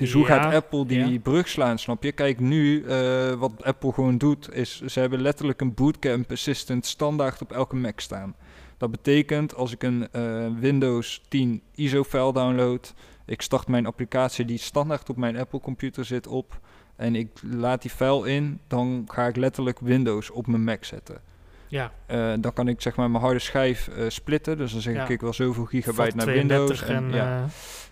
Dus 0.00 0.12
hoe 0.12 0.26
gaat 0.26 0.54
Apple 0.54 0.86
die 0.86 1.12
ja. 1.12 1.18
brug 1.18 1.48
slaan, 1.48 1.78
snap 1.78 2.02
je? 2.02 2.12
Kijk, 2.12 2.40
nu, 2.40 2.84
eh, 2.84 3.32
wat 3.32 3.52
Apple 3.62 3.92
gewoon 3.92 4.18
doet, 4.18 4.54
is 4.54 4.80
ze 4.80 5.00
hebben 5.00 5.20
letterlijk 5.20 5.60
een 5.60 5.74
Bootcamp 5.74 6.30
Assistant 6.30 6.86
standaard 6.86 7.42
op 7.42 7.52
elke 7.52 7.76
Mac 7.76 8.00
staan. 8.00 8.34
Dat 8.76 8.90
betekent, 8.90 9.54
als 9.54 9.72
ik 9.72 9.82
een 9.82 10.08
eh, 10.12 10.46
Windows 10.60 11.22
10 11.28 11.62
ISO-file 11.74 12.32
download, 12.32 12.94
ik 13.26 13.42
start 13.42 13.68
mijn 13.68 13.86
applicatie 13.86 14.44
die 14.44 14.58
standaard 14.58 15.10
op 15.10 15.16
mijn 15.16 15.36
Apple-computer 15.38 16.04
zit 16.04 16.26
op, 16.26 16.58
en 16.96 17.14
ik 17.14 17.28
laat 17.42 17.82
die 17.82 17.90
file 17.90 18.30
in, 18.30 18.60
dan 18.68 19.04
ga 19.06 19.26
ik 19.26 19.36
letterlijk 19.36 19.78
Windows 19.80 20.30
op 20.30 20.46
mijn 20.46 20.64
Mac 20.64 20.84
zetten. 20.84 21.20
Ja, 21.68 21.92
Eh, 22.06 22.32
dan 22.40 22.52
kan 22.52 22.68
ik 22.68 22.80
zeg 22.80 22.96
maar 22.96 23.10
mijn 23.10 23.22
harde 23.22 23.38
schijf 23.38 23.88
eh, 23.88 24.04
splitten, 24.08 24.56
dus 24.58 24.72
dan 24.72 24.80
zeg 24.80 24.94
Ja. 24.94 25.02
ik, 25.02 25.08
ik 25.08 25.20
wil 25.20 25.32
zoveel 25.32 25.64
gigabyte 25.64 26.16
naar 26.16 26.26
32 26.26 26.86
Windows. 26.86 27.12
en, 27.12 27.16
ja. 27.18 27.46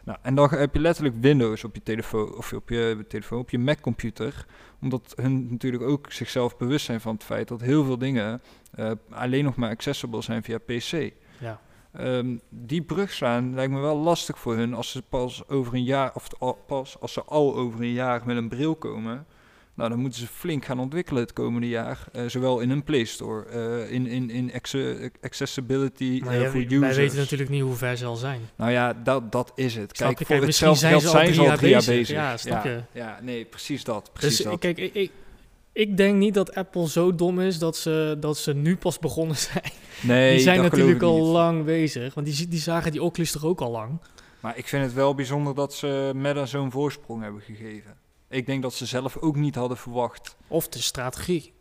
Nou, 0.09 0.21
en 0.23 0.35
dan 0.35 0.49
heb 0.51 0.75
je 0.75 0.81
letterlijk 0.81 1.17
Windows 1.21 1.65
op 1.65 1.75
je 1.75 1.83
telefoon 1.83 2.37
of 2.37 2.53
op 2.53 2.69
je 2.69 3.05
telefoon, 3.09 3.39
op 3.39 3.51
je 3.51 3.59
Mac-computer, 3.59 4.47
omdat 4.81 5.13
hun 5.17 5.47
natuurlijk 5.51 5.83
ook 5.83 6.13
zichzelf 6.13 6.57
bewust 6.57 6.85
zijn 6.85 7.01
van 7.01 7.15
het 7.15 7.25
feit 7.25 7.49
dat 7.49 7.61
heel 7.61 7.85
veel 7.85 7.99
dingen 7.99 8.43
eh, 8.75 8.91
alleen 9.11 9.45
nog 9.45 9.57
maar 9.57 9.71
accessible 9.71 10.23
zijn 10.23 10.43
via 10.43 10.59
PC. 10.59 11.13
ja. 11.39 11.61
Ehm, 11.93 12.37
die 12.49 12.83
brug 12.83 13.13
slaan 13.13 13.55
lijkt 13.55 13.73
me 13.73 13.81
wel 13.81 13.97
lastig 13.97 14.39
voor 14.39 14.57
hun 14.57 14.75
als 14.75 14.91
ze 14.91 15.03
pas 15.03 15.49
over 15.49 15.75
een 15.75 15.85
jaar, 15.85 16.15
of 16.15 16.29
al- 16.39 16.59
pas 16.67 17.01
als 17.01 17.13
ze 17.13 17.23
al 17.23 17.57
over 17.57 17.81
een 17.81 17.93
jaar 17.93 18.23
met 18.27 18.37
een 18.37 18.49
bril 18.49 18.75
komen. 18.75 19.27
Nou, 19.79 19.91
dan 19.91 19.99
moeten 19.99 20.21
ze 20.21 20.27
flink 20.27 20.65
gaan 20.65 20.79
ontwikkelen 20.81 21.23
het 21.23 21.33
komende 21.33 21.69
jaar. 21.69 22.05
eh, 22.13 22.23
zowel 22.27 22.61
in 22.61 22.69
hun 22.69 22.83
Play 22.85 23.05
Store, 23.05 23.45
eh, 23.45 23.93
in, 23.93 24.07
in, 24.07 24.31
in 24.31 24.53
acce- 24.55 25.11
accessibility 25.21 26.21
eh, 26.25 26.27
voor 26.51 26.53
wij 26.53 26.65
users. 26.67 26.97
weten 26.97 27.17
natuurlijk 27.19 27.51
niet 27.51 27.63
hoe 27.63 27.75
ver 27.75 27.97
ze 27.97 28.05
al 28.05 28.17
zijn. 28.17 28.41
Nou 28.57 28.71
ja, 28.71 28.93
dat, 29.05 29.33
dat 29.33 29.53
is 29.55 29.75
het. 29.75 29.97
Snap 29.97 30.09
Kijk, 30.09 30.19
je? 30.19 30.25
voor 30.25 30.35
Kijk, 30.35 30.47
misschien 30.47 30.69
hetzelfde 30.69 30.81
zijn 30.81 30.93
geld 30.93 31.03
ze 31.03 31.09
al 31.09 31.25
zijn 31.25 31.35
ze 31.35 31.51
al 31.51 31.57
drie 31.57 31.71
jaar 31.71 31.79
bezig. 31.79 31.95
bezig. 31.97 32.17
Ja, 32.17 32.37
snap 32.37 32.65
ja, 32.65 32.71
je? 32.71 32.81
ja, 32.93 33.19
nee, 33.23 33.45
precies 33.45 33.85
dat. 33.85 34.11
Precies 34.13 34.37
Dus 34.37 34.47
dat. 34.47 34.59
kijk, 34.59 34.79
ik, 34.79 34.95
ik, 34.95 35.11
ik 35.73 35.97
denk 35.97 36.17
niet 36.17 36.35
dat 36.35 36.55
Apple 36.55 36.89
zo 36.89 37.15
dom 37.15 37.41
is 37.41 37.59
dat 37.59 37.77
ze, 37.77 38.17
dat 38.21 38.39
ze 38.39 38.55
nu 38.55 38.77
pas 38.77 38.99
begonnen 38.99 39.37
zijn. 39.53 39.71
nee, 40.03 40.31
die 40.35 40.41
zijn 40.41 40.63
natuurlijk 40.63 41.03
al 41.03 41.17
niet. 41.19 41.27
lang 41.33 41.65
bezig. 41.65 42.15
Want 42.15 42.27
die, 42.27 42.49
die 42.49 42.61
zagen 42.61 42.93
die 42.93 43.03
Oculus 43.03 43.31
toch 43.33 43.45
ook 43.45 43.61
al 43.61 43.71
lang. 43.71 44.01
Maar 44.41 44.57
ik 44.59 44.67
vind 44.69 44.85
het 44.85 44.93
wel 44.95 45.15
bijzonder 45.15 45.55
dat 45.55 45.75
ze 45.75 46.11
Meta 46.15 46.47
zo'n 46.47 46.71
voorsprong 46.71 47.23
hebben 47.23 47.41
gegeven. 47.41 47.95
Ik 48.29 48.47
denk 48.47 48.63
dat 48.63 48.75
ze 48.75 48.87
zelf 48.87 49.17
ook 49.17 49.37
niet 49.37 49.55
hadden 49.55 49.77
verwacht. 49.77 50.37
Of 50.49 50.69
de 50.69 50.79
strategie. 50.83 51.53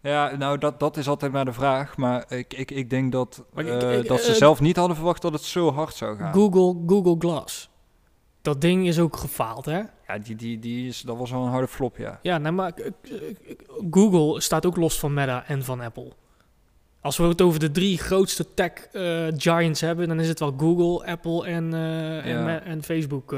Ja, 0.00 0.36
nou, 0.36 0.58
dat, 0.58 0.80
dat 0.80 0.96
is 0.96 1.08
altijd 1.08 1.32
maar 1.32 1.44
de 1.44 1.52
vraag. 1.52 1.96
Maar 1.96 2.24
ik, 2.32 2.54
ik, 2.54 2.70
ik 2.70 2.90
denk 2.90 3.12
dat, 3.12 3.44
ik- 3.56 3.66
eh, 3.66 3.98
ik- 3.98 4.08
dat 4.08 4.20
ze 4.20 4.30
eh, 4.30 4.36
zelf 4.36 4.60
niet 4.60 4.76
hadden 4.76 4.96
verwacht 4.96 5.22
dat 5.22 5.32
het 5.32 5.42
zo 5.42 5.72
hard 5.72 5.94
zou 5.94 6.16
gaan. 6.16 6.32
Google, 6.32 6.82
Google 6.86 7.16
Glass. 7.18 7.70
Dat 8.42 8.60
ding 8.60 8.86
is 8.86 8.98
ook 9.00 9.16
gefaald, 9.16 9.64
hè? 9.64 9.78
Ja, 10.06 10.18
die, 10.22 10.36
die, 10.36 10.58
die 10.58 10.88
is, 10.88 11.00
dat 11.00 11.16
was 11.16 11.30
wel 11.30 11.42
een 11.44 11.50
harde 11.50 11.68
flop, 11.68 11.96
ja. 11.96 12.18
Ja, 12.22 12.38
nou, 12.38 12.54
maar 12.54 12.72
eh, 12.72 12.90
Google 13.90 14.40
staat 14.40 14.66
ook 14.66 14.76
los 14.76 14.98
van 14.98 15.14
Meta 15.14 15.44
en 15.46 15.64
van 15.64 15.80
Apple. 15.80 16.12
Als 17.00 17.16
we 17.16 17.24
het 17.24 17.40
over 17.42 17.60
de 17.60 17.70
drie 17.70 17.98
grootste 17.98 18.54
tech 18.54 18.72
giants 19.36 19.80
hebben, 19.80 20.08
dan 20.08 20.20
is 20.20 20.28
het 20.28 20.38
wel 20.40 20.54
Google, 20.58 21.06
Apple 21.06 21.46
en, 21.46 21.74
en, 21.74 22.28
Ja. 22.28 22.44
Me- 22.44 22.56
en 22.56 22.82
Facebook. 22.82 23.32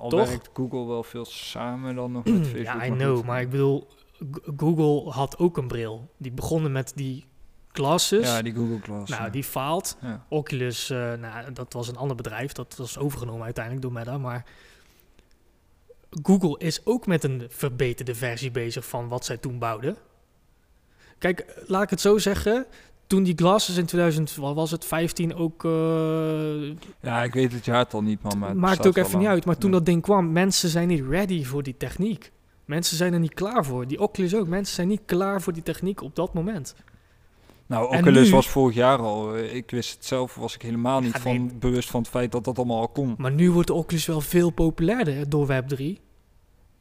Al 0.00 0.08
Toch? 0.08 0.28
werkt 0.28 0.50
Google 0.54 0.86
wel 0.86 1.02
veel 1.02 1.24
samen 1.24 1.94
dan 1.94 2.12
nog 2.12 2.24
met 2.30 2.46
Facebook. 2.46 2.62
ja, 2.62 2.86
I 2.86 2.90
know, 2.90 3.16
goed. 3.16 3.26
maar 3.26 3.40
ik 3.40 3.50
bedoel, 3.50 3.86
Google 4.56 5.10
had 5.10 5.38
ook 5.38 5.56
een 5.56 5.68
bril. 5.68 6.10
Die 6.16 6.32
begonnen 6.32 6.72
met 6.72 6.92
die 6.94 7.24
glasses. 7.72 8.26
Ja, 8.26 8.42
die 8.42 8.54
Google 8.54 8.80
Glass. 8.82 9.10
nou, 9.10 9.22
ja. 9.22 9.30
die 9.30 9.44
faalt. 9.44 9.96
Ja. 10.00 10.26
Oculus, 10.28 10.90
eh, 10.90 11.12
nou, 11.12 11.52
dat 11.52 11.72
was 11.72 11.88
een 11.88 11.96
ander 11.96 12.16
bedrijf. 12.16 12.52
Dat 12.52 12.76
was 12.76 12.98
overgenomen 12.98 13.44
uiteindelijk 13.44 13.84
door 13.84 13.92
Meta. 13.92 14.18
Maar 14.18 14.44
Google 16.22 16.58
is 16.58 16.86
ook 16.86 17.06
met 17.06 17.24
een 17.24 17.46
verbeterde 17.48 18.14
versie 18.14 18.50
bezig 18.50 18.88
van 18.88 19.08
wat 19.08 19.24
zij 19.24 19.36
toen 19.36 19.58
bouwden. 19.58 19.96
Kijk, 21.18 21.62
laat 21.66 21.82
ik 21.82 21.90
het 21.90 22.00
zo 22.00 22.18
zeggen. 22.18 22.66
Toen 23.10 23.22
die 23.22 23.34
glasses 23.36 23.76
in 23.76 23.86
2000, 23.86 24.34
wat 24.36 24.54
was 24.54 24.70
het, 24.70 24.84
15 24.84 25.34
ook... 25.34 25.64
eh, 25.64 25.70
ja, 27.02 27.22
ik 27.22 27.32
weet 27.34 27.52
het 27.52 27.64
jaartal 27.64 28.02
niet, 28.02 28.22
man. 28.22 28.38
Maar 28.38 28.48
het 28.48 28.58
maakt 28.58 28.86
ook 28.86 28.96
even 28.96 29.18
niet 29.18 29.28
uit. 29.28 29.44
Maar 29.44 29.58
toen 29.58 29.70
dat 29.70 29.86
ding 29.86 30.02
kwam, 30.02 30.32
mensen 30.32 30.68
zijn 30.68 30.88
niet 30.88 31.04
ready 31.08 31.44
voor 31.44 31.62
die 31.62 31.76
techniek. 31.76 32.32
Mensen 32.64 32.96
zijn 32.96 33.12
er 33.12 33.18
niet 33.18 33.34
klaar 33.34 33.64
voor. 33.64 33.86
Die 33.86 34.00
Oculus 34.00 34.34
ook. 34.34 34.46
Mensen 34.48 34.74
zijn 34.74 34.88
niet 34.88 35.00
klaar 35.06 35.42
voor 35.42 35.52
die 35.52 35.62
techniek 35.62 36.02
op 36.02 36.16
dat 36.16 36.34
moment. 36.34 36.74
Nou, 37.66 37.96
Oculus 37.96 38.28
nu- 38.28 38.34
was 38.34 38.48
vorig 38.48 38.74
jaar 38.74 38.98
al. 38.98 39.34
eh, 39.36 39.54
Ik 39.54 39.70
wist 39.70 39.94
het 39.94 40.04
zelf, 40.04 40.34
was 40.34 40.54
ik 40.54 40.62
helemaal 40.62 41.00
niet 41.00 41.12
Ja, 41.12 41.20
van 41.20 41.52
bewust 41.58 41.90
van 41.90 42.00
het 42.00 42.10
feit 42.10 42.32
dat 42.32 42.44
dat 42.44 42.56
allemaal 42.58 42.80
al 42.80 42.88
kon. 42.88 43.14
Maar 43.18 43.32
nu 43.32 43.50
wordt 43.50 43.68
de 43.68 43.74
Oculus 43.74 44.06
wel 44.06 44.20
veel 44.20 44.50
populairder 44.50 45.28
door 45.28 45.46
Web3. 45.46 45.84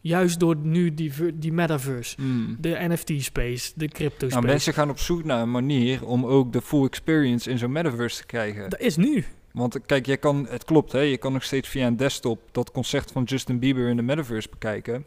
Juist 0.01 0.39
door 0.39 0.55
nu 0.55 0.93
die, 0.93 1.11
die 1.33 1.53
metaverse. 1.53 2.15
Hmm. 2.15 2.57
De 2.59 2.77
NFT-space, 2.79 3.71
de 3.75 3.87
crypto-space. 3.87 4.35
Nou, 4.35 4.45
mensen 4.45 4.73
gaan 4.73 4.89
op 4.89 4.99
zoek 4.99 5.23
naar 5.23 5.41
een 5.41 5.51
manier 5.51 6.05
om 6.05 6.25
ook 6.25 6.53
de 6.53 6.61
full 6.61 6.85
experience 6.85 7.49
in 7.49 7.57
zo'n 7.57 7.71
metaverse 7.71 8.17
te 8.17 8.25
krijgen. 8.25 8.69
Dat 8.69 8.79
is 8.79 8.95
nu. 8.95 9.25
Want 9.51 9.75
eh, 9.75 9.81
kijk, 9.85 10.05
jij 10.05 10.17
kan, 10.17 10.47
het 10.49 10.63
klopt, 10.63 10.91
hè, 10.91 10.99
je 10.99 11.17
kan 11.17 11.33
nog 11.33 11.43
steeds 11.43 11.69
via 11.69 11.87
een 11.87 11.97
desktop 11.97 12.39
dat 12.51 12.71
concert 12.71 13.11
van 13.11 13.23
Justin 13.23 13.59
Bieber 13.59 13.87
in 13.87 13.95
de 13.95 14.01
metaverse 14.01 14.49
bekijken. 14.49 15.05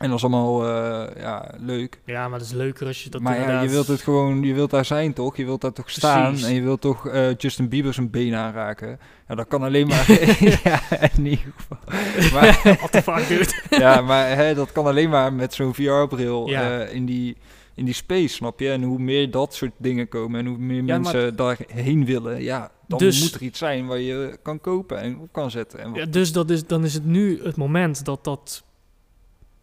En 0.00 0.08
dat 0.08 0.18
is 0.18 0.24
allemaal 0.24 0.66
eh, 0.66 1.22
ja, 1.22 1.54
leuk. 1.58 2.00
Ja, 2.04 2.28
maar 2.28 2.38
dat 2.38 2.48
is 2.48 2.54
leuker 2.54 2.86
als 2.86 3.04
je 3.04 3.10
dat 3.10 3.20
maar 3.20 3.38
ja, 3.40 3.60
je 3.60 3.68
wilt 3.68 3.86
het 3.86 4.00
gewoon, 4.00 4.42
je 4.42 4.54
wilt 4.54 4.70
daar 4.70 4.84
zijn 4.84 5.12
toch? 5.12 5.36
Je 5.36 5.44
wilt 5.44 5.60
daar 5.60 5.72
toch 5.72 5.90
staan 5.90 6.28
Precies. 6.28 6.46
en 6.46 6.54
je 6.54 6.62
wilt 6.62 6.80
toch 6.80 7.08
eh, 7.08 7.36
Justin 7.36 7.68
Bieber 7.68 7.94
zijn 7.94 8.10
been 8.10 8.34
aanraken. 8.34 8.98
Ja, 9.28 9.34
dat 9.34 9.48
kan 9.48 9.62
alleen 9.62 9.86
maar. 9.86 10.10
ja, 10.64 10.80
in 11.16 11.26
ieder 11.26 11.52
geval. 11.56 11.78
Maar, 12.40 12.60
What 12.78 12.92
the 12.92 13.02
fuck, 13.02 13.28
dude? 13.28 13.62
ja, 13.82 14.00
maar 14.00 14.28
hè, 14.36 14.54
dat 14.54 14.72
kan 14.72 14.86
alleen 14.86 15.10
maar 15.10 15.32
met 15.32 15.54
zo'n 15.54 15.74
VR-bril 15.74 16.48
Ja. 16.48 16.82
in, 16.84 17.06
die, 17.06 17.36
in 17.74 17.84
die 17.84 17.94
space, 17.94 18.28
snap 18.34 18.60
je? 18.60 18.70
En 18.70 18.82
hoe 18.82 18.98
meer 18.98 19.30
dat 19.30 19.54
soort 19.54 19.72
dingen 19.76 20.08
komen 20.08 20.40
en 20.40 20.46
hoe 20.46 20.58
meer 20.58 20.84
Ja, 20.84 20.98
mensen 20.98 21.36
daarheen 21.36 22.04
willen, 22.04 22.42
ja, 22.42 22.70
dan 22.86 22.98
Dus- 22.98 23.20
moet 23.20 23.34
er 23.34 23.42
iets 23.42 23.58
zijn 23.58 23.86
waar 23.86 24.00
je 24.00 24.38
kan 24.42 24.60
kopen 24.60 25.00
en 25.00 25.18
op 25.18 25.32
kan 25.32 25.50
zetten. 25.50 25.78
En 25.80 25.94
Ja, 25.94 26.04
dus 26.06 26.32
dat 26.32 26.50
is, 26.50 26.66
dan 26.66 26.84
is 26.84 26.94
het 26.94 27.04
nu 27.04 27.40
het 27.42 27.56
moment 27.56 28.04
dat 28.04 28.24
dat 28.24 28.64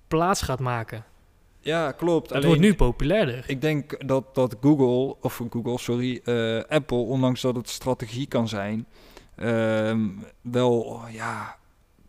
plaats 0.08 0.42
gaat 0.42 0.60
maken. 0.60 1.06
ja, 1.60 1.92
klopt. 1.92 2.30
Het 2.30 2.44
wordt 2.44 2.62
nu 2.62 2.76
populairder. 2.76 3.44
ik 3.48 3.62
denk 3.62 4.08
dat, 4.08 4.36
dat 4.36 4.56
Google, 4.62 5.16
of 5.22 5.42
Google, 5.50 5.78
sorry, 5.78 6.22
eh, 6.24 6.64
Apple, 6.68 6.98
ondanks 6.98 7.42
dat 7.42 7.56
het 7.56 7.70
strategie 7.70 8.28
kan 8.28 8.48
zijn, 8.48 8.86
ehm, 9.36 10.08
wel, 10.42 11.02
ja, 11.12 11.58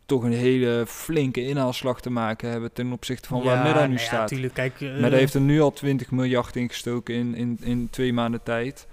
toch 0.08 0.22
een 0.22 0.32
hele 0.32 0.84
flinke 0.86 1.46
inhaalslag 1.46 2.00
te 2.00 2.10
maken 2.10 2.50
hebben 2.50 2.72
ten 2.72 2.92
opzichte 2.92 3.28
van 3.28 3.42
waar 3.42 3.62
Meta 3.62 3.80
nu 3.80 3.86
nou 3.86 3.92
ja, 3.92 3.98
staat. 3.98 4.28
tuurlijk, 4.28 4.54
kijk, 4.54 4.80
eh, 4.80 5.00
Meta 5.00 5.16
heeft 5.16 5.34
er 5.34 5.40
nu 5.40 5.60
al 5.60 5.72
20 5.72 6.10
miljard 6.10 6.56
in 6.56 6.68
gestoken 6.68 7.14
in, 7.14 7.34
in, 7.34 7.58
in 7.60 7.88
twee 7.90 8.12
maanden 8.12 8.42
tijd. 8.42 8.86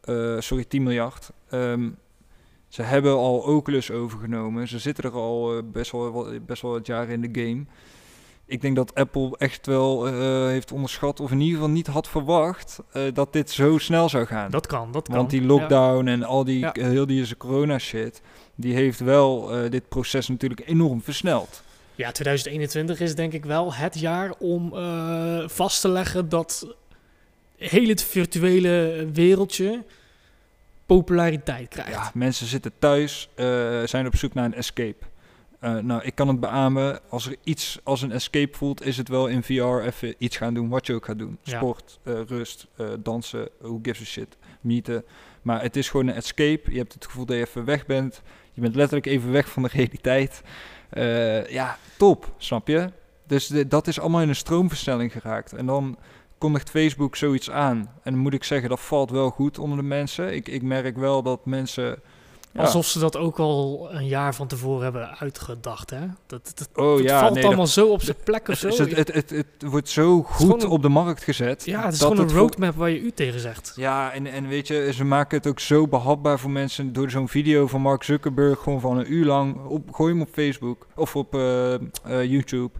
Eh, 0.00 0.36
sorry, 0.38 0.64
10 0.64 0.82
miljard. 0.82 1.30
Ehm, 1.50 1.88
ze 2.68 2.82
hebben 2.82 3.12
al 3.12 3.38
Oculus 3.38 3.90
overgenomen. 3.90 4.68
Ze 4.68 4.78
zitten 4.78 5.04
er 5.04 5.12
al 5.12 5.56
eh, 5.56 5.62
best, 5.72 5.90
wel, 5.92 6.38
best 6.46 6.62
wel 6.62 6.70
wat 6.70 6.86
jaren 6.86 7.22
in 7.22 7.32
de 7.32 7.40
game. 7.40 7.64
Ik 8.50 8.60
denk 8.60 8.76
dat 8.76 8.94
Apple 8.94 9.34
echt 9.38 9.66
wel 9.66 10.06
eh, 10.06 10.46
heeft 10.46 10.72
onderschat, 10.72 11.20
of 11.20 11.30
in 11.30 11.40
ieder 11.40 11.54
geval 11.54 11.70
niet 11.70 11.86
had 11.86 12.08
verwacht, 12.08 12.78
eh, 12.92 13.02
dat 13.12 13.32
dit 13.32 13.50
zo 13.50 13.78
snel 13.78 14.08
zou 14.08 14.26
gaan. 14.26 14.50
dat 14.50 14.66
kan, 14.66 14.92
dat 14.92 15.06
kan. 15.08 15.16
Want 15.16 15.30
die 15.30 15.40
Ja. 15.40 15.46
lockdown 15.46 16.06
en 16.06 16.22
al 16.22 16.44
die, 16.44 16.58
Ja. 16.58 16.72
heel 16.72 17.06
die 17.06 17.36
corona 17.36 17.78
shit, 17.78 18.20
die 18.54 18.74
heeft 18.74 19.00
wel 19.00 19.52
eh, 19.56 19.70
dit 19.70 19.88
proces 19.88 20.28
natuurlijk 20.28 20.62
enorm 20.66 21.02
versneld. 21.02 21.62
Ja, 21.94 22.12
2021 22.12 23.00
is 23.00 23.14
denk 23.14 23.32
ik 23.32 23.44
wel 23.44 23.74
het 23.74 23.98
jaar 23.98 24.32
om 24.38 24.72
vast 25.48 25.80
te 25.80 25.88
leggen 25.88 26.28
dat 26.28 26.66
heel 27.56 27.88
het 27.88 28.02
virtuele 28.02 29.06
wereldje 29.12 29.84
populariteit 30.86 31.68
krijgt. 31.68 31.90
Ja, 31.90 32.10
mensen 32.14 32.46
zitten 32.46 32.72
thuis, 32.78 33.28
zijn 33.84 34.06
op 34.06 34.16
zoek 34.16 34.34
naar 34.34 34.44
een 34.44 34.54
escape. 34.54 35.04
Eh, 35.60 35.76
nou, 35.76 36.02
ik 36.04 36.14
kan 36.14 36.28
het 36.28 36.40
beamen. 36.40 37.00
Als 37.08 37.26
er 37.26 37.36
iets 37.44 37.78
als 37.82 38.02
een 38.02 38.12
escape 38.12 38.56
voelt, 38.56 38.84
is 38.86 38.96
het 38.96 39.08
wel 39.08 39.26
in 39.26 39.42
VR 39.42 39.80
even 39.86 40.14
iets 40.18 40.36
gaan 40.36 40.54
doen 40.54 40.68
wat 40.68 40.86
je 40.86 40.94
ook 40.94 41.04
gaat 41.04 41.18
doen. 41.18 41.38
Ja. 41.42 41.56
Sport, 41.56 41.98
eh, 42.02 42.20
rust, 42.26 42.66
eh, 42.76 42.86
dansen, 42.98 43.48
who 43.58 43.78
gives 43.82 44.00
a 44.00 44.04
shit, 44.04 44.36
meeten. 44.60 45.04
Maar 45.42 45.62
het 45.62 45.76
is 45.76 45.88
gewoon 45.90 46.06
een 46.06 46.14
escape. 46.14 46.70
Je 46.72 46.78
hebt 46.78 46.92
het 46.94 47.04
gevoel 47.04 47.24
dat 47.24 47.36
je 47.36 47.42
even 47.42 47.64
weg 47.64 47.86
bent. 47.86 48.22
Je 48.52 48.60
bent 48.60 48.74
letterlijk 48.74 49.06
even 49.06 49.32
weg 49.32 49.48
van 49.48 49.62
de 49.62 49.68
realiteit. 49.78 50.42
Ja, 51.52 51.78
top, 51.98 52.32
snap 52.36 52.68
je? 52.68 52.92
Dus 53.26 53.46
de- 53.46 53.66
dat 53.68 53.86
is 53.86 54.00
allemaal 54.00 54.20
in 54.20 54.28
een 54.28 54.36
stroomversnelling 54.36 55.12
geraakt. 55.12 55.52
En 55.52 55.66
dan 55.66 55.98
kondigt 56.38 56.70
Facebook 56.70 57.16
zoiets 57.16 57.50
aan. 57.50 57.76
En 58.02 58.12
dan 58.12 58.18
moet 58.18 58.34
ik 58.34 58.44
zeggen, 58.44 58.68
dat 58.68 58.80
valt 58.80 59.10
wel 59.10 59.30
goed 59.30 59.58
onder 59.58 59.78
de 59.78 59.84
mensen. 59.84 60.34
Ik, 60.34 60.48
ik 60.48 60.62
merk 60.62 60.96
wel 60.96 61.22
dat 61.22 61.46
mensen 61.46 62.02
Ja. 62.52 62.60
Alsof 62.60 62.86
ze 62.86 62.98
dat 62.98 63.16
ook 63.16 63.38
al 63.38 63.88
een 63.92 64.06
jaar 64.06 64.34
van 64.34 64.46
tevoren 64.46 64.82
hebben 64.82 65.18
uitgedacht, 65.18 65.90
hè? 65.90 66.00
Dat, 66.26 66.52
dat, 66.54 66.68
Oh 66.74 66.94
het 66.96 67.04
ja, 67.04 67.20
valt 67.20 67.34
nee, 67.34 67.44
allemaal 67.44 67.64
dat- 67.64 67.72
zo 67.74 67.86
op 67.88 68.02
zijn 68.02 68.16
plek 68.24 68.48
of 68.48 68.56
zo. 68.56 68.68
het, 68.68 69.12
het, 69.14 69.30
het, 69.30 69.46
wordt 69.64 69.88
zo 69.88 70.22
goed 70.22 70.62
een- 70.62 70.68
op 70.68 70.82
de 70.82 70.88
markt 70.88 71.22
gezet. 71.22 71.64
ja, 71.64 71.84
het 71.84 71.92
is 71.92 71.98
dat 71.98 72.10
gewoon 72.10 72.28
een 72.28 72.34
roadmap 72.34 72.74
waar 72.76 72.90
je 72.90 73.00
u 73.00 73.10
tegen 73.12 73.40
zegt. 73.40 73.72
Ja, 73.76 74.12
en, 74.12 74.26
en 74.26 74.48
weet 74.48 74.66
je, 74.66 74.90
ze 74.94 75.04
maken 75.04 75.38
het 75.38 75.46
ook 75.46 75.60
zo 75.60 75.86
behapbaar 75.88 76.38
voor 76.38 76.50
mensen 76.50 76.92
door 76.92 77.10
zo'n 77.10 77.28
video 77.28 77.66
van 77.66 77.80
Mark 77.80 78.02
Zuckerberg 78.02 78.58
gewoon 78.58 78.80
van 78.80 78.98
een 78.98 79.12
uur 79.12 79.24
lang. 79.26 79.64
Op, 79.66 79.92
gooi 79.92 80.12
hem 80.12 80.22
op 80.22 80.28
Facebook 80.32 80.86
of 80.96 81.16
op 81.16 81.34
eh, 81.34 81.74
eh, 81.74 81.80
YouTube. 82.04 82.70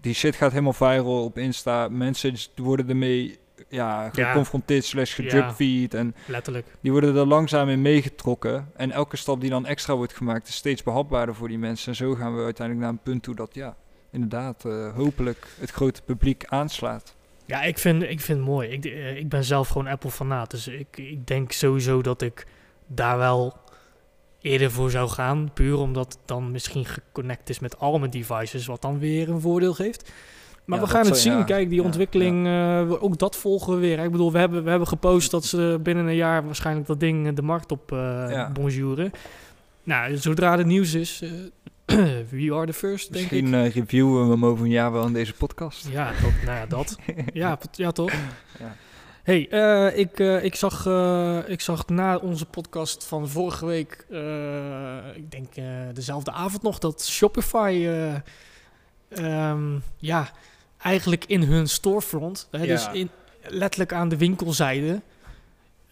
Die 0.00 0.14
shit 0.14 0.34
gaat 0.36 0.50
helemaal 0.50 0.72
viral 0.72 1.24
op 1.24 1.38
Insta. 1.38 1.88
Mensen 1.88 2.34
worden 2.56 2.88
ermee 2.88 3.38
ja, 3.74 4.10
geconfronteerd 4.12 4.84
slash 4.84 5.16
Ja. 5.16 5.22
gedrugfeed. 5.24 5.94
En 5.94 6.14
Letterlijk. 6.26 6.66
die 6.80 6.90
worden 6.92 7.16
er 7.16 7.26
langzaam 7.26 7.68
in 7.68 7.82
meegetrokken. 7.82 8.70
En 8.76 8.90
elke 8.90 9.16
stap 9.16 9.40
die 9.40 9.50
dan 9.50 9.66
extra 9.66 9.96
wordt 9.96 10.16
gemaakt 10.16 10.48
is 10.48 10.54
steeds 10.54 10.82
behapbaarder 10.82 11.34
voor 11.34 11.48
die 11.48 11.58
mensen. 11.58 11.88
En 11.88 11.96
zo 11.96 12.14
gaan 12.14 12.36
we 12.36 12.42
uiteindelijk 12.42 12.86
naar 12.86 12.94
een 12.96 13.02
punt 13.02 13.22
toe 13.22 13.34
dat 13.34 13.54
ja, 13.54 13.76
inderdaad 14.10 14.64
eh, 14.64 14.94
hopelijk 14.94 15.46
het 15.60 15.70
grote 15.70 16.02
publiek 16.02 16.44
aanslaat. 16.46 17.14
Ja, 17.46 17.62
ik 17.62 17.78
vind, 17.78 18.02
ik 18.02 18.20
vind 18.20 18.38
het 18.38 18.46
mooi. 18.48 18.68
Ik, 18.68 18.84
eh, 18.84 19.16
ik 19.16 19.28
ben 19.28 19.44
zelf 19.44 19.68
gewoon 19.68 19.86
Apple-fanaat. 19.86 20.50
Dus 20.50 20.68
ik, 20.68 20.96
ik 20.96 21.26
denk 21.26 21.52
sowieso 21.52 22.02
dat 22.02 22.22
ik 22.22 22.46
daar 22.86 23.18
wel 23.18 23.56
eerder 24.40 24.70
voor 24.70 24.90
zou 24.90 25.08
gaan. 25.08 25.50
Puur 25.54 25.78
omdat 25.78 26.12
het 26.12 26.22
dan 26.24 26.50
misschien 26.50 26.84
geconnect 26.84 27.48
is 27.48 27.58
met 27.58 27.78
al 27.78 27.98
mijn 27.98 28.10
devices. 28.10 28.66
Wat 28.66 28.82
dan 28.82 28.98
weer 28.98 29.28
een 29.28 29.40
voordeel 29.40 29.74
geeft. 29.74 30.12
Maar 30.64 30.78
Ja, 30.78 30.84
we 30.84 30.90
gaan 30.90 31.06
het 31.06 31.18
zien. 31.18 31.32
ja, 31.36 31.42
Kijk, 31.42 31.68
die 31.68 31.78
ja, 31.78 31.84
ontwikkeling, 31.84 32.46
eh, 32.46 32.52
we- 32.88 33.00
ook 33.00 33.18
dat 33.18 33.36
volgen 33.36 33.72
we 33.74 33.78
weer. 33.80 33.98
Ik 33.98 34.10
bedoel, 34.10 34.32
we 34.32 34.38
hebben, 34.38 34.64
we 34.64 34.70
hebben 34.70 34.88
gepost 34.88 35.30
dat 35.30 35.44
ze 35.44 35.78
binnen 35.82 36.06
een 36.06 36.14
jaar 36.14 36.44
waarschijnlijk 36.44 36.86
dat 36.86 37.00
ding 37.00 37.26
eh, 37.26 37.34
de 37.34 37.42
markt 37.42 37.72
op 37.72 37.92
eh 37.92 37.98
Ja. 38.30 38.50
bonjouren. 38.52 39.12
Nou, 39.82 40.16
zodra 40.16 40.58
er 40.58 40.66
nieuws 40.66 40.94
is, 40.94 41.22
eh, 41.22 41.30
we 42.30 42.54
are 42.54 42.66
the 42.66 42.72
first, 42.72 43.12
denk 43.12 43.24
ik. 43.24 43.30
Misschien 43.30 43.54
eh, 43.54 43.70
reviewen 43.74 44.24
we 44.26 44.30
hem 44.32 44.44
over 44.46 44.64
een 44.64 44.70
jaar 44.70 44.92
wel 44.92 45.06
in 45.06 45.12
deze 45.12 45.32
podcast. 45.34 45.88
Ja, 45.88 46.06
dat, 46.22 46.30
nou 46.44 46.56
ja, 46.58 46.66
dat. 46.66 46.96
Ja, 47.32 47.58
ja 47.72 47.90
toch? 47.92 48.12
Ja. 48.58 48.76
Hey, 49.22 49.48
eh, 49.50 49.98
ik, 49.98 50.18
eh, 50.18 50.44
ik, 50.44 50.54
zag, 50.54 50.86
eh, 50.86 51.38
ik 51.46 51.60
zag 51.60 51.86
na 51.88 52.16
onze 52.16 52.46
podcast 52.46 53.04
van 53.04 53.28
vorige 53.28 53.66
week, 53.66 54.06
eh, 54.10 55.16
ik 55.16 55.30
denk 55.30 55.54
eh, 55.54 55.64
dezelfde 55.92 56.32
avond 56.32 56.62
nog, 56.62 56.78
dat 56.78 57.04
Shopify 57.06 57.82
eh, 57.86 58.14
ehm, 59.08 59.78
ja, 59.96 60.30
eigenlijk 60.84 61.24
in 61.26 61.42
hun 61.42 61.68
storefront, 61.68 62.48
hè, 62.50 62.58
Ja. 62.58 62.66
dus 62.66 62.88
in, 62.92 63.10
letterlijk 63.42 63.92
aan 63.92 64.08
de 64.08 64.16
winkelzijde, 64.16 65.00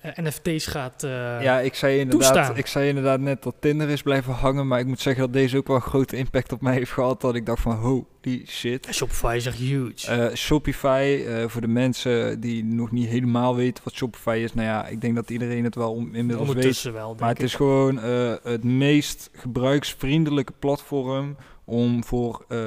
eh, 0.01 0.11
NFT's 0.25 0.67
gaat... 0.67 1.03
eh, 1.03 1.43
Ja, 1.43 1.59
ik 1.61 1.75
zei, 1.75 1.99
inderdaad, 1.99 2.35
toestaan. 2.35 2.57
ik 2.57 2.67
zei 2.67 2.89
inderdaad 2.89 3.21
net 3.21 3.43
dat 3.43 3.55
Tinder 3.61 3.89
is 3.89 4.03
blijven 4.03 4.33
hangen. 4.33 4.67
Maar 4.67 4.79
ik 4.81 4.87
moet 4.87 5.01
zeggen 5.01 5.23
dat 5.23 5.33
deze 5.33 5.57
ook 5.57 5.67
wel 5.67 5.77
een 5.77 5.83
grote 5.83 6.17
impact 6.17 6.53
op 6.53 6.61
mij 6.61 6.75
heeft 6.75 6.91
gehad. 6.91 7.21
Dat 7.21 7.35
ik 7.35 7.47
dacht 7.47 7.63
van, 7.63 7.77
holy 7.77 8.45
shit. 8.47 8.89
Shopify 8.91 9.35
is 9.37 9.47
echt 9.47 9.57
huge. 9.59 10.07
Eh, 10.11 10.35
Shopify, 10.35 11.25
voor 11.47 11.61
de 11.61 11.69
mensen 11.69 12.41
die 12.41 12.65
nog 12.65 12.91
niet 12.91 13.09
helemaal 13.09 13.57
weten 13.57 13.85
wat 13.85 13.93
Shopify 13.95 14.41
is. 14.45 14.55
Nou 14.55 14.67
ja, 14.67 14.87
ik 14.87 15.01
denk 15.01 15.15
dat 15.15 15.31
iedereen 15.31 15.65
het 15.65 15.75
wel 15.75 15.93
om, 15.93 16.05
inmiddels 16.15 16.39
weet. 16.39 16.49
Ondertussen 16.57 16.93
wel, 16.93 17.09
denk 17.09 17.21
Maar 17.21 17.29
het 17.29 17.43
is 17.43 17.55
gewoon 17.55 17.97
het 18.43 18.65
meest 18.65 19.31
gebruiksvriendelijke 19.33 20.53
platform 20.59 21.37
om 21.65 22.05
voor 22.05 22.45
eh, 22.49 22.59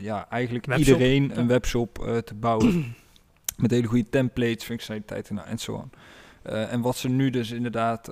ja, 0.00 0.28
eigenlijk 0.28 0.66
Webshop, 0.66 0.86
iedereen 0.86 1.28
ja. 1.28 1.36
een 1.36 1.46
webshop 1.46 2.04
eh, 2.06 2.16
te 2.16 2.34
bouwen. 2.34 2.94
Met 3.56 3.70
hele 3.70 3.86
goede 3.86 4.08
templates, 4.08 4.64
functionaliteiten 4.64 5.34
nou, 5.34 5.48
en 5.48 5.58
zo 5.58 5.76
aan. 5.76 5.90
Eh, 6.42 6.72
en 6.72 6.80
wat 6.80 6.96
ze 6.96 7.08
nu 7.08 7.30
dus 7.30 7.50
inderdaad 7.50 8.06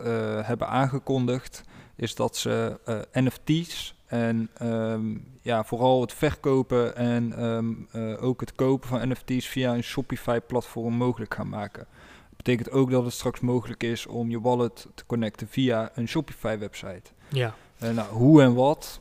hebben 0.45 0.69
aangekondigd, 0.69 1.63
is 1.97 2.15
dat 2.15 2.37
ze 2.37 2.79
NFT's 3.13 3.95
en 4.11 4.51
ehm, 4.55 5.17
ja, 5.43 5.65
vooral 5.65 6.01
het 6.01 6.13
verkopen 6.13 6.97
en 6.97 7.33
ehm, 7.33 7.73
eh, 7.93 8.23
ook 8.23 8.41
het 8.41 8.55
kopen 8.55 8.89
van 8.89 9.09
NFT's 9.09 9.47
via 9.47 9.75
een 9.75 9.83
Shopify-platform 9.83 10.95
mogelijk 10.95 11.35
gaan 11.35 11.49
maken. 11.49 11.87
Dat 12.29 12.37
betekent 12.37 12.71
ook 12.71 12.91
dat 12.91 13.05
het 13.05 13.13
straks 13.13 13.41
mogelijk 13.41 13.83
is 13.83 14.07
om 14.07 14.31
je 14.31 14.41
wallet 14.41 14.87
te 14.95 15.07
connecten 15.07 15.49
via 15.49 15.91
een 15.95 16.09
Shopify-website. 16.09 17.11
Ja. 17.29 17.55
Nou, 17.79 18.09
hoe 18.09 18.43
en 18.43 18.55
wat 18.55 19.01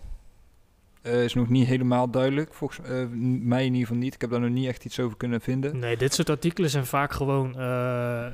eh, 1.01 1.23
is 1.23 1.34
nog 1.34 1.49
niet 1.49 1.67
helemaal 1.67 2.09
duidelijk. 2.09 2.53
Volgens 2.53 2.80
eh, 2.88 3.05
mij 3.41 3.59
in 3.65 3.71
ieder 3.73 3.88
geval 3.88 4.01
niet. 4.01 4.13
Ik 4.13 4.21
heb 4.21 4.30
daar 4.30 4.39
nog 4.39 4.49
niet 4.49 4.67
echt 4.67 4.85
iets 4.85 4.99
over 4.99 5.17
kunnen 5.17 5.41
vinden. 5.41 5.80
Nee, 5.80 5.97
dit 5.97 6.13
soort 6.13 6.30
artikelen 6.30 6.69
zijn 6.69 6.85
vaak 6.85 7.11
gewoon... 7.13 7.59
eh 7.59 8.27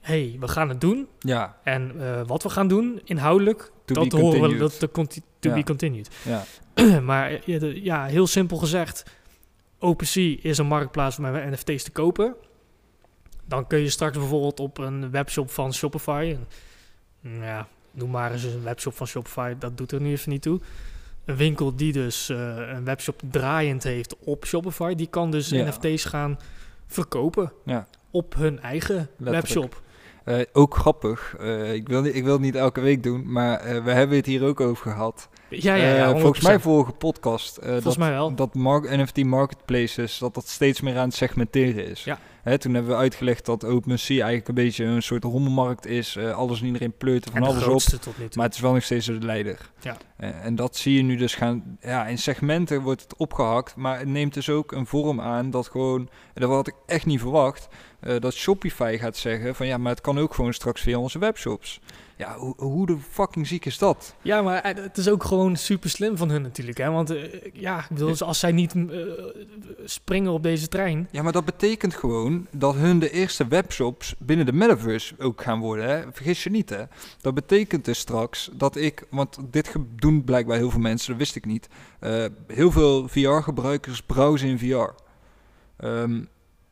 hey, 0.00 0.36
we 0.40 0.48
gaan 0.48 0.68
het 0.68 0.80
doen. 0.80 1.06
Ja, 1.18 1.56
En 1.64 1.92
wat 2.26 2.42
we 2.42 2.48
gaan 2.48 2.68
doen, 2.68 3.00
inhoudelijk, 3.04 3.70
to 3.84 3.94
dat 3.94 4.08
be 4.08 4.16
horen 4.16 4.50
we, 4.50 4.56
dat 4.56 4.76
de 4.80 4.90
conti- 4.90 5.22
to 5.38 5.48
Ja. 5.48 5.54
be 5.54 5.64
continued. 5.64 6.10
ja. 6.24 6.42
maar 7.00 7.50
ja, 7.82 8.04
heel 8.04 8.26
simpel 8.26 8.56
gezegd, 8.56 9.04
OpenSea 9.78 10.36
is 10.42 10.58
een 10.58 10.66
marktplaats 10.66 11.18
om 11.18 11.24
NFT's 11.50 11.82
te 11.82 11.90
kopen. 11.90 12.34
Dan 13.48 13.66
kun 13.66 13.78
je 13.78 13.90
straks 13.90 14.18
bijvoorbeeld 14.18 14.60
op 14.60 14.78
een 14.78 15.10
webshop 15.10 15.50
van 15.50 15.74
Shopify, 15.74 16.36
en, 17.22 17.30
ja, 17.40 17.68
noem 17.92 18.10
maar 18.10 18.32
eens 18.32 18.42
een 18.42 18.62
webshop 18.62 18.94
van 18.94 19.06
Shopify, 19.06 19.54
dat 19.58 19.76
doet 19.78 19.92
er 19.92 20.00
nu 20.00 20.10
even 20.10 20.30
niet 20.30 20.42
toe. 20.42 20.60
Een 21.26 21.36
winkel 21.36 21.76
die 21.76 21.92
dus 21.92 22.28
eh, 22.28 22.36
een 22.74 22.84
webshop 22.84 23.20
draaiend 23.30 23.82
heeft 23.82 24.16
op 24.18 24.44
Shopify, 24.46 24.94
die 24.94 25.06
kan 25.06 25.30
dus 25.30 25.48
Ja. 25.48 25.64
NFT's 25.68 26.04
gaan 26.04 26.38
verkopen 26.86 27.52
Ja. 27.64 27.86
op 28.10 28.34
hun 28.34 28.60
eigen 28.60 29.08
webshop. 29.16 29.82
Eh, 30.24 30.40
ook 30.52 30.74
grappig. 30.76 31.34
eh, 31.40 31.72
ik, 31.74 31.88
wil, 31.88 32.02
niet- 32.02 32.14
ik 32.14 32.24
wil 32.24 32.32
het 32.32 32.42
niet 32.42 32.54
elke 32.54 32.80
week 32.80 33.02
doen, 33.02 33.32
maar 33.32 33.82
we 33.84 33.90
hebben 33.90 34.16
het 34.16 34.26
hier 34.26 34.44
ook 34.44 34.60
over 34.60 34.90
gehad. 34.92 35.28
Ja, 35.48 35.74
ja, 35.74 35.94
ja. 35.94 36.04
Eh, 36.14 36.20
volgens 36.20 36.40
mij 36.44 36.52
100%. 36.58 36.62
vorige 36.62 36.92
podcast. 36.92 37.56
eh, 37.56 37.64
Volgens 37.64 37.84
dat, 37.84 37.96
mij 37.96 38.10
wel. 38.10 38.34
Dat 38.34 38.54
mark- 38.54 38.96
NFT 38.96 39.24
marketplaces, 39.24 40.18
dat 40.18 40.34
dat 40.34 40.48
steeds 40.48 40.80
meer 40.80 40.98
aan 40.98 41.06
het 41.08 41.14
segmenteren 41.14 41.86
is. 41.86 42.04
Ja. 42.04 42.18
Hè, 42.42 42.58
toen 42.58 42.74
hebben 42.74 42.92
we 42.92 42.98
uitgelegd 42.98 43.46
dat 43.46 43.64
OpenSea 43.64 44.14
eigenlijk 44.16 44.48
een 44.48 44.54
beetje 44.64 44.84
een 44.84 45.02
soort 45.02 45.24
rommelmarkt 45.24 45.86
is. 45.86 46.16
eh, 46.16 46.34
alles 46.36 46.60
en 46.60 46.66
iedereen 46.66 46.92
pleurt 46.98 47.24
er 47.24 47.30
van 47.30 47.42
alles 47.42 47.64
op. 47.64 47.82
Maar 48.34 48.44
het 48.44 48.54
is 48.54 48.60
wel 48.60 48.72
nog 48.72 48.82
steeds 48.82 49.06
de 49.06 49.12
leider. 49.12 49.70
Ja. 49.80 49.96
En 50.16 50.54
dat 50.54 50.76
zie 50.76 50.96
je 50.96 51.02
nu 51.02 51.16
dus 51.16 51.34
gaan. 51.34 51.78
Ja, 51.80 52.06
in 52.06 52.18
segmenten 52.18 52.82
wordt 52.82 53.02
het 53.02 53.16
opgehakt. 53.16 53.76
Maar 53.76 53.98
het 53.98 54.08
neemt 54.08 54.34
dus 54.34 54.48
ook 54.50 54.72
een 54.72 54.86
vorm 54.86 55.20
aan 55.20 55.50
dat 55.50 55.68
gewoon. 55.68 56.00
En 56.34 56.40
dat 56.40 56.50
had 56.50 56.66
ik 56.68 56.74
echt 56.86 57.06
niet 57.06 57.20
verwacht. 57.20 57.68
dat 58.18 58.34
Shopify 58.34 58.96
gaat 59.00 59.16
zeggen 59.16 59.54
van 59.54 59.66
ja, 59.66 59.78
maar 59.78 59.92
het 59.92 60.00
kan 60.00 60.18
ook 60.18 60.34
gewoon 60.34 60.52
straks 60.52 60.80
via 60.80 60.98
onze 60.98 61.18
webshops. 61.18 61.80
Ja, 62.18 62.36
hoe, 62.36 62.54
hoe 62.56 62.86
de 62.86 62.98
fucking 63.10 63.46
ziek 63.46 63.64
is 63.64 63.78
dat? 63.78 64.14
Ja, 64.22 64.42
maar 64.42 64.60
eh, 64.60 64.82
het 64.82 64.96
is 64.96 65.08
ook 65.08 65.24
gewoon 65.24 65.56
super 65.56 65.90
slim 65.90 66.16
van 66.16 66.30
hun 66.30 66.42
natuurlijk. 66.42 66.78
Hè? 66.78 66.90
Want 66.90 67.10
eh, 67.10 67.50
ja, 67.52 67.78
ik 67.78 67.88
bedoel, 67.88 68.18
als 68.18 68.38
zij 68.38 68.52
niet 68.52 68.74
eh, 68.74 69.00
springen 69.84 70.32
op 70.32 70.42
deze 70.42 70.68
trein. 70.68 71.08
Ja, 71.10 71.22
maar 71.22 71.32
dat 71.32 71.44
betekent 71.44 71.94
gewoon 71.94 72.46
dat 72.50 72.74
hun 72.74 72.98
de 72.98 73.10
eerste 73.10 73.46
webshops 73.46 74.14
binnen 74.18 74.46
de 74.46 74.52
metaverse 74.52 75.14
ook 75.18 75.42
gaan 75.42 75.60
worden. 75.60 75.88
Hè? 75.88 76.02
Vergis 76.12 76.44
je 76.44 76.50
niet, 76.50 76.70
hè? 76.70 76.82
Dat 77.20 77.34
betekent 77.34 77.84
dus 77.84 77.98
straks 77.98 78.50
dat 78.52 78.76
ik, 78.76 79.06
want 79.10 79.38
dit 79.50 79.72
doen 79.96 80.24
blijkbaar 80.24 80.56
heel 80.56 80.70
veel 80.70 80.80
mensen, 80.80 81.08
dat 81.08 81.18
wist 81.18 81.36
ik 81.36 81.44
niet. 81.44 81.68
heel 82.46 82.70
veel 82.70 83.08
VR-gebruikers 83.08 84.02
browsen 84.02 84.48
in 84.48 84.58
VR. 84.58 85.04
Ehm, 85.76 86.20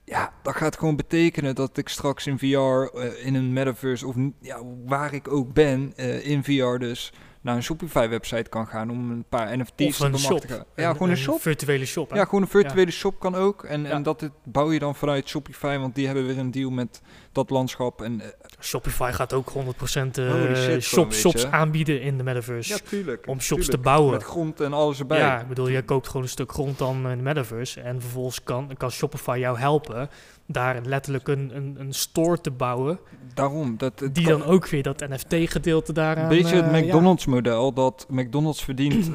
ja, 0.05 0.33
dat 0.43 0.57
gaat 0.57 0.79
gewoon 0.79 0.97
betekenen 0.97 1.55
dat 1.55 1.77
ik 1.77 1.89
straks 1.89 2.27
in 2.27 2.39
VR, 2.39 2.97
eh, 2.99 3.27
in 3.27 3.35
een 3.35 3.53
metaverse 3.53 4.07
of 4.07 4.15
ja, 4.41 4.59
waar 4.85 5.15
ik 5.15 5.29
ook 5.33 5.53
ben, 5.53 5.93
eh, 5.97 6.27
in 6.27 6.45
VR 6.45 6.79
dus 6.79 7.13
naar 7.41 7.57
een 7.57 7.63
Shopify-website 7.63 8.49
kan 8.49 8.67
gaan 8.67 8.91
om 8.91 9.11
een 9.11 9.25
paar 9.29 9.59
NFT's 9.59 9.75
te 9.77 9.85
een 9.85 9.93
shop. 9.93 10.11
bemachtigen. 10.13 10.67
Ja, 10.77 10.93
gewoon 10.93 11.11
een 11.11 11.17
shop. 11.17 11.41
virtuele 11.41 11.87
shop. 11.87 12.11
Hè? 12.11 12.17
Ja, 12.17 12.25
gewoon 12.25 12.43
een 12.43 12.49
virtuele 12.49 12.91
shop 12.91 13.21
kan 13.21 13.35
ook. 13.35 13.65
En, 13.65 13.83
Ja. 13.83 13.91
en 13.91 14.03
dat 14.03 14.21
dit 14.21 14.31
bouw 14.45 14.73
je 14.73 14.79
dan 14.79 14.95
vanuit 14.95 15.29
Shopify, 15.29 15.79
want 15.79 15.95
die 15.95 16.07
hebben 16.07 16.27
weer 16.27 16.39
een 16.39 16.51
deal 16.51 16.71
met 16.71 17.03
dat 17.35 17.51
landschap. 17.51 18.03
En, 18.03 18.21
eh, 18.21 18.27
Shopify 18.61 19.11
gaat 19.13 19.33
ook 19.33 19.49
100% 19.49 20.19
eh, 20.19 20.55
shit, 20.55 20.83
shop, 20.83 21.13
shops 21.13 21.43
je. 21.43 21.51
aanbieden 21.51 22.01
in 22.01 22.17
de 22.17 22.23
metaverse. 22.23 22.73
ja, 22.73 22.79
tuurlijk. 22.89 23.27
om 23.27 23.41
shops 23.41 23.67
te 23.67 23.79
bouwen. 23.79 24.13
Met 24.13 24.23
grond 24.23 24.61
en 24.61 24.73
alles 24.73 24.99
erbij. 24.99 25.19
Ja, 25.19 25.41
ik 25.41 25.49
bedoel, 25.49 25.69
je 25.69 25.83
koopt 25.83 26.07
gewoon 26.07 26.23
een 26.23 26.29
stuk 26.29 26.53
grond 26.53 26.79
dan 26.79 27.09
in 27.09 27.17
de 27.17 27.23
metaverse. 27.23 27.81
En 27.81 28.01
vervolgens 28.01 28.43
kan, 28.43 28.71
kan 28.77 28.91
Shopify 28.91 29.37
jou 29.39 29.59
helpen 29.59 30.09
daar 30.47 30.81
letterlijk 30.85 31.29
een, 31.29 31.51
een, 31.57 31.77
een 31.79 31.93
store 31.93 32.41
te 32.41 32.51
bouwen. 32.51 32.99
Daarom. 33.35 33.77
Dat, 33.77 34.01
het 34.01 34.15
Die 34.15 34.27
kan- 34.27 34.39
dan 34.39 34.49
ook 34.49 34.69
weer 34.69 34.83
dat 34.83 35.09
NFT-gedeelte 35.09 35.93
daaraan... 35.93 36.23
Een 36.23 36.29
beetje 36.29 36.57
het 36.57 36.65
eh, 36.65 36.81
ja. 36.81 36.87
McDonald's-model, 36.87 37.73
dat 37.73 38.07
McDonald's 38.09 38.65
verdient, 38.65 39.09
eh, 39.09 39.15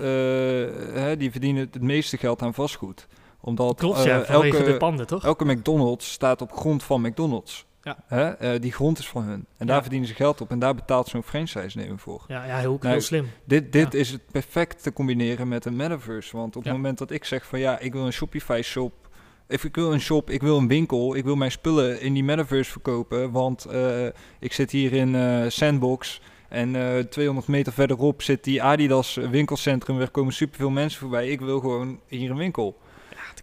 hè, 0.93 1.17
die 1.17 1.31
verdienen 1.31 1.69
het 1.71 1.81
meeste 1.81 2.17
geld 2.17 2.41
aan 2.41 2.53
vastgoed. 2.53 3.07
Omdat 3.41 3.79
Klopt, 3.79 4.03
ja, 4.03 4.21
eh, 4.21 4.29
elke, 4.29 4.63
de 4.63 4.77
panden, 4.77 5.07
toch? 5.07 5.23
elke 5.23 5.45
McDonald's 5.45 6.11
staat 6.11 6.41
op 6.41 6.51
grond 6.51 6.83
van 6.83 7.01
McDonald's. 7.01 7.65
Ja. 7.83 7.97
Hè? 8.07 8.29
eh, 8.29 8.61
die 8.61 8.71
grond 8.71 8.99
is 8.99 9.07
van 9.07 9.23
hun. 9.23 9.45
En 9.57 9.65
daar 9.67 9.75
Ja. 9.75 9.81
verdienen 9.81 10.07
ze 10.07 10.13
geld 10.15 10.41
op 10.41 10.51
en 10.51 10.59
daar 10.59 10.75
betaalt 10.75 11.07
zo'n 11.07 11.23
franchise-nemer 11.23 11.99
voor. 11.99 12.23
Ja, 12.27 12.45
ja 12.45 12.57
heel, 12.57 12.77
Nou, 12.81 12.91
heel 12.93 13.01
slim. 13.01 13.29
Dit, 13.45 13.71
dit 13.71 13.93
Ja. 13.93 13.99
is 13.99 14.09
het 14.11 14.21
perfect 14.31 14.83
te 14.83 14.93
combineren 14.93 15.47
met 15.47 15.65
een 15.65 15.75
metaverse. 15.75 16.37
Want 16.37 16.55
op 16.55 16.63
het 16.63 16.73
moment 16.73 16.97
dat 16.97 17.11
ik 17.11 17.25
zeg 17.25 17.45
van 17.45 17.59
ja, 17.59 17.79
ik 17.79 17.93
wil 17.93 18.05
een 18.05 18.13
Shopify 18.13 18.61
shop. 18.63 18.93
Of 19.49 19.63
ik 19.63 19.75
wil 19.75 19.93
een 19.93 20.01
shop, 20.01 20.29
ik 20.29 20.41
wil 20.41 20.57
een 20.57 20.67
winkel, 20.67 21.15
ik 21.15 21.23
wil 21.23 21.35
mijn 21.35 21.51
spullen 21.51 22.01
in 22.01 22.13
die 22.13 22.23
metaverse 22.23 22.71
verkopen. 22.71 23.31
Want 23.31 23.65
eh, 23.65 24.05
ik 24.39 24.53
zit 24.53 24.71
hier 24.71 24.93
in 24.93 25.15
eh, 25.15 25.43
Sandbox 25.47 26.21
En 26.49 26.75
eh 26.75 27.03
200 27.03 27.47
meter 27.47 27.73
verderop 27.73 28.21
zit 28.21 28.43
die 28.43 28.63
Adidas 28.63 29.15
winkelcentrum. 29.15 29.99
Er 29.99 30.09
komen 30.11 30.33
superveel 30.33 30.69
mensen 30.69 30.99
voorbij. 30.99 31.29
Ik 31.29 31.39
wil 31.39 31.59
gewoon 31.59 31.99
hier 32.07 32.29
een 32.31 32.37
winkel. 32.37 32.77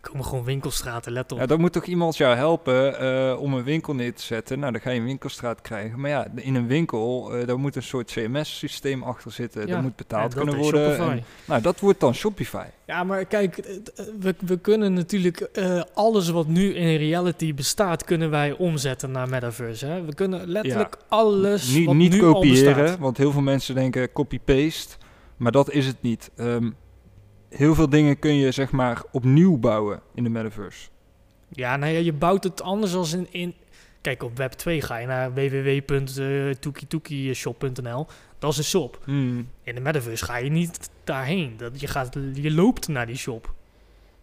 Ja, 0.07 0.13
komen 0.13 0.27
gewoon 0.27 0.45
winkelstraten, 0.45 1.13
let 1.13 1.33
op. 1.33 1.39
Ja, 1.39 1.47
dan 1.47 1.61
moet 1.61 1.73
toch 1.73 1.85
iemand 1.85 2.17
jou 2.17 2.37
helpen 2.37 2.99
eh, 2.99 3.41
om 3.41 3.55
een 3.55 3.65
winkel 3.65 3.95
neer 3.95 4.15
te 4.15 4.23
zetten. 4.23 4.59
Nou, 4.59 4.73
dan 4.73 4.81
ga 4.81 4.91
je 4.91 4.99
een 4.99 5.05
winkelstraat 5.05 5.61
krijgen. 5.61 6.01
Maar 6.01 6.11
ja, 6.11 6.27
in 6.35 6.55
een 6.55 6.67
winkel, 6.67 7.35
eh 7.35 7.47
daar 7.47 7.59
moet 7.59 7.77
een 7.77 7.83
soort 7.83 8.11
CMS-systeem 8.11 9.03
achter 9.03 9.33
zitten. 9.33 9.67
Ja, 9.67 9.75
Dat 9.75 9.83
moet 9.83 9.97
betaald 9.97 10.23
Ja, 10.23 10.29
dat 10.29 10.39
kunnen 10.39 10.63
worden. 10.63 10.99
En, 10.99 11.25
nou, 11.45 11.63
dat 11.63 11.81
wordt 11.81 12.01
dan 12.01 12.15
Shopify. 12.15 12.67
Ja, 12.87 13.05
maar 13.05 13.25
kijk, 13.25 13.59
eh, 13.59 13.75
we, 14.21 14.35
we 14.39 14.59
kunnen 14.59 14.93
natuurlijk 14.93 15.41
eh, 15.41 15.83
alles 15.95 16.29
wat 16.29 16.47
nu 16.47 16.75
in 16.75 16.97
reality 16.97 17.55
bestaat, 17.55 18.05
kunnen 18.05 18.31
wij 18.31 18.53
omzetten 18.53 19.11
naar 19.11 19.29
metaverse. 19.29 19.87
Hè? 19.87 20.05
We 20.05 20.15
kunnen 20.15 20.49
letterlijk 20.49 20.97
alles 21.09 21.75
niet 21.75 21.87
wat 21.87 21.95
niet 21.95 22.13
nu 22.13 22.25
al 22.25 22.33
kopiëren, 22.33 22.75
bestaat. 22.83 22.99
want 22.99 23.17
heel 23.17 23.33
veel 23.33 23.41
mensen 23.41 23.75
denken 23.75 24.13
copy-paste. 24.13 24.97
Maar 25.37 25.53
dat 25.53 25.71
is 25.71 25.87
het 25.87 26.03
niet. 26.03 26.31
Ehm, 26.37 26.71
heel 27.57 27.75
veel 27.75 27.89
dingen 27.89 28.19
kun 28.19 28.35
je 28.35 28.51
zeg 28.51 28.71
maar 28.71 29.03
opnieuw 29.13 29.57
bouwen 29.57 30.01
in 30.15 30.25
de 30.25 30.31
metaverse. 30.31 30.89
Ja, 31.49 31.77
nou 31.77 31.93
ja, 31.93 31.99
je 31.99 32.13
bouwt 32.13 32.45
het 32.45 32.63
anders 32.63 32.95
als 32.95 33.13
in... 33.13 33.27
in 33.31 33.55
kijk, 34.01 34.23
op 34.23 34.37
Web 34.37 34.53
2 34.53 34.83
ga 34.83 34.97
je 34.97 35.07
naar 35.07 35.35
www.toekitoekishop.nl. 35.35 38.07
Dat 38.39 38.53
is 38.53 38.59
een 38.59 38.65
shop. 38.65 39.01
Hmm. 39.05 39.49
In 39.63 39.75
de 39.75 39.81
metaverse 39.81 40.25
ga 40.25 40.37
je 40.37 40.51
niet 40.51 40.91
daarheen. 41.05 41.55
Dat, 41.57 41.81
je, 41.81 41.87
gaat, 41.87 42.17
je 42.35 42.53
loopt 42.53 42.89
naar 42.89 43.07
die 43.07 43.17
shop. 43.17 43.55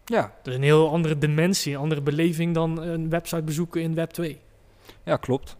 Ja, 0.05 0.33
Dat 0.43 0.47
is 0.47 0.55
een 0.55 0.63
heel 0.63 0.91
andere 0.91 1.17
dimensie, 1.17 1.73
een 1.73 1.79
andere 1.79 2.01
beleving 2.01 2.53
dan 2.53 2.81
een 2.81 3.09
website 3.09 3.43
bezoeken 3.43 3.81
in 3.81 3.95
Web 3.95 4.11
2. 4.11 4.39
ja, 5.03 5.17
klopt. 5.17 5.57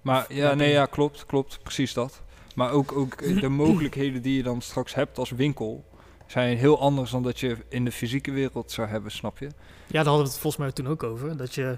Maar 0.00 0.34
ja, 0.34 0.54
nee, 0.54 0.72
ja, 0.72 0.86
klopt, 0.86 1.26
klopt, 1.26 1.58
precies 1.62 1.92
dat. 1.92 2.22
Maar 2.54 2.70
ook, 2.70 2.92
ook 2.92 3.18
de 3.40 3.48
mogelijkheden 3.48 4.22
die 4.22 4.36
je 4.36 4.42
dan 4.42 4.60
straks 4.60 4.94
hebt 4.94 5.18
als 5.18 5.30
winkel 5.30 5.84
zijn 6.30 6.56
heel 6.56 6.80
anders 6.80 7.10
dan 7.10 7.22
dat 7.22 7.40
je 7.40 7.56
in 7.68 7.84
de 7.84 7.92
fysieke 7.92 8.30
wereld 8.30 8.70
zou 8.72 8.88
hebben, 8.88 9.10
snap 9.10 9.38
je? 9.38 9.46
Ja, 9.46 9.52
daar 9.86 10.04
hadden 10.04 10.24
we 10.24 10.30
het 10.30 10.40
volgens 10.40 10.62
mij 10.62 10.72
toen 10.72 10.88
ook 10.88 11.02
over. 11.02 11.36
Dat 11.36 11.54
je 11.54 11.76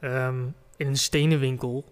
ehm, 0.00 0.38
in 0.76 0.86
een 0.86 0.96
stenenwinkel 0.96 1.84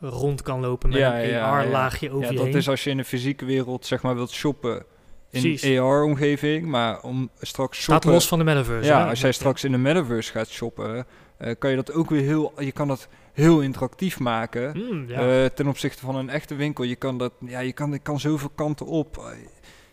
rond 0.00 0.42
kan 0.42 0.60
lopen 0.60 0.88
met 0.88 0.98
Ja, 0.98 1.22
een 1.22 1.28
ja, 1.28 1.50
AR-laagje 1.50 2.10
over 2.10 2.24
ja, 2.24 2.30
je 2.30 2.36
dat 2.36 2.46
heen. 2.46 2.54
is 2.56 2.68
als 2.68 2.84
je 2.84 2.90
in 2.90 2.96
de 2.96 3.04
fysieke 3.04 3.44
wereld 3.44 3.86
zeg 3.86 4.02
maar 4.02 4.14
wilt 4.14 4.30
shoppen 4.30 4.84
in 5.30 5.40
Precies. 5.40 5.78
AR-omgeving, 5.78 6.66
maar 6.66 7.00
om 7.00 7.30
straks 7.40 7.82
Staat 7.82 7.92
shoppen... 7.92 8.10
los 8.12 8.28
van 8.28 8.38
de 8.38 8.44
metaverse. 8.44 8.88
Ja, 8.90 9.08
als 9.08 9.20
jij 9.20 9.32
straks 9.32 9.64
in 9.64 9.72
de 9.72 9.78
metaverse 9.78 10.32
gaat 10.32 10.48
shoppen, 10.48 11.06
eh, 11.36 11.54
kan 11.58 11.70
je 11.70 11.76
dat 11.76 11.92
ook 11.92 12.10
weer 12.10 12.22
heel, 12.22 12.52
je 12.58 12.72
kan 12.72 12.88
dat 12.88 13.08
heel 13.32 13.60
interactief 13.60 14.18
maken 14.18 14.72
Hmm, 14.72 15.08
ja. 15.08 15.42
eh, 15.44 15.50
ten 15.50 15.66
opzichte 15.66 16.00
van 16.00 16.16
een 16.16 16.28
echte 16.30 16.54
winkel. 16.54 16.84
Je 16.84 16.96
kan 16.96 17.18
dat, 17.18 17.32
ja, 17.46 17.60
je 17.60 17.72
kan, 17.72 17.90
je 17.92 17.98
kan 17.98 18.20
zoveel 18.20 18.50
kanten 18.54 18.86
op. 18.86 19.34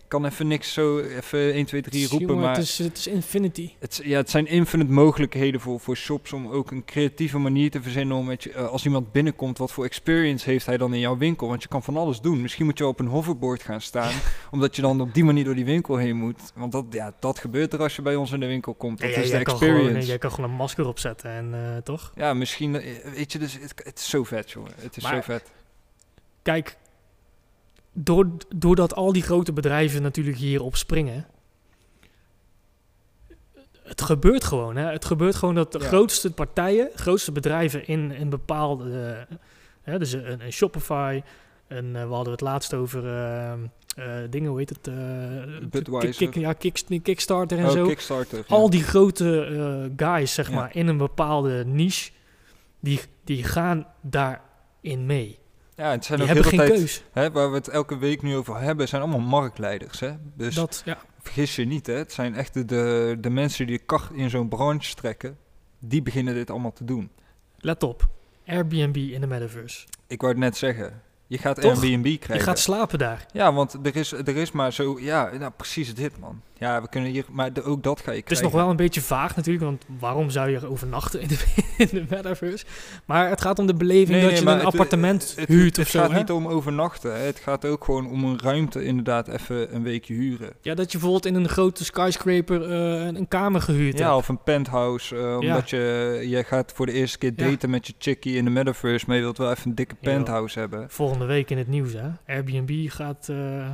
Kan 0.07 0.25
even 0.25 0.47
niks 0.47 0.73
zo, 0.73 0.99
even 0.99 1.53
1, 1.53 1.65
2, 1.65 1.81
3 1.81 2.07
roepen, 2.07 2.27
Jongen, 2.27 2.43
maar 2.43 2.55
het, 2.55 2.63
is, 2.63 2.77
het 2.77 2.97
is 2.97 3.07
infinity. 3.07 3.71
het, 3.79 4.01
ja, 4.03 4.17
het 4.17 4.29
zijn 4.29 4.47
infinite 4.47 4.91
mogelijkheden 4.91 5.59
voor, 5.61 5.79
voor 5.79 5.95
shops 5.95 6.33
om 6.33 6.47
ook 6.47 6.71
een 6.71 6.85
creatieve 6.85 7.37
manier 7.37 7.71
te 7.71 7.81
verzinnen 7.81 8.17
om 8.17 8.25
met 8.25 8.43
je, 8.43 8.51
eh, 8.51 8.67
als 8.67 8.85
iemand 8.85 9.11
binnenkomt, 9.11 9.57
wat 9.57 9.71
voor 9.71 9.85
experience 9.85 10.49
heeft 10.49 10.65
hij 10.65 10.77
dan 10.77 10.93
in 10.93 10.99
jouw 10.99 11.17
winkel? 11.17 11.47
Want 11.47 11.61
je 11.61 11.67
kan 11.67 11.83
van 11.83 11.97
alles 11.97 12.21
doen. 12.21 12.41
Misschien 12.41 12.65
moet 12.65 12.77
je 12.77 12.87
op 12.87 12.99
een 12.99 13.07
hoverboard 13.07 13.63
gaan 13.63 13.81
staan, 13.81 14.11
omdat 14.51 14.75
je 14.75 14.81
dan 14.81 15.01
op 15.01 15.13
die 15.13 15.23
manier 15.23 15.43
door 15.43 15.55
die 15.55 15.65
winkel 15.65 15.95
heen 15.97 16.15
moet. 16.15 16.51
Want 16.55 16.71
dat, 16.71 16.85
ja, 16.89 17.13
dat 17.19 17.39
gebeurt 17.39 17.73
er 17.73 17.79
als 17.79 17.95
je 17.95 18.01
bij 18.01 18.15
ons 18.15 18.31
in 18.31 18.39
de 18.39 18.47
winkel 18.47 18.73
komt. 18.73 18.99
Dat 18.99 19.09
Ja, 19.09 19.15
ja, 19.15 19.21
is 19.23 19.29
de 19.31 19.41
kan 19.43 19.57
gewoon, 19.57 19.73
experience. 19.75 20.07
jij 20.07 20.17
kan 20.17 20.31
gewoon 20.31 20.49
een 20.49 20.55
masker 20.55 20.87
opzetten 20.87 21.29
en 21.31 21.53
eh, 21.53 21.81
toch? 21.81 22.11
Ja, 22.15 22.33
misschien, 22.33 22.75
eh, 22.81 22.95
weet 23.13 23.31
je, 23.31 23.39
dus 23.39 23.53
het, 23.53 23.73
het 23.83 23.97
is 23.99 24.09
zo 24.09 24.23
vet, 24.23 24.51
jongen. 24.51 24.71
Het 24.75 24.97
is 24.97 25.03
Maar- 25.03 25.13
zo 25.15 25.21
vet. 25.21 25.51
Kijk, 26.41 26.77
door, 27.99 28.27
doordat 28.55 28.95
al 28.95 29.13
die 29.13 29.21
grote 29.23 29.53
bedrijven 29.53 30.01
natuurlijk 30.01 30.37
hierop 30.37 30.75
springen. 30.75 31.25
Het 33.83 34.01
gebeurt 34.01 34.43
gewoon, 34.43 34.75
hè? 34.75 34.91
Het 34.91 35.05
gebeurt 35.05 35.35
gewoon 35.35 35.55
dat 35.55 35.71
de 35.71 35.79
Ja. 35.79 35.85
grootste 35.87 36.31
partijen, 36.31 36.89
grootste 36.95 37.31
bedrijven 37.31 37.87
in 37.87 38.11
een 38.19 38.29
bepaalde. 38.29 38.99
eh, 39.29 39.35
hè, 39.81 39.99
dus 39.99 40.11
een, 40.11 40.45
een 40.45 40.51
Shopify. 40.51 41.21
En 41.67 41.91
we 41.93 42.13
hadden 42.13 42.31
het 42.31 42.41
laatst 42.41 42.73
over 42.73 43.05
eh, 43.07 43.51
eh, 43.53 43.59
dingen, 44.29 44.49
hoe 44.49 44.59
heet 44.59 44.69
het? 44.69 44.87
eh, 44.87 44.95
Budweiser. 45.69 46.25
Kick, 46.29 46.35
ja, 46.35 46.53
kick, 46.53 46.83
Kickstarter 47.03 47.57
en 47.57 47.65
oh, 47.65 47.71
zo. 47.71 47.85
Kickstarter. 47.87 48.37
ja. 48.47 48.55
Al 48.55 48.69
die 48.69 48.83
grote 48.83 49.43
eh, 49.97 50.05
guys, 50.07 50.33
zeg 50.33 50.49
Ja. 50.49 50.55
maar, 50.55 50.75
in 50.75 50.87
een 50.87 50.97
bepaalde 50.97 51.65
niche, 51.65 52.11
die, 52.79 52.99
die 53.23 53.43
gaan 53.43 53.87
daarin 54.01 55.05
mee. 55.05 55.39
Ja, 55.77 55.91
het 55.91 56.05
zijn 56.05 56.19
Die 56.19 56.27
ook 56.29 56.33
hebben 56.35 56.51
heel 56.51 56.59
geen 56.59 56.69
tijd, 56.69 56.79
keus. 56.81 57.03
hè, 57.11 57.31
waar 57.31 57.49
we 57.49 57.55
het 57.57 57.67
elke 57.67 57.97
week 57.97 58.21
nu 58.21 58.35
over 58.35 58.59
hebben, 58.59 58.87
zijn 58.87 59.01
allemaal 59.01 59.19
marktleiders. 59.19 59.99
Hè? 59.99 60.11
Dus 60.35 60.55
Dat, 60.55 60.81
ja. 60.85 60.97
vergis 61.21 61.55
je 61.55 61.65
niet, 61.65 61.87
hè? 61.87 61.93
het 61.93 62.13
zijn 62.13 62.35
echt 62.35 62.53
de, 62.53 62.65
de, 62.65 63.17
de 63.19 63.29
mensen 63.29 63.67
die 63.67 63.77
de 63.77 63.83
kar 63.83 64.09
in 64.13 64.29
zo'n 64.29 64.47
branche 64.47 64.93
trekken, 64.95 65.37
die 65.79 66.01
beginnen 66.01 66.33
dit 66.33 66.49
allemaal 66.49 66.73
te 66.73 66.83
doen. 66.85 67.11
Let 67.57 67.83
op, 67.83 68.07
Airbnb 68.47 68.95
in 68.95 69.21
de 69.21 69.27
metaverse. 69.27 69.87
Ik 70.07 70.21
wou 70.21 70.31
het 70.33 70.41
net 70.41 70.57
zeggen, 70.57 71.01
je 71.27 71.37
gaat 71.37 71.61
Toch? 71.61 71.71
Airbnb 71.83 72.05
Je 72.05 72.17
krijgen. 72.17 72.45
gaat 72.45 72.59
slapen 72.59 72.99
daar. 72.99 73.25
Ja, 73.33 73.53
want 73.53 73.73
er 73.83 73.95
is, 73.95 74.11
er 74.11 74.35
is 74.37 74.51
maar 74.51 74.73
zo, 74.73 74.99
ja, 74.99 75.31
nou, 75.37 75.51
precies 75.57 75.93
dit 75.95 76.19
man. 76.19 76.41
Ja, 76.59 76.81
we 76.81 76.89
kunnen 76.89 77.11
hier, 77.11 77.25
maar 77.31 77.53
de- 77.53 77.63
ook 77.63 77.83
dat 77.83 77.99
ga 78.01 78.11
je 78.11 78.17
Het 78.19 78.31
is 78.31 78.37
krijgen. 78.37 78.43
nog 78.43 78.61
wel 78.61 78.69
een 78.69 78.75
beetje 78.77 79.01
vaag 79.01 79.35
natuurlijk, 79.35 79.65
want 79.65 79.85
waarom 79.99 80.29
zou 80.29 80.49
je 80.49 80.67
overnachten 80.67 81.21
in 81.21 81.27
de, 81.27 81.43
in 81.83 81.87
de 81.91 82.05
metaverse? 82.09 82.65
Maar 83.05 83.29
het 83.29 83.41
gaat 83.41 83.59
om 83.59 83.67
de 83.67 83.73
beleving 83.73 84.09
Nee, 84.09 84.21
dat 84.21 84.31
nee, 84.31 84.39
je 84.43 84.45
een 84.49 84.55
het- 84.55 84.65
appartement 84.65 85.33
het, 85.37 85.47
huurt 85.47 85.75
het 85.77 85.85
of 85.85 85.91
zo. 85.91 85.99
gaat 85.99 86.11
hè? 86.11 86.17
niet 86.17 86.31
om 86.31 86.47
overnachten. 86.47 87.13
Hè. 87.15 87.19
Het 87.25 87.39
gaat 87.39 87.65
ook 87.65 87.83
gewoon 87.83 88.09
om 88.09 88.23
een 88.23 88.39
ruimte 88.41 88.83
inderdaad 88.83 89.27
even 89.27 89.75
een 89.75 89.83
weekje 89.83 90.13
huren. 90.13 90.53
Ja, 90.61 90.73
dat 90.75 90.91
je 90.91 90.97
bijvoorbeeld 90.97 91.25
in 91.25 91.35
een 91.35 91.49
grote 91.49 91.85
skyscraper 91.85 92.61
eh, 92.71 93.05
een, 93.05 93.27
kamer 93.27 93.61
gehuurd 93.61 93.97
Ja, 93.97 94.05
hebt. 94.05 94.17
of 94.17 94.27
een 94.29 94.43
penthouse. 94.43 95.15
eh, 95.17 95.37
omdat 95.39 95.69
je, 95.69 96.19
je 96.27 96.43
gaat 96.43 96.71
voor 96.75 96.85
de 96.85 96.91
eerste 96.91 97.17
keer 97.17 97.33
Ja. 97.35 97.49
daten 97.49 97.69
met 97.69 97.87
je 97.87 97.93
chickie 97.97 98.35
in 98.35 98.43
de 98.45 98.51
metaverse, 98.51 99.05
maar 99.07 99.15
je 99.15 99.21
wilt 99.21 99.37
wel 99.37 99.51
even 99.51 99.69
een 99.69 99.75
dikke 99.75 99.95
penthouse 100.01 100.59
hebben. 100.59 100.85
Volgende 100.89 101.25
week 101.25 101.49
in 101.49 101.57
het 101.57 101.67
nieuws, 101.67 101.93
hè? 101.93 102.07
Airbnb 102.27 102.89
gaat... 102.89 103.27
eh, 103.29 103.69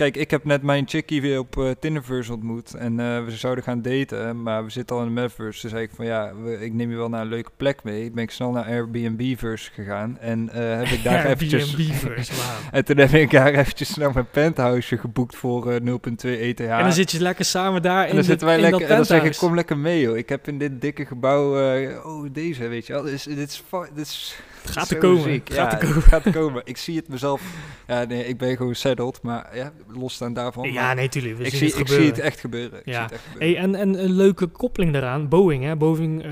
Kijk, 0.00 0.16
ik 0.16 0.30
heb 0.30 0.44
net 0.44 0.62
mijn 0.62 0.88
chickie 0.88 1.20
weer 1.20 1.38
op 1.38 1.58
eh, 1.58 1.70
Tinderverse 1.80 2.32
ontmoet 2.32 2.74
en 2.74 3.00
eh, 3.00 3.24
we 3.24 3.30
zouden 3.30 3.64
gaan 3.64 3.82
daten, 3.82 4.42
maar 4.42 4.64
we 4.64 4.70
zitten 4.70 4.96
al 4.96 5.02
in 5.02 5.08
de 5.08 5.14
metaverse. 5.20 5.60
Toen 5.60 5.70
zei 5.70 5.82
ik 5.82 5.90
van 5.94 6.04
ja, 6.06 6.34
we- 6.42 6.64
ik 6.64 6.72
neem 6.72 6.90
je 6.90 6.96
wel 6.96 7.08
naar 7.08 7.20
een 7.20 7.28
leuke 7.28 7.50
plek 7.56 7.82
mee. 7.82 8.10
Ben 8.10 8.22
ik 8.22 8.30
snel 8.30 8.50
naar 8.50 8.64
Airbnb-verse 8.64 9.70
gegaan 9.72 10.18
en 10.18 10.48
eh, 10.48 10.76
heb 10.76 10.86
ik 10.86 11.02
daar 11.04 11.26
eventjes... 11.30 11.76
Airbnb-verse. 11.76 12.32
En 12.70 12.84
toen 12.84 12.96
heb 12.96 13.12
ik 13.12 13.30
daar 13.30 13.54
eventjes 13.54 13.92
snel 13.92 14.10
mijn 14.12 14.30
penthouse 14.30 14.98
geboekt 14.98 15.36
voor 15.36 15.70
eh, 15.72 15.80
0.2 15.80 15.90
ETH. 16.22 16.60
En 16.60 16.68
dan 16.82 16.92
zit 16.92 17.10
je 17.10 17.20
lekker 17.20 17.44
samen 17.44 17.82
daar 17.82 18.02
En 18.02 18.08
in, 18.08 18.14
dan 18.14 18.20
de, 18.20 18.28
zitten 18.28 18.46
wij 18.46 18.56
in 18.56 18.62
lekker 18.62 18.82
en 18.88 18.96
dan 18.96 19.04
zeg 19.04 19.22
ik, 19.22 19.36
kom 19.36 19.54
lekker 19.54 19.78
mee 19.78 20.00
joh. 20.00 20.16
Ik 20.16 20.28
heb 20.28 20.48
in 20.48 20.58
dit 20.58 20.80
dikke 20.80 21.06
gebouw, 21.06 21.74
oh 22.02 22.28
deze 22.32 22.68
weet 22.68 22.86
je 22.86 22.92
wel, 22.92 23.02
dit 23.02 23.12
is, 23.12 23.22
dit 23.22 23.38
is, 23.38 23.62
dit 23.94 24.06
is 24.06 24.40
Het 24.62 24.70
gaat 24.70 24.90
er 24.90 24.98
komen. 24.98 25.22
ziek. 25.22 25.48
het 25.48 25.56
gaat 25.58 25.72
ja, 25.72 25.78
er 25.78 25.84
komen. 25.84 25.94
het 26.02 26.04
gaat 26.04 26.24
er 26.24 26.32
komen. 26.32 26.62
Ik 26.64 26.76
zie 26.76 26.96
het 26.96 27.08
mezelf, 27.08 27.42
ja 27.86 28.04
nee, 28.04 28.26
ik 28.26 28.38
ben 28.38 28.56
gewoon 28.56 28.74
settled, 28.74 29.22
maar 29.22 29.56
ja, 29.56 29.72
losstaan 29.88 30.32
daarvan. 30.32 30.72
Ja, 30.72 30.94
nee, 30.94 31.08
tuurlijk. 31.08 31.36
We 31.36 31.44
ik, 31.44 31.50
zien 31.50 31.58
zie, 31.58 31.68
het 31.68 31.78
ik 31.78 31.88
zie 31.88 32.06
het 32.06 32.18
echt 32.18 32.40
gebeuren. 32.40 32.80
Ja. 32.84 33.02
echt 33.02 33.20
gebeuren. 33.22 33.54
Hey, 33.54 33.62
en, 33.62 33.74
en 33.74 34.04
een 34.04 34.12
leuke 34.12 34.46
koppeling 34.46 34.92
daaraan, 34.92 35.28
Boeing, 35.28 35.64
hè? 35.64 35.76
Boeing, 35.76 36.22
eh, 36.24 36.30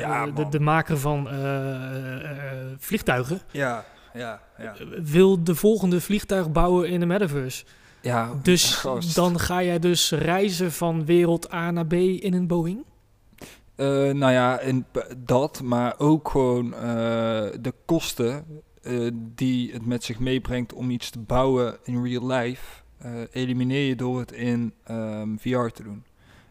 Ja, 0.00 0.26
de, 0.26 0.48
de 0.48 0.60
maker 0.60 0.98
van 0.98 1.28
eh, 1.28 2.30
eh, 2.30 2.30
vliegtuigen, 2.78 3.40
Ja, 3.50 3.84
ja, 4.14 4.40
ja. 4.58 4.74
wil 5.02 5.44
de 5.44 5.54
volgende 5.54 6.00
vliegtuig 6.00 6.52
bouwen 6.52 6.88
in 6.88 7.00
de 7.00 7.06
metaverse. 7.06 7.64
ja 8.00 8.30
Dus 8.42 8.74
gast. 8.74 9.14
dan 9.14 9.38
ga 9.40 9.62
jij 9.62 9.78
dus 9.78 10.10
reizen 10.10 10.72
van 10.72 11.04
wereld 11.04 11.52
A 11.52 11.70
naar 11.70 11.86
B 11.86 11.92
in 11.92 12.34
een 12.34 12.46
Boeing? 12.46 12.84
Eh, 13.82 13.88
nou 14.14 14.32
ja, 14.32 14.58
en 14.58 14.86
dat, 15.16 15.62
maar 15.62 15.94
ook 15.98 16.28
gewoon 16.28 16.74
eh, 16.74 16.80
de 17.60 17.74
kosten 17.84 18.44
eh, 18.82 19.08
die 19.14 19.72
het 19.72 19.86
met 19.86 20.04
zich 20.04 20.18
meebrengt 20.18 20.72
om 20.72 20.90
iets 20.90 21.10
te 21.10 21.18
bouwen 21.18 21.78
in 21.84 22.04
real 22.04 22.26
life, 22.26 22.82
elimineer 23.32 23.86
je 23.86 23.96
door 23.96 24.18
het 24.18 24.32
in 24.32 24.74
ehm, 24.84 25.36
VR 25.36 25.66
te 25.66 25.82
doen. 25.82 26.04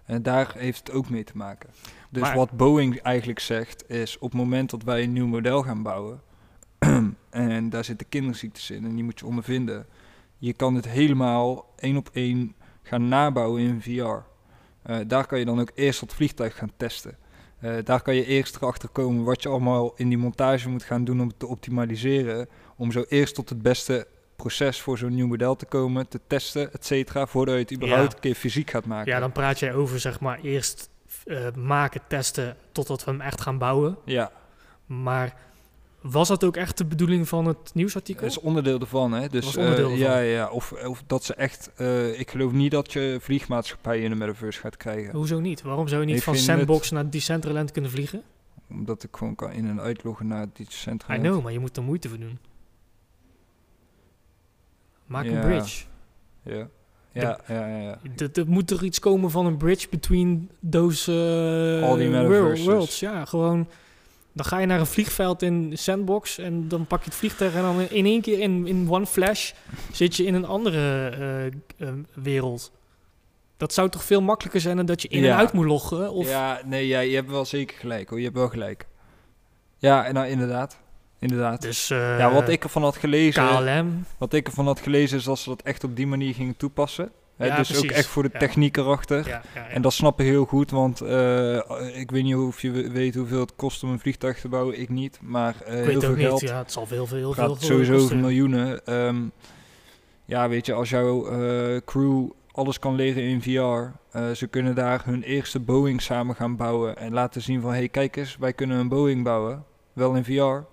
En 0.06 0.24
daar 0.24 0.54
heeft 0.58 0.80
het 0.80 0.92
ook 0.92 1.10
mee 1.10 1.24
te 1.24 1.38
maken. 1.38 1.70
Dus 2.10 2.22
Maar- 2.22 2.36
wat 2.36 2.52
Boeing 2.52 2.98
eigenlijk 2.98 3.40
zegt 3.40 3.90
is, 3.90 4.16
op 4.18 4.32
het 4.32 4.40
moment 4.40 4.70
dat 4.70 4.84
wij 4.84 5.04
een 5.04 5.14
nieuw 5.14 5.28
model 5.28 5.64
gaan 5.64 5.84
bouwen, 5.84 6.22
en 7.30 7.70
daar 7.70 7.84
zitten 7.84 8.10
kinderziektes 8.10 8.72
in 8.72 8.86
en 8.86 8.96
die 8.96 9.04
moet 9.04 9.20
je 9.20 9.26
ondervinden, 9.26 9.86
je 10.38 10.54
kan 10.54 10.76
het 10.76 10.88
helemaal 10.88 11.74
één 11.76 11.98
op 11.98 12.10
één 12.14 12.56
gaan 12.82 13.08
nabouwen 13.08 13.62
in 13.62 13.82
VR. 13.82 14.30
Daar 15.08 15.28
kan 15.28 15.40
je 15.40 15.46
dan 15.46 15.60
ook 15.60 15.72
eerst 15.76 16.00
dat 16.00 16.14
vliegtuig 16.14 16.58
gaan 16.58 16.72
testen. 16.78 17.18
Eh, 17.62 17.74
daar 17.84 18.02
kan 18.02 18.16
je 18.16 18.26
eerst 18.26 18.56
erachter 18.56 18.90
komen 18.90 19.24
wat 19.24 19.44
je 19.44 19.50
allemaal 19.50 19.94
in 19.96 20.10
die 20.10 20.18
montage 20.18 20.70
moet 20.70 20.84
gaan 20.84 21.04
doen 21.04 21.22
om 21.22 21.28
het 21.28 21.40
te 21.40 21.48
optimaliseren. 21.48 22.50
Om 22.76 22.92
zo 22.92 23.04
eerst 23.08 23.36
tot 23.36 23.50
het 23.50 23.62
beste 23.62 24.08
proces 24.36 24.82
voor 24.82 24.98
zo'n 24.98 25.16
nieuw 25.16 25.28
model 25.28 25.56
te 25.56 25.66
komen, 25.66 26.08
te 26.08 26.20
testen, 26.28 26.74
et 26.74 26.86
cetera, 26.86 27.26
voordat 27.26 27.54
je 27.56 27.62
het 27.62 27.74
überhaupt 27.74 28.10
Ja. 28.10 28.16
een 28.16 28.22
keer 28.22 28.36
fysiek 28.36 28.70
gaat 28.70 28.86
maken. 28.86 29.12
Ja, 29.12 29.20
dan 29.20 29.32
praat 29.32 29.60
jij 29.60 29.74
over 29.74 30.00
zeg 30.00 30.20
maar 30.20 30.40
eerst 30.40 30.90
eh, 31.26 31.52
maken, 31.56 32.02
testen 32.08 32.56
totdat 32.72 33.04
we 33.04 33.12
hem 33.12 33.22
echt 33.22 33.42
gaan 33.42 33.58
bouwen. 33.58 33.98
Ja, 34.06 34.32
Maar 34.86 35.36
Was 36.02 36.28
dat 36.28 36.44
ook 36.44 36.56
echt 36.58 36.78
de 36.78 36.86
bedoeling 36.86 37.28
van 37.28 37.46
het 37.46 37.58
Dat 37.64 37.74
nieuwsartikel? 37.74 38.26
is 38.26 38.40
onderdeel 38.40 38.80
ervan, 38.80 39.12
hè? 39.12 39.28
Dus 39.30 39.46
was 39.46 39.56
eh, 39.56 39.62
onderdeel 39.64 39.90
ja, 39.90 40.08
ervan. 40.10 40.26
ja, 40.26 40.50
of, 40.50 40.72
of 40.86 41.04
dat 41.08 41.24
ze 41.24 41.34
echt. 41.36 41.72
eh, 41.76 42.20
ik 42.20 42.30
geloof 42.32 42.52
niet 42.52 42.72
dat 42.72 42.94
je 42.94 43.18
vliegmaatschappijen 43.22 44.04
in 44.04 44.10
de 44.10 44.16
metaverse 44.16 44.60
gaat 44.60 44.78
krijgen. 44.78 45.14
Hoezo 45.16 45.40
niet? 45.40 45.62
Waarom 45.62 45.88
zou 45.88 46.02
je 46.02 46.08
niet 46.08 46.16
Ik 46.18 46.24
van 46.24 46.36
Sandbox 46.36 46.92
naar 46.92 47.10
Decentraland 47.10 47.72
kunnen 47.72 47.92
vliegen? 47.92 48.22
Omdat 48.70 49.04
ik 49.04 49.10
gewoon 49.12 49.36
kan 49.36 49.52
in- 49.52 49.68
en 49.68 49.80
uitloggen 49.82 50.28
naar 50.28 50.48
die 50.54 50.68
I 51.10 51.18
know, 51.18 51.44
maar 51.44 51.52
je 51.52 51.60
moet 51.60 51.78
er 51.78 51.84
moeite 51.84 52.10
voor 52.10 52.20
doen. 52.20 52.40
Maak 55.06 55.26
een 55.26 55.40
bridge. 55.40 55.84
Ja. 56.44 56.68
Ja, 57.14 57.40
ja, 57.48 57.68
ja, 57.68 57.78
ja. 57.78 58.00
Er 58.34 58.48
moet 58.48 58.72
er 58.72 58.84
iets 58.84 59.00
komen 59.00 59.32
van 59.32 59.46
een 59.46 59.58
bridge 59.58 59.88
between 59.90 60.50
those 60.70 61.12
uh, 61.82 61.88
Al 61.90 61.96
die 61.96 62.10
world- 62.10 62.28
metaverses. 62.28 62.66
worlds. 62.66 63.00
Ja, 63.00 63.26
gewoon. 63.26 63.68
Dan 64.34 64.46
ga 64.46 64.60
je 64.60 64.66
naar 64.66 64.80
een 64.80 64.86
vliegveld 64.86 65.42
in 65.42 65.72
Sandbox 65.78 66.38
en 66.38 66.68
dan 66.68 66.86
pak 66.86 67.00
je 67.00 67.06
het 67.06 67.16
vliegtuig 67.16 67.54
en 67.56 67.62
dan 67.62 67.80
in 67.90 68.06
één 68.06 68.22
keer 68.22 68.40
in, 68.40 68.68
in 68.68 68.88
one 68.90 69.06
flash 69.06 69.52
zit 69.92 70.16
je 70.16 70.24
in 70.26 70.34
een 70.34 70.46
andere 70.46 71.10
eh, 71.10 71.46
eh, 71.88 71.94
wereld. 72.14 72.72
Dat 73.58 73.74
zou 73.74 73.90
toch 73.90 74.04
veel 74.04 74.22
makkelijker 74.22 74.62
zijn 74.62 74.76
dan 74.78 74.86
dat 74.86 75.02
je 75.02 75.08
in 75.08 75.22
Ja. 75.22 75.32
en 75.32 75.38
uit 75.38 75.54
moet 75.54 75.66
loggen? 75.66 76.12
Of, 76.12 76.28
Ja, 76.30 76.62
nee, 76.66 76.88
ja, 76.88 77.00
je 77.00 77.16
hebt 77.16 77.30
wel 77.30 77.46
zeker 77.46 77.78
gelijk 77.78 78.10
hoor. 78.10 78.18
Je 78.18 78.24
hebt 78.24 78.38
wel 78.38 78.50
gelijk. 78.50 78.88
Ja, 79.78 80.06
en 80.06 80.14
nou 80.14 80.28
inderdaad. 80.28 80.80
Inderdaad. 81.20 81.62
Dus 81.62 81.90
eh, 81.90 82.18
ja, 82.18 82.32
wat 82.32 82.50
ik 82.50 82.64
ervan 82.64 82.82
had 82.82 82.98
gelezen. 82.98 83.48
KLM. 83.48 84.06
Wat 84.18 84.34
ik 84.34 84.48
ervan 84.48 84.66
had 84.66 84.80
gelezen 84.80 85.18
is 85.18 85.24
dat 85.24 85.40
ze 85.40 85.50
dat 85.50 85.62
echt 85.62 85.84
op 85.84 85.96
die 85.96 86.08
manier 86.08 86.34
gingen 86.34 86.58
toepassen. 86.58 87.12
Ja, 87.48 87.58
dus 87.58 87.78
ook 87.78 87.84
echt 87.84 88.06
voor 88.06 88.24
de 88.24 88.32
techniek 88.32 88.78
erachter. 88.78 89.42
En 89.70 89.82
dat 89.82 89.94
snap 89.94 90.20
ik 90.20 90.26
heel 90.26 90.46
goed, 90.46 90.72
want 90.72 91.02
eh, 91.02 91.56
ik 92.00 92.12
weet 92.12 92.24
niet 92.24 92.36
of 92.36 92.62
je 92.62 92.72
we- 92.72 92.92
weet 92.92 93.16
hoeveel 93.16 93.40
het 93.40 93.56
kost 93.56 93.84
om 93.84 93.90
een 93.92 94.00
vliegtuig 94.00 94.40
te 94.40 94.48
bouwen. 94.48 94.80
Ik 94.80 94.90
niet, 94.90 95.20
maar 95.22 95.56
eh, 95.66 95.80
ik 95.84 95.90
heel 95.90 96.00
veel 96.00 96.10
ook 96.10 96.18
geld. 96.20 96.42
niet. 96.42 96.50
Ja, 96.50 96.58
het 96.58 96.72
zal 96.72 96.86
veel, 96.86 97.08
veel, 97.08 97.34
veel 97.34 97.48
gaat 97.50 97.62
sowieso 97.62 97.96
over 97.96 98.18
miljoenen. 98.18 98.86
Ehm, 98.86 99.22
ja, 100.26 100.50
weet 100.50 100.66
je, 100.66 100.74
als 100.74 100.90
jouw 100.90 101.28
eh, 101.28 101.78
crew 101.86 102.30
alles 102.52 102.80
kan 102.80 102.96
leren 102.96 103.24
in 103.24 103.42
VR, 103.42 104.18
ze 104.36 104.48
kunnen 104.50 104.76
daar 104.76 105.02
hun 105.06 105.24
eerste 105.24 105.60
Boeing 105.60 106.02
samen 106.02 106.36
gaan 106.36 106.56
bouwen 106.56 106.98
en 106.98 107.14
laten 107.14 107.42
zien 107.42 107.62
van, 107.62 107.72
hey, 107.74 107.88
kijk 107.90 108.16
eens, 108.16 108.38
wij 108.40 108.54
kunnen 108.54 108.78
een 108.78 108.88
Boeing 108.88 109.24
bouwen, 109.24 109.64
wel 109.94 110.14
in 110.16 110.24
VR. 110.24 110.66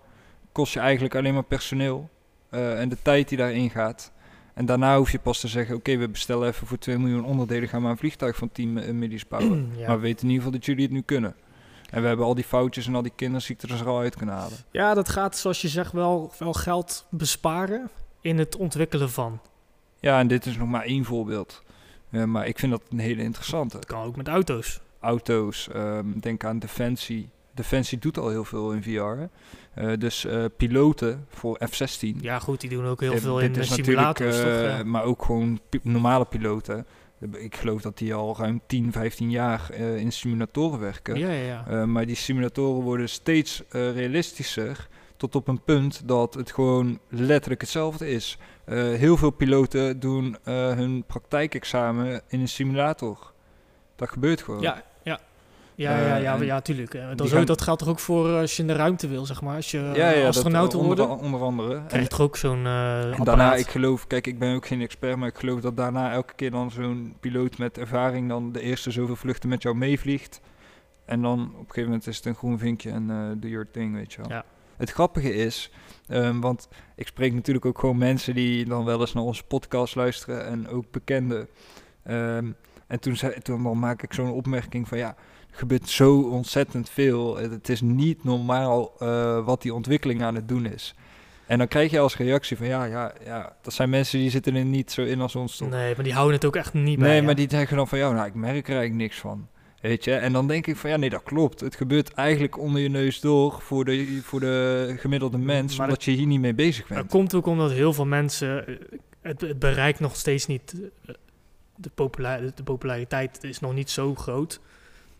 Kost 0.53 0.73
je 0.73 0.81
eigenlijk 0.81 1.15
alleen 1.15 1.35
maar 1.35 1.43
personeel 1.45 2.09
en 2.51 2.89
de 2.89 2.97
tijd 3.03 3.28
die 3.28 3.39
daarin 3.39 3.70
gaat. 3.70 4.12
En 4.59 4.66
daarna 4.66 4.97
hoef 4.97 5.10
je 5.10 5.18
pas 5.18 5.40
te 5.40 5.48
zeggen, 5.48 5.76
oké, 5.76 5.97
we 5.97 6.09
bestellen 6.09 6.48
even 6.48 6.66
voor 6.66 6.78
2 6.78 6.98
miljoen 6.98 7.24
onderdelen, 7.24 7.68
gaan 7.68 7.82
we 7.82 7.89
een 7.89 7.97
vliegtuig 7.97 8.36
van 8.36 8.51
10 8.52 8.72
mi- 8.72 8.93
millies 8.93 9.28
bouwen. 9.28 9.70
ja. 9.78 9.86
Maar 9.86 9.97
we 9.97 10.02
weten 10.02 10.22
in 10.22 10.28
ieder 10.28 10.44
geval 10.44 10.59
dat 10.59 10.64
jullie 10.66 10.82
het 10.85 10.93
nu 10.93 11.01
kunnen. 11.02 11.35
En 11.90 12.01
we 12.02 12.09
hebben 12.09 12.26
al 12.26 12.35
die 12.35 12.44
foutjes 12.44 12.86
en 12.86 12.94
al 12.94 13.02
die 13.02 13.12
kinderziekten 13.16 13.68
er 13.68 13.86
al 13.86 13.98
uit 13.98 14.16
kunnen 14.16 14.35
halen. 14.35 14.59
Ja, 14.70 14.94
dat 14.94 15.09
gaat, 15.09 15.36
zoals 15.36 15.62
je 15.62 15.68
zegt, 15.68 15.93
wel, 15.93 16.32
wel 16.39 16.52
geld 16.52 17.06
besparen 17.10 17.90
in 18.20 18.39
het 18.39 18.56
ontwikkelen 18.56 19.10
van. 19.10 19.40
Ja, 20.01 20.18
en 20.18 20.28
dit 20.28 20.47
is 20.47 20.56
nog 20.56 20.68
maar 20.68 20.85
één 20.85 21.05
voorbeeld. 21.05 21.62
Ja, 22.09 22.26
maar 22.26 22.47
ik 22.47 22.59
vind 22.59 22.72
dat 22.72 22.82
een 22.90 22.98
hele 22.98 23.22
interessante. 23.22 23.76
Dat 23.76 23.86
kan 23.86 24.02
ook 24.02 24.16
met 24.16 24.28
auto's. 24.28 24.80
Auto's, 25.01 25.68
ehm, 25.68 26.06
denk 26.20 26.44
aan 26.44 26.59
Defensie. 26.59 27.28
Defensie 27.59 27.98
doet 27.98 28.18
al 28.18 28.28
heel 28.28 28.44
veel 28.44 28.72
in 28.72 28.82
VR. 28.82 29.28
Eh, 29.74 29.93
dus 29.98 30.24
eh, 30.24 30.44
piloten 30.56 31.26
voor 31.28 31.60
F-16. 31.70 32.16
Ja, 32.20 32.39
goed, 32.39 32.60
die 32.60 32.70
doen 32.70 32.86
ook 32.86 33.01
heel 33.01 33.18
veel 33.18 33.40
in 33.40 33.51
is 33.55 33.70
eh, 33.70 33.76
natuurlijk, 33.76 33.86
simulators. 33.89 34.36
toch? 34.36 34.78
Ja. 34.78 34.85
Maar 34.85 35.02
ook 35.05 35.24
gewoon 35.24 35.60
pi- 35.68 35.80
normale 35.82 36.24
piloten. 36.24 36.86
Ik 37.32 37.56
geloof 37.56 37.80
dat 37.82 37.98
die 37.98 38.14
al 38.14 38.36
ruim 38.39 38.60
10, 38.66 38.93
15 38.93 39.30
jaar 39.30 39.74
in 39.74 40.12
simulatoren 40.12 40.80
werken. 40.80 41.16
Ja, 41.18 41.30
ja, 41.30 41.86
maar 41.86 42.06
die 42.06 42.16
simulatoren 42.16 42.82
worden 42.82 43.09
steeds 43.09 43.62
realistischer. 43.70 44.89
Tot 45.16 45.35
op 45.35 45.48
een 45.48 45.60
punt 45.64 46.02
dat 46.09 46.35
het 46.35 46.52
gewoon 46.52 46.98
letterlijk 47.09 47.60
hetzelfde 47.60 48.10
is. 48.10 48.39
Heel 48.74 49.16
veel 49.16 49.30
piloten 49.30 50.01
doen 50.01 50.36
eh, 50.44 50.55
hun 50.55 51.05
praktijkexamen 51.06 52.22
in 52.28 52.40
een 52.40 52.48
simulator. 52.48 53.32
Dat 53.97 54.09
gebeurt 54.10 54.43
gewoon. 54.43 54.60
ja, 54.60 54.82
ja. 55.78 55.98
Ja, 56.06 56.16
ja, 56.16 56.34
Eh, 56.38 56.46
ja, 56.46 56.60
tuurlijk. 56.60 56.94
Eh, 56.94 57.09
Dat, 57.16 57.28
gaan- 57.30 57.44
dat 57.44 57.62
geldt 57.62 57.80
toch 57.80 57.88
ook 57.88 57.98
voor 57.98 58.28
eh, 58.28 58.36
als 58.40 58.56
je 58.56 58.62
in 58.62 58.68
de 58.68 58.74
ruimte 58.74 59.09
wil, 59.09 59.26
zeg 59.26 59.40
maar. 59.42 59.56
Als 59.56 59.70
je 59.70 59.78
ja, 59.94 60.10
ja, 60.10 60.26
astronaut 60.26 60.70
dat, 60.70 60.80
wil 60.80 60.90
onder, 60.90 61.06
worden, 61.06 61.24
onder 61.24 61.40
andere. 61.40 61.82
krijg 61.86 62.09
toch 62.09 62.20
ook 62.20 62.36
zo'n 62.36 62.66
en 62.66 63.24
daarna, 63.24 63.55
ik 63.55 63.66
geloof, 63.66 64.06
kijk, 64.06 64.26
ik 64.26 64.38
ben 64.38 64.55
ook 64.55 64.66
geen 64.66 64.80
expert, 64.80 65.16
maar 65.16 65.28
ik 65.28 65.38
geloof 65.38 65.60
dat 65.60 65.76
daarna 65.76 66.12
elke 66.12 66.34
keer 66.34 66.50
dan 66.50 66.70
zo'n 66.70 67.16
piloot 67.20 67.59
met 67.59 67.78
ervaring 67.78 68.28
dan 68.28 68.52
de 68.52 68.60
eerste 68.60 68.90
zoveel 68.90 69.16
vluchten 69.16 69.48
met 69.48 69.62
jou 69.62 69.74
meevliegt. 69.76 70.40
En 71.05 71.22
dan 71.22 71.40
op 71.40 71.52
een 71.59 71.59
gegeven 71.66 71.84
moment 71.84 72.06
is 72.06 72.16
het 72.16 72.24
een 72.26 72.34
groen 72.34 72.59
vinkje 72.59 72.90
en 72.90 73.10
eh 73.10 73.16
do 73.40 73.48
your 73.48 73.68
thing, 73.72 73.94
weet 73.94 74.12
je 74.12 74.20
wel. 74.20 74.30
Ja. 74.30 74.44
Het 74.76 74.90
grappige 74.90 75.34
is, 75.34 75.70
ehm, 76.09 76.40
want 76.40 76.68
ik 76.96 77.06
spreek 77.06 77.32
natuurlijk 77.32 77.66
ook 77.66 77.78
gewoon 77.78 77.98
mensen 77.98 78.34
die 78.34 78.64
dan 78.64 78.84
wel 78.84 79.00
eens 79.00 79.12
naar 79.12 79.22
onze 79.24 79.42
podcast 79.44 79.94
luisteren 79.94 80.46
en 80.46 80.68
ook 80.68 80.84
bekenden. 80.90 81.48
Ehm, 82.02 82.46
en 82.86 83.00
toen, 83.00 83.16
zei, 83.16 83.40
toen 83.40 83.62
dan 83.62 83.78
maak 83.78 84.02
ik 84.02 84.12
zo'n 84.12 84.32
opmerking 84.32 84.88
van 84.88 84.98
ja, 84.98 85.14
gebeurt 85.51 85.89
zo 85.89 86.20
ontzettend 86.20 86.91
veel. 86.91 87.37
Het 87.37 87.69
is 87.69 87.81
niet 87.81 88.25
normaal 88.25 88.93
eh, 88.99 89.45
wat 89.45 89.62
die 89.62 89.75
ontwikkeling 89.75 90.23
aan 90.23 90.35
het 90.35 90.49
doen 90.49 90.66
is. 90.66 90.95
En 91.47 91.59
dan 91.59 91.69
krijg 91.69 91.91
je 91.91 91.99
als 91.99 92.16
reactie 92.16 92.57
van 92.57 92.66
ja, 92.66 92.85
ja, 92.85 93.12
ja, 93.25 93.57
dat 93.62 93.73
zijn 93.75 93.91
mensen 93.91 94.19
die 94.19 94.31
zitten 94.31 94.55
er 94.55 94.65
niet 94.65 94.91
zo 94.93 95.03
in 95.03 95.20
als 95.20 95.37
ons 95.37 95.57
toch. 95.57 95.69
Nee, 95.70 95.95
maar 95.95 96.05
die 96.05 96.12
houden 96.12 96.35
het 96.35 96.45
ook 96.45 96.57
echt 96.57 96.73
niet 96.75 96.99
bij. 96.99 97.09
Nee, 97.09 97.23
maar 97.23 97.35
die 97.35 97.51
zeggen 97.51 97.77
dan 97.77 97.89
van 97.89 97.99
ja, 97.99 98.12
nou, 98.12 98.27
ik 98.27 98.35
merk 98.35 98.69
er 98.69 98.77
eigenlijk 98.77 98.95
niks 98.95 99.19
van. 99.19 99.49
Weet 99.81 100.05
je, 100.05 100.15
en 100.15 100.33
dan 100.33 100.47
denk 100.47 100.66
ik 100.66 100.77
van 100.77 100.91
ja, 100.91 100.97
nee, 100.97 101.11
dat 101.11 101.23
klopt. 101.23 101.61
Het 101.61 101.77
gebeurt 101.77 102.12
eigenlijk 102.12 102.59
onder 102.59 102.81
je 102.83 102.89
neus 102.89 103.20
door 103.20 103.61
voor 103.61 103.85
de, 103.85 104.20
voor 104.23 104.41
de 104.41 104.95
gemiddelde 104.99 105.39
mens, 105.39 105.77
Maar 105.77 105.87
omdat 105.87 106.05
je 106.05 106.11
hier 106.11 106.27
niet 106.27 106.41
mee 106.41 106.55
bezig 106.55 106.87
Dat 106.87 106.97
bent. 106.97 107.11
komt 107.11 107.35
ook 107.35 107.47
omdat 107.47 107.70
heel 107.73 107.93
veel 107.93 108.07
mensen... 108.07 108.66
eh, 108.66 108.75
Het, 109.20 109.41
het 109.41 109.59
bereikt 109.59 110.01
nog 110.01 110.16
steeds 110.16 110.47
niet... 110.47 110.75
eh, 111.07 111.15
De, 111.77 111.91
de 112.55 112.62
populariteit 112.65 113.45
is 113.45 113.61
nog 113.61 113.75
niet 113.75 113.91
zo 113.91 114.15
groot... 114.15 114.61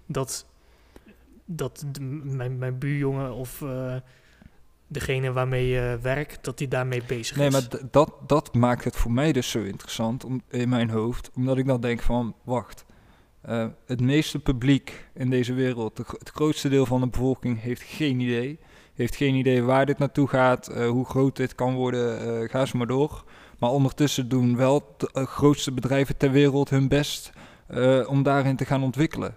dat, 0.09 0.47
dat 1.45 1.85
de- 1.93 2.01
mijn, 2.25 2.59
mijn 2.59 2.79
buurjongen 2.79 3.33
of 3.33 3.63
eh, 3.63 3.95
degene 4.87 5.33
waarmee 5.33 5.67
je 5.67 5.99
werkt... 6.03 6.45
dat 6.45 6.59
die 6.59 6.69
daarmee 6.69 7.03
bezig 7.07 7.37
Nee, 7.37 7.47
is. 7.47 7.53
maar 7.53 7.63
d- 7.69 7.83
dat, 7.91 8.13
dat 8.27 8.55
maakt 8.55 8.85
het 8.85 8.97
voor 8.97 9.13
mij 9.13 9.33
dus 9.33 9.51
zo 9.51 9.63
interessant 9.63 10.25
om, 10.25 10.43
in 10.49 10.69
mijn 10.69 10.91
hoofd. 10.91 11.31
Omdat 11.35 11.59
ik 11.59 11.67
dan 11.67 11.81
denk 11.81 12.01
van, 12.01 12.35
wacht. 12.45 12.85
eh, 13.41 13.67
het 13.87 14.01
meeste 14.01 14.39
publiek 14.39 15.09
in 15.15 15.31
deze 15.31 15.53
wereld, 15.55 15.97
de 15.97 16.05
het 16.19 16.31
grootste 16.31 16.69
deel 16.69 16.87
van 16.87 17.01
de 17.01 17.09
bevolking, 17.09 17.61
heeft 17.61 17.83
geen 17.83 18.21
idee. 18.21 18.59
Heeft 18.95 19.17
geen 19.17 19.35
idee 19.35 19.63
waar 19.63 19.87
dit 19.87 19.99
naartoe 19.99 20.29
gaat, 20.29 20.69
eh, 20.69 20.89
hoe 20.89 21.05
groot 21.05 21.37
dit 21.37 21.55
kan 21.55 21.75
worden, 21.75 22.49
ga 22.51 22.67
ze 22.67 22.77
maar 22.77 22.87
door. 22.87 23.25
Maar 23.59 23.71
ondertussen 23.71 24.29
doen 24.29 24.57
wel 24.57 24.95
de 24.97 25.27
grootste 25.27 25.73
bedrijven 25.73 26.17
ter 26.17 26.31
wereld 26.31 26.71
hun 26.71 26.89
best 26.89 27.31
om 28.07 28.23
daarin 28.23 28.57
te 28.57 28.65
gaan 28.65 28.83
ontwikkelen. 28.83 29.35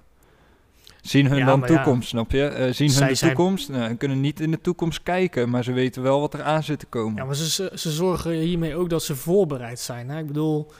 Zien 1.02 1.28
hun 1.28 1.38
Ja, 1.38 1.45
dan 1.45 1.60
ja, 1.60 1.65
toekomst, 1.65 2.10
snap 2.10 2.32
je? 2.32 2.44
Eh, 2.44 2.73
zien 2.73 2.91
hun 2.91 3.07
de 3.07 3.15
zijn- 3.15 3.36
toekomst? 3.36 3.69
Nou, 3.69 3.84
en 3.84 3.98
kunnen 3.98 4.22
niet 4.22 4.40
in 4.40 4.52
de 4.52 4.61
toekomst 4.61 5.03
kijken, 5.03 5.49
maar 5.49 5.64
ze 5.64 5.72
weten 5.72 6.02
wel 6.02 6.19
wat 6.19 6.34
er 6.34 6.41
aan 6.44 6.64
zit 6.64 6.80
te 6.80 6.86
komen. 6.86 7.15
Ja, 7.15 7.26
maar 7.26 7.36
ze, 7.36 7.72
ze, 7.76 7.91
zorgen 7.91 8.32
hiermee 8.32 8.76
ook 8.76 8.90
dat 8.90 9.03
ze 9.03 9.15
voorbereid 9.15 9.80
zijn. 9.80 10.10
Hè? 10.10 10.19
Ik 10.19 10.28
bedoel, 10.28 10.72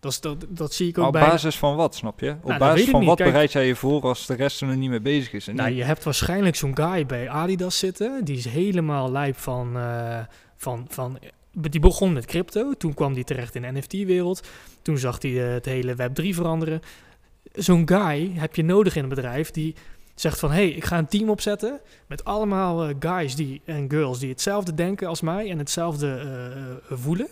dat, 0.00 0.12
is, 0.12 0.20
dat, 0.20 0.44
dat 0.48 0.72
zie 0.74 0.88
ik 0.88 0.98
ook 0.98 1.06
op 1.06 1.12
bij... 1.12 1.28
basis 1.28 1.56
van 1.56 1.76
wat, 1.76 1.94
snap 1.94 2.20
je? 2.20 2.30
Op 2.42 2.48
weet 2.48 2.58
basis 2.58 2.88
van 2.88 3.04
wat 3.04 3.16
Kijk- 3.16 3.30
bereid 3.30 3.52
jij 3.52 3.66
je 3.66 3.76
voor 3.76 4.02
als 4.02 4.26
de 4.26 4.34
rest 4.34 4.60
er 4.60 4.66
nog 4.66 4.76
niet 4.76 4.90
mee 4.90 5.00
bezig 5.00 5.32
is? 5.32 5.48
En 5.48 5.54
Nou, 5.54 5.70
je 5.70 5.84
hebt 5.84 6.04
waarschijnlijk 6.04 6.56
zo'n 6.56 6.76
guy 6.76 7.06
bij 7.06 7.28
Adidas 7.28 7.78
zitten. 7.78 8.24
Die 8.24 8.36
is 8.36 8.44
helemaal 8.44 9.10
lijp 9.10 9.36
van, 9.36 9.76
eh, 9.76 10.18
van, 10.56 10.86
van... 10.88 11.18
Die 11.52 11.80
begon 11.80 12.12
met 12.12 12.24
crypto. 12.26 12.72
Toen 12.72 12.94
kwam 12.94 13.12
hij 13.12 13.24
terecht 13.24 13.54
in 13.54 13.62
de 13.62 13.72
NFT-wereld. 13.72 14.48
Toen 14.82 14.98
zag 14.98 15.22
hij 15.22 15.46
eh, 15.46 15.52
het 15.52 15.64
hele 15.64 15.94
Web3 15.96 16.28
veranderen. 16.34 16.80
Zo'n 17.56 17.88
guy 17.88 18.32
heb 18.34 18.56
je 18.56 18.64
nodig 18.64 18.96
in 18.96 19.02
een 19.02 19.08
bedrijf 19.08 19.50
die 19.50 19.74
zegt 20.14 20.38
van... 20.38 20.50
hey, 20.50 20.68
ik 20.68 20.84
ga 20.84 20.98
een 20.98 21.08
team 21.08 21.30
opzetten 21.30 21.80
met 22.06 22.24
allemaal 22.24 22.84
eh, 22.84 22.94
guys 22.98 23.34
die, 23.34 23.60
en 23.64 23.90
girls 23.90 24.18
die 24.18 24.28
hetzelfde 24.28 24.74
denken 24.74 25.08
als 25.08 25.20
mij... 25.20 25.50
en 25.50 25.58
hetzelfde 25.58 26.06
eh, 26.06 26.46
eh, 26.46 26.76
voelen. 26.90 27.28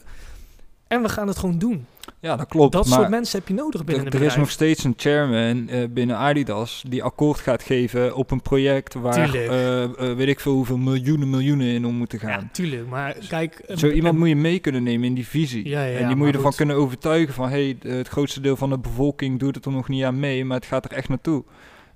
En 0.87 1.03
we 1.03 1.09
gaan 1.09 1.29
het 1.29 1.39
gewoon 1.39 1.59
doen. 1.59 1.87
Ja, 2.25 2.37
dat 2.37 2.49
klopt. 2.49 2.73
Dat 2.73 2.87
maar 2.87 2.99
soort 2.99 3.11
mensen 3.11 3.39
heb 3.39 3.49
je 3.49 3.55
nodig 3.55 3.85
binnen 3.85 4.07
er, 4.07 4.15
er 4.15 4.23
is 4.23 4.37
nog 4.37 4.51
steeds 4.51 4.85
een 4.85 4.95
chairman 4.97 5.69
eh, 5.69 5.89
binnen 5.91 6.17
Adidas 6.17 6.85
die 6.89 7.03
akkoord 7.03 7.39
gaat 7.39 7.63
geven 7.63 8.15
op 8.15 8.31
een 8.31 8.43
project 8.43 8.95
waar, 8.95 9.35
eh, 9.35 10.15
weet 10.15 10.29
ik 10.29 10.41
veel 10.41 10.53
hoeveel 10.53 10.79
miljoenen 10.79 11.31
miljoenen 11.31 11.67
in 11.67 11.87
om 11.87 11.95
moeten 11.95 12.19
Ja, 12.23 12.29
gaan. 12.29 12.49
tuurlijk. 12.53 12.89
Maar 12.89 13.17
kijk... 13.29 13.61
Zo 13.75 13.89
iemand 13.89 14.19
moet 14.19 14.29
je 14.29 14.37
mee 14.37 14.59
kunnen 14.59 14.83
nemen 14.83 15.07
in 15.07 15.15
die 15.15 15.27
visie. 15.27 15.69
Ja, 15.69 15.85
ja, 15.85 15.95
en 15.95 16.01
ja, 16.01 16.07
die 16.07 16.17
moet 16.17 16.27
je 16.27 16.33
ervan 16.33 16.47
goed. 16.47 16.57
kunnen 16.57 16.77
overtuigen 16.77 17.35
van... 17.35 17.49
hé, 17.49 17.77
hey, 17.81 17.93
het 17.93 18.09
grootste 18.09 18.41
deel 18.41 18.57
van 18.57 18.71
de 18.71 18.79
bevolking 18.79 19.39
doet 19.39 19.55
het 19.55 19.65
er 19.65 19.73
nog 19.73 19.89
niet 19.89 20.05
aan 20.05 20.21
mee... 20.21 20.45
maar 20.45 20.57
het 20.57 20.67
gaat 20.67 20.85
er 20.85 20.93
echt 20.93 21.09
naartoe. 21.09 21.45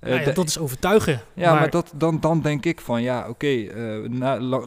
Nou 0.01 0.21
ja, 0.21 0.31
dat 0.31 0.47
is 0.47 0.59
overtuigen. 0.59 1.21
Ja, 1.33 1.53
maar, 1.53 1.69
dat, 1.69 1.93
dan, 1.95 2.19
dan 2.19 2.41
denk 2.41 2.65
ik 2.65 2.79
van 2.79 3.01
ja, 3.01 3.29
oké, 3.29 3.67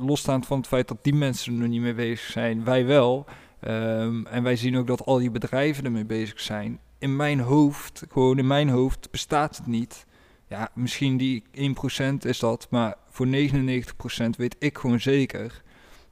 losstaand 0.00 0.46
van 0.46 0.58
het 0.58 0.66
feit 0.66 0.88
dat 0.88 0.98
die 1.02 1.14
mensen 1.14 1.52
er 1.52 1.58
nog 1.58 1.68
niet 1.68 1.80
mee 1.80 1.94
bezig 1.94 2.30
zijn, 2.30 2.64
wij 2.64 2.86
wel. 2.86 3.26
Ehm, 3.62 4.26
en 4.26 4.42
wij 4.42 4.56
zien 4.56 4.76
ook 4.76 4.86
dat 4.86 5.04
al 5.04 5.18
die 5.18 5.30
bedrijven 5.30 5.84
ermee 5.84 6.04
bezig 6.04 6.40
zijn. 6.40 6.78
In 6.98 7.16
mijn 7.16 7.40
hoofd, 7.40 8.02
gewoon 8.10 8.38
in 8.38 8.46
mijn 8.46 8.68
hoofd, 8.68 9.10
bestaat 9.10 9.56
het 9.56 9.66
niet. 9.66 10.06
Ja, 10.48 10.70
misschien 10.74 11.16
die 11.16 11.42
1% 11.52 12.24
is 12.24 12.38
dat, 12.38 12.66
maar 12.70 12.94
voor 13.10 13.26
99% 13.26 14.36
weet 14.36 14.56
ik 14.58 14.78
gewoon 14.78 15.00
zeker 15.00 15.62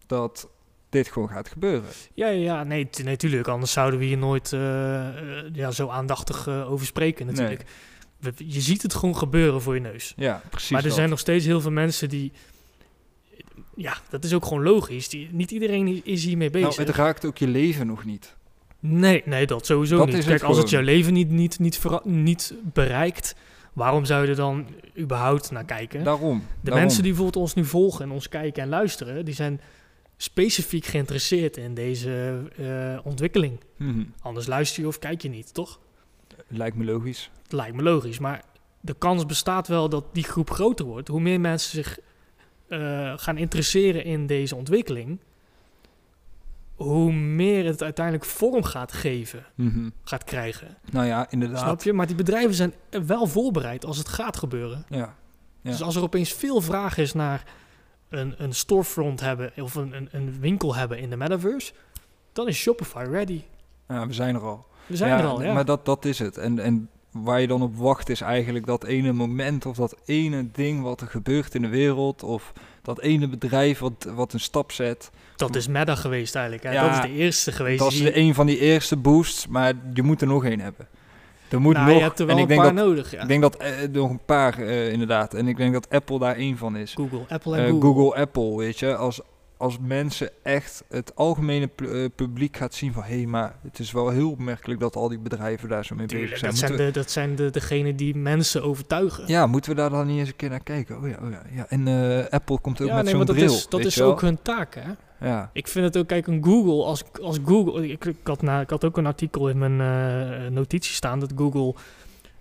dat 0.07 0.49
dit 0.89 1.09
gewoon 1.13 1.29
gaat 1.29 1.49
gebeuren. 1.49 1.89
Ja, 2.15 2.29
ja. 2.29 2.65
Nee, 2.65 2.89
t- 2.91 3.05
nee, 3.05 3.17
tuurlijk. 3.17 3.49
Anders 3.49 3.73
zouden 3.73 3.99
we 3.99 4.05
hier 4.07 4.19
nooit 4.19 4.53
eh, 4.53 5.39
eh, 5.39 5.45
ja, 5.53 5.71
zo 5.71 5.89
aandachtig 5.89 6.47
eh, 6.47 6.71
over 6.73 6.87
spreken 6.87 7.27
natuurlijk. 7.27 7.65
Je 8.37 8.61
ziet 8.61 8.83
het 8.83 8.95
gewoon 8.95 9.17
gebeuren 9.17 9.63
voor 9.63 9.75
je 9.75 9.81
neus. 9.81 10.15
Ja, 10.17 10.43
precies. 10.51 10.71
maar 10.71 10.81
er 10.81 10.87
dat. 10.87 10.97
zijn 10.97 11.09
nog 11.09 11.19
steeds 11.19 11.45
heel 11.45 11.61
veel 11.61 11.71
mensen 11.71 12.09
die... 12.09 12.33
Ja, 13.75 13.97
dat 14.09 14.25
is 14.25 14.35
ook 14.35 14.45
gewoon 14.45 14.63
logisch. 14.63 15.09
Die, 15.09 15.29
niet 15.33 15.51
iedereen 15.51 16.05
is 16.05 16.25
hiermee 16.25 16.51
bezig. 16.51 16.77
Nou, 16.77 16.89
het 16.89 16.97
raakt 16.97 17.25
ook 17.25 17.39
je 17.39 17.49
leven 17.49 17.87
nog 17.87 18.05
niet. 18.05 18.37
Nee, 18.81 19.23
nee, 19.25 19.47
dat 19.47 19.67
sowieso 19.67 19.97
Dat 19.97 20.07
niet. 20.07 20.15
Kijk, 20.25 20.29
het 20.29 20.43
als 20.43 20.57
het 20.57 20.71
jouw 20.71 20.83
leven 20.83 21.13
niet, 21.13 21.31
niet, 21.31 21.59
niet, 21.59 21.81
niet 22.05 22.55
bereikt... 22.63 23.35
Waarom 23.73 24.05
zou 24.05 24.23
je 24.23 24.29
er 24.29 24.37
dan 24.37 24.67
überhaupt 24.99 25.51
naar 25.51 25.65
kijken? 25.65 26.05
Daarom. 26.05 26.39
De 26.39 26.45
daarom. 26.63 26.83
mensen 26.83 27.03
die 27.03 27.13
bijvoorbeeld 27.13 27.45
ons 27.45 27.55
nu 27.55 27.65
volgen 27.65 28.05
en 28.05 28.11
ons 28.11 28.29
kijken 28.29 28.63
en 28.63 28.69
luisteren... 28.69 29.25
die 29.25 29.35
zijn 29.35 29.61
specifiek 30.17 30.85
geïnteresseerd 30.85 31.57
in 31.57 31.75
deze 31.75 32.43
eh, 32.57 33.07
ontwikkeling. 33.07 33.61
Mhm. 33.77 34.05
Anders 34.21 34.47
luister 34.47 34.83
je 34.83 34.89
of 34.89 34.99
kijk 34.99 35.23
je 35.23 35.29
niet, 35.29 35.55
toch? 35.55 35.81
Lijkt 36.49 36.77
me 36.77 36.85
logisch. 36.85 37.31
Lijkt 37.49 37.77
me 37.77 37.83
logisch. 37.83 38.19
Maar 38.19 38.43
de 38.81 38.95
kans 38.99 39.27
bestaat 39.27 39.69
wel 39.69 39.89
dat 39.89 40.05
die 40.13 40.25
groep 40.25 40.51
groter 40.51 40.87
wordt. 40.87 41.09
Hoe 41.09 41.21
meer 41.21 41.41
mensen 41.41 41.71
zich 41.71 41.99
eh, 42.71 43.13
gaan 43.17 43.37
interesseren 43.37 44.05
in 44.05 44.27
deze 44.27 44.57
ontwikkeling, 44.57 45.19
hoe 46.75 47.13
meer 47.13 47.65
het 47.65 47.83
uiteindelijk 47.83 48.25
vorm 48.25 48.63
gaat 48.65 48.93
geven, 48.93 49.45
Mhm. 49.55 49.89
gaat 50.05 50.25
krijgen. 50.25 50.77
Nou 50.91 51.07
ja, 51.07 51.27
inderdaad. 51.31 51.59
Snap 51.59 51.83
je? 51.83 51.93
Maar 51.93 52.07
die 52.07 52.17
bedrijven 52.17 52.55
zijn 52.55 52.73
wel 53.07 53.27
voorbereid 53.27 53.85
als 53.85 53.99
het 53.99 54.09
gaat 54.09 54.37
gebeuren. 54.37 54.85
Ja. 54.89 54.97
Ja. 55.63 55.71
Dus 55.71 55.83
als 55.83 55.97
er 55.97 56.03
opeens 56.03 56.33
veel 56.33 56.61
vraag 56.61 56.99
is 56.99 57.13
naar 57.13 57.45
een, 58.09 58.35
een 58.43 58.53
storefront 58.55 59.21
hebben 59.21 59.53
of 59.57 59.75
een, 59.75 59.93
een, 59.97 60.09
een 60.13 60.41
winkel 60.41 60.75
hebben 60.75 60.99
in 60.99 61.11
de 61.11 61.17
metaverse, 61.17 61.73
dan 62.33 62.49
is 62.49 62.57
Shopify 62.59 63.05
ready. 63.11 63.43
ja, 63.89 64.07
we 64.07 64.13
zijn 64.13 64.35
er 64.35 64.43
al. 64.43 64.67
We 64.87 64.97
zijn 64.97 65.11
ja, 65.11 65.19
er 65.19 65.25
al, 65.27 65.43
ja. 65.43 65.53
Maar 65.53 65.65
dat, 65.65 65.85
dat 65.85 66.05
is 66.05 66.19
het. 66.19 66.39
En, 66.39 66.59
en 66.59 66.89
waar 67.11 67.41
je 67.41 67.47
dan 67.47 67.63
op 67.63 67.77
wacht 67.77 68.09
is 68.09 68.21
eigenlijk 68.21 68.67
dat 68.67 68.85
ene 68.85 69.13
moment 69.13 69.67
of 69.67 69.77
dat 69.77 69.97
ene 70.05 70.49
ding 70.53 70.83
wat 70.83 71.01
er 71.01 71.07
gebeurt 71.07 71.55
in 71.55 71.63
de 71.63 71.69
wereld 71.69 72.23
of 72.23 72.53
dat 72.83 73.01
ene 73.01 73.29
bedrijf 73.29 73.79
wat, 73.79 74.07
wat 74.15 74.33
een 74.33 74.41
stap 74.41 74.73
zet. 74.73 75.11
Dat 75.37 75.57
is 75.57 75.69
meta 75.69 75.95
geweest 75.95 76.35
eigenlijk. 76.35 76.65
Hè? 76.67 76.73
Ja, 76.73 76.83
dat 76.89 77.05
is 77.05 77.11
de 77.11 77.19
eerste 77.19 77.53
geweest. 77.53 77.79
Dat 77.79 77.93
is 77.93 78.03
de, 78.03 78.17
een 78.17 78.35
van 78.35 78.47
die 78.47 78.59
eerste 78.59 78.97
boosts, 78.97 79.47
maar 79.47 79.73
je 79.93 80.03
moet 80.03 80.21
er 80.21 80.27
nog 80.27 80.45
één 80.45 80.61
hebben. 80.61 80.89
Er 81.49 81.61
moet 81.61 81.75
nou, 81.75 81.87
nog, 81.87 81.97
je 81.97 82.03
hebt 82.03 82.19
er 82.19 82.27
wel 82.27 82.37
en 82.37 82.43
een 82.43 82.49
ik 82.49 82.57
denk 82.57 82.63
paar 82.63 82.75
dat, 82.75 82.87
nodig. 82.87 83.11
Ja. 83.11 83.23
ik 83.23 83.29
denk 83.29 83.43
dat 83.43 83.57
eh, 83.57 83.71
nog 83.93 84.11
een 84.11 84.25
paar 84.25 84.59
eh, 84.59 84.93
inderdaad. 84.93 85.35
En 85.35 85.49
ik 85.49 85.57
denk 85.57 85.73
dat 85.73 85.91
Apple 85.91 86.19
daar 86.19 86.37
één 86.37 86.57
van 86.57 86.77
is. 86.77 86.95
Google, 86.95 87.23
Apple 87.29 87.57
en 87.57 87.65
Eh, 87.65 87.71
Google. 87.71 87.89
Google, 87.89 88.21
Apple, 88.21 88.57
weet 88.57 88.79
je. 88.79 88.97
Als, 88.97 89.21
als 89.61 89.79
mensen 89.79 90.31
echt 90.43 90.85
het 90.89 91.17
algemene 91.17 91.71
eh, 91.77 92.05
publiek 92.17 92.57
gaat 92.57 92.75
zien 92.75 92.93
van... 92.93 93.03
hé, 93.03 93.17
hey, 93.17 93.27
maar 93.27 93.55
het 93.63 93.79
is 93.79 93.93
wel 93.93 94.09
heel 94.09 94.31
opmerkelijk 94.31 94.81
dat 94.81 94.97
al 94.97 95.09
die 95.09 95.19
bedrijven 95.19 95.69
daar 95.69 95.85
zo 95.85 95.95
mee 95.95 96.07
Tuurlijk, 96.07 96.31
bezig 96.31 96.57
zijn. 96.57 96.71
dat 96.71 96.79
zijn, 96.79 96.93
de, 96.93 96.99
dat 96.99 97.11
zijn 97.11 97.35
de, 97.37 97.51
degenen 97.51 97.97
die 97.97 98.17
mensen 98.17 98.63
overtuigen. 98.63 99.25
ja, 99.27 99.47
moeten 99.47 99.71
we 99.71 99.77
daar 99.77 99.91
dan 99.91 100.07
niet 100.07 100.19
eens 100.19 100.29
een 100.29 100.37
keer 100.37 100.49
naar 100.49 100.63
kijken? 100.63 100.99
Oh 101.03 101.09
ja, 101.09 101.19
oh 101.23 101.31
ja. 101.31 101.43
ja. 101.51 101.67
En 101.69 101.89
eh, 101.89 102.27
Apple 102.31 102.61
komt 102.61 102.81
ook 102.81 102.89
Ja, 102.89 102.95
met 102.95 103.03
nee, 103.03 103.11
zo'n 103.15 103.19
maar 103.19 103.27
dat 103.27 103.37
bril, 103.37 103.55
is, 103.55 103.69
dat 103.69 103.85
is 103.85 104.01
ook 104.03 104.21
hun 104.21 104.43
taak, 104.43 104.75
hè? 104.75 104.93
Ja, 105.29 105.51
Ik 105.53 105.69
vind 105.69 105.85
het 105.85 105.97
ook, 105.97 106.07
kijk, 106.07 106.27
een 106.27 106.45
Google, 106.45 106.85
als, 106.85 107.05
als 107.23 107.39
Google... 107.45 107.89
Ik, 107.89 108.05
ik, 108.05 108.17
had 108.25 108.43
na, 108.43 108.61
ik 108.61 108.71
had 108.71 108.85
ook 108.85 108.97
een 108.97 109.07
artikel 109.07 109.49
in 109.49 109.59
mijn 109.59 109.81
eh, 109.81 110.51
notitie 110.51 110.95
staan 110.95 111.21
dat 111.21 111.33
Google 111.37 111.75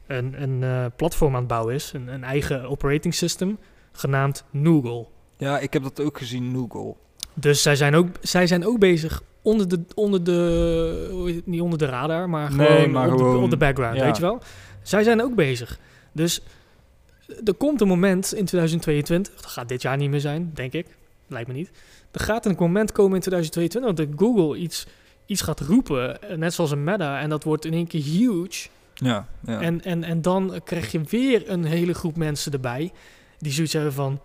een, 0.08 0.41
een 0.41 0.91
platform 0.96 1.34
aan 1.34 1.40
het 1.40 1.48
bouwen 1.48 1.74
is. 1.76 1.94
Een, 1.94 2.08
een 2.08 2.24
eigen 2.24 2.70
operating 2.70 3.14
system, 3.14 3.58
genaamd 3.91 4.44
Noogle. 4.50 5.06
ja, 5.38 5.60
ik 5.60 5.74
heb 5.74 5.84
dat 5.84 6.00
ook 6.02 6.18
gezien, 6.18 6.56
Google. 6.56 6.96
Dus 7.34 7.61
zij 7.61 7.76
zijn 7.76 7.95
ook, 7.95 8.07
zij 8.22 8.47
zijn 8.47 8.65
ook 8.65 8.80
bezig 8.80 9.22
onder 9.41 9.68
de, 9.68 9.80
onder 9.95 10.23
de, 10.23 11.41
niet 11.45 11.61
onder 11.61 11.77
de 11.77 11.85
radar, 11.85 12.30
maar 12.30 12.56
Nee, 12.56 12.68
gewoon, 12.68 12.91
maar 12.91 13.11
op, 13.11 13.18
de, 13.18 13.23
gewoon, 13.23 13.43
op 13.43 13.49
de 13.49 13.57
background, 13.57 13.97
ja. 13.97 14.06
weet 14.06 14.15
je 14.15 14.22
wel. 14.22 14.41
Zij 14.81 15.03
zijn 15.03 15.22
ook 15.22 15.35
bezig. 15.35 15.80
Dus 16.11 16.41
er 17.43 17.53
komt 17.53 17.81
een 17.81 17.88
moment 17.88 18.34
in 18.34 18.45
2022, 18.45 19.35
dat 19.35 19.45
gaat 19.45 19.69
dit 19.69 19.81
jaar 19.81 19.97
niet 19.97 20.10
meer 20.10 20.19
zijn, 20.19 20.51
denk 20.53 20.73
ik, 20.73 20.88
lijkt 21.27 21.47
me 21.47 21.53
niet. 21.53 21.72
Er 22.11 22.19
gaat 22.19 22.45
een 22.45 22.56
moment 22.60 22.91
komen 22.91 23.15
in 23.15 23.22
2022 23.22 24.06
dat 24.07 24.19
Google 24.19 24.57
iets, 24.57 24.88
iets 25.26 25.41
gaat 25.41 25.60
roepen, 25.60 26.22
eh, 26.22 26.38
net 26.38 26.53
zoals 26.53 26.72
een 26.72 26.84
Meta, 26.84 27.19
en 27.19 27.30
dat 27.30 27.43
wordt 27.43 27.65
in 27.65 27.73
één 27.73 27.88
keer 27.88 28.01
huge. 28.01 28.69
Ja, 28.93 29.27
ja. 29.45 29.61
En, 29.61 29.84
en, 29.84 30.03
en 30.03 30.22
dan 30.22 30.61
krijg 30.64 30.91
je 30.91 31.01
weer 31.10 31.49
een 31.49 31.64
hele 31.64 31.93
groep 31.93 32.18
mensen 32.18 32.51
erbij 32.51 32.91
die 33.38 33.51
zoiets 33.51 33.73
hebben 33.73 33.93
van, 33.93 34.19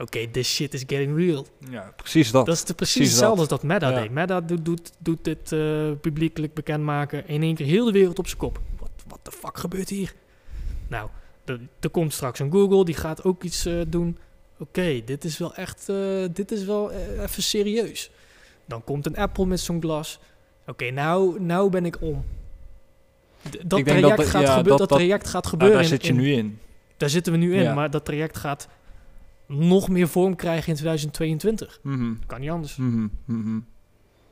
oké, 0.00 0.26
this 0.30 0.54
shit 0.54 0.74
is 0.74 0.80
getting 0.86 1.16
real. 1.16 1.46
ja 1.70 1.92
precies 1.96 2.30
dat. 2.30 2.46
Dat 2.46 2.54
is 2.54 2.64
de, 2.64 2.74
precies, 2.74 2.94
precies 2.96 3.12
hetzelfde 3.12 3.40
dat. 3.40 3.50
als 3.50 3.60
dat 3.60 3.68
Meta 3.70 3.90
Ja. 3.90 4.00
deed. 4.00 4.10
Meta 4.10 4.40
doet, 4.40 4.64
doet, 4.64 4.92
doet 4.98 5.24
dit 5.24 5.52
eh, 5.52 5.90
publiekelijk 6.00 6.54
bekendmaken. 6.54 7.28
In 7.28 7.42
één 7.42 7.54
keer 7.54 7.66
heel 7.66 7.84
de 7.84 7.92
wereld 7.92 8.18
op 8.18 8.26
zijn 8.26 8.38
kop. 8.38 8.60
Wat 8.78 8.90
wat 9.08 9.18
de 9.22 9.30
fuck 9.32 9.58
gebeurt 9.58 9.88
hier? 9.88 10.14
Nou, 10.88 11.08
er, 11.80 11.90
komt 11.90 12.12
straks 12.12 12.38
een 12.38 12.50
Google. 12.50 12.84
Die 12.84 12.94
gaat 12.94 13.24
ook 13.24 13.42
iets 13.42 13.66
eh, 13.66 13.74
doen. 13.88 14.18
Oké, 14.58 15.00
dit 15.04 15.24
is 15.24 15.38
wel 15.38 15.54
echt... 15.54 15.88
eh, 15.88 15.96
dit 16.32 16.52
is 16.52 16.64
wel 16.64 16.90
even 16.92 17.42
serieus. 17.42 18.10
Dan 18.64 18.84
komt 18.84 19.06
een 19.06 19.16
Apple 19.16 19.46
met 19.46 19.60
zo'n 19.60 19.80
glas. 19.80 20.18
Oké, 20.66 20.90
nou, 20.90 21.40
nou 21.42 21.70
ben 21.70 21.84
ik 21.86 21.96
om. 22.00 22.24
D- 23.50 23.58
dat, 23.64 23.78
Ik 23.78 23.84
traject 23.86 24.16
dat- 24.16 24.26
gaat 24.26 24.42
ja, 24.42 24.54
gebeuren, 24.56 24.78
dat- 24.78 24.88
traject 24.98 25.26
gaat 25.28 25.44
Ah, 25.44 25.50
gebeuren. 25.50 25.76
daar 25.76 25.84
in- 25.84 25.90
zit 25.90 26.02
je 26.06 26.12
in- 26.12 26.18
nu 26.18 26.32
in. 26.32 26.58
Daar 26.96 27.10
zitten 27.10 27.32
we 27.32 27.38
nu 27.38 27.54
in. 27.54 27.62
Ja. 27.62 27.74
Maar 27.74 27.90
dat 27.90 28.04
traject 28.04 28.36
gaat 28.36 28.68
nog 29.50 29.88
meer 29.88 30.08
vorm 30.08 30.36
krijgen 30.36 30.68
in 30.68 30.74
2022. 30.74 31.78
Mhm, 31.82 32.12
Kan 32.26 32.40
niet 32.40 32.50
anders. 32.50 32.76
mhm, 32.76 33.06
mhm. 33.24 33.58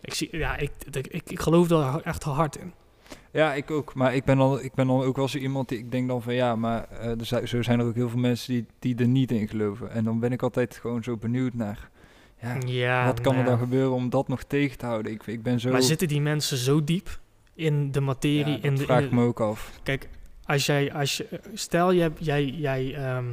Ik, 0.00 0.14
zie, 0.14 0.36
ja, 0.36 0.56
ik, 0.56 0.70
ik, 0.90 1.06
ik, 1.30 1.40
geloof 1.40 1.68
daar 1.68 2.00
echt 2.00 2.22
hard 2.22 2.56
in. 2.56 2.72
Ja, 3.32 3.54
ik 3.54 3.70
ook. 3.70 3.94
Maar 3.94 4.14
ik 4.14 4.24
ben 4.24 4.36
dan, 4.36 4.60
ik 4.62 4.74
ben 4.74 4.86
dan 4.86 5.02
ook 5.02 5.16
wel 5.16 5.28
zo 5.28 5.38
iemand 5.38 5.68
die 5.68 5.78
ik 5.78 5.90
denk 5.90 6.08
dan 6.08 6.22
van 6.22 6.34
ja, 6.34 6.56
maar 6.56 6.88
eh, 6.90 7.18
er 7.18 7.24
zijn, 7.26 7.48
zo 7.48 7.62
zijn 7.62 7.80
er 7.80 7.86
ook 7.86 7.94
heel 7.94 8.08
veel 8.08 8.18
mensen 8.18 8.52
die, 8.54 8.66
die 8.78 8.96
er 8.96 9.08
niet 9.08 9.32
in 9.32 9.48
geloven. 9.48 9.90
En 9.90 10.04
dan 10.04 10.20
ben 10.20 10.32
ik 10.32 10.42
altijd 10.42 10.76
gewoon 10.76 11.02
zo 11.02 11.16
benieuwd 11.16 11.54
naar, 11.54 11.90
ja, 12.42 12.56
Ja, 12.66 13.06
wat 13.06 13.20
kan 13.20 13.32
nou 13.32 13.44
er 13.44 13.50
dan 13.50 13.58
ja. 13.58 13.64
gebeuren 13.64 13.92
om 13.92 14.10
dat 14.10 14.28
nog 14.28 14.42
tegen 14.42 14.78
te 14.78 14.86
houden? 14.86 15.12
Ik, 15.12 15.26
ik 15.26 15.42
ben 15.42 15.60
zo... 15.60 15.70
Maar 15.70 15.82
zitten 15.82 16.08
die 16.08 16.20
mensen 16.20 16.56
zo 16.56 16.84
diep 16.84 17.20
in 17.54 17.90
de 17.92 17.98
ja, 17.98 18.04
materie? 18.04 18.54
dat 18.54 18.64
in 18.64 18.74
de, 18.74 18.82
vraag 18.82 18.98
in 18.98 19.04
ik 19.04 19.10
de- 19.10 19.16
me 19.16 19.24
ook 19.24 19.40
af. 19.40 19.72
Kijk, 19.82 20.08
als 20.44 20.66
jij, 20.66 20.92
als 20.92 21.16
je, 21.16 21.40
stel 21.54 21.90
je, 21.90 22.00
hebt- 22.00 22.24
jij, 22.24 22.44
jij, 22.44 22.94
ehm, 22.94 23.24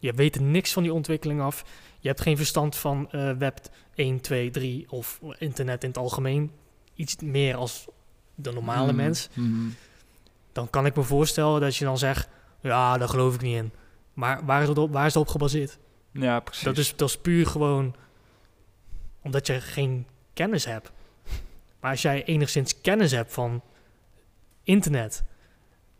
je 0.00 0.12
weet 0.12 0.34
er 0.34 0.42
niks 0.42 0.72
van 0.72 0.82
die 0.82 0.92
ontwikkeling 0.92 1.40
af. 1.40 1.64
Je 1.98 2.08
hebt 2.08 2.20
geen 2.20 2.36
verstand 2.36 2.76
van 2.76 3.10
eh, 3.10 3.32
web 3.32 3.58
1, 3.94 4.20
2, 4.20 4.50
3 4.50 4.90
of 4.90 5.20
internet 5.38 5.82
in 5.82 5.88
het 5.88 5.98
algemeen. 5.98 6.52
Iets 6.94 7.16
meer 7.16 7.54
als 7.56 7.86
de 8.34 8.52
normale 8.52 8.86
Mhm, 8.92 8.96
mens. 8.96 9.28
mhm. 9.34 9.68
Dan 10.52 10.70
kan 10.70 10.86
ik 10.86 10.96
me 10.96 11.02
voorstellen 11.02 11.60
dat 11.60 11.76
je 11.76 11.84
dan 11.84 11.98
zegt, 11.98 12.28
ja, 12.60 12.98
daar 12.98 13.08
geloof 13.08 13.34
ik 13.34 13.40
niet 13.40 13.56
in. 13.56 13.72
Maar 14.14 14.44
waar 14.44 14.62
is 14.62 14.68
het 14.68 14.78
op, 14.78 14.92
waar 14.92 15.06
is 15.06 15.14
het 15.14 15.22
op 15.22 15.28
gebaseerd? 15.28 15.78
Ja, 16.12 16.40
precies. 16.40 16.64
Dat 16.64 16.78
is, 16.78 16.96
dat 16.96 17.08
is 17.08 17.18
puur 17.18 17.46
gewoon 17.46 17.94
omdat 19.22 19.46
je 19.46 19.60
geen 19.60 20.06
kennis 20.34 20.64
hebt. 20.64 20.92
Maar 21.80 21.90
als 21.90 22.02
jij 22.02 22.24
enigszins 22.24 22.80
kennis 22.80 23.10
hebt 23.12 23.32
van 23.32 23.62
internet, 24.62 25.24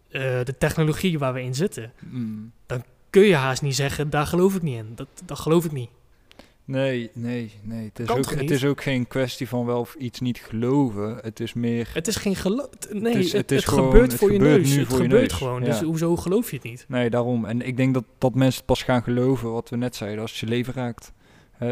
eh, 0.09 0.21
de 0.45 0.55
technologie 0.59 1.19
waar 1.19 1.33
we 1.33 1.43
in 1.43 1.55
zitten, 1.55 1.93
Mm. 2.01 2.53
Kun 3.11 3.23
je 3.23 3.35
haast 3.35 3.62
niet 3.62 3.74
zeggen, 3.74 4.11
daar 4.11 4.27
geloof 4.27 4.55
ik 4.55 4.62
niet 4.62 4.77
in. 4.77 4.93
Dat, 4.95 5.09
dat 5.24 5.39
geloof 5.39 5.65
ik 5.65 5.73
niet. 5.73 5.89
Nee, 6.65 7.11
nee, 7.12 7.53
nee. 7.62 7.85
Het 7.85 7.99
is, 7.99 8.07
Kan 8.07 8.19
ook, 8.19 8.31
het 8.31 8.51
is 8.51 8.65
ook 8.65 8.82
geen 8.82 9.07
kwestie 9.09 9.49
van 9.49 9.66
wel 9.66 9.81
of 9.81 9.95
iets 9.95 10.20
niet 10.20 10.39
geloven. 10.39 11.19
Het 11.23 11.41
is 11.41 11.53
meer... 11.53 11.91
Het 11.93 12.07
is 12.09 12.16
geen 12.16 12.37
geloof. 12.37 12.69
Nee, 12.91 13.15
het, 13.15 13.24
is- 13.24 13.32
het, 13.32 13.51
het 13.51 13.59
is 13.59 13.65
gewoon- 13.65 13.91
gebeurt 13.91 14.11
het 14.11 14.20
voor 14.20 14.31
gebeurt 14.31 14.53
je 14.53 14.59
neus. 14.61 14.73
nu 14.73 14.78
het 14.78 14.89
voor 14.89 14.97
je 14.99 15.03
gebeurt 15.03 15.23
neus. 15.28 15.32
gewoon. 15.39 15.61
Ja. 15.61 15.66
Dus 15.66 15.81
hoezo 15.81 16.16
geloof 16.16 16.51
je 16.51 16.57
het 16.57 16.65
niet? 16.65 16.85
Nee, 16.89 17.11
daarom. 17.11 17.45
En 17.45 17.66
ik 17.66 17.77
denk 17.77 17.95
dat, 17.95 18.05
dat 18.19 18.35
mensen 18.35 18.65
pas 18.65 18.82
gaan 18.82 19.03
geloven, 19.03 19.53
wat 19.53 19.69
we 19.69 19.77
net 19.77 19.97
zeiden, 19.97 20.20
als 20.20 20.31
het 20.31 20.41
je 20.41 20.47
leven 20.47 20.74
raakt. 20.74 21.12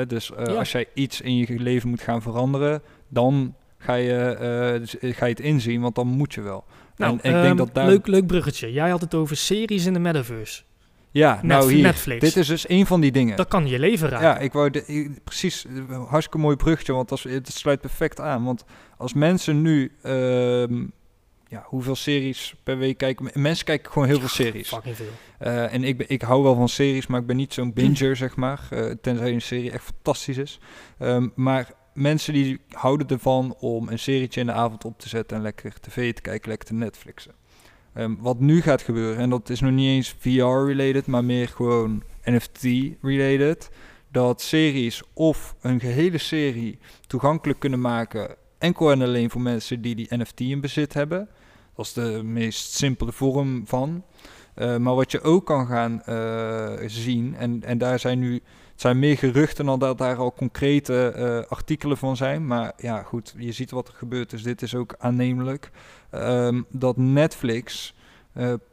Dus 0.07 0.33
eh, 0.35 0.47
Ja. 0.47 0.53
als 0.53 0.73
jij 0.73 0.87
iets 0.95 1.21
in 1.21 1.37
je 1.37 1.47
leven 1.59 1.89
moet 1.89 2.01
gaan 2.03 2.23
veranderen, 2.23 2.83
dan 3.09 3.55
ga 3.79 3.95
je, 3.95 4.13
eh, 4.15 4.81
dus, 4.81 4.99
eh, 4.99 5.15
ga 5.17 5.25
je 5.27 5.33
het 5.33 5.41
inzien, 5.41 5.81
want 5.81 5.95
dan 5.95 6.07
moet 6.07 6.35
je 6.35 6.41
wel. 6.41 6.65
Nou, 6.97 7.13
en, 7.13 7.23
en 7.23 7.31
ik 7.31 7.37
ehm, 7.37 7.43
denk 7.45 7.59
dat 7.59 7.75
daar... 7.75 7.87
leuk, 7.87 8.07
leuk 8.07 8.27
bruggetje. 8.27 8.73
Jij 8.73 8.91
had 8.91 9.01
het 9.01 9.15
over 9.15 9.37
series 9.37 9.87
in 9.87 9.93
de 9.93 9.99
metaverse. 9.99 10.63
Ja, 11.11 11.35
Net- 11.35 11.43
nou 11.43 11.73
hier, 11.73 11.83
Netflix. 11.83 12.21
dit 12.21 12.37
is 12.37 12.47
dus 12.47 12.69
een 12.69 12.87
van 12.87 13.01
die 13.01 13.13
dingen. 13.13 13.37
Dat 13.37 13.49
kan 13.49 13.67
je 13.69 13.79
leven 13.79 14.09
raken. 14.09 14.27
Ja, 14.27 14.39
ik 14.39 14.53
wou 14.53 14.71
de, 14.71 14.87
ik- 14.87 15.25
precies, 15.25 15.67
hartstikke 15.89 16.39
mooi 16.39 16.57
bruggetje, 16.57 16.93
want 16.93 17.09
dat, 17.09 17.19
is- 17.25 17.33
het 17.33 17.49
sluit 17.53 17.81
perfect 17.81 18.21
aan. 18.21 18.45
Want 18.45 18.65
als 18.97 19.13
mensen 19.15 19.63
nu, 19.63 19.93
ehm, 20.03 20.85
ja, 21.49 21.63
hoeveel 21.67 21.97
series 21.97 22.55
per 22.63 22.79
week 22.79 22.99
kijken? 22.99 23.31
Mensen 23.35 23.65
kijken 23.65 23.93
gewoon 23.93 24.09
heel 24.09 24.19
veel 24.21 24.29
series. 24.29 24.69
Fucking 24.69 24.97
veel. 24.97 25.07
Eh, 25.39 25.73
en 25.75 25.85
ik, 25.85 25.97
ben, 25.97 26.09
ik 26.09 26.23
hou 26.23 26.43
wel 26.43 26.55
van 26.55 26.69
series, 26.69 27.07
maar 27.07 27.21
ik 27.21 27.27
ben 27.27 27.37
niet 27.37 27.55
zo'n 27.55 27.73
binger, 27.73 28.17
zeg 28.17 28.37
maar. 28.37 28.61
eh, 28.71 28.91
tenzij 29.03 29.33
een 29.33 29.43
serie 29.43 29.71
echt 29.71 29.85
fantastisch 29.85 30.37
is. 30.39 30.59
Ehm, 30.99 31.29
maar 31.35 31.71
mensen 31.95 32.33
die 32.33 32.61
houden 32.71 33.09
ervan 33.09 33.55
om 33.59 33.89
een 33.89 33.99
serietje 33.99 34.41
in 34.41 34.47
de 34.47 34.53
avond 34.53 34.85
op 34.85 34.99
te 34.99 35.09
zetten 35.09 35.37
en 35.37 35.43
lekker 35.43 35.73
tv 35.81 36.15
te 36.15 36.23
kijken, 36.23 36.49
lekker 36.49 36.69
te 36.69 36.75
Netflixen. 36.75 37.33
Ehm, 37.99 38.15
wat 38.19 38.41
nu 38.41 38.63
gaat 38.63 38.83
gebeuren, 38.83 39.19
en 39.19 39.31
dat 39.31 39.51
is 39.51 39.61
nog 39.61 39.73
niet 39.73 39.89
eens 39.89 40.15
VR-related, 40.19 41.07
maar 41.07 41.25
meer 41.25 41.49
gewoon 41.49 42.03
NFT-related, 42.25 43.71
dat 44.11 44.41
series 44.41 45.03
of 45.13 45.55
een 45.61 45.81
gehele 45.81 46.19
serie 46.19 46.79
toegankelijk 47.07 47.59
kunnen 47.59 47.81
maken 47.81 48.37
enkel 48.59 48.91
en 48.91 49.03
alleen 49.03 49.31
voor 49.31 49.41
mensen 49.41 49.81
die 49.81 49.95
die 49.95 50.17
NFT 50.17 50.41
in 50.41 50.61
bezit 50.61 50.95
hebben. 50.95 51.29
Dat 51.75 51.87
is 51.87 51.93
de 51.93 52.21
meest 52.25 52.75
simpele 52.75 53.13
vorm 53.13 53.67
van. 53.67 54.05
Uh, 54.57 54.77
maar 54.77 54.95
wat 54.95 55.11
je 55.11 55.21
ook 55.21 55.47
kan 55.47 55.67
gaan 55.67 56.03
uh, 56.09 56.73
zien, 56.87 57.37
en, 57.37 57.63
en 57.65 57.79
daar 57.79 57.99
zijn 57.99 58.19
nu, 58.19 58.33
het 58.33 58.81
zijn 58.81 58.99
meer 58.99 59.19
geruchten 59.19 59.67
dan 59.67 59.79
dat 59.79 59.99
daar 59.99 60.17
al 60.17 60.33
concrete 60.33 61.15
uh, 61.17 61.51
artikelen 61.51 61.97
van 61.97 62.17
zijn. 62.17 62.47
Maar 62.47 62.73
ja, 62.77 63.03
goed, 63.03 63.35
je 63.37 63.53
ziet 63.53 63.71
wat 63.71 63.89
er 63.89 63.95
gebeurt, 63.95 64.31
dus 64.31 64.43
dit 64.43 64.63
is 64.63 64.75
ook 64.75 64.95
aannemelijk. 64.99 65.71
Um, 66.15 66.67
dat 66.71 66.97
Netflix 66.97 67.95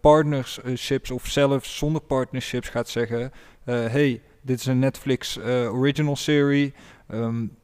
partnerships 0.02 1.12
of 1.12 1.28
zelfs 1.28 1.78
zonder 1.78 2.02
partnerships 2.02 2.70
gaat 2.70 2.90
zeggen: 2.90 3.32
hey, 3.64 4.22
dit 4.42 4.60
is 4.60 4.66
een 4.66 4.80
Netflix 4.80 5.40
original 5.40 6.16
serie. 6.16 6.74
Um, 7.14 7.58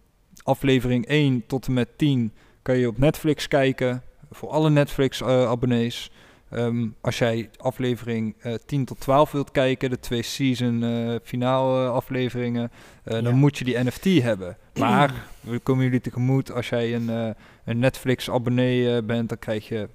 aflevering 0.43 1.05
1 1.05 1.43
tot 1.47 1.67
en 1.67 1.73
met 1.73 1.97
10 1.97 2.33
kan 2.61 2.77
je 2.77 2.87
op 2.87 2.97
Netflix 2.97 3.47
kijken. 3.47 4.03
Voor 4.31 4.49
alle 4.49 4.69
Netflix-abonnees. 4.69 6.11
Um, 6.53 6.95
als 7.01 7.17
jij 7.17 7.49
aflevering 7.57 8.35
uh, 8.45 8.53
10 8.65 8.85
tot 8.85 8.99
12 8.99 9.31
wilt 9.31 9.51
kijken, 9.51 9.89
de 9.89 9.99
twee 9.99 10.21
season 10.21 10.83
uh, 10.83 11.15
finale 11.23 11.87
afleveringen, 11.87 12.71
uh, 13.05 13.13
ja. 13.13 13.21
dan 13.21 13.35
moet 13.35 13.57
je 13.57 13.63
die 13.63 13.83
NFT 13.83 14.03
hebben. 14.03 14.57
Maar 14.79 15.13
we 15.41 15.59
komen 15.59 15.83
jullie 15.83 16.01
tegemoet, 16.01 16.51
als 16.51 16.69
jij 16.69 16.95
een, 16.95 17.35
een 17.65 17.79
Netflix-abonnee 17.79 19.03
bent, 19.03 19.29
dan 19.29 19.39
krijg 19.39 19.67
je 19.67 19.89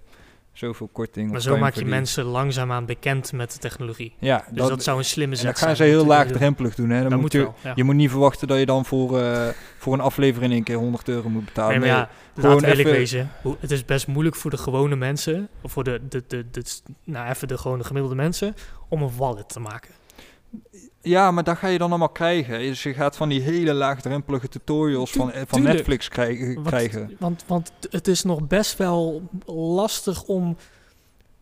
zoveel 0.58 0.88
korting. 0.92 1.30
Maar 1.30 1.40
zo 1.40 1.56
maak 1.56 1.74
je 1.74 1.84
mensen 1.84 2.24
langzaamaan 2.24 2.86
bekend 2.86 3.32
met 3.32 3.52
de 3.52 3.58
technologie. 3.58 4.14
Ja, 4.18 4.44
dus 4.48 4.58
dat, 4.58 4.68
dat 4.68 4.82
zou 4.82 4.98
een 4.98 5.04
slimme 5.04 5.34
zet 5.34 5.44
zijn. 5.44 5.54
Dat 5.54 5.62
gaan 5.62 5.76
ze 5.76 5.82
heel 5.82 6.06
laagdrempelig 6.06 6.74
doen. 6.74 6.90
Hè. 6.90 7.00
Dan 7.00 7.10
dat 7.10 7.20
moet 7.20 7.32
je, 7.32 7.38
wel, 7.38 7.54
ja. 7.62 7.72
je 7.74 7.84
moet 7.84 7.94
niet 7.94 8.10
verwachten 8.10 8.48
dat 8.48 8.58
je 8.58 8.66
dan 8.66 8.84
voor, 8.84 9.20
uh, 9.20 9.48
voor 9.78 9.92
een 9.92 10.00
aflevering 10.00 10.50
in 10.50 10.56
één 10.56 10.64
keer 10.64 10.76
100 10.76 11.08
euro 11.08 11.28
moet 11.28 11.44
betalen. 11.44 11.80
Nee, 11.80 11.90
maar 11.90 11.98
ja, 12.34 12.60
nee, 12.60 12.72
even... 12.72 12.92
wezen. 12.92 13.30
Het 13.60 13.70
is 13.70 13.84
best 13.84 14.06
moeilijk 14.06 14.36
voor 14.36 14.50
de 14.50 14.56
gewone 14.56 14.96
mensen, 14.96 15.48
of 15.60 15.72
voor 15.72 15.84
de, 15.84 16.00
de, 16.08 16.24
de, 16.26 16.50
de, 16.50 16.62
nou 17.04 17.28
even 17.28 17.48
de 17.48 17.58
gewone 17.58 17.84
gemiddelde 17.84 18.16
mensen, 18.16 18.54
om 18.88 19.02
een 19.02 19.16
wallet 19.16 19.48
te 19.48 19.60
maken. 19.60 19.90
Ja, 21.08 21.30
maar 21.30 21.44
dat 21.44 21.58
ga 21.58 21.66
je 21.68 21.78
dan 21.78 21.88
allemaal 21.88 22.08
krijgen. 22.08 22.58
Dus 22.58 22.82
je 22.82 22.94
gaat 22.94 23.16
van 23.16 23.28
die 23.28 23.40
hele 23.40 23.72
laagdrempelige 23.72 24.48
tutorials 24.48 25.10
van, 25.12 25.32
van 25.46 25.62
Netflix 25.62 26.08
krijgen. 26.08 26.54
Want, 26.54 26.66
krijgen. 26.66 27.16
Want, 27.18 27.44
want 27.46 27.72
het 27.90 28.08
is 28.08 28.22
nog 28.22 28.46
best 28.46 28.78
wel 28.78 29.22
lastig 29.46 30.22
om... 30.22 30.56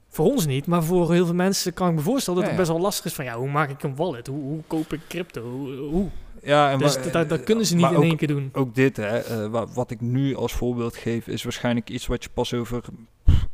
Voor 0.09 0.25
ons 0.27 0.47
niet, 0.47 0.67
maar 0.67 0.85
voor 0.85 1.13
heel 1.13 1.25
veel 1.25 1.35
mensen 1.35 1.75
kan 1.75 1.89
ik 1.89 1.95
me 1.95 2.01
voorstellen 2.01 2.41
dat 2.41 2.49
ja, 2.49 2.57
het 2.57 2.65
best 2.65 2.77
wel 2.77 2.87
lastig 2.87 3.05
is 3.05 3.15
van... 3.15 3.25
Ja, 3.25 3.37
hoe 3.37 3.51
maak 3.51 3.71
ik 3.71 3.83
een 3.83 3.97
wallet? 3.97 4.27
Hoe, 4.27 4.43
hoe 4.43 4.63
koop 4.67 4.93
ik 4.93 5.01
crypto? 5.09 5.43
Hoe? 5.43 5.77
hoe? 5.77 6.09
Ja, 6.43 6.71
en 6.71 6.79
dus 6.79 7.11
dat, 7.13 7.29
dat, 7.29 7.45
kunnen 7.45 7.67
ze 7.67 7.75
niet 7.75 7.91
in 7.91 7.97
ook, 7.97 8.03
één 8.03 8.17
keer 8.17 8.29
doen. 8.29 8.51
Ook 8.53 8.75
dit, 8.75 8.97
hè, 8.97 9.45
uh, 9.45 9.51
wat, 9.51 9.75
wat 9.75 9.91
ik 9.91 10.01
nu 10.01 10.37
als 10.37 10.53
voorbeeld 10.53 10.97
geef, 10.97 11.27
is 11.27 11.43
waarschijnlijk 11.43 11.91
iets 11.91 12.07
wat 12.07 12.23
je 12.23 12.31
pas 12.35 12.55
over 12.55 12.83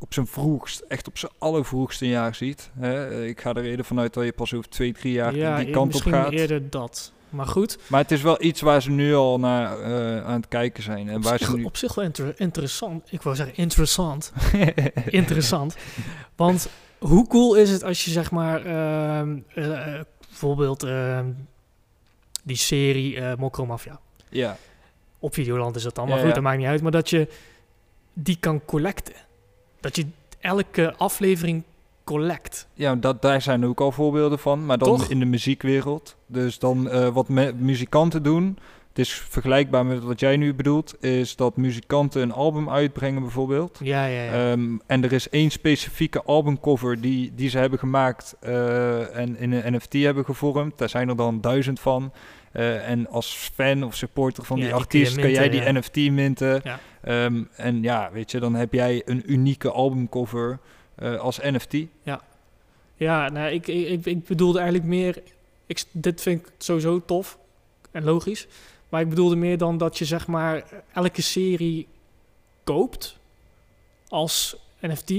op 0.01 0.15
zijn 0.15 0.27
vroegst, 0.27 0.81
echt 0.89 1.09
op 1.09 1.19
zijn 1.19 1.33
allervroegste 1.39 2.09
jaar 2.09 2.35
ziet. 2.35 2.71
Hè. 2.79 3.25
Ik 3.25 3.41
ga 3.41 3.55
er 3.55 3.65
eerder 3.65 3.85
vanuit 3.85 4.15
dat 4.15 4.25
je 4.25 4.33
pas 4.33 4.55
over 4.55 4.71
twee, 4.71 4.93
drie 4.93 5.13
jaar 5.13 5.35
ja, 5.35 5.57
die 5.57 5.71
kant 5.71 5.95
op 5.95 6.01
gaat. 6.01 6.13
misschien 6.13 6.39
eerder 6.39 6.71
dat. 6.71 7.13
Maar 7.31 7.47
goed. 7.47 7.79
Maar 7.87 8.01
het 8.01 8.11
is 8.11 8.23
wel 8.23 8.43
iets 8.43 8.61
waar 8.61 8.83
ze 8.83 8.91
nu 8.91 9.15
al 9.15 9.39
naar 9.39 9.81
uh, 9.81 10.27
aan 10.27 10.37
het 10.41 10.49
kijken 10.49 10.83
zijn. 10.83 11.09
En 11.09 11.17
op, 11.17 11.23
waar 11.23 11.39
zich, 11.39 11.49
ze 11.49 11.57
nu... 11.57 11.65
op 11.65 11.77
zich 11.77 11.95
wel 11.95 12.05
inter 12.05 12.35
interessant. 12.37 13.13
Ik 13.13 13.23
wou 13.23 13.37
zeggen 13.37 13.57
interessant. 13.57 14.33
interessant. 15.07 15.77
Want 16.37 16.69
hoe 16.99 17.27
cool 17.27 17.55
is 17.55 17.71
het 17.71 17.85
als 17.85 18.05
je 18.05 18.11
zeg 18.11 18.31
maar 18.31 18.67
uh, 18.67 19.37
uh, 19.55 20.01
bijvoorbeeld 20.29 20.87
die 22.43 22.57
serie 22.57 23.17
uh, 23.17 23.35
Mokro 23.35 23.67
Mafia. 23.67 24.01
Ja. 24.29 24.57
Op 25.19 25.35
Videoland 25.35 25.77
is 25.77 25.83
dat 25.83 25.95
dan, 25.95 26.05
maar 26.05 26.15
ja, 26.15 26.21
goed, 26.21 26.29
ja. 26.29 26.35
dat 26.35 26.45
maakt 26.45 26.59
niet 26.59 26.67
uit. 26.67 26.83
Maar 26.83 26.93
dat 26.93 27.11
je 27.11 27.29
die 28.13 28.37
kan 28.41 28.65
collecten. 28.65 29.15
Dat 29.81 29.97
je 29.97 30.07
elke 30.41 30.95
aflevering 30.97 31.63
collect. 32.05 32.67
Ja, 32.75 32.95
dat, 32.95 33.23
daar 33.23 33.43
zijn 33.43 33.67
ook 33.67 33.81
al 33.81 33.93
voorbeelden 33.93 34.39
van, 34.39 34.67
maar 34.67 34.79
dan 34.79 34.89
Toch? 34.89 35.09
in 35.09 35.19
de 35.19 35.25
muziekwereld. 35.25 36.17
Dus 36.27 36.59
dan 36.59 36.87
uh, 36.87 37.09
wat 37.09 37.29
muzikanten 37.59 38.23
doen, 38.23 38.59
het 38.91 38.99
is 38.99 39.13
vergelijkbaar 39.13 39.87
met 39.87 40.03
wat 40.03 40.21
jij 40.21 40.37
nu 40.37 40.55
bedoelt, 40.55 41.05
is 41.05 41.37
dat 41.37 41.57
muzikanten 41.57 42.23
een 42.23 42.33
album 42.33 42.71
uitbrengen 42.71 43.23
bijvoorbeeld. 43.23 43.79
Ja, 43.83 44.05
ja, 44.07 44.23
ja. 44.23 44.51
Um, 44.53 44.81
en 44.87 45.05
er 45.05 45.13
is 45.13 45.29
één 45.29 45.51
specifieke 45.51 46.23
albumcover 46.23 47.01
die, 47.01 47.33
die 47.35 47.49
ze 47.49 47.59
hebben 47.59 47.79
gemaakt 47.79 48.37
uh, 48.45 49.17
en 49.17 49.37
in 49.39 49.53
een 49.53 49.75
NFT 49.75 49.93
hebben 49.93 50.25
gevormd. 50.25 50.79
Daar 50.79 50.89
zijn 50.89 51.09
er 51.09 51.17
dan 51.17 51.41
duizend 51.41 51.81
van. 51.81 52.13
Uh, 52.53 52.89
en 52.89 53.09
als 53.09 53.35
fan 53.55 53.83
of 53.85 53.95
supporter 53.97 54.45
van 54.45 54.57
Ja, 54.57 54.63
die 54.63 54.73
die 54.73 54.81
artiest 54.83 55.17
kan 55.17 55.31
jij 55.31 55.49
die 55.49 55.63
ja. 55.63 55.73
NFT 55.73 55.97
minten. 55.97 56.61
Ja. 56.65 57.25
Um, 57.25 57.49
en 57.57 57.83
ja, 57.83 58.11
weet 58.13 58.31
je, 58.31 58.41
dan 58.41 58.55
heb 58.55 58.73
jij 58.73 59.03
een 59.05 59.23
unieke 59.33 59.71
albumcover 59.71 60.59
uh, 61.03 61.19
als 61.19 61.39
NFT. 61.43 61.75
Ja, 62.97 63.29
nou, 63.29 63.51
ik, 63.51 63.67
ik, 63.69 63.89
ik- 63.89 64.07
ik 64.07 64.25
bedoelde 64.27 64.59
eigenlijk 64.59 64.89
meer... 64.89 65.23
Ik, 65.67 65.83
dit 65.93 66.21
vind 66.23 66.41
ik 66.41 66.53
sowieso 66.59 67.05
tof 67.05 67.39
en 67.91 68.05
logisch. 68.05 68.47
Maar 68.91 69.01
ik 69.01 69.09
bedoelde 69.09 69.37
meer 69.37 69.59
dan 69.59 69.79
dat 69.79 69.99
je 69.99 70.05
zeg 70.05 70.27
maar 70.27 70.65
elke 70.93 71.23
serie 71.23 71.89
koopt 72.65 73.19
als 74.09 74.57
NFT. 74.81 75.13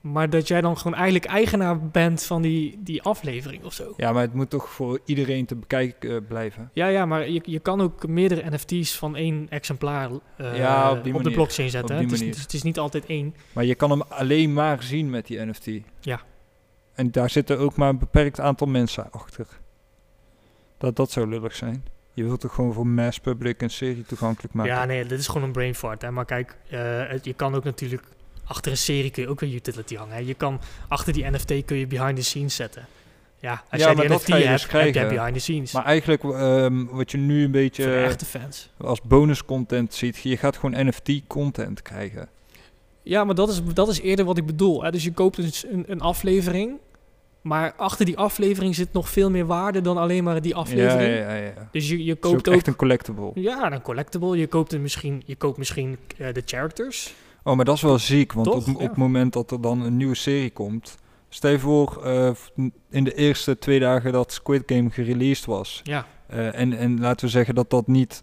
Maar 0.00 0.30
dat 0.30 0.48
jij 0.48 0.60
dan 0.60 0.76
gewoon 0.76 0.94
eigenlijk 0.94 1.24
eigenaar 1.24 1.88
bent 1.88 2.22
van 2.22 2.42
die, 2.42 2.78
die 2.82 3.02
aflevering 3.02 3.64
of 3.64 3.72
zo. 3.72 3.94
Ja, 3.96 4.12
maar 4.12 4.22
het 4.22 4.34
moet 4.34 4.50
toch 4.50 4.68
voor 4.68 5.00
iedereen 5.04 5.46
te 5.46 5.54
bekijken 5.54 6.10
uh, 6.10 6.16
blijven. 6.28 6.70
Ja, 6.72 6.86
ja, 6.86 7.06
maar 7.06 7.30
je, 7.30 7.40
je 7.44 7.58
kan 7.58 7.80
ook 7.80 8.06
meerdere 8.06 8.50
NFT's 8.50 8.96
van 8.98 9.16
één 9.16 9.46
exemplaar 9.50 10.10
eh, 10.36 10.56
Ja, 10.56 10.90
op 10.92 11.22
de 11.22 11.30
blockchain 11.30 11.70
zetten. 11.70 11.96
Op 11.96 12.02
hè. 12.02 12.08
het, 12.10 12.20
is, 12.22 12.40
het 12.40 12.52
is 12.52 12.62
niet 12.62 12.78
altijd 12.78 13.06
één. 13.06 13.34
Maar 13.52 13.64
je 13.64 13.74
kan 13.74 13.90
hem 13.90 14.02
alleen 14.02 14.52
maar 14.52 14.82
zien 14.82 15.10
met 15.10 15.26
die 15.26 15.44
NFT. 15.46 15.68
Ja. 16.00 16.20
En 16.94 17.10
daar 17.10 17.30
zitten 17.30 17.58
ook 17.58 17.76
maar 17.76 17.88
een 17.88 17.98
beperkt 17.98 18.40
aantal 18.40 18.66
mensen 18.66 19.10
achter. 19.10 19.46
Dat, 20.78 20.96
dat 20.96 21.10
zou 21.10 21.28
lullig 21.28 21.54
zijn. 21.54 21.84
Je 22.14 22.24
wilt 22.24 22.40
toch 22.40 22.54
gewoon 22.54 22.72
voor 22.72 22.86
mass 22.86 23.18
public 23.20 23.62
een 23.62 23.70
serie 23.70 24.04
toegankelijk 24.06 24.54
maken? 24.54 24.72
Ja, 24.72 24.84
nee, 24.84 25.04
dit 25.06 25.18
is 25.18 25.26
gewoon 25.26 25.42
een 25.42 25.52
brain 25.52 25.74
fart. 25.74 26.02
Hè. 26.02 26.10
Maar 26.10 26.24
kijk, 26.24 26.56
eh, 26.70 26.80
het- 27.08 27.24
je 27.24 27.32
kan 27.34 27.54
ook 27.54 27.64
natuurlijk... 27.64 28.02
Achter 28.44 28.70
een 28.70 28.78
serie 28.78 29.10
kun 29.10 29.22
je 29.22 29.28
ook 29.28 29.40
een 29.40 29.52
utility 29.54 29.94
hangen. 29.96 30.14
Hè. 30.14 30.20
Je 30.20 30.34
kan 30.34 30.60
achter 30.88 31.12
die 31.12 31.30
NFT 31.30 31.64
kun 31.64 31.76
je 31.76 31.86
behind 31.86 32.16
the 32.16 32.22
scenes 32.24 32.54
zetten. 32.54 32.86
Ja, 33.38 33.50
als 33.52 33.80
Ja, 33.80 33.86
jij 33.86 33.86
maar 33.86 33.96
die 33.96 34.08
dat 34.08 34.20
NFT 34.20 34.26
je 34.26 34.34
hebt, 34.34 34.48
dus 34.52 34.62
heb 34.62 34.70
jij 34.82 34.90
krijgen. 34.90 35.14
behind 35.14 35.34
the 35.34 35.40
scenes. 35.40 35.72
Maar 35.72 35.84
eigenlijk, 35.84 36.24
ehm, 36.24 36.84
wat 36.84 37.10
je 37.10 37.16
nu 37.18 37.34
een 37.34 37.40
Voor 37.42 37.52
de 37.52 37.58
beetje 37.58 37.94
echte 37.94 38.24
fans. 38.24 38.70
als 38.78 39.00
bonus 39.02 39.44
content 39.44 39.94
ziet, 39.94 40.16
je 40.18 40.36
gaat 40.36 40.56
gewoon 40.56 40.86
NFT 40.86 41.10
content 41.26 41.82
krijgen. 41.82 42.28
Ja, 43.02 43.24
maar 43.24 43.34
dat 43.34 43.48
is, 43.48 43.62
dat 43.64 43.88
is 43.88 44.00
eerder 44.00 44.24
wat 44.24 44.38
ik 44.38 44.46
bedoel. 44.46 44.82
Hè. 44.84 44.90
Dus 44.90 45.04
je 45.04 45.12
koopt 45.12 45.36
dus 45.36 45.64
een, 45.66 45.84
een 45.88 46.00
aflevering. 46.00 46.78
Maar 47.42 47.74
achter 47.76 48.04
die 48.04 48.16
aflevering 48.16 48.74
zit 48.74 48.92
nog 48.92 49.08
veel 49.08 49.30
meer 49.30 49.46
waarde 49.46 49.80
dan 49.80 49.96
alleen 49.96 50.24
maar 50.24 50.42
die 50.42 50.54
aflevering. 50.54 51.16
ja, 51.16 51.34
ja. 51.34 51.34
ja. 51.34 51.68
Dus 51.70 51.88
je, 51.88 52.04
je 52.04 52.12
ook 52.12 52.20
koopt 52.20 52.48
ook... 52.48 52.54
echt 52.54 52.66
een 52.66 52.76
collectible. 52.76 53.30
Ja, 53.34 53.72
een 53.72 53.82
collectible. 53.82 54.36
Je 54.36 54.46
koopt, 54.46 54.78
misschien, 54.78 55.22
je 55.26 55.36
koopt 55.36 55.58
misschien 55.58 55.98
eh, 56.18 56.32
de 56.32 56.42
characters. 56.44 57.14
Oh, 57.42 57.56
maar 57.56 57.64
dat 57.64 57.76
is 57.76 57.82
wel 57.82 57.98
ziek, 57.98 58.32
want 58.32 58.46
Toch? 58.46 58.68
op, 58.68 58.80
het 58.80 58.96
moment 58.96 59.32
dat 59.32 59.50
er 59.50 59.60
dan 59.60 59.80
een 59.80 59.96
nieuwe 59.96 60.14
serie 60.14 60.50
komt... 60.50 61.00
Stel 61.28 61.50
je 61.50 61.58
voor, 61.58 62.04
eh, 62.04 62.30
in 62.90 63.04
de 63.04 63.14
eerste 63.14 63.58
twee 63.58 63.80
dagen 63.80 64.12
dat 64.12 64.32
Squid 64.32 64.62
Game 64.66 64.90
gereleased 64.90 65.44
was... 65.44 65.80
Ja, 65.82 66.06
Eh, 66.26 66.58
en, 66.58 66.72
en 66.78 67.00
laten 67.00 67.26
we 67.26 67.30
zeggen 67.30 67.54
dat 67.54 67.70
dat 67.70 67.86
niet 67.86 68.22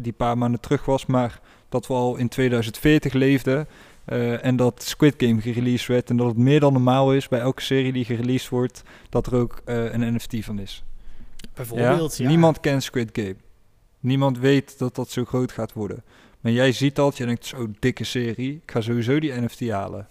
die 0.00 0.12
paar 0.12 0.38
maanden 0.38 0.60
terug 0.60 0.84
was, 0.84 1.06
maar 1.06 1.40
dat 1.68 1.86
we 1.86 1.94
al 1.94 2.16
in 2.16 2.28
2040 2.28 3.12
leefden. 3.12 3.68
Eh, 4.08 4.44
en 4.44 4.56
dat 4.56 4.82
Squid 4.82 5.14
Game 5.16 5.40
gereleased 5.40 5.86
werd. 5.86 6.10
En 6.10 6.16
dat 6.16 6.26
het 6.26 6.36
meer 6.36 6.60
dan 6.60 6.72
normaal 6.72 7.14
is 7.14 7.28
bij 7.28 7.40
elke 7.40 7.62
serie 7.62 7.92
die 7.92 8.04
gereleased 8.04 8.48
wordt, 8.48 8.82
dat 9.08 9.26
er 9.26 9.34
ook 9.34 9.60
eh, 9.64 9.92
een 9.92 10.14
NFT 10.14 10.44
van 10.44 10.58
is. 10.58 10.82
bijvoorbeeld. 11.54 12.16
Ja. 12.16 12.28
Niemand 12.28 12.60
kent 12.60 12.82
Squid 12.82 13.10
Game. 13.12 13.36
Niemand 14.00 14.38
weet 14.38 14.78
dat 14.78 14.94
dat 14.94 15.10
zo 15.10 15.24
groot 15.24 15.52
gaat 15.52 15.72
worden. 15.72 16.02
Maar 16.40 16.52
jij 16.52 16.72
ziet 16.72 16.96
dat, 16.96 17.16
je 17.16 17.26
denkt, 17.26 17.46
zo 17.46 17.68
dikke 17.78 18.04
serie, 18.04 18.52
ik 18.52 18.70
ga 18.70 18.80
sowieso 18.80 19.18
die 19.20 19.40
NFT 19.40 19.70
halen. 19.70 20.08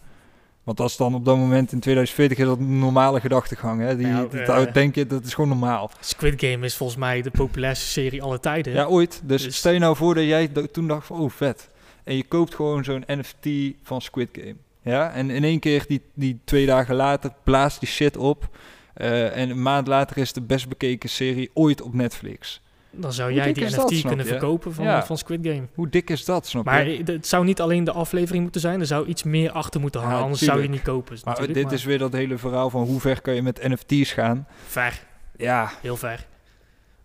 Want 0.64 0.78
dat 0.78 0.90
is 0.90 0.96
dan 0.98 1.16
op 1.16 1.26
dat 1.26 1.38
moment 1.38 1.72
in 1.72 1.80
2040 1.80 2.38
is 2.38 2.46
dat 2.46 2.58
een 2.58 2.80
normale 2.80 3.20
gedachtegang. 3.20 3.82
Hè? 3.82 3.96
Die, 3.96 4.44
dat 4.46 4.74
denk 4.74 4.96
je, 4.96 5.08
dat 5.08 5.26
is 5.26 5.34
gewoon 5.34 5.50
normaal. 5.50 5.92
Squid 6.00 6.34
Game 6.38 6.66
is 6.66 6.76
volgens 6.76 7.00
mij 7.00 7.22
de 7.22 7.32
populairste 7.32 7.86
serie 7.86 8.24
aller 8.24 8.40
tijden. 8.40 8.74
Ja, 8.74 8.86
ooit. 8.86 9.22
Dus, 9.24 9.44
Dus- 9.44 9.56
stel 9.56 9.72
je 9.72 9.80
nou 9.80 9.96
voor 9.96 10.16
dat 10.16 10.24
jij 10.24 10.48
toen 10.72 10.88
dacht 10.88 11.08
van, 11.08 11.20
oh 11.20 11.30
vet. 11.30 11.70
En 12.08 12.16
je 12.16 12.24
koopt 12.24 12.56
gewoon 12.56 12.84
zo'n 12.84 13.04
NFT 13.08 13.48
van 13.84 14.02
Squid 14.02 14.30
Game. 14.32 14.56
Ja, 14.82 15.12
en 15.12 15.30
in 15.30 15.44
één 15.44 15.60
keer 15.60 15.86
die, 15.88 16.02
die 16.14 16.40
twee 16.44 16.66
dagen 16.66 16.96
later 16.96 17.32
blaast 17.44 17.80
die 17.80 17.90
shit 17.90 18.18
op. 18.18 18.50
Eh, 18.94 19.38
en 19.38 19.50
een 19.50 19.62
maand 19.62 19.88
later 19.88 20.18
is 20.18 20.34
de 20.34 20.42
best 20.42 20.70
bekeken 20.70 21.10
serie 21.10 21.50
ooit 21.54 21.82
op 21.82 21.94
Netflix. 21.94 22.62
dan 22.92 23.14
zou 23.14 23.30
Hoe 23.32 23.38
jij 23.38 23.54
die 23.54 23.70
dat, 23.70 23.90
NFT 23.92 24.02
kunnen 24.02 24.26
je? 24.26 24.32
verkopen 24.32 24.74
van, 24.74 24.86
Ja. 24.86 25.06
van 25.06 25.18
Squid 25.18 25.40
Game. 25.44 25.64
Hoe 25.74 25.90
dik 25.90 26.10
is 26.10 26.26
dat, 26.26 26.48
snap 26.48 26.66
Maar 26.66 26.88
je? 26.90 27.04
het 27.12 27.28
zou 27.28 27.46
niet 27.46 27.62
alleen 27.62 27.84
de 27.84 27.92
aflevering 27.92 28.44
moeten 28.44 28.62
zijn, 28.62 28.80
er 28.80 28.86
zou 28.86 29.08
iets 29.08 29.24
meer 29.24 29.52
achter 29.52 29.82
moeten 29.82 30.02
hangen, 30.02 30.16
Ja, 30.18 30.24
anders 30.24 30.42
zou 30.42 30.62
je 30.62 30.70
niet 30.70 30.82
kopen. 30.82 31.18
Maar 31.24 31.48
dit 31.54 31.64
maar 31.64 31.74
is 31.74 31.84
weer 31.84 31.98
dat 31.98 32.14
hele 32.14 32.38
verhaal 32.38 32.70
van 32.70 32.84
hoe 32.84 33.00
ver 33.00 33.22
kan 33.22 33.36
je 33.36 33.42
met 33.42 33.68
NFT's 33.68 34.12
gaan. 34.12 34.48
ver, 34.68 35.00
Ja, 35.38 35.72
heel 35.82 35.98
ver. 35.98 36.26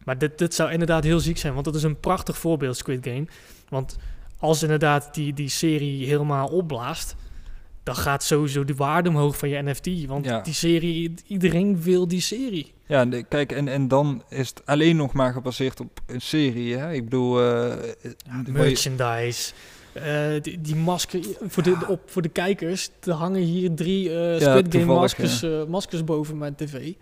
Maar 0.05 0.19
dit, 0.19 0.39
dit 0.39 0.55
zou 0.55 0.73
inderdaad 0.73 1.05
heel 1.05 1.21
ziek 1.21 1.39
zijn, 1.39 1.53
want 1.53 1.65
dat 1.65 1.75
is 1.75 1.83
een 1.83 2.01
prachtig 2.01 2.39
voorbeeld, 2.39 2.77
Squid 2.77 3.05
Game. 3.07 3.25
Want 3.69 3.97
als 4.43 4.63
inderdaad 4.63 5.15
die, 5.15 5.33
die 5.33 5.49
serie 5.49 6.07
helemaal 6.07 6.47
opblaast, 6.49 7.15
dan 7.83 7.97
gaat 7.97 8.23
sowieso 8.23 8.65
de 8.65 8.75
waarde 8.75 9.09
omhoog 9.09 9.39
van 9.39 9.49
je 9.49 9.63
NFT. 9.63 10.07
Want 10.07 10.25
Ja. 10.25 10.41
die 10.41 10.55
serie, 10.55 11.15
iedereen 11.27 11.83
wil 11.83 12.09
die 12.09 12.21
serie. 12.21 12.73
ja 12.87 13.07
kijk, 13.29 13.53
en, 13.53 13.69
en 13.69 13.89
dan 13.89 14.23
is 14.29 14.49
het 14.49 14.63
alleen 14.65 14.97
nog 14.97 15.13
maar 15.13 15.33
gebaseerd 15.33 15.81
op 15.81 16.01
een 16.07 16.21
serie. 16.21 16.77
Hè? 16.77 16.93
Ik 16.93 17.05
bedoel, 17.05 17.41
eh, 17.41 17.75
je- 18.03 18.53
Merchandise. 18.53 19.53
eh, 19.93 20.31
die, 20.43 20.61
die 20.61 20.77
masker 20.77 21.21
voor 21.41 21.63
de, 21.63 21.77
op, 21.89 22.01
voor 22.07 22.23
de 22.23 22.29
kijkers. 22.29 22.91
Er 23.03 23.13
hangen 23.13 23.41
hier 23.43 23.75
drie 23.75 24.21
eh, 24.21 24.41
Squid 24.41 24.67
Game 24.75 24.85
maskers, 24.85 25.43
eh, 25.43 25.65
maskers 25.65 26.05
boven 26.05 26.39
mijn 26.39 26.55
tv. 26.55 26.93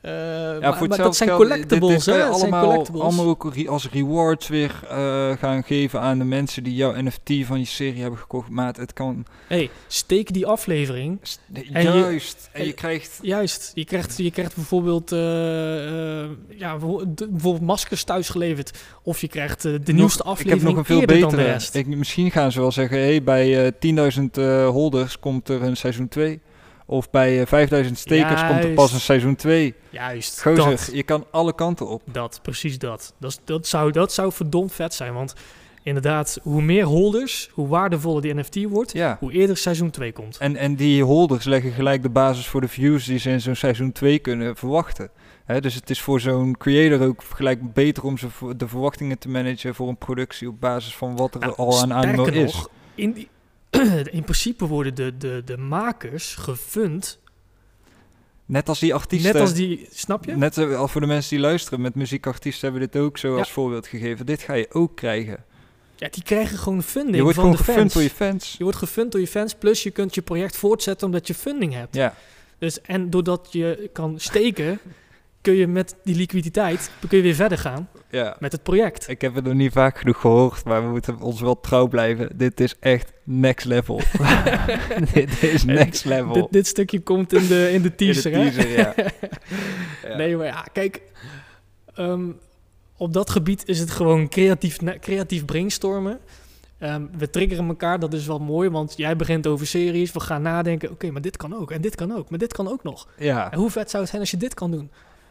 Eh, 0.00 0.12
Ja, 0.12 0.58
maar, 0.60 0.76
voor 0.78 0.88
maar 0.88 0.98
dat 0.98 1.16
zijn 1.16 1.30
collectibles, 1.30 2.06
hè? 2.06 2.12
je 2.12 2.18
Dat 2.18 2.38
zijn 2.38 2.52
allemaal, 2.52 2.68
collectibles. 2.70 3.02
allemaal 3.02 3.26
ook 3.26 3.54
re- 3.54 3.68
als 3.68 3.88
rewards 3.90 4.48
weer 4.48 4.80
eh, 4.88 5.30
gaan 5.38 5.62
geven 5.64 6.00
aan 6.00 6.18
de 6.18 6.24
mensen 6.24 6.62
die 6.62 6.74
jouw 6.74 6.92
NFT 7.02 7.30
van 7.46 7.58
je 7.58 7.64
serie 7.64 8.00
hebben 8.00 8.18
gekocht. 8.18 8.48
Maar 8.50 8.74
het 8.76 8.92
kan... 8.92 9.24
hey, 9.46 9.70
steek 9.86 10.32
die 10.32 10.46
aflevering. 10.46 11.18
En 11.72 11.82
je- 11.82 11.98
juist. 11.98 12.48
en 12.52 12.62
je 12.62 12.68
en- 12.68 12.74
krijgt... 12.74 13.18
Juist, 13.22 13.70
je 13.74 13.84
krijgt, 13.84 14.16
je 14.16 14.30
krijgt 14.30 14.54
bijvoorbeeld, 14.54 15.12
eh, 15.12 16.22
eh, 16.22 16.30
ja, 16.48 16.76
bijvoorbeeld 16.76 17.60
maskers 17.60 18.04
thuis 18.04 18.28
geleverd. 18.28 18.78
Of 19.02 19.20
je 19.20 19.28
krijgt 19.28 19.62
de 19.62 19.80
nog- 19.84 19.86
nieuwste 19.96 20.18
Ik 20.18 20.24
heb 20.24 20.32
aflevering 20.36 20.62
nog 20.68 20.76
een 20.78 20.84
veel 20.84 21.06
betere. 21.06 21.42
rest. 21.42 21.74
Ik, 21.74 21.86
misschien 21.86 22.30
gaan 22.30 22.52
ze 22.52 22.60
wel 22.60 22.72
zeggen, 22.72 22.98
hey, 22.98 23.22
bij 23.22 23.64
eh 23.66 23.72
10.000 24.18 24.22
eh, 24.38 24.68
holders 24.68 25.18
komt 25.18 25.48
er 25.48 25.62
een 25.62 25.76
seizoen 25.76 26.08
2. 26.08 26.40
Of 26.90 27.10
bij 27.10 27.40
eh, 27.40 27.46
5000 27.46 27.98
stekers 27.98 28.46
komt 28.46 28.64
er 28.64 28.70
pas 28.70 28.92
een 28.92 29.00
seizoen 29.00 29.36
2. 29.36 29.74
Juist, 29.90 30.42
Gozer, 30.42 30.70
dat. 30.70 30.90
je 30.92 31.02
kan 31.02 31.24
alle 31.30 31.54
kanten 31.54 31.88
op. 31.88 32.02
Dat, 32.12 32.38
precies 32.42 32.78
dat. 32.78 33.14
Dat, 33.18 33.40
dat, 33.44 33.66
zou, 33.66 33.92
dat 33.92 34.12
zou 34.12 34.32
verdomd 34.32 34.72
vet 34.72 34.94
zijn. 34.94 35.12
Want 35.14 35.34
inderdaad, 35.82 36.38
hoe 36.42 36.62
meer 36.62 36.84
holders, 36.84 37.50
hoe 37.52 37.68
waardevoller 37.68 38.22
die 38.22 38.34
NFT 38.34 38.64
wordt, 38.68 38.92
Ja. 38.92 39.16
hoe 39.20 39.32
eerder 39.32 39.56
seizoen 39.56 39.90
2 39.90 40.12
komt. 40.12 40.36
En, 40.38 40.56
en 40.56 40.74
die 40.74 41.04
holders 41.04 41.44
leggen 41.44 41.72
gelijk 41.72 42.02
de 42.02 42.08
basis 42.08 42.46
voor 42.46 42.60
de 42.60 42.68
views 42.68 43.04
die 43.04 43.18
ze 43.18 43.30
in 43.30 43.40
zo'n 43.40 43.54
seizoen 43.54 43.92
2 43.92 44.18
kunnen 44.18 44.56
verwachten. 44.56 45.10
Dus 45.60 45.74
het 45.74 45.90
is 45.90 46.00
voor 46.00 46.20
zo'n 46.20 46.56
creator 46.56 47.06
ook 47.06 47.22
gelijk 47.34 47.72
beter 47.72 48.04
om 48.04 48.18
ze 48.18 48.26
de 48.56 48.68
verwachtingen 48.68 49.18
te 49.18 49.28
managen 49.28 49.74
voor 49.74 49.88
een 49.88 49.96
productie 49.98 50.48
op 50.48 50.60
basis 50.60 50.96
van 50.96 51.16
wat 51.16 51.34
er 51.34 51.40
Nou, 51.40 51.54
al 51.56 51.80
aan 51.82 51.92
animo 51.92 52.24
is. 52.24 52.52
nog, 52.54 52.68
in, 52.94 53.12
die, 53.12 53.28
in 54.10 54.22
principe 54.22 54.66
worden 54.66 54.94
de, 54.94 55.16
de, 55.16 55.42
de 55.44 55.56
makers 55.56 56.34
gefund, 56.34 57.18
Net 58.46 58.68
als 58.68 58.78
die 58.78 58.94
artiesten. 58.94 59.32
net 59.32 59.40
als 59.42 59.54
die, 59.54 59.88
snap 59.92 60.24
je? 60.24 60.36
Net 60.36 60.58
eh, 60.58 60.78
al 60.78 60.88
voor 60.88 61.00
de 61.00 61.06
mensen 61.06 61.30
die 61.30 61.38
luisteren, 61.38 61.80
met 61.80 61.94
muziekartiesten 61.94 62.62
hebben 62.68 62.80
we 62.88 62.92
dit 62.92 63.02
ook 63.02 63.18
zo 63.18 63.32
Ja. 63.32 63.38
als 63.38 63.50
voorbeeld 63.50 63.86
gegeven. 63.86 64.26
Dit 64.26 64.42
ga 64.42 64.52
je 64.54 64.66
ook 64.72 64.96
krijgen. 64.96 65.44
Ja, 65.96 66.08
die 66.10 66.22
krijgen 66.22 66.58
gewoon 66.58 66.82
funding 66.82 67.16
Je 67.16 67.22
wordt 67.22 67.36
van 67.36 67.44
gewoon 67.44 67.58
de 67.58 67.64
gefund 67.64 67.92
door 67.92 68.02
je 68.02 68.10
fans. 68.10 68.54
Je 68.58 68.62
wordt 68.62 68.78
gefund 68.78 69.12
door 69.12 69.20
je 69.20 69.26
fans, 69.26 69.54
plus 69.54 69.82
je 69.82 69.90
kunt 69.90 70.14
je 70.14 70.22
project 70.22 70.56
voortzetten 70.56 71.06
omdat 71.06 71.26
je 71.26 71.34
funding 71.34 71.72
hebt. 71.72 71.94
Ja, 71.94 72.14
Dus, 72.58 72.80
en 72.80 73.10
doordat 73.10 73.48
je 73.50 73.90
kan 73.92 74.20
steken, 74.20 74.78
kun 75.40 75.54
je 75.54 75.66
met 75.66 75.96
die 76.04 76.14
liquiditeit 76.16 76.90
kun 77.08 77.16
je 77.16 77.22
weer 77.24 77.34
verder 77.34 77.58
gaan 77.58 77.88
ja. 78.10 78.36
met 78.38 78.52
het 78.52 78.62
project. 78.62 79.08
Ik 79.08 79.20
heb 79.20 79.34
het 79.34 79.44
nog 79.44 79.54
niet 79.54 79.72
vaak 79.72 79.98
genoeg 79.98 80.20
gehoord, 80.20 80.64
maar 80.64 80.82
we 80.84 80.90
moeten 80.90 81.20
ons 81.20 81.40
wel 81.40 81.60
trouw 81.60 81.86
blijven. 81.86 82.38
Dit 82.38 82.60
is 82.60 82.74
echt 82.80 83.12
next 83.24 83.66
level. 83.66 84.00
dit 85.14 85.42
is 85.42 85.64
next 85.64 86.04
level. 86.04 86.32
Dit, 86.32 86.46
dit 86.50 86.66
stukje 86.66 87.00
komt 87.00 87.32
in 87.32 87.46
de, 87.46 87.70
in 87.72 87.82
de 87.82 87.94
teaser, 87.94 88.32
In 88.32 88.38
de 88.38 88.44
hè? 88.44 88.52
teaser, 88.52 88.78
ja. 88.78 88.94
Ja. 90.08 90.16
Nee, 90.16 90.36
maar 90.36 90.46
ja, 90.46 90.66
kijk. 90.72 91.02
ehm, 91.94 92.30
op 92.96 93.12
dat 93.12 93.30
gebied 93.30 93.62
is 93.68 93.78
het 93.78 93.90
gewoon 93.90 94.28
creatief, 94.28 94.78
creatief 95.00 95.44
brainstormen. 95.44 96.18
Ehm, 96.78 97.06
we 97.18 97.30
triggeren 97.30 97.68
elkaar, 97.68 97.98
dat 97.98 98.12
is 98.12 98.26
wel 98.26 98.38
mooi, 98.38 98.68
want 98.68 98.94
jij 98.96 99.16
begint 99.16 99.46
over 99.46 99.66
series. 99.66 100.12
We 100.12 100.20
gaan 100.20 100.42
nadenken, 100.42 100.90
oké, 100.90 101.10
maar 101.10 101.20
dit 101.20 101.36
kan 101.36 101.54
ook, 101.54 101.70
en 101.70 101.80
dit 101.80 101.94
kan 101.94 102.12
ook, 102.16 102.30
maar 102.30 102.38
dit 102.38 102.52
kan 102.52 102.68
ook 102.68 102.82
nog. 102.82 103.08
ja. 103.18 103.52
En 103.52 103.58
hoe 103.58 103.70
vet 103.70 103.90
zou 103.90 104.02
het 104.02 104.10
zijn 104.10 104.22
als 104.22 104.30
je 104.30 104.36
dit 104.36 104.54
kan 104.54 104.70
doen? 104.70 104.90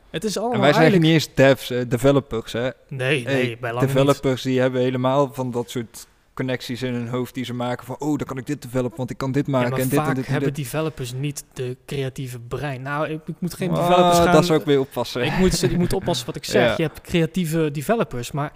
Het 0.10 0.24
is 0.24 0.38
allemaal 0.38 0.56
En 0.56 0.62
wij 0.62 0.74
zijn 0.74 0.84
eigenlijk... 0.84 1.14
niet 1.14 1.24
eens 1.26 1.36
devs, 1.36 1.70
eh, 1.70 1.82
developers. 1.88 2.54
Hè. 2.54 2.70
Nee, 2.88 3.24
Hey, 3.24 3.34
nee, 3.34 3.58
bij 3.58 3.74
lang 3.74 3.86
niet. 3.86 3.94
developers 3.96 4.42
die 4.42 4.60
hebben 4.60 4.82
helemaal 4.82 5.30
van 5.34 5.52
dat 5.52 5.70
soort 5.70 6.08
connecties 6.34 6.82
in 6.82 6.94
hun 6.94 7.08
hoofd 7.08 7.34
die 7.34 7.46
ze 7.46 7.54
maken 7.54 7.86
van 7.86 7.96
oh, 8.00 8.18
dan 8.18 8.28
kan 8.28 8.38
ik 8.38 8.46
dit 8.46 8.62
developen, 8.62 8.98
want 8.98 9.10
ik 9.10 9.18
kan 9.18 9.32
dit 9.32 9.48
maken 9.48 9.70
maar 9.70 9.80
en 9.80 9.90
dit 9.90 9.98
vaak 10.00 10.08
en 10.08 10.14
dit 10.16 10.26
en 10.26 10.32
hebben 10.32 10.54
dit. 10.54 10.64
developers 10.64 11.14
niet 11.14 11.44
de 11.54 11.78
creatieve 11.86 12.40
brein. 12.40 12.82
Nou, 12.82 13.08
ik, 13.10 13.20
ik 13.26 13.36
moet 13.40 13.54
geen 13.54 13.70
Ah, 13.70 13.76
developers 13.88 14.18
gaan... 14.18 14.32
Dat 14.34 14.46
zou 14.46 14.60
ik 14.60 14.66
weer 14.66 14.80
oppassen. 14.80 15.24
Ik 15.26 15.38
moet, 15.38 15.64
ik 15.64 15.78
moet 15.78 15.94
oppassen 16.00 16.26
wat 16.26 16.36
ik 16.36 16.46
zeg. 16.46 16.64
Ja. 16.68 16.74
Je 16.78 16.84
hebt 16.84 17.02
creatieve 17.02 17.72
developers, 17.72 18.32
maar 18.32 18.52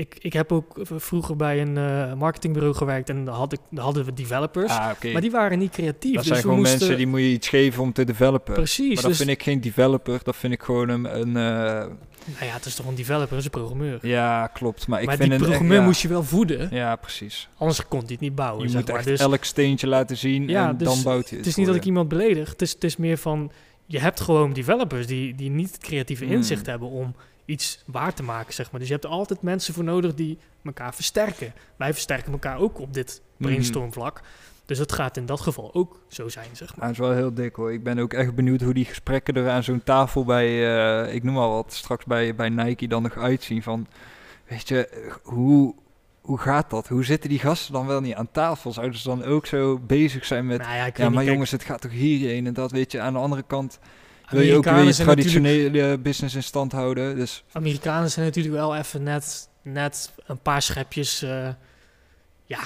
ik, 0.00 0.16
ik 0.20 0.32
heb 0.32 0.52
ook 0.52 0.78
vroeger 0.82 1.36
bij 1.36 1.60
een 1.60 1.76
eh, 1.76 2.14
marketingbureau 2.14 2.74
gewerkt 2.74 3.08
en 3.08 3.24
daar, 3.24 3.34
had 3.34 3.52
ik, 3.52 3.60
hadden 3.74 4.04
we 4.04 4.12
developers, 4.12 4.72
ah, 4.72 4.90
maar 5.12 5.20
die 5.20 5.30
waren 5.30 5.58
niet 5.58 5.70
creatief. 5.72 6.12
Dat 6.14 6.22
dus 6.22 6.26
zijn 6.32 6.40
gewoon 6.42 6.58
moesten, 6.58 6.78
mensen 6.78 6.96
die 6.96 7.06
moet 7.06 7.20
je 7.20 7.26
iets 7.30 7.48
geven 7.48 7.82
om 7.82 7.92
te 7.92 8.04
developen. 8.04 8.54
Precies, 8.54 8.86
maar 8.86 9.02
dat 9.02 9.04
dus, 9.10 9.16
vind 9.16 9.30
ik 9.30 9.42
geen 9.42 9.60
developer, 9.60 10.20
dat 10.22 10.36
vind 10.36 10.52
ik 10.52 10.62
gewoon 10.62 10.88
een... 10.88 11.20
een 11.20 11.36
eh, 11.36 11.86
nou 12.24 12.44
ja, 12.46 12.52
het 12.52 12.64
is 12.64 12.74
toch 12.74 12.86
een 12.86 12.94
developer, 12.94 13.28
het 13.30 13.38
is 13.38 13.44
een 13.44 13.50
programmeur. 13.50 13.98
ja, 14.06 14.46
klopt. 14.46 14.86
Maar 14.86 15.00
ik 15.00 15.06
maar 15.06 15.16
vind 15.16 15.28
die 15.28 15.38
een 15.38 15.44
echt- 15.44 15.50
programmeur 15.50 15.80
ja. 15.80 15.84
moest 15.86 16.02
je 16.02 16.08
wel 16.08 16.22
voeden, 16.24 16.68
Ja, 16.70 16.96
precies. 16.96 17.48
anders 17.56 17.88
kon 17.88 17.98
hij 18.00 18.08
het 18.10 18.20
niet 18.20 18.34
bouwen. 18.34 18.68
Je 18.68 18.76
moet 18.76 18.86
maar. 18.86 18.96
echt 18.96 19.04
Dus 19.06 19.20
elk 19.20 19.44
steentje 19.44 19.86
laten 19.86 20.16
zien 20.16 20.48
Ja, 20.48 20.68
en 20.68 20.76
dus 20.76 20.88
dan 20.88 21.02
bouwt 21.02 21.28
hij 21.28 21.38
het 21.38 21.46
is 21.46 21.54
niet 21.56 21.66
dat 21.66 21.74
ik 21.76 21.84
iemand 21.84 22.08
beledig, 22.08 22.50
het 22.50 22.62
is, 22.62 22.72
het 22.72 22.84
is 22.84 22.96
meer 22.96 23.18
van, 23.18 23.50
je 23.86 23.98
hebt 24.00 24.20
gewoon 24.20 24.52
developers 24.52 25.06
die, 25.06 25.34
die 25.34 25.50
niet 25.50 25.72
het 25.72 25.82
creatieve 25.82 26.24
Hmm. 26.24 26.32
inzicht 26.34 26.66
hebben 26.66 26.88
om 26.88 27.14
iets 27.44 27.82
waar 27.86 28.14
te 28.14 28.22
maken, 28.22 28.54
zeg 28.54 28.70
maar. 28.70 28.80
Dus 28.80 28.88
je 28.88 28.94
hebt 28.94 29.06
er 29.06 29.12
altijd 29.12 29.42
mensen 29.42 29.74
voor 29.74 29.84
nodig 29.84 30.14
die 30.14 30.38
elkaar 30.64 30.94
versterken. 30.94 31.52
Wij 31.76 31.92
versterken 31.92 32.32
elkaar 32.32 32.58
ook 32.58 32.78
op 32.78 32.94
dit 32.94 33.20
Mhm. 33.36 33.48
brainstormvlak. 33.48 34.20
Dus 34.66 34.78
het 34.78 34.92
gaat 34.92 35.16
in 35.16 35.26
dat 35.26 35.40
geval 35.40 35.74
ook 35.74 36.00
zo 36.08 36.28
zijn, 36.28 36.48
zeg 36.52 36.76
maar. 36.76 36.86
Het 36.86 36.92
is 36.94 37.00
wel 37.00 37.12
heel 37.12 37.34
dik 37.34 37.54
hoor. 37.54 37.72
Ik 37.72 37.82
ben 37.82 37.98
ook 37.98 38.12
echt 38.12 38.34
benieuwd 38.34 38.60
hoe 38.60 38.74
die 38.74 38.84
gesprekken 38.84 39.34
er 39.34 39.48
aan 39.50 39.62
zo'n 39.62 39.82
tafel 39.84 40.24
bij, 40.24 40.46
eh, 41.06 41.14
ik 41.14 41.22
noem 41.22 41.38
al 41.38 41.50
wat, 41.54 41.72
straks 41.72 42.04
bij, 42.04 42.34
bij 42.34 42.48
Nike 42.48 42.88
dan 42.88 43.02
nog 43.02 43.16
uitzien. 43.16 43.62
Van, 43.62 43.86
weet 44.48 44.68
je, 44.68 45.08
hoe, 45.22 45.74
hoe 46.20 46.38
gaat 46.38 46.70
dat? 46.70 46.88
Hoe 46.88 47.04
zitten 47.04 47.30
die 47.30 47.38
gasten 47.38 47.72
dan 47.72 47.86
wel 47.86 48.00
niet 48.00 48.14
aan 48.14 48.30
tafel? 48.32 48.72
Zouden 48.72 48.98
ze 48.98 49.08
dan 49.08 49.24
ook 49.24 49.46
zo 49.46 49.78
bezig 49.78 50.24
zijn 50.24 50.46
met, 50.46 50.58
nou 50.58 50.92
ja, 50.94 51.08
maar 51.10 51.22
niet, 51.22 51.32
jongens, 51.32 51.50
het 51.50 51.64
gaat 51.64 51.80
toch 51.80 51.92
hierheen 51.92 52.46
en 52.46 52.54
dat, 52.54 52.70
weet 52.70 52.92
je. 52.92 53.00
Aan 53.00 53.12
de 53.12 53.18
andere 53.18 53.44
kant 53.46 53.78
wil 54.30 54.40
je 54.40 54.56
ook 54.56 54.64
weer 54.64 54.84
je 54.84 54.94
traditionele 54.94 55.98
business 55.98 56.34
in 56.34 56.42
stand 56.42 56.72
houden. 56.72 57.16
Dus 57.16 57.44
Amerikanen 57.52 58.10
zijn 58.10 58.26
natuurlijk 58.26 58.54
wel 58.54 58.76
even 58.76 59.02
net, 59.02 59.48
net 59.62 60.10
een 60.26 60.38
paar 60.38 60.62
schepjes, 60.62 61.22
eh, 61.22 61.48
ja, 62.44 62.58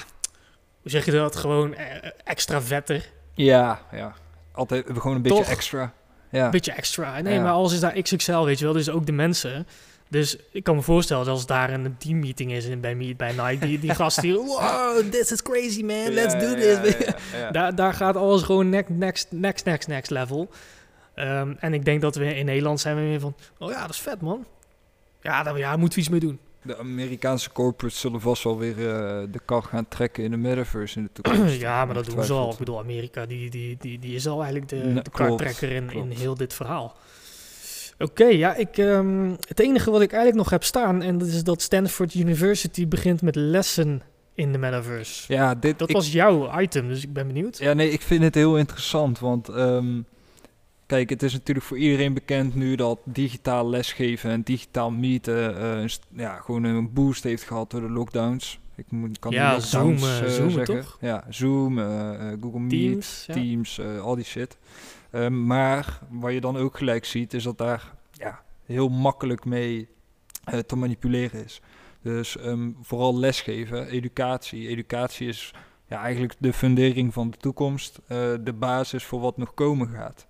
hoe 0.81 0.91
zeg 0.91 1.05
je 1.05 1.11
dat? 1.11 1.35
Gewoon 1.35 1.73
eh, 1.75 2.09
extra 2.23 2.61
vetter. 2.61 3.09
ja, 3.33 3.81
ja, 3.91 4.13
altijd 4.51 4.85
gewoon 4.93 5.15
een 5.15 5.21
beetje 5.21 5.37
Toch? 5.37 5.49
extra. 5.49 5.93
Ja. 6.29 6.45
Een 6.45 6.51
beetje 6.51 6.71
extra. 6.71 7.21
Nee, 7.21 7.33
Ja. 7.33 7.41
maar 7.41 7.51
alles 7.51 7.73
is 7.73 7.79
daar 7.79 8.01
XXL, 8.01 8.43
weet 8.43 8.59
je 8.59 8.65
wel. 8.65 8.73
Dus 8.73 8.89
ook 8.89 9.05
de 9.05 9.11
mensen. 9.11 9.67
Dus 10.09 10.37
ik 10.51 10.63
kan 10.63 10.75
me 10.75 10.81
voorstellen 10.81 11.25
dat 11.25 11.33
als 11.33 11.45
daar 11.45 11.73
een 11.73 11.95
teammeeting 11.97 12.51
is 12.51 12.65
in, 12.65 12.79
bij, 12.79 13.13
bij 13.17 13.31
Nike, 13.31 13.65
die, 13.65 13.79
die 13.79 13.95
gast 13.95 14.21
die, 14.21 14.33
wow, 14.39 14.97
this 15.11 15.31
is 15.31 15.41
crazy 15.41 15.81
man, 15.83 16.09
let's 16.13 16.33
Ja, 16.33 16.39
do 16.39 16.53
this. 16.53 16.93
ja, 16.97 17.05
ja, 17.33 17.39
ja. 17.39 17.51
Daar, 17.57 17.75
daar 17.75 17.93
gaat 17.93 18.15
alles 18.15 18.41
gewoon 18.41 18.69
next, 18.69 18.89
next, 18.89 19.27
next, 19.31 19.65
next, 19.65 19.87
next 19.87 20.09
level. 20.11 20.49
Ehm, 21.15 21.53
en 21.59 21.73
ik 21.73 21.85
denk 21.85 22.01
dat 22.01 22.15
we 22.15 22.35
in 22.35 22.45
Nederland 22.45 22.79
zijn 22.79 22.95
we 22.95 23.01
meer 23.01 23.19
van, 23.19 23.35
oh 23.57 23.71
ja, 23.71 23.81
dat 23.81 23.89
is 23.89 23.99
vet 23.99 24.21
man. 24.21 24.45
Ja, 25.21 25.43
daar 25.43 25.57
ja, 25.57 25.77
moeten 25.77 25.95
we 25.97 26.03
iets 26.03 26.09
mee 26.09 26.19
doen. 26.19 26.39
De 26.61 26.77
Amerikaanse 26.77 27.51
corporates 27.51 27.99
zullen 27.99 28.21
vast 28.21 28.43
wel 28.43 28.57
weer 28.57 28.77
eh, 28.77 29.23
de 29.31 29.39
kar 29.45 29.63
gaan 29.63 29.87
trekken 29.87 30.23
in 30.23 30.31
de 30.31 30.37
metaverse 30.37 30.97
in 30.97 31.03
de 31.03 31.21
toekomst. 31.21 31.59
ja, 31.67 31.85
maar 31.85 31.95
dat 31.95 32.05
doen 32.05 32.23
ze 32.23 32.33
al. 32.33 32.51
Ik 32.51 32.57
bedoel, 32.57 32.79
Amerika 32.79 33.25
die, 33.25 33.49
die, 33.49 33.77
die, 33.79 33.99
die 33.99 34.15
is 34.15 34.27
al 34.27 34.43
eigenlijk 34.43 34.69
de, 34.69 34.75
Nee, 34.75 35.37
de 35.59 35.67
in, 35.67 35.89
in 35.89 36.09
heel 36.09 36.35
dit 36.35 36.53
verhaal. 36.53 36.95
Oké, 37.99 38.25
ja, 38.25 38.55
ik, 38.55 38.77
ehm, 38.77 39.29
het 39.47 39.59
enige 39.59 39.91
wat 39.91 40.01
ik 40.01 40.11
eigenlijk 40.11 40.41
nog 40.41 40.49
heb 40.49 40.63
staan, 40.63 41.01
en 41.01 41.17
dat 41.17 41.27
is 41.27 41.43
dat 41.43 41.61
Stanford 41.61 42.13
University 42.13 42.87
begint 42.87 43.21
met 43.21 43.35
lessen 43.35 44.01
in 44.33 44.51
de 44.51 44.57
metaverse. 44.57 45.33
Ja, 45.33 45.55
dit, 45.55 45.79
Dat 45.79 45.89
ik, 45.89 45.95
was 45.95 46.11
jouw 46.11 46.59
item, 46.59 46.87
dus 46.87 47.03
ik 47.03 47.13
ben 47.13 47.27
benieuwd. 47.27 47.57
ja, 47.57 47.73
nee, 47.73 47.89
ik 47.89 48.01
vind 48.01 48.23
het 48.23 48.35
heel 48.35 48.57
interessant, 48.57 49.19
want 49.19 49.49
ehm, 49.49 50.01
kijk, 50.85 51.09
het 51.09 51.23
is 51.23 51.33
natuurlijk 51.33 51.65
voor 51.65 51.77
iedereen 51.77 52.13
bekend 52.13 52.55
nu 52.55 52.75
dat 52.75 52.99
digitaal 53.03 53.69
lesgeven 53.69 54.31
en 54.31 54.41
digitaal 54.41 54.91
meeten 54.91 55.57
eh, 55.81 55.87
ja, 56.15 56.35
gewoon 56.35 56.63
een 56.63 56.93
boost 56.93 57.23
heeft 57.23 57.43
gehad 57.43 57.71
door 57.71 57.81
de 57.81 57.89
lockdowns. 57.89 58.59
Ik 58.75 58.85
moet, 58.91 59.19
kan 59.19 59.31
Ja, 59.31 59.59
Zoom, 59.59 59.95
eh, 59.95 60.23
eh, 60.23 60.29
Zoomen, 60.29 60.51
zeggen. 60.51 60.81
toch? 60.81 60.97
Ja, 61.01 61.23
Zoom, 61.29 61.77
Google 62.41 62.59
Meet, 62.59 62.69
Teams. 62.69 63.23
Ja. 63.27 63.33
Teams, 63.33 63.81
al 63.81 64.15
die 64.15 64.23
shit. 64.23 64.57
Maar 65.29 65.99
wat 66.09 66.33
je 66.33 66.41
dan 66.41 66.57
ook 66.57 66.77
gelijk 66.77 67.05
ziet, 67.05 67.33
is 67.33 67.43
dat 67.43 67.57
daar 67.57 67.93
ja, 68.11 68.41
heel 68.65 68.89
makkelijk 68.89 69.45
mee 69.45 69.87
te 70.65 70.75
manipuleren 70.75 71.45
is. 71.45 71.61
Dus 72.01 72.37
ehm, 72.37 72.71
vooral 72.81 73.17
lesgeven, 73.17 73.87
educatie. 73.87 74.67
Educatie 74.67 75.27
is 75.27 75.53
ja, 75.87 76.01
eigenlijk 76.01 76.33
de 76.37 76.53
fundering 76.53 77.13
van 77.13 77.29
de 77.29 77.37
toekomst, 77.37 77.99
de 78.43 78.55
basis 78.59 79.03
voor 79.03 79.19
wat 79.19 79.37
nog 79.37 79.53
komen 79.53 79.87
gaat. 79.87 80.27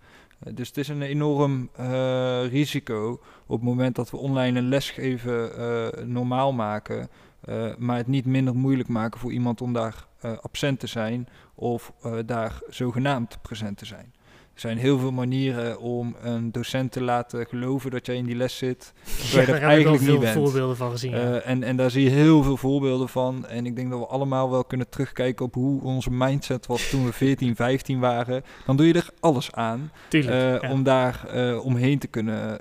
Dus 0.53 0.67
het 0.67 0.77
is 0.77 0.87
een 0.87 1.01
enorm 1.01 1.69
eh, 1.75 2.47
risico 2.47 3.19
op 3.45 3.55
het 3.55 3.67
moment 3.67 3.95
dat 3.95 4.11
we 4.11 4.17
online 4.17 4.59
een 4.59 4.69
lesgeven 4.69 5.57
eh, 5.57 6.03
normaal 6.03 6.53
maken, 6.53 7.09
eh, 7.41 7.75
maar 7.77 7.97
het 7.97 8.07
niet 8.07 8.25
minder 8.25 8.55
moeilijk 8.55 8.89
maken 8.89 9.19
voor 9.19 9.31
iemand 9.31 9.61
om 9.61 9.73
daar 9.73 10.07
absent 10.41 10.79
te 10.79 10.87
zijn 10.87 11.27
of 11.55 11.93
daar 12.25 12.59
zogenaamd 12.69 13.37
present 13.41 13.77
te 13.77 13.85
zijn. 13.85 14.14
Er 14.55 14.61
zijn 14.61 14.77
heel 14.77 14.99
veel 14.99 15.11
manieren 15.11 15.79
om 15.79 16.15
een 16.21 16.51
docent 16.51 16.91
te 16.91 17.01
laten 17.03 17.45
geloven 17.45 17.91
dat 17.91 18.05
jij 18.05 18.15
in 18.15 18.25
die 18.25 18.35
les 18.35 18.57
zit, 18.57 18.93
terwijl 19.29 19.45
je 19.45 19.51
daar 19.51 19.61
er 19.61 19.67
eigenlijk 19.67 20.01
niet 20.01 20.09
veel 20.09 20.19
bent. 20.19 20.33
voorbeelden 20.33 20.77
van 20.77 20.91
gezien. 20.91 21.11
ja. 21.11 21.17
Eh, 21.17 21.49
en, 21.49 21.63
en 21.63 21.75
daar 21.75 21.91
zie 21.91 22.03
je 22.03 22.09
heel 22.09 22.43
veel 22.43 22.57
voorbeelden 22.57 23.09
van. 23.09 23.47
En 23.47 23.65
ik 23.65 23.75
denk 23.75 23.89
dat 23.89 23.99
we 23.99 24.05
allemaal 24.05 24.49
wel 24.49 24.63
kunnen 24.63 24.89
terugkijken 24.89 25.45
op 25.45 25.53
hoe 25.53 25.81
onze 25.83 26.11
mindset 26.11 26.65
was 26.65 26.89
toen 26.89 27.05
we 27.05 27.13
14, 27.13 27.55
15 27.55 27.99
waren. 28.09 28.43
Dan 28.65 28.77
doe 28.77 28.87
je 28.87 28.93
er 28.93 29.09
alles 29.19 29.51
aan 29.51 29.91
Tuurlijk. 30.07 30.33
eh, 30.61 30.61
ja. 30.69 30.73
om 30.73 30.83
daar 30.83 31.25
eh, 31.27 31.65
omheen 31.65 31.99
te 31.99 32.07
kunnen 32.07 32.59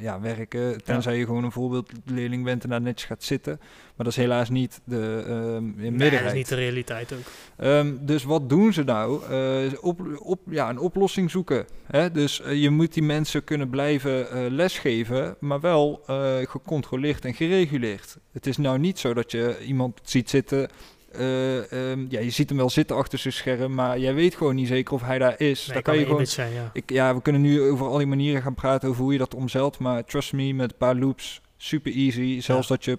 ja, 0.00 0.20
werken. 0.20 0.84
Tenzij 0.84 1.18
je 1.18 1.24
gewoon 1.24 1.44
een 1.44 1.52
voorbeeldleerling 1.52 2.44
bent 2.44 2.62
en 2.64 2.70
daar 2.70 2.80
netjes 2.80 3.08
gaat 3.08 3.22
zitten. 3.24 3.60
Maar 3.98 4.06
dat 4.06 4.16
is 4.16 4.22
helaas 4.22 4.48
niet 4.50 4.80
de 4.84 5.24
ehm 5.26 5.96
Nee, 5.96 6.10
dat 6.10 6.20
is 6.20 6.32
niet 6.32 6.48
de 6.48 6.54
realiteit 6.54 7.12
ook. 7.12 7.18
Ehm, 7.56 7.94
dus 8.00 8.24
wat 8.24 8.48
doen 8.48 8.72
ze 8.72 8.82
nou? 8.82 9.22
Eh, 9.30 9.72
op, 9.80 10.00
op, 10.18 10.40
ja, 10.50 10.68
een 10.68 10.78
oplossing 10.78 11.30
zoeken. 11.30 11.66
Hè? 11.86 12.10
Dus 12.10 12.40
eh, 12.40 12.62
je 12.62 12.70
moet 12.70 12.94
die 12.94 13.02
mensen 13.02 13.44
kunnen 13.44 13.68
blijven 13.68 14.30
eh, 14.30 14.50
lesgeven, 14.50 15.36
maar 15.40 15.60
wel 15.60 16.02
gecontroleerd 16.44 17.24
en 17.24 17.34
gereguleerd. 17.34 18.16
Het 18.32 18.46
is 18.46 18.56
nou 18.56 18.78
niet 18.78 18.98
zo 18.98 19.14
dat 19.14 19.30
je 19.30 19.56
iemand 19.66 20.00
ziet 20.02 20.30
zitten. 20.30 20.68
eh, 21.12 21.72
ehm, 21.72 22.06
ja, 22.08 22.20
je 22.20 22.30
ziet 22.30 22.48
hem 22.48 22.58
wel 22.58 22.70
zitten 22.70 22.96
achter 22.96 23.18
zijn 23.18 23.34
scherm, 23.34 23.74
maar 23.74 23.98
jij 23.98 24.14
weet 24.14 24.34
gewoon 24.34 24.54
niet 24.54 24.68
zeker 24.68 24.94
of 24.94 25.02
hij 25.02 25.18
daar 25.18 25.40
is. 25.40 25.66
Nee, 25.66 25.74
daar 25.74 25.82
kan 25.82 25.92
kan 25.94 26.02
je 26.02 26.08
gewoon 26.08 26.26
zijn, 26.26 26.52
ja. 26.52 26.70
ik, 26.72 26.90
ja, 26.90 27.14
we 27.14 27.22
kunnen 27.22 27.40
nu 27.40 27.62
over 27.62 27.86
al 27.86 27.98
die 27.98 28.06
manieren 28.06 28.42
gaan 28.42 28.54
praten 28.54 28.88
over 28.88 29.02
hoe 29.02 29.12
je 29.12 29.18
dat 29.18 29.34
omzeilt. 29.34 29.78
Maar 29.78 30.04
trust 30.04 30.32
me, 30.32 30.52
met 30.52 30.70
een 30.70 30.76
paar 30.76 30.96
loops, 30.96 31.40
super 31.56 31.92
easy. 31.92 32.40
Zelfs 32.40 32.68
dat 32.68 32.84
je... 32.84 32.98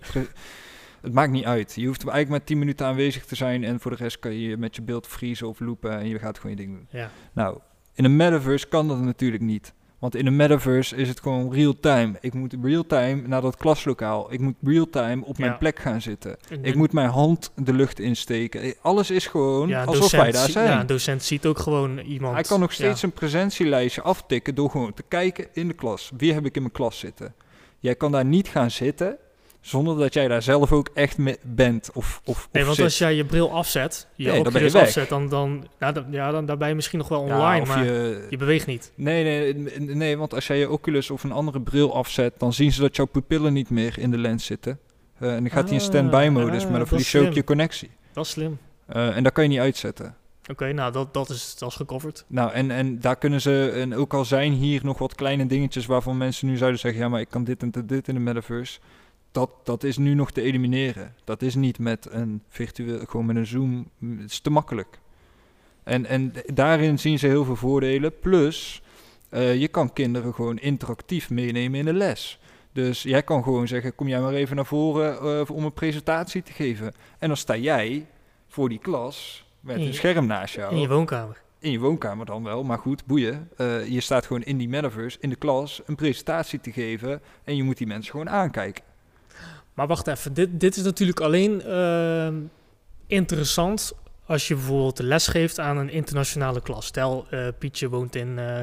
Het 1.01 1.13
maakt 1.13 1.31
niet 1.31 1.45
uit. 1.45 1.73
Je 1.75 1.85
hoeft 1.87 1.99
eigenlijk 2.01 2.29
maar 2.29 2.43
10 2.43 2.59
minuten 2.59 2.85
aanwezig 2.85 3.25
te 3.25 3.35
zijn. 3.35 3.63
En 3.63 3.79
voor 3.79 3.91
de 3.91 3.97
rest 3.97 4.19
kan 4.19 4.33
je 4.39 4.57
met 4.57 4.75
je 4.75 4.81
beeld 4.81 5.07
vriezen 5.07 5.47
of 5.47 5.59
loopen. 5.59 5.99
En 5.99 6.07
je 6.07 6.19
gaat 6.19 6.39
gewoon 6.39 6.55
je 6.55 6.61
ding 6.63 6.75
doen. 6.75 6.87
ja. 6.89 7.09
Nou, 7.33 7.57
in 7.93 8.05
een 8.05 8.15
metaverse 8.15 8.67
kan 8.67 8.87
dat 8.87 8.99
natuurlijk 8.99 9.43
niet. 9.43 9.73
Want 9.99 10.15
in 10.15 10.25
een 10.27 10.35
metaverse 10.35 10.95
is 10.95 11.07
het 11.07 11.19
gewoon 11.19 11.53
real-time. 11.53 12.13
Ik 12.21 12.33
moet 12.33 12.55
real-time 12.61 13.27
naar 13.27 13.41
dat 13.41 13.57
klaslokaal. 13.57 14.33
Ik 14.33 14.39
moet 14.39 14.55
real-time 14.63 15.25
op 15.25 15.37
mijn 15.37 15.51
Ja. 15.51 15.57
plek 15.57 15.79
gaan 15.79 16.01
zitten. 16.01 16.37
En- 16.49 16.63
Ik 16.63 16.75
moet 16.75 16.93
mijn 16.93 17.09
hand 17.09 17.51
de 17.55 17.73
lucht 17.73 17.99
insteken. 17.99 18.61
Eh, 18.61 18.71
Alles 18.81 19.11
is 19.11 19.27
gewoon 19.27 19.67
ja, 19.67 19.83
alsof 19.83 20.01
docent 20.01 20.21
wij 20.21 20.31
daar 20.31 20.49
zijn. 20.49 20.69
Ja, 20.69 20.79
een 20.79 20.85
docent 20.87 21.23
ziet 21.23 21.45
ook 21.45 21.59
gewoon 21.59 21.97
iemand. 21.97 22.33
Hij 22.33 22.43
kan 22.43 22.59
nog 22.59 22.71
steeds 22.73 23.01
ja. 23.01 23.07
een 23.07 23.13
presentielijstje 23.13 24.01
aftikken 24.01 24.55
door 24.55 24.69
gewoon 24.69 24.93
te 24.93 25.03
kijken 25.07 25.47
in 25.53 25.67
de 25.67 25.73
klas. 25.73 26.11
Wie 26.17 26.33
heb 26.33 26.45
ik 26.45 26.55
in 26.55 26.61
mijn 26.61 26.73
klas 26.73 26.99
zitten? 26.99 27.33
Jij 27.79 27.95
kan 27.95 28.11
daar 28.11 28.25
niet 28.25 28.47
gaan 28.47 28.71
zitten 28.71 29.17
zonder 29.61 29.97
dat 29.97 30.13
jij 30.13 30.27
daar 30.27 30.41
zelf 30.41 30.71
ook 30.71 30.89
echt 30.93 31.17
mee 31.17 31.37
bent 31.41 31.89
of, 31.93 32.21
of, 32.25 32.49
Nee, 32.51 32.61
of 32.61 32.67
want 32.67 32.75
zit. 32.75 32.85
als 32.85 32.97
jij 32.97 33.15
je 33.15 33.25
bril 33.25 33.51
afzet, 33.53 34.07
je 34.15 34.23
Nee, 34.23 34.43
dan 34.43 34.43
ben 34.43 34.51
je 34.51 34.67
Oculus 34.67 34.73
weg. 34.73 34.83
afzet, 34.83 35.09
dan, 35.09 35.29
dan, 35.29 35.67
nou, 35.79 35.93
dan, 35.93 36.05
ja, 36.11 36.31
dan 36.31 36.45
daar 36.45 36.57
ben 36.57 36.67
je 36.67 36.75
misschien 36.75 36.99
nog 36.99 37.07
wel 37.07 37.19
online, 37.21 37.65
maar 37.65 37.85
je... 37.85 38.25
je, 38.29 38.37
beweegt 38.37 38.65
niet. 38.65 38.91
nee, 38.95 39.23
nee, 39.23 39.53
nee, 39.53 39.95
nee, 39.95 40.17
want 40.17 40.33
als 40.33 40.47
jij 40.47 40.57
je 40.57 40.69
Oculus 40.69 41.09
of 41.09 41.23
een 41.23 41.31
andere 41.31 41.61
bril 41.61 41.95
afzet, 41.95 42.33
dan 42.37 42.53
zien 42.53 42.71
ze 42.71 42.81
dat 42.81 42.95
jouw 42.95 43.05
pupillen 43.05 43.53
niet 43.53 43.69
meer 43.69 43.99
in 43.99 44.11
de 44.11 44.17
lens 44.17 44.45
zitten. 44.45 44.79
Eh, 45.19 45.35
en 45.35 45.43
dan 45.43 45.51
gaat 45.51 45.63
hij 45.63 45.73
in 45.73 45.79
Ah, 45.83 45.87
standby-modus, 45.87 46.63
ah, 46.63 46.69
maar 46.69 46.79
dan 46.79 46.87
verlies 46.87 47.11
je 47.11 47.27
ook 47.27 47.33
je 47.33 47.43
connectie. 47.43 47.89
Dat 48.13 48.25
is 48.25 48.31
slim. 48.31 48.57
Eh, 48.85 49.15
en 49.15 49.23
dat 49.23 49.33
kan 49.33 49.43
je 49.43 49.49
niet 49.49 49.59
uitzetten. 49.59 50.15
Oké, 50.51 50.73
nou, 50.73 50.91
dat, 50.91 51.13
dat, 51.13 51.29
is, 51.29 51.55
dat 51.57 51.69
is 51.69 51.75
gecoverd. 51.75 52.25
Nou, 52.27 52.51
en, 52.51 52.71
en 52.71 52.99
daar 52.99 53.15
kunnen 53.15 53.41
ze, 53.41 53.71
en 53.75 53.95
ook 53.95 54.13
al 54.13 54.25
zijn 54.25 54.51
hier 54.53 54.81
nog 54.83 54.97
wat 54.97 55.15
kleine 55.15 55.45
dingetjes 55.45 55.85
waarvan 55.85 56.17
mensen 56.17 56.47
nu 56.47 56.57
zouden 56.57 56.79
zeggen, 56.79 57.01
ja, 57.01 57.09
maar 57.09 57.19
ik 57.19 57.29
kan 57.29 57.43
dit 57.43 57.61
en 57.61 57.71
dit 57.85 58.07
in 58.07 58.13
de 58.13 58.19
metaverse. 58.19 58.79
Dat, 59.31 59.49
dat 59.63 59.83
is 59.83 59.97
nu 59.97 60.13
nog 60.13 60.31
te 60.31 60.41
elimineren. 60.41 61.15
Dat 61.23 61.41
is 61.41 61.55
niet 61.55 61.79
met 61.79 62.07
een 62.11 62.43
virtueel, 62.49 63.05
gewoon 63.05 63.25
met 63.25 63.35
een 63.35 63.45
Zoom. 63.45 63.89
Het 64.19 64.31
is 64.31 64.39
te 64.39 64.49
makkelijk. 64.49 64.99
En, 65.83 66.05
en 66.05 66.33
daarin 66.53 66.99
zien 66.99 67.19
ze 67.19 67.27
heel 67.27 67.43
veel 67.45 67.55
voordelen. 67.55 68.19
Plus, 68.19 68.81
eh, 69.29 69.55
je 69.59 69.67
kan 69.67 69.93
kinderen 69.93 70.33
gewoon 70.33 70.57
interactief 70.57 71.29
meenemen 71.29 71.79
in 71.79 71.85
de 71.85 71.93
les. 71.93 72.39
Dus 72.73 73.03
jij 73.03 73.23
kan 73.23 73.43
gewoon 73.43 73.67
zeggen, 73.67 73.95
kom 73.95 74.07
jij 74.07 74.19
maar 74.21 74.33
even 74.33 74.55
naar 74.55 74.65
voren 74.65 75.17
eh, 75.19 75.55
om 75.55 75.63
een 75.63 75.73
presentatie 75.73 76.43
te 76.43 76.51
geven. 76.51 76.93
En 77.19 77.27
dan 77.27 77.37
sta 77.37 77.55
jij 77.57 78.05
voor 78.47 78.69
die 78.69 78.79
klas 78.79 79.45
met 79.59 79.79
je- 79.79 79.85
een 79.87 79.93
scherm 79.93 80.25
naast 80.25 80.55
jou 80.55 80.73
In 80.73 80.79
je 80.79 80.87
woonkamer. 80.87 81.41
in 81.59 81.71
je 81.71 81.79
woonkamer 81.79 82.25
dan 82.25 82.43
wel, 82.43 82.63
maar 82.63 82.77
goed, 82.77 83.05
boeien. 83.05 83.49
Eh, 83.57 83.87
je 83.87 83.99
staat 84.01 84.25
gewoon 84.25 84.43
in 84.43 84.57
die 84.57 84.69
metaverse, 84.69 85.17
in 85.21 85.29
de 85.29 85.35
klas, 85.35 85.81
een 85.85 85.95
presentatie 85.95 86.59
te 86.61 86.71
geven 86.71 87.21
en 87.43 87.55
je 87.55 87.63
moet 87.63 87.77
die 87.77 87.87
mensen 87.87 88.11
gewoon 88.11 88.29
aankijken. 88.29 88.83
Maar 89.79 89.87
wacht 89.87 90.07
even, 90.07 90.33
dit, 90.33 90.49
dit 90.59 90.75
is 90.77 90.83
natuurlijk 90.83 91.19
alleen 91.19 91.61
ehm, 91.61 92.35
interessant 93.07 93.93
als 94.25 94.47
je 94.47 94.55
bijvoorbeeld 94.55 94.99
les 94.99 95.27
geeft 95.27 95.59
aan 95.59 95.77
een 95.77 95.89
internationale 95.89 96.61
klas. 96.61 96.85
Stel, 96.85 97.25
eh, 97.29 97.47
Pietje 97.59 97.89
woont 97.89 98.15
in, 98.15 98.39
eh, 98.39 98.61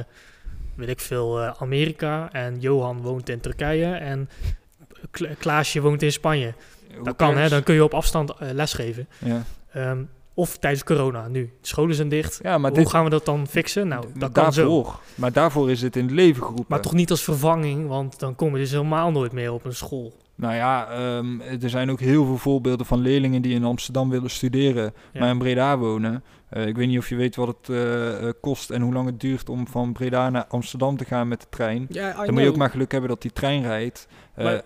weet 0.74 0.88
ik 0.88 1.01
veel, 1.01 1.40
eh, 1.40 1.52
Amerika 1.59 2.32
en 2.32 2.60
Johan 2.60 3.01
woont 3.02 3.28
in 3.28 3.40
Turkije 3.40 3.94
en 3.94 4.28
Kla- 5.10 5.34
Klaasje 5.38 5.80
woont 5.80 6.02
in 6.02 6.12
Spanje. 6.12 6.55
Hoe 6.94 7.05
Dat 7.05 7.16
kan, 7.16 7.36
hè? 7.36 7.48
Dan 7.48 7.62
kun 7.62 7.74
je 7.74 7.84
op 7.84 7.94
afstand 7.94 8.30
eh, 8.30 8.51
lesgeven. 8.52 9.09
Ja, 9.24 9.43
Ehm, 9.72 10.02
of 10.34 10.56
tijdens 10.59 10.84
corona 10.84 11.28
nu. 11.28 11.52
De 11.60 11.66
scholen 11.66 11.94
zijn 11.94 12.09
dicht. 12.09 12.38
ja 12.43 12.59
maar 12.59 12.70
Hoe 12.70 12.78
dit, 12.80 12.88
gaan 12.90 13.05
we 13.05 13.10
dat 13.10 13.24
dan 13.24 13.47
fixen? 13.47 13.88
Nou, 13.88 14.05
dat 14.14 14.32
kan 14.32 14.52
zo. 14.52 14.94
Maar 15.14 15.32
daarvoor 15.32 15.70
is 15.70 15.82
het 15.82 15.97
in 15.97 16.05
het 16.05 16.12
leven 16.14 16.43
geroepen. 16.43 16.64
Maar 16.68 16.80
toch 16.80 16.93
niet 16.94 17.10
als 17.10 17.22
vervanging, 17.22 17.88
want 17.88 18.18
dan 18.18 18.34
kom 18.34 18.52
je 18.52 18.59
dus 18.60 18.70
helemaal 18.70 19.10
nooit 19.10 19.32
meer 19.32 19.52
op 19.52 19.64
een 19.64 19.74
school. 19.74 20.24
Nou 20.36 20.54
ja, 20.54 20.88
ehm, 20.90 21.40
er 21.40 21.70
zijn 21.70 21.90
ook 21.90 22.00
heel 22.00 22.24
veel 22.24 22.38
voorbeelden 22.38 22.86
van 22.86 22.98
leerlingen 22.98 23.42
die 23.42 23.54
in 23.54 23.64
Amsterdam 23.64 24.10
willen 24.10 24.30
studeren, 24.30 24.94
Ja. 25.12 25.20
maar 25.20 25.30
in 25.30 25.38
Breda 25.38 25.78
wonen. 25.78 26.24
Eh, 26.48 26.66
ik 26.66 26.76
weet 26.76 26.88
niet 26.88 26.98
of 26.98 27.08
je 27.08 27.16
weet 27.16 27.36
wat 27.36 27.48
het 27.48 27.68
eh, 27.68 28.28
eh, 28.28 28.34
kost 28.40 28.70
en 28.70 28.82
hoe 28.82 28.92
lang 28.92 29.06
het 29.06 29.20
duurt 29.20 29.48
om 29.48 29.68
van 29.68 29.92
Breda 29.92 30.30
naar 30.30 30.46
Amsterdam 30.46 30.96
te 30.96 31.04
gaan 31.04 31.28
met 31.28 31.40
de 31.40 31.46
trein. 31.50 31.86
Ja, 31.88 32.24
Dan 32.24 32.34
moet 32.34 32.42
je 32.42 32.48
ook 32.48 32.56
maar 32.56 32.70
geluk 32.70 32.92
hebben 32.92 33.10
dat 33.10 33.22
die 33.22 33.32
trein 33.32 33.62
rijdt. 33.62 34.08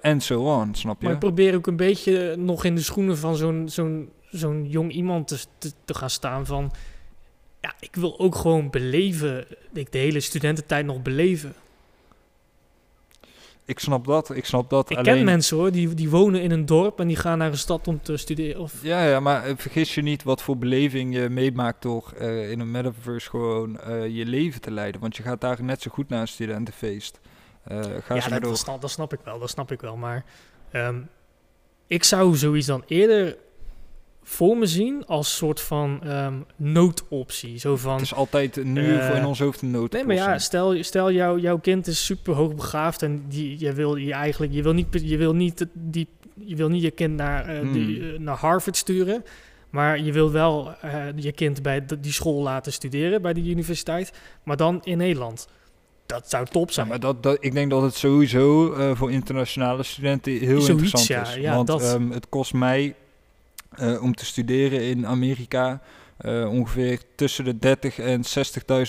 en 0.00 0.20
zo 0.20 0.42
on, 0.42 0.74
snap 0.74 0.98
je? 0.98 1.04
Maar 1.04 1.14
ik 1.14 1.20
probeer 1.20 1.54
ook 1.54 1.66
een 1.66 1.76
beetje 1.76 2.36
nog 2.36 2.64
in 2.64 2.74
de 2.74 2.80
schoenen 2.80 3.18
van 3.18 3.36
zo'n 3.36 3.68
zo'n 3.68 4.08
zo'n 4.30 4.66
jong 4.68 4.92
iemand 4.92 5.28
te, 5.28 5.38
te, 5.58 5.72
te 5.84 5.94
gaan 5.94 6.10
staan 6.10 6.46
van... 6.46 6.70
Ja, 7.60 7.74
ik 7.80 7.96
wil 7.96 8.18
ook 8.18 8.34
gewoon 8.34 8.70
beleven, 8.70 9.44
ik 9.72 9.92
de 9.92 9.98
hele 9.98 10.20
studententijd 10.20 10.86
nog 10.86 11.02
beleven. 11.02 11.54
Ik 13.70 13.78
snap 13.78 14.06
dat, 14.06 14.36
ik 14.36 14.44
snap 14.44 14.70
dat. 14.70 14.90
Ik 14.90 14.96
alleen... 14.96 15.14
ken 15.14 15.24
mensen 15.24 15.56
hoor, 15.56 15.72
die, 15.72 15.94
die 15.94 16.10
wonen 16.10 16.42
in 16.42 16.50
een 16.50 16.66
dorp 16.66 17.00
en 17.00 17.06
die 17.06 17.16
gaan 17.16 17.38
naar 17.38 17.50
een 17.50 17.58
stad 17.58 17.88
om 17.88 18.02
te 18.02 18.16
studeren. 18.16 18.60
Of, 18.60 18.82
Ja, 18.82 19.04
ja, 19.04 19.20
maar 19.20 19.44
eh, 19.44 19.54
vergis 19.56 19.94
je 19.94 20.02
niet 20.02 20.22
wat 20.22 20.42
voor 20.42 20.58
beleving 20.58 21.14
je 21.14 21.28
meemaakt 21.28 21.82
door 21.82 22.12
eh, 22.18 22.50
in 22.50 22.60
een 22.60 22.70
metaverse 22.70 23.30
gewoon 23.30 23.80
eh, 23.80 24.08
je 24.08 24.26
leven 24.26 24.60
te 24.60 24.70
leiden. 24.70 25.00
Want 25.00 25.16
je 25.16 25.22
gaat 25.22 25.40
daar 25.40 25.62
net 25.62 25.82
zo 25.82 25.90
goed 25.90 26.08
naar 26.08 26.20
een 26.20 26.28
studentenfeest. 26.28 27.20
Ga 27.64 28.14
ja, 28.14 28.28
dat, 28.28 28.30
door. 28.30 28.40
dat, 28.40 28.58
snap, 28.58 28.80
dat 28.80 28.90
snap 28.90 29.12
ik 29.12 29.20
wel, 29.24 29.38
dat 29.38 29.50
snap 29.50 29.72
ik 29.72 29.80
wel. 29.80 29.96
Maar 29.96 30.24
ehm, 30.70 31.00
ik 31.86 32.04
zou 32.04 32.36
zoiets 32.36 32.66
dan 32.66 32.82
eerder 32.86 33.36
voor 34.30 34.56
me 34.58 34.66
zien 34.66 35.06
als 35.06 35.36
soort 35.36 35.60
van 35.60 36.00
ehm, 36.02 36.34
noodoptie. 36.56 37.58
Zo 37.58 37.76
van, 37.76 37.92
Het 37.92 38.02
is 38.02 38.14
altijd 38.14 38.64
nu 38.64 38.96
Eh, 38.98 39.06
voor 39.06 39.16
in 39.16 39.24
ons 39.24 39.38
hoofd 39.38 39.62
een 39.62 39.70
nood. 39.70 39.92
Nee, 39.92 40.04
maar 40.04 40.14
ja, 40.16 40.38
stel, 40.38 40.82
stel 40.82 41.12
jou, 41.12 41.40
jouw 41.40 41.58
kind 41.58 41.86
is 41.86 42.04
super 42.04 42.34
hoogbegaafd 42.34 43.02
en 43.02 43.24
die, 43.28 43.56
je 43.58 43.72
wil 43.72 43.96
je 43.96 44.12
eigenlijk, 44.12 44.52
je 44.52 44.62
wil 44.62 44.72
niet, 44.72 44.86
je 45.02 45.16
wil 45.16 45.34
niet, 45.34 45.66
die, 45.72 46.08
je 46.34 46.56
wil 46.56 46.68
niet 46.68 46.82
je 46.82 46.90
kind 46.90 47.16
naar, 47.16 47.44
eh, 47.46 47.72
die, 47.72 48.00
Hmm. 48.00 48.14
eh, 48.14 48.18
naar 48.18 48.36
Harvard 48.36 48.76
sturen, 48.76 49.24
maar 49.70 50.00
je 50.00 50.12
wil 50.12 50.30
wel 50.30 50.72
eh, 50.80 51.04
je 51.16 51.32
kind 51.32 51.62
bij 51.62 51.84
die 52.00 52.12
school 52.12 52.42
laten 52.42 52.72
studeren, 52.72 53.22
bij 53.22 53.32
die 53.32 53.50
universiteit, 53.50 54.12
maar 54.44 54.56
dan 54.56 54.80
in 54.84 54.98
Nederland. 54.98 55.48
Dat 56.06 56.30
zou 56.30 56.46
top 56.46 56.66
Ja, 56.68 56.72
zijn. 56.74 56.88
maar 56.88 57.00
dat, 57.00 57.22
dat, 57.22 57.36
ik 57.40 57.52
denk 57.52 57.70
dat 57.70 57.82
het 57.82 57.94
sowieso 57.94 58.72
eh, 58.72 58.90
voor 58.94 59.10
internationale 59.12 59.82
studenten 59.82 60.32
heel 60.32 60.60
Zoiets, 60.60 60.68
interessant 60.68 61.28
is. 61.28 61.34
Ja, 61.34 61.54
Want 61.54 61.66
dat. 61.66 61.82
ehm, 61.82 62.10
het 62.10 62.28
kost 62.28 62.52
mij 62.54 62.94
eh, 63.76 64.02
om 64.02 64.14
te 64.14 64.24
studeren 64.24 64.82
in 64.82 65.06
Amerika 65.06 65.80
eh, 66.16 66.48
ongeveer 66.50 67.00
tussen 67.16 67.44
de 67.44 67.58
30 67.58 67.98
en 67.98 68.22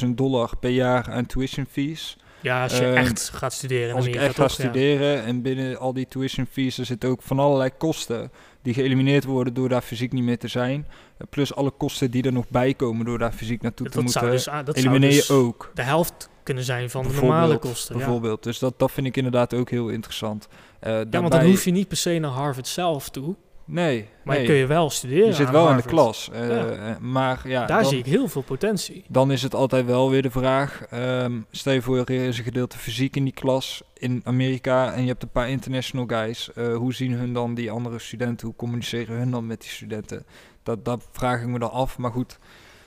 60.000 0.03 0.07
dollar 0.15 0.57
per 0.57 0.69
jaar 0.69 1.09
aan 1.11 1.25
tuition 1.25 1.65
fees. 1.71 2.17
ja, 2.41 2.63
als 2.63 2.77
je 2.77 2.85
ehm, 2.85 2.95
echt 2.95 3.29
gaat 3.29 3.53
studeren 3.53 3.89
in 3.89 3.95
Als 3.95 4.05
ik 4.05 4.15
echt 4.15 4.35
ga? 4.35 4.41
Ja. 4.41 4.47
studeren 4.49 5.23
en 5.23 5.41
binnen 5.41 5.79
al 5.79 5.93
die 5.93 6.07
tuition 6.07 6.45
fees 6.51 6.77
er 6.77 6.85
zitten 6.85 7.09
ook 7.09 7.21
van 7.21 7.39
allerlei 7.39 7.69
kosten 7.77 8.31
die 8.61 8.73
geëlimineerd 8.73 9.23
worden 9.23 9.53
door 9.53 9.69
daar 9.69 9.81
fysiek 9.81 10.11
niet 10.11 10.23
meer 10.23 10.37
te 10.39 10.47
zijn. 10.47 10.87
Eh, 11.17 11.27
Plus 11.29 11.55
alle 11.55 11.71
kosten 11.71 12.11
die 12.11 12.23
er 12.23 12.31
nog 12.33 12.49
bij 12.49 12.73
komen 12.73 13.05
door 13.05 13.17
daar 13.17 13.31
fysiek 13.31 13.61
naartoe 13.61 13.89
te 13.89 14.01
Dat 14.01 14.11
zou 14.11 14.25
moeten, 14.25 14.53
dus, 14.53 14.65
dat 14.65 14.75
elimineer 14.75 15.09
dus 15.09 15.27
je 15.27 15.33
ook. 15.33 15.71
de 15.73 15.81
helft 15.83 16.29
kunnen 16.43 16.63
zijn 16.63 16.89
van 16.89 17.07
de 17.07 17.13
normale 17.13 17.57
kosten. 17.57 17.97
Ja. 17.97 18.01
bijvoorbeeld. 18.03 18.43
Dus 18.43 18.59
dat, 18.59 18.79
dat 18.79 18.91
vind 18.91 19.07
ik 19.07 19.17
inderdaad 19.17 19.53
ook 19.53 19.69
heel 19.69 19.89
interessant. 19.89 20.47
Ja, 20.81 20.89
want 20.95 21.11
daarbij- 21.11 21.29
dan 21.39 21.49
hoef 21.49 21.65
je 21.65 21.71
niet 21.71 21.87
per 21.87 21.97
se 21.97 22.17
naar 22.19 22.31
Harvard 22.31 22.67
zelf 22.67 23.09
toe. 23.09 23.35
Nee, 23.73 24.07
Maar 24.23 24.35
nee. 24.35 24.45
kun 24.45 24.55
je 24.55 24.65
wel 24.65 24.89
studeren 24.89 25.25
je 25.27 25.33
zit 25.33 25.49
wel 25.49 25.69
in 25.69 25.75
de 25.77 25.83
klas. 25.83 26.29
eh, 26.33 26.47
Ja. 26.47 26.65
eh, 26.69 26.97
Maar 26.99 27.41
ja, 27.47 27.65
Daar 27.65 27.81
dan, 27.81 27.89
zie 27.89 27.99
ik 27.99 28.05
heel 28.05 28.27
veel 28.27 28.41
potentie. 28.41 29.03
dan 29.07 29.31
is 29.31 29.41
het 29.41 29.55
altijd 29.55 29.85
wel 29.85 30.09
weer 30.09 30.21
de 30.21 30.31
vraag. 30.31 30.81
ehm, 30.89 31.39
stel 31.51 31.73
je 31.73 31.81
voor, 31.81 31.97
er 31.97 32.09
is 32.09 32.37
een 32.37 32.43
gedeelte 32.43 32.77
fysiek 32.77 33.15
in 33.15 33.23
die 33.23 33.33
klas 33.33 33.81
in 33.93 34.21
Amerika 34.23 34.93
en 34.93 35.01
je 35.01 35.07
hebt 35.07 35.23
een 35.23 35.29
paar 35.31 35.49
international 35.49 36.05
guys. 36.07 36.53
eh, 36.53 36.75
hoe 36.75 36.93
zien 36.93 37.11
hun 37.13 37.33
dan 37.33 37.53
die 37.53 37.71
andere 37.71 37.99
studenten? 37.99 38.47
Hoe 38.47 38.55
communiceren 38.55 39.17
hun 39.17 39.31
dan 39.31 39.47
met 39.47 39.61
die 39.61 39.69
studenten? 39.69 40.25
Dat, 40.63 40.85
dat 40.85 41.07
vraag 41.11 41.41
ik 41.41 41.47
me 41.47 41.59
dan 41.59 41.71
af. 41.71 41.97
Maar 41.97 42.11
goed, 42.11 42.37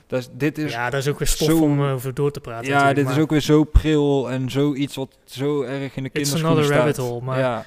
dat 0.06 0.20
is, 0.20 0.28
dit 0.32 0.58
is 0.58 0.72
ja, 0.72 0.90
dat 0.90 1.00
is 1.00 1.08
ook 1.08 1.18
weer 1.18 1.28
stof 1.28 1.48
zo- 1.48 1.62
om 1.62 1.82
over 1.82 2.14
door 2.14 2.30
te 2.30 2.40
praten. 2.40 2.68
Ja, 2.68 2.92
dit 2.92 3.08
is 3.10 3.18
ook 3.18 3.30
weer 3.30 3.40
zo 3.40 3.64
pril 3.64 4.30
en 4.30 4.50
zoiets 4.50 4.96
wat 4.96 5.18
zo 5.24 5.62
erg 5.62 5.72
in 5.96 6.02
de 6.02 6.10
It's 6.12 6.12
kinderschoenen 6.12 6.46
another 6.46 6.64
staat. 6.64 6.76
rabbit 6.78 6.96
hole, 6.96 7.20
maar 7.22 7.38
ja. 7.38 7.64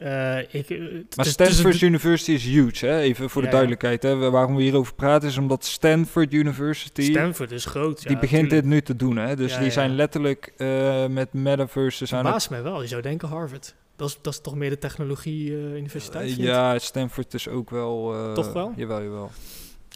Eh, 0.00 0.38
ik, 0.38 0.70
eh, 0.70 0.78
Maar 1.16 1.26
Stanford 1.26 1.80
University 1.80 2.32
is 2.32 2.44
huge, 2.44 2.86
hè? 2.86 2.98
even 2.98 3.30
voor 3.30 3.42
Ja, 3.42 3.46
de 3.46 3.52
duidelijkheid. 3.52 4.02
Hè? 4.02 4.30
Waarom 4.30 4.56
we 4.56 4.62
hierover 4.62 4.94
praten 4.94 5.28
is 5.28 5.36
omdat 5.36 5.64
Stanford 5.64 6.32
University, 6.32 7.02
Stanford 7.02 7.50
is 7.50 7.64
groot. 7.64 8.02
die 8.02 8.10
ja, 8.10 8.18
begint 8.18 8.42
tuurlijk. 8.42 8.62
dit 8.62 8.72
nu 8.72 8.80
te 8.80 8.96
doen. 8.96 9.16
Hè? 9.16 9.36
Dus 9.36 9.52
Ja, 9.52 9.60
die 9.60 9.70
zijn 9.70 9.94
letterlijk 9.94 10.52
eh, 10.56 11.06
met 11.06 11.32
metaverses 11.32 12.12
aan 12.12 12.18
het... 12.18 12.26
Verbaast 12.26 12.50
mij 12.50 12.62
wel. 12.62 12.82
Je 12.82 12.88
zou 12.88 13.02
denken 13.02 13.28
Harvard. 13.28 13.74
Dat 13.96 14.08
is, 14.08 14.18
dat 14.22 14.32
is 14.32 14.40
toch 14.40 14.54
meer 14.54 14.70
de 14.70 14.78
technologie-universiteit? 14.78 16.36
Ja, 16.36 16.78
Stanford 16.78 17.34
is 17.34 17.48
ook 17.48 17.70
wel... 17.70 18.14
Toch 18.34 18.52
wel? 18.52 18.72
Jawel, 18.76 19.02
jawel. 19.02 19.30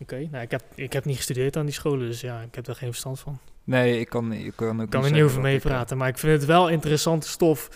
Oké, 0.03 0.29
nou, 0.31 0.43
ik, 0.45 0.51
heb, 0.51 0.63
ik 0.75 0.93
heb 0.93 1.05
niet 1.05 1.17
gestudeerd 1.17 1.57
aan 1.57 1.65
die 1.65 1.75
scholen, 1.75 2.07
dus 2.07 2.21
ja, 2.21 2.41
ik 2.41 2.55
heb 2.55 2.65
daar 2.65 2.77
geen 2.77 2.89
verstand 2.89 3.21
van. 3.21 3.39
Nee, 3.65 4.01
ik 4.01 4.09
kan, 4.09 4.33
ik 4.33 4.53
kan 4.57 4.77
ook 4.77 4.85
Ik 4.85 4.91
kan 4.91 5.05
er 5.05 5.13
niet 5.13 5.23
over 5.23 5.41
meepraten, 5.41 5.97
maar 5.97 6.09
ik 6.09 6.19
vind 6.19 6.33
het 6.33 6.45
wel 6.45 6.69
interessante 6.69 7.29
stof. 7.29 7.69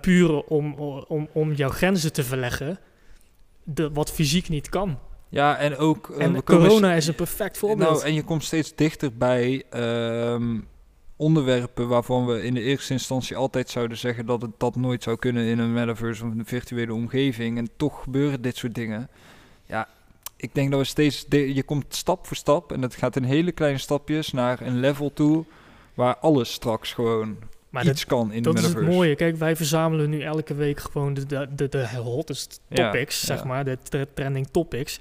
Puur 0.00 0.42
om, 0.44 0.74
om, 1.08 1.28
om 1.32 1.52
jouw 1.52 1.68
grenzen 1.68 2.12
te 2.12 2.24
verleggen. 2.24 2.78
De, 3.62 3.90
wat 3.92 4.12
fysiek 4.12 4.48
niet 4.48 4.68
kan. 4.68 4.98
Ja, 5.28 5.56
en 5.56 5.76
ook... 5.76 6.10
eh, 6.10 6.24
en 6.24 6.44
corona 6.44 6.92
is 6.92 7.06
een 7.06 7.14
perfect 7.14 7.58
voorbeeld. 7.58 7.90
Nou, 7.90 8.04
en 8.04 8.14
je 8.14 8.24
komt 8.24 8.44
steeds 8.44 8.74
dichter 8.74 9.16
bij 9.16 9.64
ehm, 9.70 10.60
onderwerpen 11.16 11.88
waarvan 11.88 12.26
we 12.26 12.42
in 12.42 12.54
de 12.54 12.60
eerste 12.60 12.92
instantie 12.92 13.36
altijd 13.36 13.70
zouden 13.70 13.96
zeggen 13.96 14.26
dat 14.26 14.42
het 14.42 14.50
dat 14.58 14.76
nooit 14.76 15.02
zou 15.02 15.16
kunnen 15.16 15.44
in 15.44 15.58
een 15.58 15.72
metaverse 15.72 16.24
of 16.24 16.30
een 16.30 16.46
virtuele 16.46 16.94
omgeving. 16.94 17.58
En 17.58 17.68
toch 17.76 18.02
gebeuren 18.02 18.42
dit 18.42 18.56
soort 18.56 18.74
dingen. 18.74 19.08
Ja, 19.66 19.88
ik 20.36 20.54
denk 20.54 20.70
dat 20.70 20.80
we 20.80 20.86
steeds, 20.86 21.26
je 21.28 21.62
komt 21.62 21.94
stap 21.94 22.26
voor 22.26 22.36
stap 22.36 22.72
en 22.72 22.82
het 22.82 22.94
gaat 22.94 23.16
in 23.16 23.24
hele 23.24 23.52
kleine 23.52 23.78
stapjes 23.78 24.32
naar 24.32 24.60
een 24.60 24.80
level 24.80 25.12
toe 25.12 25.44
waar 25.94 26.16
alles 26.16 26.52
straks 26.52 26.92
gewoon 26.92 27.36
maar 27.76 27.84
dat, 27.84 27.94
iets 27.94 28.04
kan 28.06 28.32
in 28.32 28.42
dat 28.42 28.52
de 28.52 28.58
is 28.58 28.66
metaverse. 28.66 28.88
het 28.90 28.96
mooie. 28.96 29.14
Kijk, 29.16 29.36
wij 29.36 29.56
verzamelen 29.56 30.10
nu 30.10 30.22
elke 30.22 30.54
week 30.54 30.80
gewoon 30.80 31.14
de, 31.14 31.26
de, 31.26 31.48
de, 31.54 31.68
de 31.68 31.86
hottest 31.96 32.60
Ja, 32.68 32.90
topics, 32.90 33.24
zeg 33.24 33.38
ja. 33.38 33.44
maar. 33.44 33.64
De 33.64 33.78
tre- 33.82 34.06
trending 34.14 34.48
topics. 34.50 35.00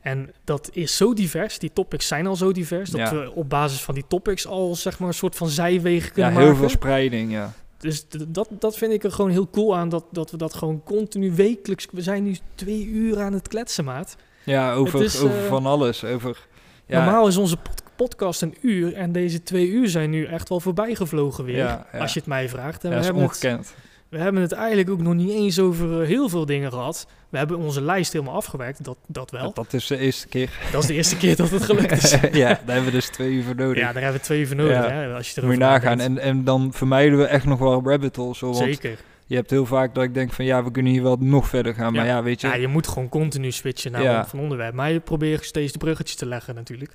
En 0.00 0.30
dat 0.44 0.68
is 0.72 0.96
zo 0.96 1.14
divers. 1.14 1.58
Die 1.58 1.72
topics 1.72 2.06
zijn 2.06 2.26
al 2.26 2.36
zo 2.36 2.52
divers. 2.52 2.90
Dat 2.90 3.00
Ja. 3.00 3.14
we 3.14 3.32
op 3.34 3.48
basis 3.48 3.80
van 3.82 3.94
die 3.94 4.04
topics 4.08 4.46
al 4.46 4.74
zeg 4.74 4.98
maar 4.98 5.08
een 5.08 5.14
soort 5.14 5.36
van 5.36 5.48
zijwegen 5.48 6.06
Ja, 6.08 6.12
kunnen 6.12 6.32
heel 6.32 6.40
maken. 6.42 6.56
veel 6.58 6.68
spreiding, 6.68 7.32
ja. 7.32 7.52
Dus 7.78 8.06
dat, 8.28 8.48
dat 8.50 8.76
vind 8.76 8.92
ik 8.92 9.04
er 9.04 9.12
gewoon 9.12 9.30
heel 9.30 9.50
cool 9.50 9.76
aan. 9.76 9.88
Dat, 9.88 10.04
dat 10.10 10.30
we 10.30 10.36
dat 10.36 10.54
gewoon 10.54 10.82
continu 10.84 11.32
wekelijks... 11.34 11.86
We 11.92 12.02
zijn 12.02 12.22
nu 12.22 12.36
twee 12.54 12.84
uur 12.86 13.20
aan 13.20 13.32
het 13.32 13.48
kletsen, 13.48 13.84
maat. 13.84 14.16
Ja, 14.44 14.72
over, 14.72 15.02
is, 15.02 15.20
over 15.20 15.38
eh, 15.42 15.48
van 15.48 15.66
alles. 15.66 16.04
Over, 16.04 16.46
ja, 16.86 17.04
Normaal 17.04 17.26
is 17.26 17.36
onze 17.36 17.56
pod- 17.56 17.81
podcast 18.02 18.42
een 18.42 18.56
uur. 18.60 18.94
En 18.94 19.12
deze 19.12 19.42
twee 19.42 19.68
uur 19.68 19.88
zijn 19.88 20.10
nu 20.10 20.24
echt 20.24 20.48
wel 20.48 20.60
voorbij 20.60 20.94
gevlogen 20.94 21.44
weer. 21.44 21.56
Ja, 21.56 21.86
ja. 21.92 21.98
Als 21.98 22.12
je 22.12 22.18
het 22.18 22.28
mij 22.28 22.48
vraagt. 22.48 22.84
En 22.84 22.90
ja, 22.90 22.96
we, 22.96 23.22
is 23.30 23.40
het, 23.42 23.74
we 24.08 24.18
hebben 24.18 24.42
het 24.42 24.52
eigenlijk 24.52 24.90
ook 24.90 25.00
nog 25.02 25.14
niet 25.14 25.30
eens 25.30 25.58
over 25.58 26.00
eh, 26.00 26.06
heel 26.06 26.28
veel 26.28 26.46
dingen 26.46 26.70
gehad. 26.70 27.06
We 27.28 27.38
hebben 27.38 27.58
onze 27.58 27.80
lijst 27.82 28.12
helemaal 28.12 28.34
afgewerkt. 28.34 28.84
Dat, 28.84 28.96
dat 29.06 29.30
wel. 29.30 29.52
Dat 29.54 29.72
is 29.72 29.86
de 29.86 29.98
eerste 29.98 30.28
keer. 30.28 30.50
Dat 30.72 30.80
is 30.82 30.88
de 30.88 30.94
eerste 30.94 31.16
keer 31.16 31.36
dat 31.36 31.50
het 31.50 31.62
gelukt 31.62 31.92
is. 32.02 32.10
ja, 32.32 32.48
daar 32.48 32.60
hebben 32.64 32.84
we 32.84 32.90
dus 32.90 33.08
twee 33.08 33.30
uur 33.32 33.42
voor 33.44 33.54
nodig. 33.54 33.78
Ja, 33.82 33.92
daar 33.92 34.02
hebben 34.02 34.20
we 34.20 34.26
twee 34.26 34.46
voor 34.46 34.56
nodig. 34.56 34.74
Ja. 34.76 34.90
Hè, 34.90 35.14
als 35.14 35.26
je 35.30 35.40
Moet 35.40 35.50
erover 35.50 35.52
je 35.52 35.72
nagaan. 35.72 36.00
En, 36.00 36.18
en 36.18 36.44
dan 36.44 36.72
vermijden 36.72 37.18
we 37.18 37.24
echt 37.24 37.44
nog 37.44 37.58
wel 37.58 37.82
rabbit 37.84 38.16
holes. 38.16 38.40
hoor, 38.40 38.52
Want 38.54 38.64
Zeker. 38.64 38.98
je 39.26 39.34
hebt 39.34 39.50
heel 39.50 39.66
vaak 39.66 39.94
dat 39.94 40.04
ik 40.04 40.14
denk 40.14 40.32
van 40.32 40.44
ja, 40.44 40.64
we 40.64 40.70
kunnen 40.70 40.92
hier 40.92 41.02
wel 41.02 41.16
nog 41.20 41.48
verder 41.48 41.74
gaan. 41.74 41.92
Maar 41.92 42.04
Ja. 42.06 42.16
ja, 42.16 42.22
weet 42.22 42.40
je. 42.40 42.46
Ja, 42.46 42.54
je 42.54 42.68
moet 42.68 42.88
gewoon 42.88 43.08
continu 43.08 43.50
switchen 43.50 43.92
naar 43.92 44.02
Ja. 44.02 44.26
van 44.26 44.38
onderwerp. 44.38 44.74
Maar 44.74 44.92
je 44.92 45.00
probeert 45.00 45.44
steeds 45.44 45.72
de 45.72 45.78
bruggetjes 45.78 46.16
te 46.16 46.26
leggen 46.26 46.54
natuurlijk. 46.54 46.92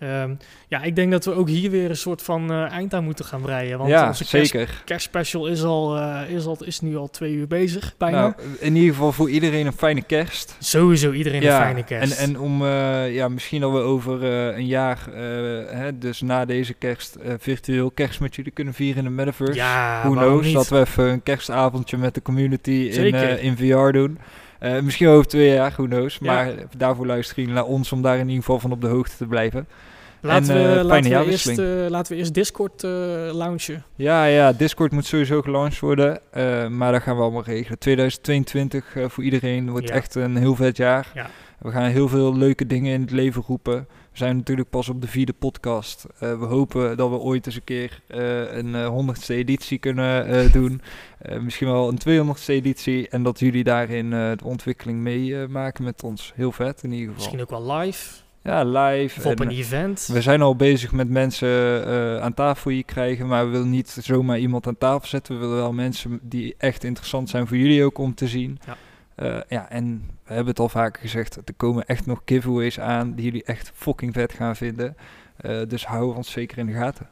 Ehm, 0.00 0.34
ja, 0.68 0.82
ik 0.82 0.96
denk 0.96 1.10
dat 1.10 1.24
we 1.24 1.32
ook 1.32 1.48
hier 1.48 1.70
weer 1.70 1.90
een 1.90 1.96
soort 1.96 2.22
van 2.22 2.50
eh, 2.50 2.70
eind 2.72 2.94
aan 2.94 3.04
moeten 3.04 3.24
gaan 3.24 3.40
breien. 3.40 3.78
Want 3.78 3.90
ja, 3.90 4.06
onze 4.06 4.24
kerst, 4.24 4.50
zeker. 4.50 4.82
kerstspecial 4.84 5.46
is, 5.46 5.62
al, 5.62 5.96
eh, 5.96 6.30
is, 6.30 6.44
al, 6.44 6.56
is 6.64 6.80
nu 6.80 6.96
al 6.96 7.10
twee 7.10 7.32
uur 7.32 7.46
bezig, 7.46 7.94
bijna. 7.98 8.20
Nou, 8.20 8.34
in 8.58 8.76
ieder 8.76 8.94
geval 8.94 9.12
voor 9.12 9.30
iedereen 9.30 9.66
een 9.66 9.72
fijne 9.72 10.02
kerst. 10.02 10.56
Sowieso 10.58 11.12
iedereen 11.12 11.42
een 11.46 11.52
fijne 11.52 11.84
kerst. 11.84 12.18
En, 12.18 12.28
en 12.28 12.38
om, 12.38 12.64
eh, 12.64 13.14
ja, 13.14 13.28
misschien 13.28 13.60
dat 13.60 13.72
we 13.72 13.78
over 13.78 14.24
een 14.24 14.66
jaar, 14.66 14.98
hè, 15.70 15.98
dus 15.98 16.20
na 16.20 16.44
deze 16.44 16.74
kerst, 16.74 17.16
virtueel 17.38 17.90
kerst 17.90 18.20
met 18.20 18.34
jullie 18.34 18.52
kunnen 18.52 18.74
vieren 18.74 18.98
in 18.98 19.04
de 19.04 19.10
metaverse. 19.10 19.54
ja, 19.54 20.00
Who 20.02 20.10
knows, 20.12 20.44
niet? 20.44 20.54
dat 20.54 20.68
we 20.68 20.78
even 20.78 21.04
een 21.04 21.22
kerstavondje 21.22 21.96
met 21.96 22.14
de 22.14 22.22
community 22.22 22.70
in, 22.70 22.92
Zeker. 22.92 23.40
in 23.40 23.56
VR 23.56 23.92
doen. 23.92 24.18
Eh, 24.60 24.80
misschien 24.80 25.08
over 25.08 25.26
twee 25.26 25.52
jaar, 25.54 25.72
who 25.72 25.84
knows. 25.84 26.18
Ja. 26.20 26.32
Maar 26.32 26.52
daarvoor 26.76 27.06
luisteren 27.06 27.42
jullie 27.42 27.58
naar 27.58 27.68
ons 27.68 27.92
om 27.92 28.02
daar 28.02 28.18
in 28.18 28.28
ieder 28.28 28.44
geval 28.44 28.58
van 28.58 28.72
op 28.72 28.80
de 28.80 28.86
hoogte 28.86 29.16
te 29.16 29.26
blijven. 29.26 29.68
Laten, 30.22 30.54
en, 30.56 30.62
we, 30.72 30.78
eh, 30.78 30.84
laten, 30.84 31.10
we 31.10 31.30
eerst, 31.30 31.58
eh, 31.58 31.66
laten 31.88 32.12
we 32.12 32.18
eerst 32.18 32.34
Discord 32.34 32.84
eh 32.84 32.90
launchen. 33.32 33.84
Ja, 33.96 34.24
ja, 34.24 34.52
Discord 34.52 34.92
moet 34.92 35.06
sowieso 35.06 35.42
gelanceerd 35.42 35.80
worden. 35.80 36.20
eh, 36.30 36.66
maar 36.68 36.92
dat 36.92 37.02
gaan 37.02 37.16
we 37.16 37.22
allemaal 37.22 37.44
regelen. 37.44 37.78
2022 37.78 38.96
eh, 38.96 39.04
voor 39.08 39.24
iedereen 39.24 39.70
wordt 39.70 39.88
Ja. 39.88 39.94
echt 39.94 40.14
een 40.14 40.36
heel 40.36 40.54
vet 40.54 40.76
jaar. 40.76 41.10
Ja. 41.14 41.30
We 41.58 41.70
gaan 41.70 41.90
heel 41.90 42.08
veel 42.08 42.36
leuke 42.36 42.66
dingen 42.66 42.92
in 42.92 43.00
het 43.00 43.10
leven 43.10 43.42
roepen. 43.46 43.86
We 44.12 44.16
zijn 44.18 44.36
natuurlijk 44.36 44.70
pas 44.70 44.88
op 44.88 45.00
de 45.00 45.06
vierde 45.08 45.32
podcast. 45.32 46.06
Eh, 46.18 46.38
we 46.38 46.44
hopen 46.44 46.96
dat 46.96 47.10
we 47.10 47.16
ooit 47.16 47.46
eens 47.46 47.54
een 47.54 47.64
keer 47.64 48.00
eh, 48.06 48.52
een 48.56 48.74
eh, 48.74 48.86
honderdste 48.86 49.34
editie 49.34 49.78
kunnen 49.78 50.26
eh, 50.26 50.52
doen. 50.58 50.80
Eh, 51.18 51.38
misschien 51.38 51.66
wel 51.68 51.88
een 51.88 52.26
200ste 52.28 52.44
editie. 52.46 53.08
En 53.08 53.22
dat 53.22 53.38
jullie 53.38 53.64
daarin 53.64 54.12
eh, 54.12 54.30
de 54.36 54.44
ontwikkeling 54.44 54.98
meemaken 54.98 55.84
met 55.84 56.02
ons. 56.02 56.32
Heel 56.36 56.52
vet 56.52 56.82
in 56.82 56.90
ieder 56.92 57.06
geval. 57.14 57.14
Misschien 57.32 57.40
ook 57.40 57.66
wel 57.66 57.76
live. 57.78 58.08
Ja, 58.42 58.64
live. 58.64 59.18
Of 59.18 59.26
op 59.26 59.40
en, 59.40 59.46
een 59.46 59.56
event. 59.56 60.08
we 60.12 60.22
zijn 60.22 60.42
al 60.42 60.56
bezig 60.56 60.92
met 60.92 61.08
mensen 61.08 61.86
eh, 61.86 62.22
aan 62.22 62.34
tafel 62.34 62.70
hier 62.70 62.84
krijgen, 62.84 63.26
maar 63.26 63.44
we 63.44 63.50
willen 63.50 63.70
niet 63.70 63.88
zomaar 64.00 64.38
iemand 64.38 64.66
aan 64.66 64.78
tafel 64.78 65.08
zetten. 65.08 65.34
We 65.34 65.40
willen 65.40 65.56
wel 65.56 65.72
mensen 65.72 66.20
die 66.22 66.54
echt 66.58 66.84
interessant 66.84 67.30
zijn 67.30 67.46
voor 67.46 67.56
jullie 67.56 67.84
ook 67.84 67.98
om 67.98 68.14
te 68.14 68.28
zien. 68.28 68.58
Ja. 68.66 68.76
Eh, 69.14 69.40
ja, 69.48 69.70
en 69.70 70.10
we 70.24 70.32
hebben 70.32 70.50
het 70.50 70.58
al 70.58 70.68
vaker 70.68 71.00
gezegd, 71.00 71.36
er 71.36 71.54
komen 71.56 71.86
echt 71.86 72.06
nog 72.06 72.22
giveaways 72.24 72.80
aan 72.80 73.14
die 73.14 73.24
jullie 73.24 73.44
echt 73.44 73.72
fucking 73.74 74.12
vet 74.12 74.32
gaan 74.32 74.56
vinden. 74.56 74.96
Eh, 75.36 75.60
dus 75.68 75.86
hou 75.86 76.16
ons 76.16 76.30
zeker 76.30 76.58
in 76.58 76.66
de 76.66 76.72
gaten. 76.72 77.08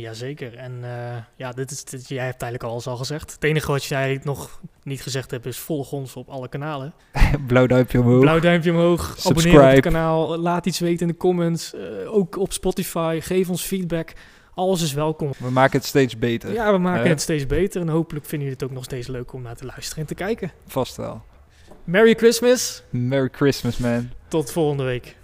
Jazeker. 0.00 0.54
En 0.56 0.78
eh, 0.82 1.16
ja, 1.36 1.52
dit 1.52 1.70
is, 1.70 1.84
dit, 1.84 2.08
jij 2.08 2.24
hebt 2.24 2.42
eigenlijk 2.42 2.72
alles 2.72 2.86
al 2.86 2.96
gezegd. 2.96 3.32
Het 3.32 3.44
enige 3.44 3.70
wat 3.70 3.84
je 3.84 3.94
eigenlijk 3.94 4.24
nog 4.24 4.60
niet 4.82 5.02
gezegd 5.02 5.30
hebt 5.30 5.46
is 5.46 5.58
volg 5.58 5.92
ons 5.92 6.16
op 6.16 6.28
alle 6.28 6.48
kanalen. 6.48 6.94
Blauw 7.46 7.66
duimpje 7.66 8.00
omhoog. 8.00 8.20
Blauw 8.20 8.40
duimpje 8.40 8.70
omhoog. 8.70 9.16
Abonneer 9.26 9.62
op 9.62 9.70
het 9.70 9.80
kanaal. 9.80 10.38
Laat 10.38 10.66
iets 10.66 10.78
weten 10.78 11.00
in 11.06 11.12
de 11.12 11.18
comments. 11.18 11.74
eh, 11.74 12.14
ook 12.14 12.36
op 12.38 12.52
Spotify. 12.52 13.18
Geef 13.22 13.48
ons 13.48 13.62
feedback. 13.62 14.12
Alles 14.54 14.82
is 14.82 14.92
welkom. 14.92 15.30
We 15.38 15.50
maken 15.50 15.78
het 15.78 15.86
steeds 15.86 16.18
beter. 16.18 16.52
Ja, 16.52 16.72
we 16.72 16.78
maken 16.78 17.08
het 17.08 17.20
steeds 17.20 17.46
beter. 17.46 17.80
En 17.80 17.88
hopelijk 17.88 18.26
vinden 18.26 18.48
jullie 18.48 18.62
het 18.62 18.70
ook 18.70 18.76
nog 18.76 18.84
steeds 18.84 19.06
leuk 19.06 19.32
om 19.32 19.42
naar 19.42 19.56
te 19.56 19.64
luisteren 19.66 20.00
en 20.00 20.06
te 20.06 20.14
kijken. 20.14 20.50
Vast 20.66 20.96
wel. 20.96 21.22
Merry 21.84 22.14
Christmas. 22.14 22.82
Merry 22.90 23.28
Christmas, 23.32 23.76
man. 23.78 24.10
Tot 24.28 24.52
volgende 24.52 24.84
week. 24.84 25.16